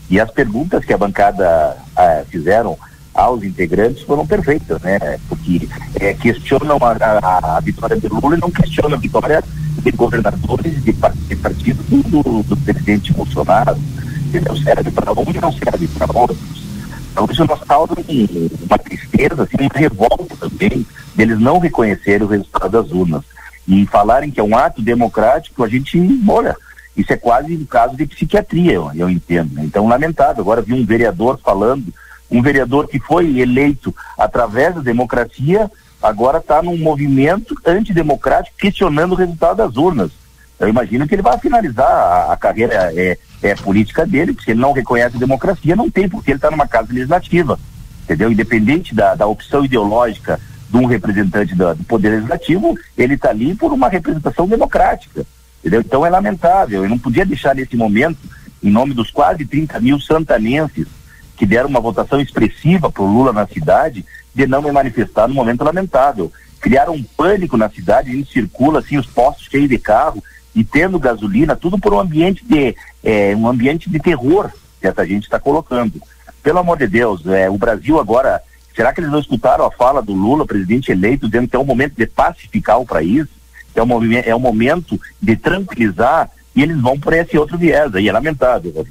E 0.09 0.21
as 0.21 0.31
perguntas 0.31 0.85
que 0.85 0.93
a 0.93 0.99
bancada 0.99 1.77
ah, 1.97 2.23
fizeram 2.29 2.79
aos 3.13 3.43
integrantes 3.43 4.03
foram 4.03 4.27
perfeitas, 4.27 4.81
né? 4.83 5.19
Porque 5.29 5.69
é, 5.95 6.15
questionam 6.15 6.79
a, 6.81 6.93
a, 6.93 7.57
a, 7.57 7.61
vitória 7.61 7.97
de 7.99 8.07
Lula 8.09 8.37
e 8.37 8.41
não 8.41 8.51
questionam 8.51 8.97
a 8.97 9.01
vitória 9.01 9.43
de 9.83 9.91
governadores 9.91 10.85
de, 10.85 10.93
de 10.93 11.37
partidos 11.37 11.87
do, 11.87 12.43
do 12.43 12.57
presidente 12.59 13.13
Bolsonaro. 13.13 13.77
Entendeu? 14.27 14.57
Serve 14.57 14.91
para 14.91 15.13
um 15.13 15.31
e 15.31 15.41
não 15.41 15.53
serve 15.53 15.89
para 15.89 16.19
outros. 16.19 16.39
Então 17.17 17.27
isso 17.31 17.47
nos 17.47 17.61
causa 17.61 17.95
uma 17.95 18.79
tristeza, 18.79 19.45
assim, 19.45 19.57
uma 19.59 19.71
revolta 19.75 20.37
também 20.37 20.87
deles 21.15 21.41
não 21.41 21.59
reconhecerem 21.59 22.27
o 22.27 22.31
resultado 22.31 22.71
das 22.71 22.93
urnas. 22.93 23.23
E 23.67 23.87
falarem 23.87 24.31
que 24.31 24.39
é 24.39 24.43
um 24.43 24.55
ato 24.55 24.83
democrático, 24.83 25.65
a 25.65 25.69
gente, 25.69 25.99
olha, 26.29 26.55
isso 26.95 27.11
é 27.11 27.17
quase 27.17 27.57
um 27.57 27.65
caso 27.65 27.97
de 27.97 28.07
psiquiatria, 28.07 28.75
eu, 28.75 28.91
eu 28.95 29.09
entendo. 29.09 29.55
Né? 29.55 29.63
Então, 29.65 29.89
lamentável. 29.89 30.43
Agora 30.43 30.61
vi 30.61 30.75
um 30.75 30.85
vereador 30.85 31.41
falando, 31.43 31.87
um 32.31 32.43
vereador 32.43 32.87
que 32.87 33.01
foi 33.01 33.39
eleito 33.39 33.95
através 34.19 34.75
da 34.75 34.83
democracia, 34.83 35.71
agora 36.03 36.37
está 36.37 36.63
num 36.63 36.77
movimento 36.77 37.57
antidemocrático 37.65 38.59
questionando 38.59 39.13
o 39.13 39.17
resultado 39.17 39.57
das 39.57 39.75
urnas. 39.79 40.11
Eu 40.59 40.69
imagino 40.69 41.07
que 41.07 41.15
ele 41.15 41.23
vai 41.23 41.39
finalizar 41.39 41.87
a, 41.87 42.33
a 42.33 42.37
carreira 42.37 42.93
é, 42.95 43.19
é, 43.43 43.55
política 43.55 44.07
dele, 44.07 44.33
porque 44.33 44.53
ele 44.53 44.61
não 44.61 44.73
reconhece 44.73 45.17
a 45.17 45.21
democracia, 45.21 45.77
não 45.77 45.91
tem, 45.91 46.09
porque 46.09 46.31
ele 46.31 46.39
está 46.39 46.51
numa 46.51 46.67
casa 46.67 46.93
legislativa, 46.93 47.59
entendeu? 48.05 48.31
Independente 48.31 48.95
da, 48.95 49.15
da 49.15 49.27
opção 49.27 49.65
ideológica 49.65 50.41
de 50.69 50.77
um 50.77 50.87
representante 50.87 51.55
do, 51.55 51.77
Poder 51.85 52.11
Legislativo, 52.11 52.77
ele 52.97 53.15
está 53.15 53.31
ali 53.31 53.55
por 53.55 53.73
uma 53.73 53.89
representação 53.89 54.49
democrática, 54.49 55.27
entendeu? 55.61 55.81
Então 55.81 56.07
é 56.07 56.11
lamentável, 56.11 56.83
eu 56.83 56.89
não 56.89 56.99
podia 56.99 57.27
deixar 57.27 57.55
nesse 57.55 57.77
momento, 57.77 58.19
em 58.63 58.71
nome 58.71 58.95
dos 58.95 59.11
quase 59.11 59.45
30 59.45 59.79
mil 59.81 60.01
santanenses 60.01 60.87
que 61.37 61.47
deram 61.47 61.69
uma 61.69 61.81
votação 61.81 62.21
expressiva 62.21 62.91
para 62.91 63.03
o 63.03 63.07
Lula 63.07 63.33
na 63.33 63.47
cidade, 63.47 64.05
de 64.35 64.47
não 64.47 64.63
me 64.63 64.73
manifestar 64.73 65.29
no 65.29 65.35
momento 65.35 65.65
lamentável. 65.65 66.33
Criaram 66.61 66.95
um 66.95 67.03
pânico 67.03 67.57
na 67.57 67.69
cidade, 67.69 68.11
a 68.11 68.15
gente 68.15 68.33
circula 68.33 68.81
assim, 68.81 68.97
os 68.97 69.07
postos 69.07 69.47
cheios 69.51 69.69
de 69.69 69.79
carro, 69.79 70.25
e 70.57 70.65
tendo 70.65 70.99
gasolina, 70.99 71.55
tudo 71.55 71.79
por 71.79 71.93
um 71.93 72.01
ambiente 72.01 72.43
de 72.43 72.75
é, 73.05 73.37
um 73.37 73.47
ambiente 73.47 73.91
de 73.91 74.01
terror 74.01 74.51
que 74.81 74.87
essa 74.87 75.07
gente 75.07 75.25
está 75.25 75.39
colocando. 75.39 76.01
Pelo 76.43 76.59
amor 76.59 76.79
de 76.79 76.87
Deus, 76.87 77.25
é, 77.27 77.51
o 77.51 77.59
Brasil 77.59 78.01
agora, 78.01 78.41
será 78.75 78.93
que 78.93 79.01
eles 79.01 79.11
não 79.11 79.21
escutaram 79.21 79.67
a 79.67 79.71
fala 79.71 80.01
do 80.01 80.15
Lula, 80.15 80.47
presidente 80.47 80.91
eleito, 80.91 81.27
dizendo 81.27 81.47
que 81.47 81.55
é 81.55 81.59
um 81.59 81.65
momento 81.65 81.95
de 81.95 82.07
pacificar 82.07 82.81
o 82.81 82.87
país, 82.87 83.27
é 83.75 83.83
um, 83.83 84.13
é 84.15 84.35
um 84.35 84.41
momento 84.41 84.99
de 85.21 85.37
tranquilizar, 85.37 86.31
e 86.55 86.63
eles 86.63 86.81
vão 86.81 86.99
por 86.99 87.13
esse 87.13 87.37
outro 87.37 87.59
viés, 87.59 87.95
aí 87.95 88.09
é 88.09 88.13
lamentável. 88.13 88.87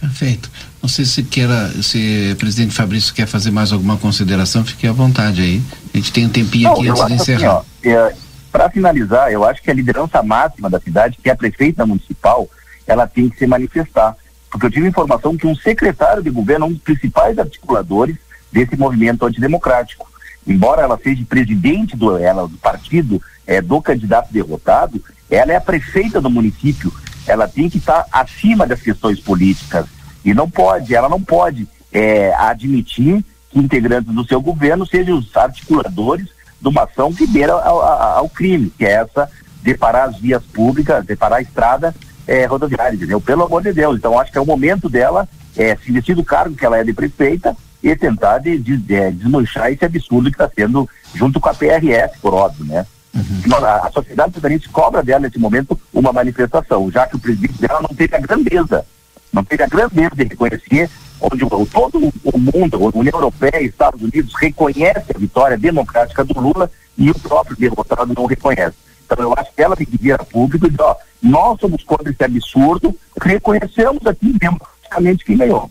Perfeito. 0.00 0.48
Não 0.80 0.88
sei 0.88 1.04
se 1.04 1.24
queira, 1.24 1.68
se 1.82 2.30
o 2.32 2.36
presidente 2.36 2.72
Fabrício 2.72 3.12
quer 3.12 3.26
fazer 3.26 3.50
mais 3.50 3.72
alguma 3.72 3.96
consideração, 3.96 4.64
fique 4.64 4.86
à 4.86 4.92
vontade 4.92 5.42
aí. 5.42 5.60
A 5.92 5.96
gente 5.96 6.12
tem 6.12 6.26
um 6.26 6.28
tempinho 6.28 6.68
não, 6.68 6.74
aqui 6.74 6.88
antes 6.88 7.06
de 7.06 7.12
assim, 7.12 7.22
encerrar. 7.22 7.58
Assim, 7.58 7.92
ó, 7.92 8.06
é, 8.06 8.14
para 8.56 8.70
finalizar, 8.70 9.30
eu 9.30 9.44
acho 9.44 9.62
que 9.62 9.70
a 9.70 9.74
liderança 9.74 10.22
máxima 10.22 10.70
da 10.70 10.80
cidade, 10.80 11.18
que 11.22 11.28
é 11.28 11.32
a 11.32 11.36
prefeita 11.36 11.84
municipal, 11.84 12.48
ela 12.86 13.06
tem 13.06 13.28
que 13.28 13.36
se 13.36 13.46
manifestar. 13.46 14.16
Porque 14.50 14.64
eu 14.64 14.70
tive 14.70 14.88
informação 14.88 15.36
que 15.36 15.46
um 15.46 15.54
secretário 15.54 16.22
de 16.22 16.30
governo, 16.30 16.64
um 16.64 16.72
dos 16.72 16.80
principais 16.80 17.38
articuladores 17.38 18.16
desse 18.50 18.74
movimento 18.74 19.26
antidemocrático, 19.26 20.10
embora 20.46 20.80
ela 20.80 20.98
seja 21.04 21.22
presidente 21.28 21.94
do, 21.94 22.16
ela, 22.16 22.48
do 22.48 22.56
partido 22.56 23.20
é, 23.46 23.60
do 23.60 23.82
candidato 23.82 24.32
derrotado, 24.32 25.04
ela 25.30 25.52
é 25.52 25.56
a 25.56 25.60
prefeita 25.60 26.18
do 26.18 26.30
município. 26.30 26.90
Ela 27.26 27.46
tem 27.46 27.68
que 27.68 27.76
estar 27.76 28.06
acima 28.10 28.66
das 28.66 28.80
questões 28.80 29.20
políticas. 29.20 29.84
E 30.24 30.32
não 30.32 30.48
pode, 30.48 30.94
ela 30.94 31.10
não 31.10 31.20
pode 31.20 31.68
é, 31.92 32.32
admitir 32.32 33.22
que 33.50 33.58
integrantes 33.58 34.14
do 34.14 34.26
seu 34.26 34.40
governo 34.40 34.86
sejam 34.86 35.18
os 35.18 35.36
articuladores 35.36 36.34
de 36.60 36.68
uma 36.68 36.84
ação 36.84 37.12
que 37.12 37.26
beira 37.26 37.52
ao, 37.52 37.82
ao, 37.82 38.28
crime, 38.28 38.70
que 38.76 38.84
é 38.84 38.92
essa 38.92 39.30
de 39.62 39.74
parar 39.74 40.04
as 40.04 40.18
vias 40.18 40.42
públicas, 40.44 41.04
de 41.04 41.16
parar 41.16 41.36
a 41.36 41.42
estrada 41.42 41.94
é, 42.26 42.44
rodoviária, 42.46 42.94
entendeu? 42.94 43.20
Pelo 43.20 43.44
amor 43.44 43.62
de 43.62 43.72
Deus. 43.72 43.96
Então 43.96 44.18
acho 44.18 44.32
que 44.32 44.38
é 44.38 44.40
o 44.40 44.46
momento 44.46 44.88
dela 44.88 45.28
é, 45.56 45.76
se 45.76 45.92
vestir 45.92 46.14
do 46.14 46.24
cargo 46.24 46.54
que 46.54 46.64
ela 46.64 46.78
é 46.78 46.84
de 46.84 46.92
prefeita 46.92 47.56
e 47.82 47.94
tentar 47.94 48.38
de, 48.38 48.58
de, 48.58 48.76
de 48.76 49.10
desmanchar 49.12 49.70
esse 49.70 49.84
absurdo 49.84 50.30
que 50.30 50.34
está 50.34 50.50
sendo 50.54 50.88
junto 51.14 51.40
com 51.40 51.48
a 51.48 51.54
PRS, 51.54 52.18
por 52.20 52.34
óbvio, 52.34 52.64
né? 52.64 52.86
Uhum. 53.14 53.64
A, 53.64 53.86
a 53.86 53.90
sociedade 53.90 54.34
sudanense 54.34 54.68
cobra 54.68 55.02
dela 55.02 55.20
nesse 55.20 55.38
momento 55.38 55.78
uma 55.92 56.12
manifestação, 56.12 56.90
já 56.90 57.06
que 57.06 57.16
o 57.16 57.18
presidente 57.18 57.60
dela 57.60 57.80
não 57.80 57.96
teve 57.96 58.14
a 58.14 58.20
grandeza, 58.20 58.84
não 59.32 59.42
teve 59.42 59.62
a 59.62 59.68
grandeza 59.68 60.14
de 60.14 60.24
reconhecer 60.24 60.90
onde 61.20 61.44
todo 61.70 62.12
o 62.24 62.38
mundo, 62.38 62.76
a 62.76 62.98
União 62.98 63.14
Europeia 63.14 63.60
e 63.60 63.66
Estados 63.66 64.00
Unidos 64.02 64.32
reconhece 64.40 65.12
a 65.14 65.18
vitória 65.18 65.56
democrática 65.58 66.24
do 66.24 66.38
Lula 66.38 66.70
e 66.96 67.10
o 67.10 67.18
próprio 67.18 67.56
derrotado 67.56 68.14
não 68.14 68.26
reconhece. 68.26 68.76
Então 69.04 69.24
eu 69.24 69.34
acho 69.36 69.52
que 69.54 69.62
ela 69.62 69.76
tem 69.76 69.86
que 69.86 69.96
vir 69.96 70.12
a 70.12 70.24
público 70.24 70.66
e 70.66 70.70
dizer, 70.70 70.82
ó, 70.82 70.96
nós 71.22 71.60
somos 71.60 71.82
contra 71.84 72.10
esse 72.10 72.24
absurdo, 72.24 72.94
reconhecemos 73.20 74.06
aqui 74.06 74.32
democraticamente 74.38 75.24
quem 75.24 75.36
ganhou. 75.36 75.70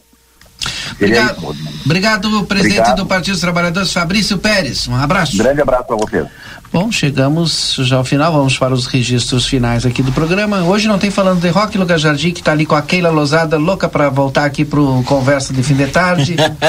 Obrigado, 0.93 1.55
obrigado, 1.85 2.43
presidente 2.45 2.79
Obrigado. 2.79 2.97
do 2.97 3.05
Partido 3.05 3.33
dos 3.33 3.41
Trabalhadores, 3.41 3.91
Fabrício 3.91 4.37
Pérez. 4.37 4.87
Um 4.87 4.95
abraço. 4.95 5.37
Grande 5.37 5.61
abraço 5.61 5.83
para 5.85 5.95
você. 5.97 6.25
Bom, 6.71 6.91
chegamos 6.91 7.75
já 7.79 7.97
ao 7.97 8.03
final, 8.03 8.33
vamos 8.33 8.57
para 8.57 8.73
os 8.73 8.85
registros 8.85 9.45
finais 9.45 9.85
aqui 9.85 10.03
do 10.03 10.11
programa. 10.11 10.63
Hoje 10.63 10.87
não 10.87 10.99
tem 10.99 11.09
falando 11.09 11.39
de 11.39 11.47
rock, 11.49 11.77
Lucas 11.77 12.01
Jardim, 12.01 12.31
que 12.31 12.41
está 12.41 12.51
ali 12.51 12.65
com 12.65 12.75
a 12.75 12.81
Keila 12.81 13.09
Lozada, 13.09 13.57
louca 13.57 13.87
para 13.87 14.09
voltar 14.09 14.45
aqui 14.45 14.65
pro 14.65 15.01
Conversa 15.03 15.53
de 15.53 15.63
Fim 15.63 15.75
de 15.75 15.87
Tarde. 15.87 16.35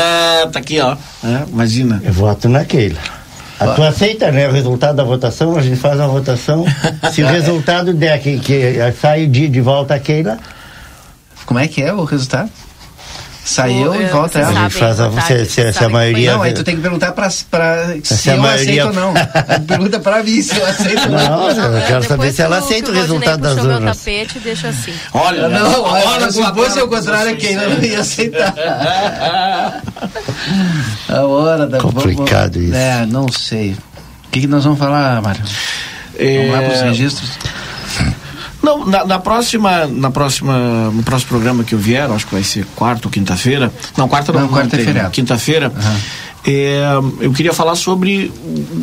tá 0.53 0.59
aqui, 0.59 0.81
ó. 0.81 0.97
É, 1.25 1.45
imagina. 1.49 2.01
Eu 2.05 2.13
voto 2.13 2.49
na 2.49 2.65
Keila. 2.65 3.01
A 3.59 3.69
tu 3.69 3.83
aceita, 3.83 4.31
né? 4.31 4.47
O 4.49 4.53
resultado 4.53 4.97
da 4.97 5.03
votação, 5.03 5.57
a 5.57 5.63
gente 5.63 5.77
faz 5.77 5.99
a 5.99 6.07
votação. 6.07 6.65
Se 7.13 7.23
o 7.23 7.27
resultado 7.27 7.95
der 7.95 8.21
que, 8.21 8.39
que 8.39 8.75
sai 9.01 9.27
de, 9.27 9.49
de 9.49 9.61
volta 9.61 9.95
a 9.95 9.99
Keila. 9.99 10.39
Como 11.47 11.59
é 11.59 11.67
que 11.67 11.83
é 11.83 11.93
o 11.93 12.05
resultado? 12.05 12.51
Saiu 13.47 13.95
e 13.95 14.07
volta 14.07 14.41
ela. 14.41 14.51
A 14.51 14.63
gente 14.65 14.75
faz 14.75 15.01
a, 15.01 15.09
se, 15.21 15.47
se, 15.47 15.73
se 15.73 15.85
a 15.85 15.89
maioria. 15.89 16.33
Não, 16.33 16.43
aí 16.43 16.53
tu 16.53 16.65
tem 16.65 16.75
que 16.75 16.83
perguntar 16.83 17.13
pra, 17.13 17.31
pra 17.49 17.95
se, 18.03 18.17
se 18.17 18.29
eu 18.29 18.39
maioria... 18.39 18.83
aceito 18.83 18.87
ou 18.89 18.93
não. 18.93 19.15
Pergunta 19.65 20.01
pra 20.01 20.21
mim 20.25 20.43
se 20.43 20.59
eu 20.59 20.67
aceito 20.67 21.03
ou 21.05 21.11
não. 21.11 21.55
Não, 21.55 21.79
eu 21.79 21.87
quero 21.87 22.03
saber 22.03 22.33
se 22.33 22.43
ela 22.43 22.59
aceita 22.59 22.91
o 22.91 22.95
resultado 22.95 23.41
das 23.41 23.57
urnas. 23.57 23.81
meu 23.81 23.95
tapete 23.95 24.41
deixa 24.41 24.69
assim. 24.69 24.93
Olha, 25.15 25.49
não, 25.49 25.81
olha, 25.81 26.29
se 26.29 26.43
fosse 26.43 26.81
o 26.81 26.89
contrário, 26.89 27.37
quem 27.37 27.55
não 27.55 27.79
ia 27.79 28.01
aceitar. 28.01 28.53
a 31.09 31.21
hora 31.21 31.69
da 31.69 31.79
Complicado 31.79 32.55
vamos, 32.55 32.69
isso. 32.69 32.77
É, 32.77 33.07
não 33.07 33.29
sei. 33.31 33.77
O 34.27 34.31
que, 34.33 34.41
que 34.41 34.47
nós 34.49 34.65
vamos 34.65 34.81
falar, 34.81 35.23
Mário? 35.23 35.45
É... 36.19 36.39
Vamos 36.39 36.53
lá 36.53 36.63
para 36.63 36.75
os 36.75 36.81
registros? 36.81 37.31
Não, 38.67 38.85
na, 38.85 39.05
na, 39.05 39.19
próxima, 39.21 39.87
na 39.87 40.11
próxima, 40.11 40.91
no 40.91 41.05
próximo 41.05 41.29
programa 41.29 41.63
que 41.63 41.73
eu 41.73 41.79
vier, 41.79 42.11
acho 42.11 42.27
que 42.27 42.35
vai 42.35 42.43
ser 42.43 42.67
quarta 42.75 43.07
ou 43.07 43.13
quinta-feira. 43.13 43.73
Não, 43.97 44.09
quarta 44.09 44.33
não, 44.33 44.41
não 44.41 44.49
quarta 44.49 44.75
é 44.75 44.85
feriado. 44.85 45.11
Quinta-feira. 45.13 45.73
Uhum. 45.73 46.01
É, 46.49 46.81
eu 47.21 47.33
queria 47.33 47.53
falar 47.53 47.75
sobre, 47.75 48.33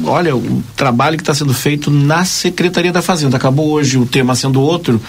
olha, 0.03 0.35
o 0.35 0.61
trabalho 0.75 1.15
que 1.15 1.21
está 1.21 1.33
sendo 1.33 1.53
feito 1.53 1.89
na 1.89 2.25
Secretaria 2.25 2.91
da 2.91 3.01
Fazenda. 3.01 3.37
Acabou 3.37 3.71
hoje 3.71 3.97
o 3.97 4.05
tema 4.05 4.35
sendo 4.35 4.61
outro, 4.61 5.01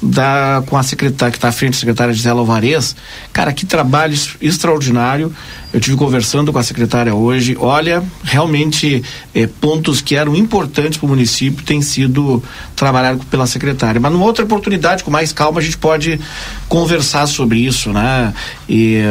da, 0.00 0.62
com 0.66 0.76
a 0.76 0.84
secretária 0.84 1.32
que 1.32 1.38
está 1.38 1.48
à 1.48 1.52
frente, 1.52 1.74
a 1.74 1.80
secretária 1.80 2.14
Gisela 2.14 2.38
Alvarez. 2.38 2.94
Cara, 3.32 3.52
que 3.52 3.66
trabalho 3.66 4.16
extraordinário. 4.40 5.34
Eu 5.72 5.80
tive 5.80 5.96
conversando 5.96 6.52
com 6.52 6.60
a 6.60 6.62
secretária 6.62 7.12
hoje. 7.12 7.56
Olha, 7.58 8.04
realmente 8.22 9.02
é, 9.34 9.48
pontos 9.48 10.00
que 10.00 10.14
eram 10.14 10.36
importantes 10.36 10.98
para 10.98 11.06
o 11.06 11.08
município 11.08 11.64
têm 11.64 11.82
sido 11.82 12.40
trabalhados 12.76 13.24
pela 13.24 13.48
secretária. 13.48 14.00
Mas 14.00 14.12
numa 14.12 14.24
outra 14.24 14.44
oportunidade, 14.44 15.02
com 15.02 15.10
mais 15.10 15.32
calma, 15.32 15.58
a 15.58 15.62
gente 15.62 15.76
pode 15.76 16.20
conversar 16.68 17.26
sobre 17.26 17.58
isso, 17.58 17.92
né? 17.92 18.32
E 18.68 19.02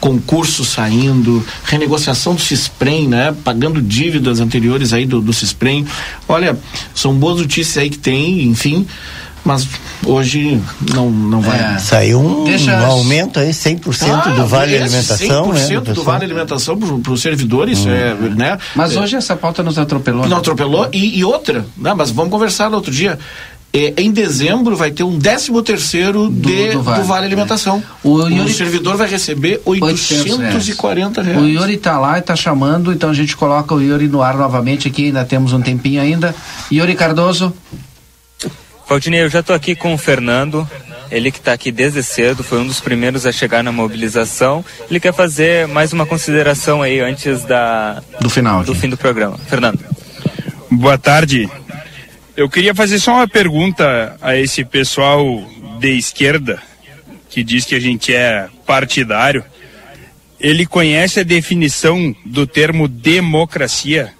concurso 0.00 0.64
saindo, 0.64 1.44
renegociação 1.64 2.34
do 2.34 2.40
Cisprem, 2.40 3.06
né? 3.06 3.34
Pagando 3.44 3.82
dívidas 3.82 4.40
anteriores 4.40 4.92
aí 4.92 5.04
do, 5.06 5.20
do 5.20 5.32
Cisprem. 5.32 5.86
Olha, 6.28 6.58
são 6.94 7.14
boas 7.14 7.38
notícias 7.40 7.76
aí 7.78 7.90
que 7.90 7.98
tem, 7.98 8.42
enfim, 8.44 8.86
mas 9.44 9.66
hoje 10.04 10.60
não, 10.94 11.10
não 11.10 11.40
vai. 11.40 11.58
É. 11.74 11.78
Saiu 11.78 12.20
um, 12.20 12.44
Deixa- 12.44 12.78
um 12.80 12.84
aumento 12.86 13.38
aí, 13.40 13.50
100% 13.50 14.08
Ah, 14.10 14.30
do 14.30 14.46
Vale 14.46 14.76
Alimentação, 14.76 15.52
né? 15.52 15.66
100% 15.66 15.92
do 15.94 16.02
Vale 16.02 16.24
Alimentação 16.24 16.76
para 16.78 17.12
os 17.12 17.20
servidores, 17.22 17.80
Hum. 17.86 17.90
é, 17.90 18.14
né? 18.34 18.58
Mas 18.74 18.94
É, 18.96 19.00
hoje 19.00 19.16
essa 19.16 19.36
pauta 19.36 19.62
nos 19.62 19.78
atropelou. 19.78 20.22
não 20.22 20.28
né? 20.30 20.36
atropelou. 20.36 20.88
E, 20.92 21.18
e 21.18 21.24
outra, 21.24 21.64
né? 21.76 21.94
mas 21.94 22.10
vamos 22.10 22.30
conversar 22.30 22.68
no 22.70 22.76
outro 22.76 22.90
dia. 22.92 23.18
É, 23.72 23.94
em 23.98 24.10
dezembro 24.10 24.74
vai 24.76 24.90
ter 24.90 25.04
um 25.04 25.16
13 25.16 25.62
terceiro 25.62 26.28
de, 26.28 26.68
do, 26.68 26.72
do 26.78 26.82
vale. 26.82 27.02
Vale. 27.04 27.26
Alimentação. 27.26 27.80
O 28.02 28.14
O, 28.14 28.28
Yuri- 28.28 28.52
servidor 28.52 28.96
vai 28.96 29.08
receber 29.08 29.60
840 29.64 31.22
reais. 31.22 31.40
O 31.40 31.46
Yuri 31.46 31.76
tá 31.76 31.98
lá 31.98 32.18
e 32.18 32.22
tá 32.22 32.34
chamando, 32.34 32.92
então 32.92 33.10
a 33.10 33.14
gente 33.14 33.36
coloca 33.36 33.72
o 33.74 33.80
Yuri 33.80 34.08
no 34.08 34.22
ar 34.22 34.36
novamente 34.36 34.88
aqui, 34.88 35.06
ainda 35.06 35.24
temos 35.24 35.52
um 35.52 35.60
tempinho 35.60 36.02
ainda. 36.02 36.34
Yuri 36.72 36.94
Cardoso. 36.96 37.52
Valdinei, 38.88 39.22
eu 39.22 39.28
já 39.30 39.38
estou 39.38 39.54
aqui 39.54 39.76
com 39.76 39.94
o 39.94 39.98
Fernando, 39.98 40.68
ele 41.08 41.30
que 41.30 41.38
está 41.38 41.52
aqui 41.52 41.70
desde 41.70 42.02
cedo, 42.02 42.42
foi 42.42 42.58
um 42.58 42.66
dos 42.66 42.80
primeiros 42.80 43.24
a 43.24 43.30
chegar 43.30 43.62
na 43.62 43.70
mobilização. 43.70 44.64
Ele 44.90 44.98
quer 44.98 45.14
fazer 45.14 45.68
mais 45.68 45.92
uma 45.92 46.04
consideração 46.04 46.82
aí 46.82 46.98
antes 46.98 47.44
da 47.44 48.02
do 48.20 48.28
final 48.28 48.64
do 48.64 48.74
fim 48.74 48.88
do 48.88 48.96
programa. 48.96 49.38
Fernando. 49.46 49.78
Boa 50.68 50.98
tarde. 50.98 51.48
Eu 52.40 52.48
queria 52.48 52.74
fazer 52.74 52.98
só 52.98 53.16
uma 53.16 53.28
pergunta 53.28 54.16
a 54.18 54.34
esse 54.34 54.64
pessoal 54.64 55.46
de 55.78 55.90
esquerda 55.98 56.58
que 57.28 57.44
diz 57.44 57.66
que 57.66 57.74
a 57.74 57.78
gente 57.78 58.14
é 58.14 58.48
partidário. 58.64 59.44
Ele 60.40 60.64
conhece 60.64 61.20
a 61.20 61.22
definição 61.22 62.16
do 62.24 62.46
termo 62.46 62.88
democracia? 62.88 64.14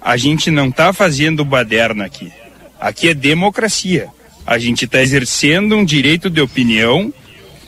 A 0.00 0.16
gente 0.16 0.50
não 0.50 0.70
está 0.70 0.90
fazendo 0.94 1.44
baderna 1.44 2.06
aqui. 2.06 2.32
Aqui 2.80 3.10
é 3.10 3.14
democracia. 3.14 4.08
A 4.46 4.56
gente 4.56 4.86
está 4.86 5.02
exercendo 5.02 5.76
um 5.76 5.84
direito 5.84 6.30
de 6.30 6.40
opinião 6.40 7.12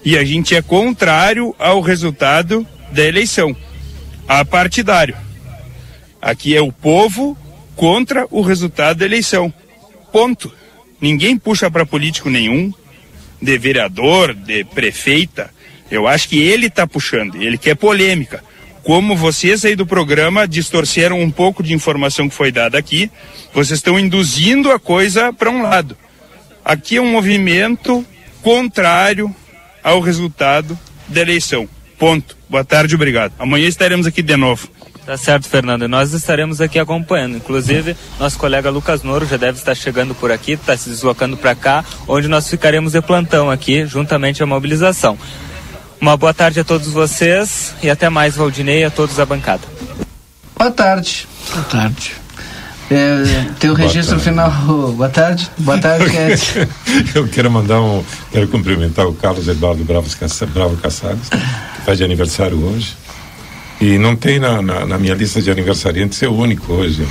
e 0.02 0.16
a 0.16 0.24
gente 0.24 0.54
é 0.54 0.62
contrário 0.62 1.54
ao 1.58 1.82
resultado 1.82 2.66
da 2.92 3.04
eleição. 3.04 3.54
A 4.26 4.42
partidário. 4.42 5.18
Aqui 6.22 6.56
é 6.56 6.62
o 6.62 6.72
povo 6.72 7.36
contra 7.76 8.26
o 8.30 8.40
resultado 8.40 9.00
da 9.00 9.04
eleição. 9.04 9.52
Ponto. 10.12 10.52
Ninguém 11.00 11.36
puxa 11.36 11.70
para 11.70 11.84
político 11.84 12.30
nenhum, 12.30 12.72
de 13.40 13.58
vereador, 13.58 14.34
de 14.34 14.64
prefeita. 14.64 15.50
Eu 15.90 16.06
acho 16.06 16.28
que 16.28 16.40
ele 16.40 16.66
está 16.66 16.86
puxando, 16.86 17.40
ele 17.40 17.58
quer 17.58 17.76
polêmica. 17.76 18.42
Como 18.82 19.16
vocês 19.16 19.64
aí 19.64 19.74
do 19.74 19.84
programa 19.84 20.46
distorceram 20.46 21.20
um 21.20 21.30
pouco 21.30 21.62
de 21.62 21.74
informação 21.74 22.28
que 22.28 22.34
foi 22.34 22.52
dada 22.52 22.78
aqui, 22.78 23.10
vocês 23.52 23.78
estão 23.78 23.98
induzindo 23.98 24.70
a 24.70 24.78
coisa 24.78 25.32
para 25.32 25.50
um 25.50 25.62
lado. 25.62 25.96
Aqui 26.64 26.96
é 26.96 27.00
um 27.00 27.10
movimento 27.10 28.04
contrário 28.42 29.34
ao 29.82 30.00
resultado 30.00 30.78
da 31.08 31.20
eleição. 31.20 31.68
Ponto. 31.98 32.36
Boa 32.48 32.64
tarde, 32.64 32.94
obrigado. 32.94 33.32
Amanhã 33.38 33.66
estaremos 33.66 34.06
aqui 34.06 34.22
de 34.22 34.36
novo. 34.36 34.68
Tá 35.06 35.16
certo, 35.16 35.48
Fernando. 35.48 35.84
E 35.84 35.88
nós 35.88 36.12
estaremos 36.12 36.60
aqui 36.60 36.78
acompanhando. 36.80 37.36
Inclusive, 37.36 37.96
nosso 38.18 38.36
colega 38.38 38.68
Lucas 38.70 39.04
Noro 39.04 39.24
já 39.24 39.36
deve 39.36 39.56
estar 39.58 39.74
chegando 39.76 40.14
por 40.16 40.32
aqui, 40.32 40.52
está 40.52 40.76
se 40.76 40.90
deslocando 40.90 41.36
para 41.36 41.54
cá, 41.54 41.84
onde 42.08 42.26
nós 42.26 42.48
ficaremos 42.50 42.92
de 42.92 43.00
plantão 43.00 43.48
aqui, 43.48 43.86
juntamente 43.86 44.42
à 44.42 44.46
mobilização. 44.46 45.16
Uma 46.00 46.16
boa 46.16 46.34
tarde 46.34 46.58
a 46.60 46.64
todos 46.64 46.88
vocês 46.88 47.72
e 47.82 47.88
até 47.88 48.08
mais, 48.10 48.34
Valdinei, 48.36 48.80
e 48.80 48.84
a 48.84 48.90
todos 48.90 49.14
da 49.16 49.24
bancada. 49.24 49.62
Boa 50.58 50.70
tarde. 50.72 51.28
Boa 51.52 51.64
tarde. 51.64 52.12
É, 52.90 53.46
teu 53.58 53.74
Boa 53.76 53.86
registro 53.88 54.16
tarde. 54.20 54.24
final. 54.30 54.50
Boa 54.92 55.08
tarde. 55.08 55.48
Boa 55.58 55.78
tarde, 55.78 56.04
Cat. 56.10 56.68
Eu 57.14 57.28
quero 57.28 57.50
mandar 57.50 57.80
um. 57.80 58.04
Quero 58.32 58.48
cumprimentar 58.48 59.06
o 59.06 59.12
Carlos 59.14 59.46
Eduardo 59.48 59.84
Bravo, 59.84 60.08
Caça- 60.18 60.46
Bravo 60.46 60.76
Caçares, 60.76 61.28
que 61.28 61.78
está 61.80 61.94
de 61.94 62.02
aniversário 62.04 62.58
hoje. 62.64 62.94
E 63.80 63.98
não 63.98 64.16
tem 64.16 64.38
na, 64.38 64.62
na, 64.62 64.86
na 64.86 64.98
minha 64.98 65.14
lista 65.14 65.40
de 65.42 65.50
aniversariantes, 65.50 66.22
é 66.22 66.28
o 66.28 66.32
único 66.34 66.72
hoje. 66.72 67.06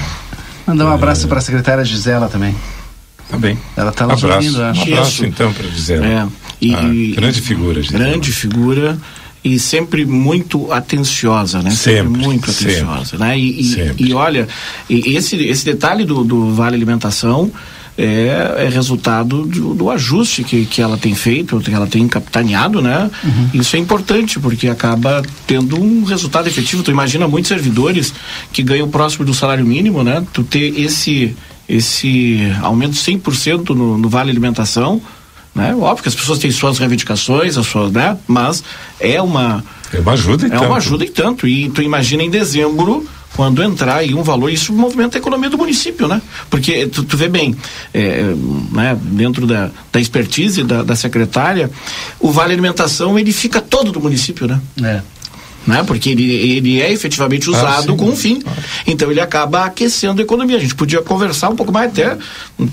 Mandar 0.66 0.86
um 0.86 0.92
abraço 0.94 1.28
para 1.28 1.38
a 1.38 1.42
secretária 1.42 1.84
Gisela 1.86 2.28
também. 2.28 2.56
Tá 3.30 3.38
bem. 3.38 3.58
Ela 3.76 3.92
tá 3.92 4.08
nos 4.08 4.24
abraço. 4.24 4.48
ouvindo, 4.48 4.62
eu 4.62 4.66
Um 4.66 4.70
acho. 4.72 4.82
abraço 4.82 5.10
Isso. 5.12 5.26
então 5.26 5.54
para 5.54 5.68
Gisela. 5.70 6.06
É. 6.06 6.28
E, 6.62 6.74
Ah, 6.76 6.84
e- 6.86 7.12
grande 7.16 7.42
figura, 7.42 7.82
Gisela. 7.82 8.04
Grande 8.04 8.32
figura 8.32 8.98
e 9.44 9.60
sempre 9.60 10.06
muito 10.06 10.72
atenciosa, 10.72 11.62
né? 11.62 11.70
Sempre, 11.70 12.08
muito 12.24 12.52
sempre. 12.52 12.78
atenciosa, 12.78 13.18
né? 13.18 13.38
E, 13.38 13.60
e, 13.62 13.64
Sempre. 13.64 14.04
e 14.10 14.14
olha, 14.14 14.48
esse, 14.90 15.36
esse 15.36 15.64
detalhe 15.66 16.04
do, 16.04 16.24
do 16.24 16.52
Vale 16.56 16.76
Alimentação 16.76 17.52
é, 17.98 18.66
é 18.66 18.70
resultado 18.70 19.46
do, 19.46 19.74
do 19.74 19.90
ajuste 19.90 20.44
que, 20.44 20.66
que 20.66 20.82
ela 20.82 20.98
tem 20.98 21.16
feito, 21.16 21.60
que 21.62 21.72
ela 21.74 21.88
tem 21.88 22.08
capitaneado, 22.08 22.82
né? 22.82 23.10
Isso 23.54 23.76
é 23.76 23.80
importante, 23.80 24.40
porque 24.40 24.68
acaba 24.68 25.22
tendo 25.48 25.82
um 25.82 26.04
resultado 26.04 26.48
efetivo. 26.48 26.84
Tu 26.84 26.92
imagina 26.92 27.28
muitos 27.28 27.48
servidores 27.48 28.14
que 28.52 28.62
ganham 28.62 28.90
próximo 28.90 29.24
do 29.26 29.34
salário 29.34 29.66
mínimo, 29.66 30.04
né? 30.04 30.26
Tu 30.34 30.44
ter 30.44 30.78
esse, 30.80 31.36
esse 31.70 32.40
aumento 32.62 32.96
100% 32.96 33.70
no, 33.70 33.98
no 33.98 34.10
Vale 34.10 34.30
Alimentação, 34.30 35.02
né? 35.54 35.74
Óbvio 35.74 36.04
que 36.04 36.10
as 36.10 36.16
pessoas 36.16 36.38
têm 36.38 36.52
suas 36.52 36.78
reivindicações, 36.78 37.58
as 37.58 37.66
suas, 37.66 37.92
né? 37.94 38.18
Mas 38.28 38.62
é 39.00 39.22
uma 39.22 39.64
É 39.94 40.00
uma 40.00 40.12
ajuda 40.14 40.44
e 40.44 40.48
é 40.48 40.50
tanto. 40.50 40.66
uma 40.66 40.78
ajuda 40.78 41.06
e 41.06 41.10
tanto. 41.10 41.48
E 41.48 41.70
tu 41.70 41.82
imagina 41.82 42.24
em 42.24 42.30
dezembro 42.30 43.08
quando 43.36 43.62
entrar 43.62 43.98
aí 43.98 44.14
um 44.14 44.24
valor, 44.24 44.50
isso 44.50 44.72
movimenta 44.74 45.18
a 45.18 45.20
economia 45.20 45.50
do 45.50 45.58
município, 45.58 46.08
né? 46.08 46.22
Porque 46.50 46.88
tu, 46.88 47.04
tu 47.04 47.18
vê 47.18 47.28
bem, 47.28 47.56
é, 47.94 48.34
né, 48.72 48.98
dentro 49.02 49.46
da, 49.46 49.70
da 49.92 50.00
expertise 50.00 50.64
da, 50.64 50.84
da 50.84 50.96
secretária, 50.96 51.70
o 52.20 52.32
Vale 52.32 52.54
Alimentação 52.54 53.20
ele 53.20 53.34
fica 53.34 53.60
todo 53.60 53.92
do 53.92 54.00
município, 54.00 54.48
né? 54.48 54.60
É. 54.82 55.02
Né? 55.68 55.84
Porque 55.84 56.12
ele, 56.12 56.32
ele 56.32 56.80
é 56.82 56.92
efetivamente 56.94 57.50
usado 57.50 57.92
sim. 57.92 57.98
com 57.98 58.06
um 58.10 58.16
fim. 58.16 58.40
Então 58.86 59.10
ele 59.10 59.20
acaba 59.20 59.66
aquecendo 59.66 60.22
a 60.22 60.24
economia. 60.24 60.58
A 60.58 60.60
gente 60.60 60.76
podia 60.76 61.02
conversar 61.02 61.50
um 61.50 61.56
pouco 61.56 61.72
mais 61.72 61.90
até, 61.92 62.16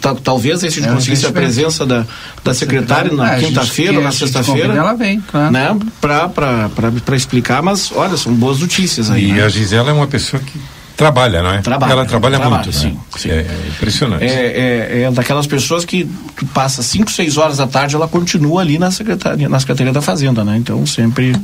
ta- 0.00 0.14
talvez 0.14 0.62
a 0.62 0.68
gente 0.68 0.84
É 0.86 0.92
conseguisse 0.92 1.24
a 1.24 1.32
presença 1.32 1.86
da, 1.86 2.04
da 2.44 2.52
secretária 2.52 3.10
Ah, 3.12 3.16
na 3.16 3.38
gente 3.38 3.48
quinta-feira, 3.48 3.98
na 4.00 4.12
sexta-feira. 4.12 4.74
ela 4.74 4.92
vem, 4.92 5.20
claro. 5.20 5.50
Né? 5.52 5.74
Pra 6.00 7.16
explicar, 7.16 7.62
mas 7.62 7.90
olha, 7.94 8.16
são 8.16 8.34
boas 8.34 8.58
notícias 8.60 9.10
aí. 9.10 9.30
E 9.30 9.32
né? 9.32 9.42
a 9.44 9.48
Gisela 9.48 9.90
é 9.90 9.92
uma 9.92 10.06
pessoa 10.06 10.42
que 10.42 10.58
trabalha, 10.96 11.42
não 11.42 11.50
é? 11.54 11.58
Trabalha, 11.62 11.92
Ela 11.92 12.04
trabalha, 12.04 12.38
trabalha, 12.38 12.62
muito, 12.62 12.76
sim, 12.76 12.90
né? 12.90 12.96
É, 13.24 13.38
é 13.38 13.68
impressionante. 13.68 14.24
É, 14.24 14.28
é, 14.28 15.02
é 15.04 15.10
daquelas 15.10 15.46
pessoas 15.46 15.84
que 15.84 16.08
tu 16.36 16.44
passa 16.46 16.82
5, 16.82 17.10
6 17.10 17.38
horas 17.38 17.56
da 17.56 17.66
tarde, 17.66 17.94
ela 17.96 18.06
continua 18.06 18.60
ali 18.60 18.78
na 18.78 18.90
secretaria, 18.90 19.48
na 19.48 19.58
Secretaria 19.58 19.92
da 19.92 20.02
Fazenda, 20.02 20.44
né? 20.44 20.56
Então 20.58 20.84
sempre. 20.86 21.34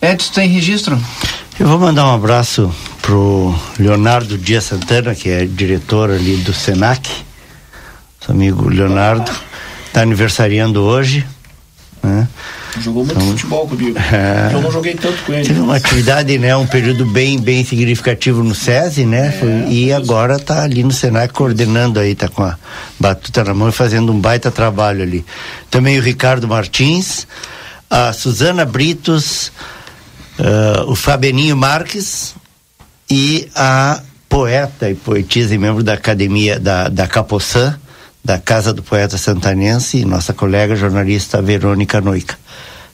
Edson, 0.00 0.32
tem 0.32 0.48
registro? 0.48 0.98
Eu 1.58 1.66
vou 1.66 1.78
mandar 1.78 2.06
um 2.06 2.14
abraço 2.14 2.72
pro 3.02 3.54
Leonardo 3.78 4.38
Dias 4.38 4.64
Santana, 4.64 5.14
que 5.14 5.28
é 5.28 5.44
diretor 5.44 6.10
ali 6.10 6.36
do 6.36 6.52
Senac. 6.52 7.10
Nosso 8.20 8.30
amigo 8.32 8.68
Leonardo. 8.68 9.30
Está 9.86 10.02
aniversariando 10.02 10.82
hoje. 10.82 11.26
Né? 12.00 12.28
Jogou 12.80 13.04
muito 13.04 13.18
Então, 13.18 13.30
futebol 13.32 13.66
comigo. 13.66 13.98
é. 14.12 14.54
Eu 14.54 14.60
não 14.62 14.70
joguei 14.70 14.94
tanto 14.94 15.20
com 15.24 15.32
ele. 15.32 15.44
Teve 15.48 15.58
uma 15.58 15.74
atividade, 15.74 16.38
né, 16.38 16.54
um 16.56 16.66
período 16.66 17.04
bem, 17.04 17.40
bem 17.40 17.64
significativo 17.64 18.44
no 18.44 18.54
SESI, 18.54 19.04
né? 19.04 19.32
Foi- 19.32 19.72
e 19.72 19.92
agora 19.92 20.36
está 20.36 20.62
ali 20.62 20.84
no 20.84 20.92
Senac 20.92 21.32
coordenando 21.32 21.98
aí, 21.98 22.14
tá 22.14 22.28
com 22.28 22.44
a 22.44 22.56
batuta 23.00 23.42
na 23.42 23.52
mão 23.52 23.68
e 23.68 23.72
fazendo 23.72 24.12
um 24.12 24.20
baita 24.20 24.48
trabalho 24.52 25.02
ali. 25.02 25.24
Também 25.68 25.98
o 25.98 26.02
Ricardo 26.02 26.46
Martins, 26.46 27.26
a 27.90 28.12
Suzana 28.12 28.64
Britos, 28.64 29.50
ah, 30.38 30.84
o 30.86 30.94
Fabeninho 30.94 31.56
Marques 31.56 32.34
e 33.10 33.48
a 33.54 34.00
poeta 34.28 34.90
e 34.90 34.94
poetisa 34.94 35.54
e 35.54 35.58
membro 35.58 35.82
da 35.82 35.94
academia 35.94 36.58
da, 36.58 36.88
da 36.88 37.06
Capoçã, 37.06 37.78
da 38.24 38.38
Casa 38.38 38.72
do 38.72 38.82
Poeta 38.82 39.16
Santanense, 39.16 39.98
e 39.98 40.04
nossa 40.04 40.34
colega 40.34 40.76
jornalista 40.76 41.40
Verônica 41.40 42.00
Noica. 42.00 42.36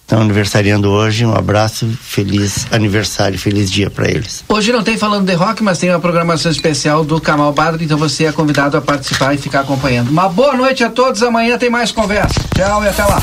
Estão 0.03 0.21
aniversariando 0.21 0.91
hoje, 0.91 1.25
um 1.25 1.35
abraço, 1.35 1.89
feliz 2.03 2.67
aniversário, 2.71 3.39
feliz 3.39 3.71
dia 3.71 3.89
para 3.89 4.07
eles. 4.07 4.45
Hoje 4.47 4.71
não 4.71 4.83
tem 4.83 4.99
falando 4.99 5.27
de 5.27 5.33
rock, 5.33 5.63
mas 5.63 5.79
tem 5.79 5.89
uma 5.89 5.99
programação 5.99 6.53
especial 6.53 7.05
do 7.05 7.19
Kamal 7.19 7.53
Badri, 7.55 7.87
então 7.87 7.97
você 7.97 8.27
é 8.27 8.33
convidado 8.33 8.77
a 8.77 8.83
participar 8.83 9.35
e 9.35 9.39
ficar 9.39 9.61
acompanhando. 9.61 10.11
Uma 10.11 10.29
boa 10.29 10.55
noite 10.55 10.85
a 10.85 10.91
todos, 10.91 11.23
amanhã 11.23 11.57
tem 11.57 11.71
mais 11.71 11.91
conversa. 11.91 12.39
Tchau 12.55 12.85
e 12.85 12.89
até 12.89 13.03
lá. 13.03 13.23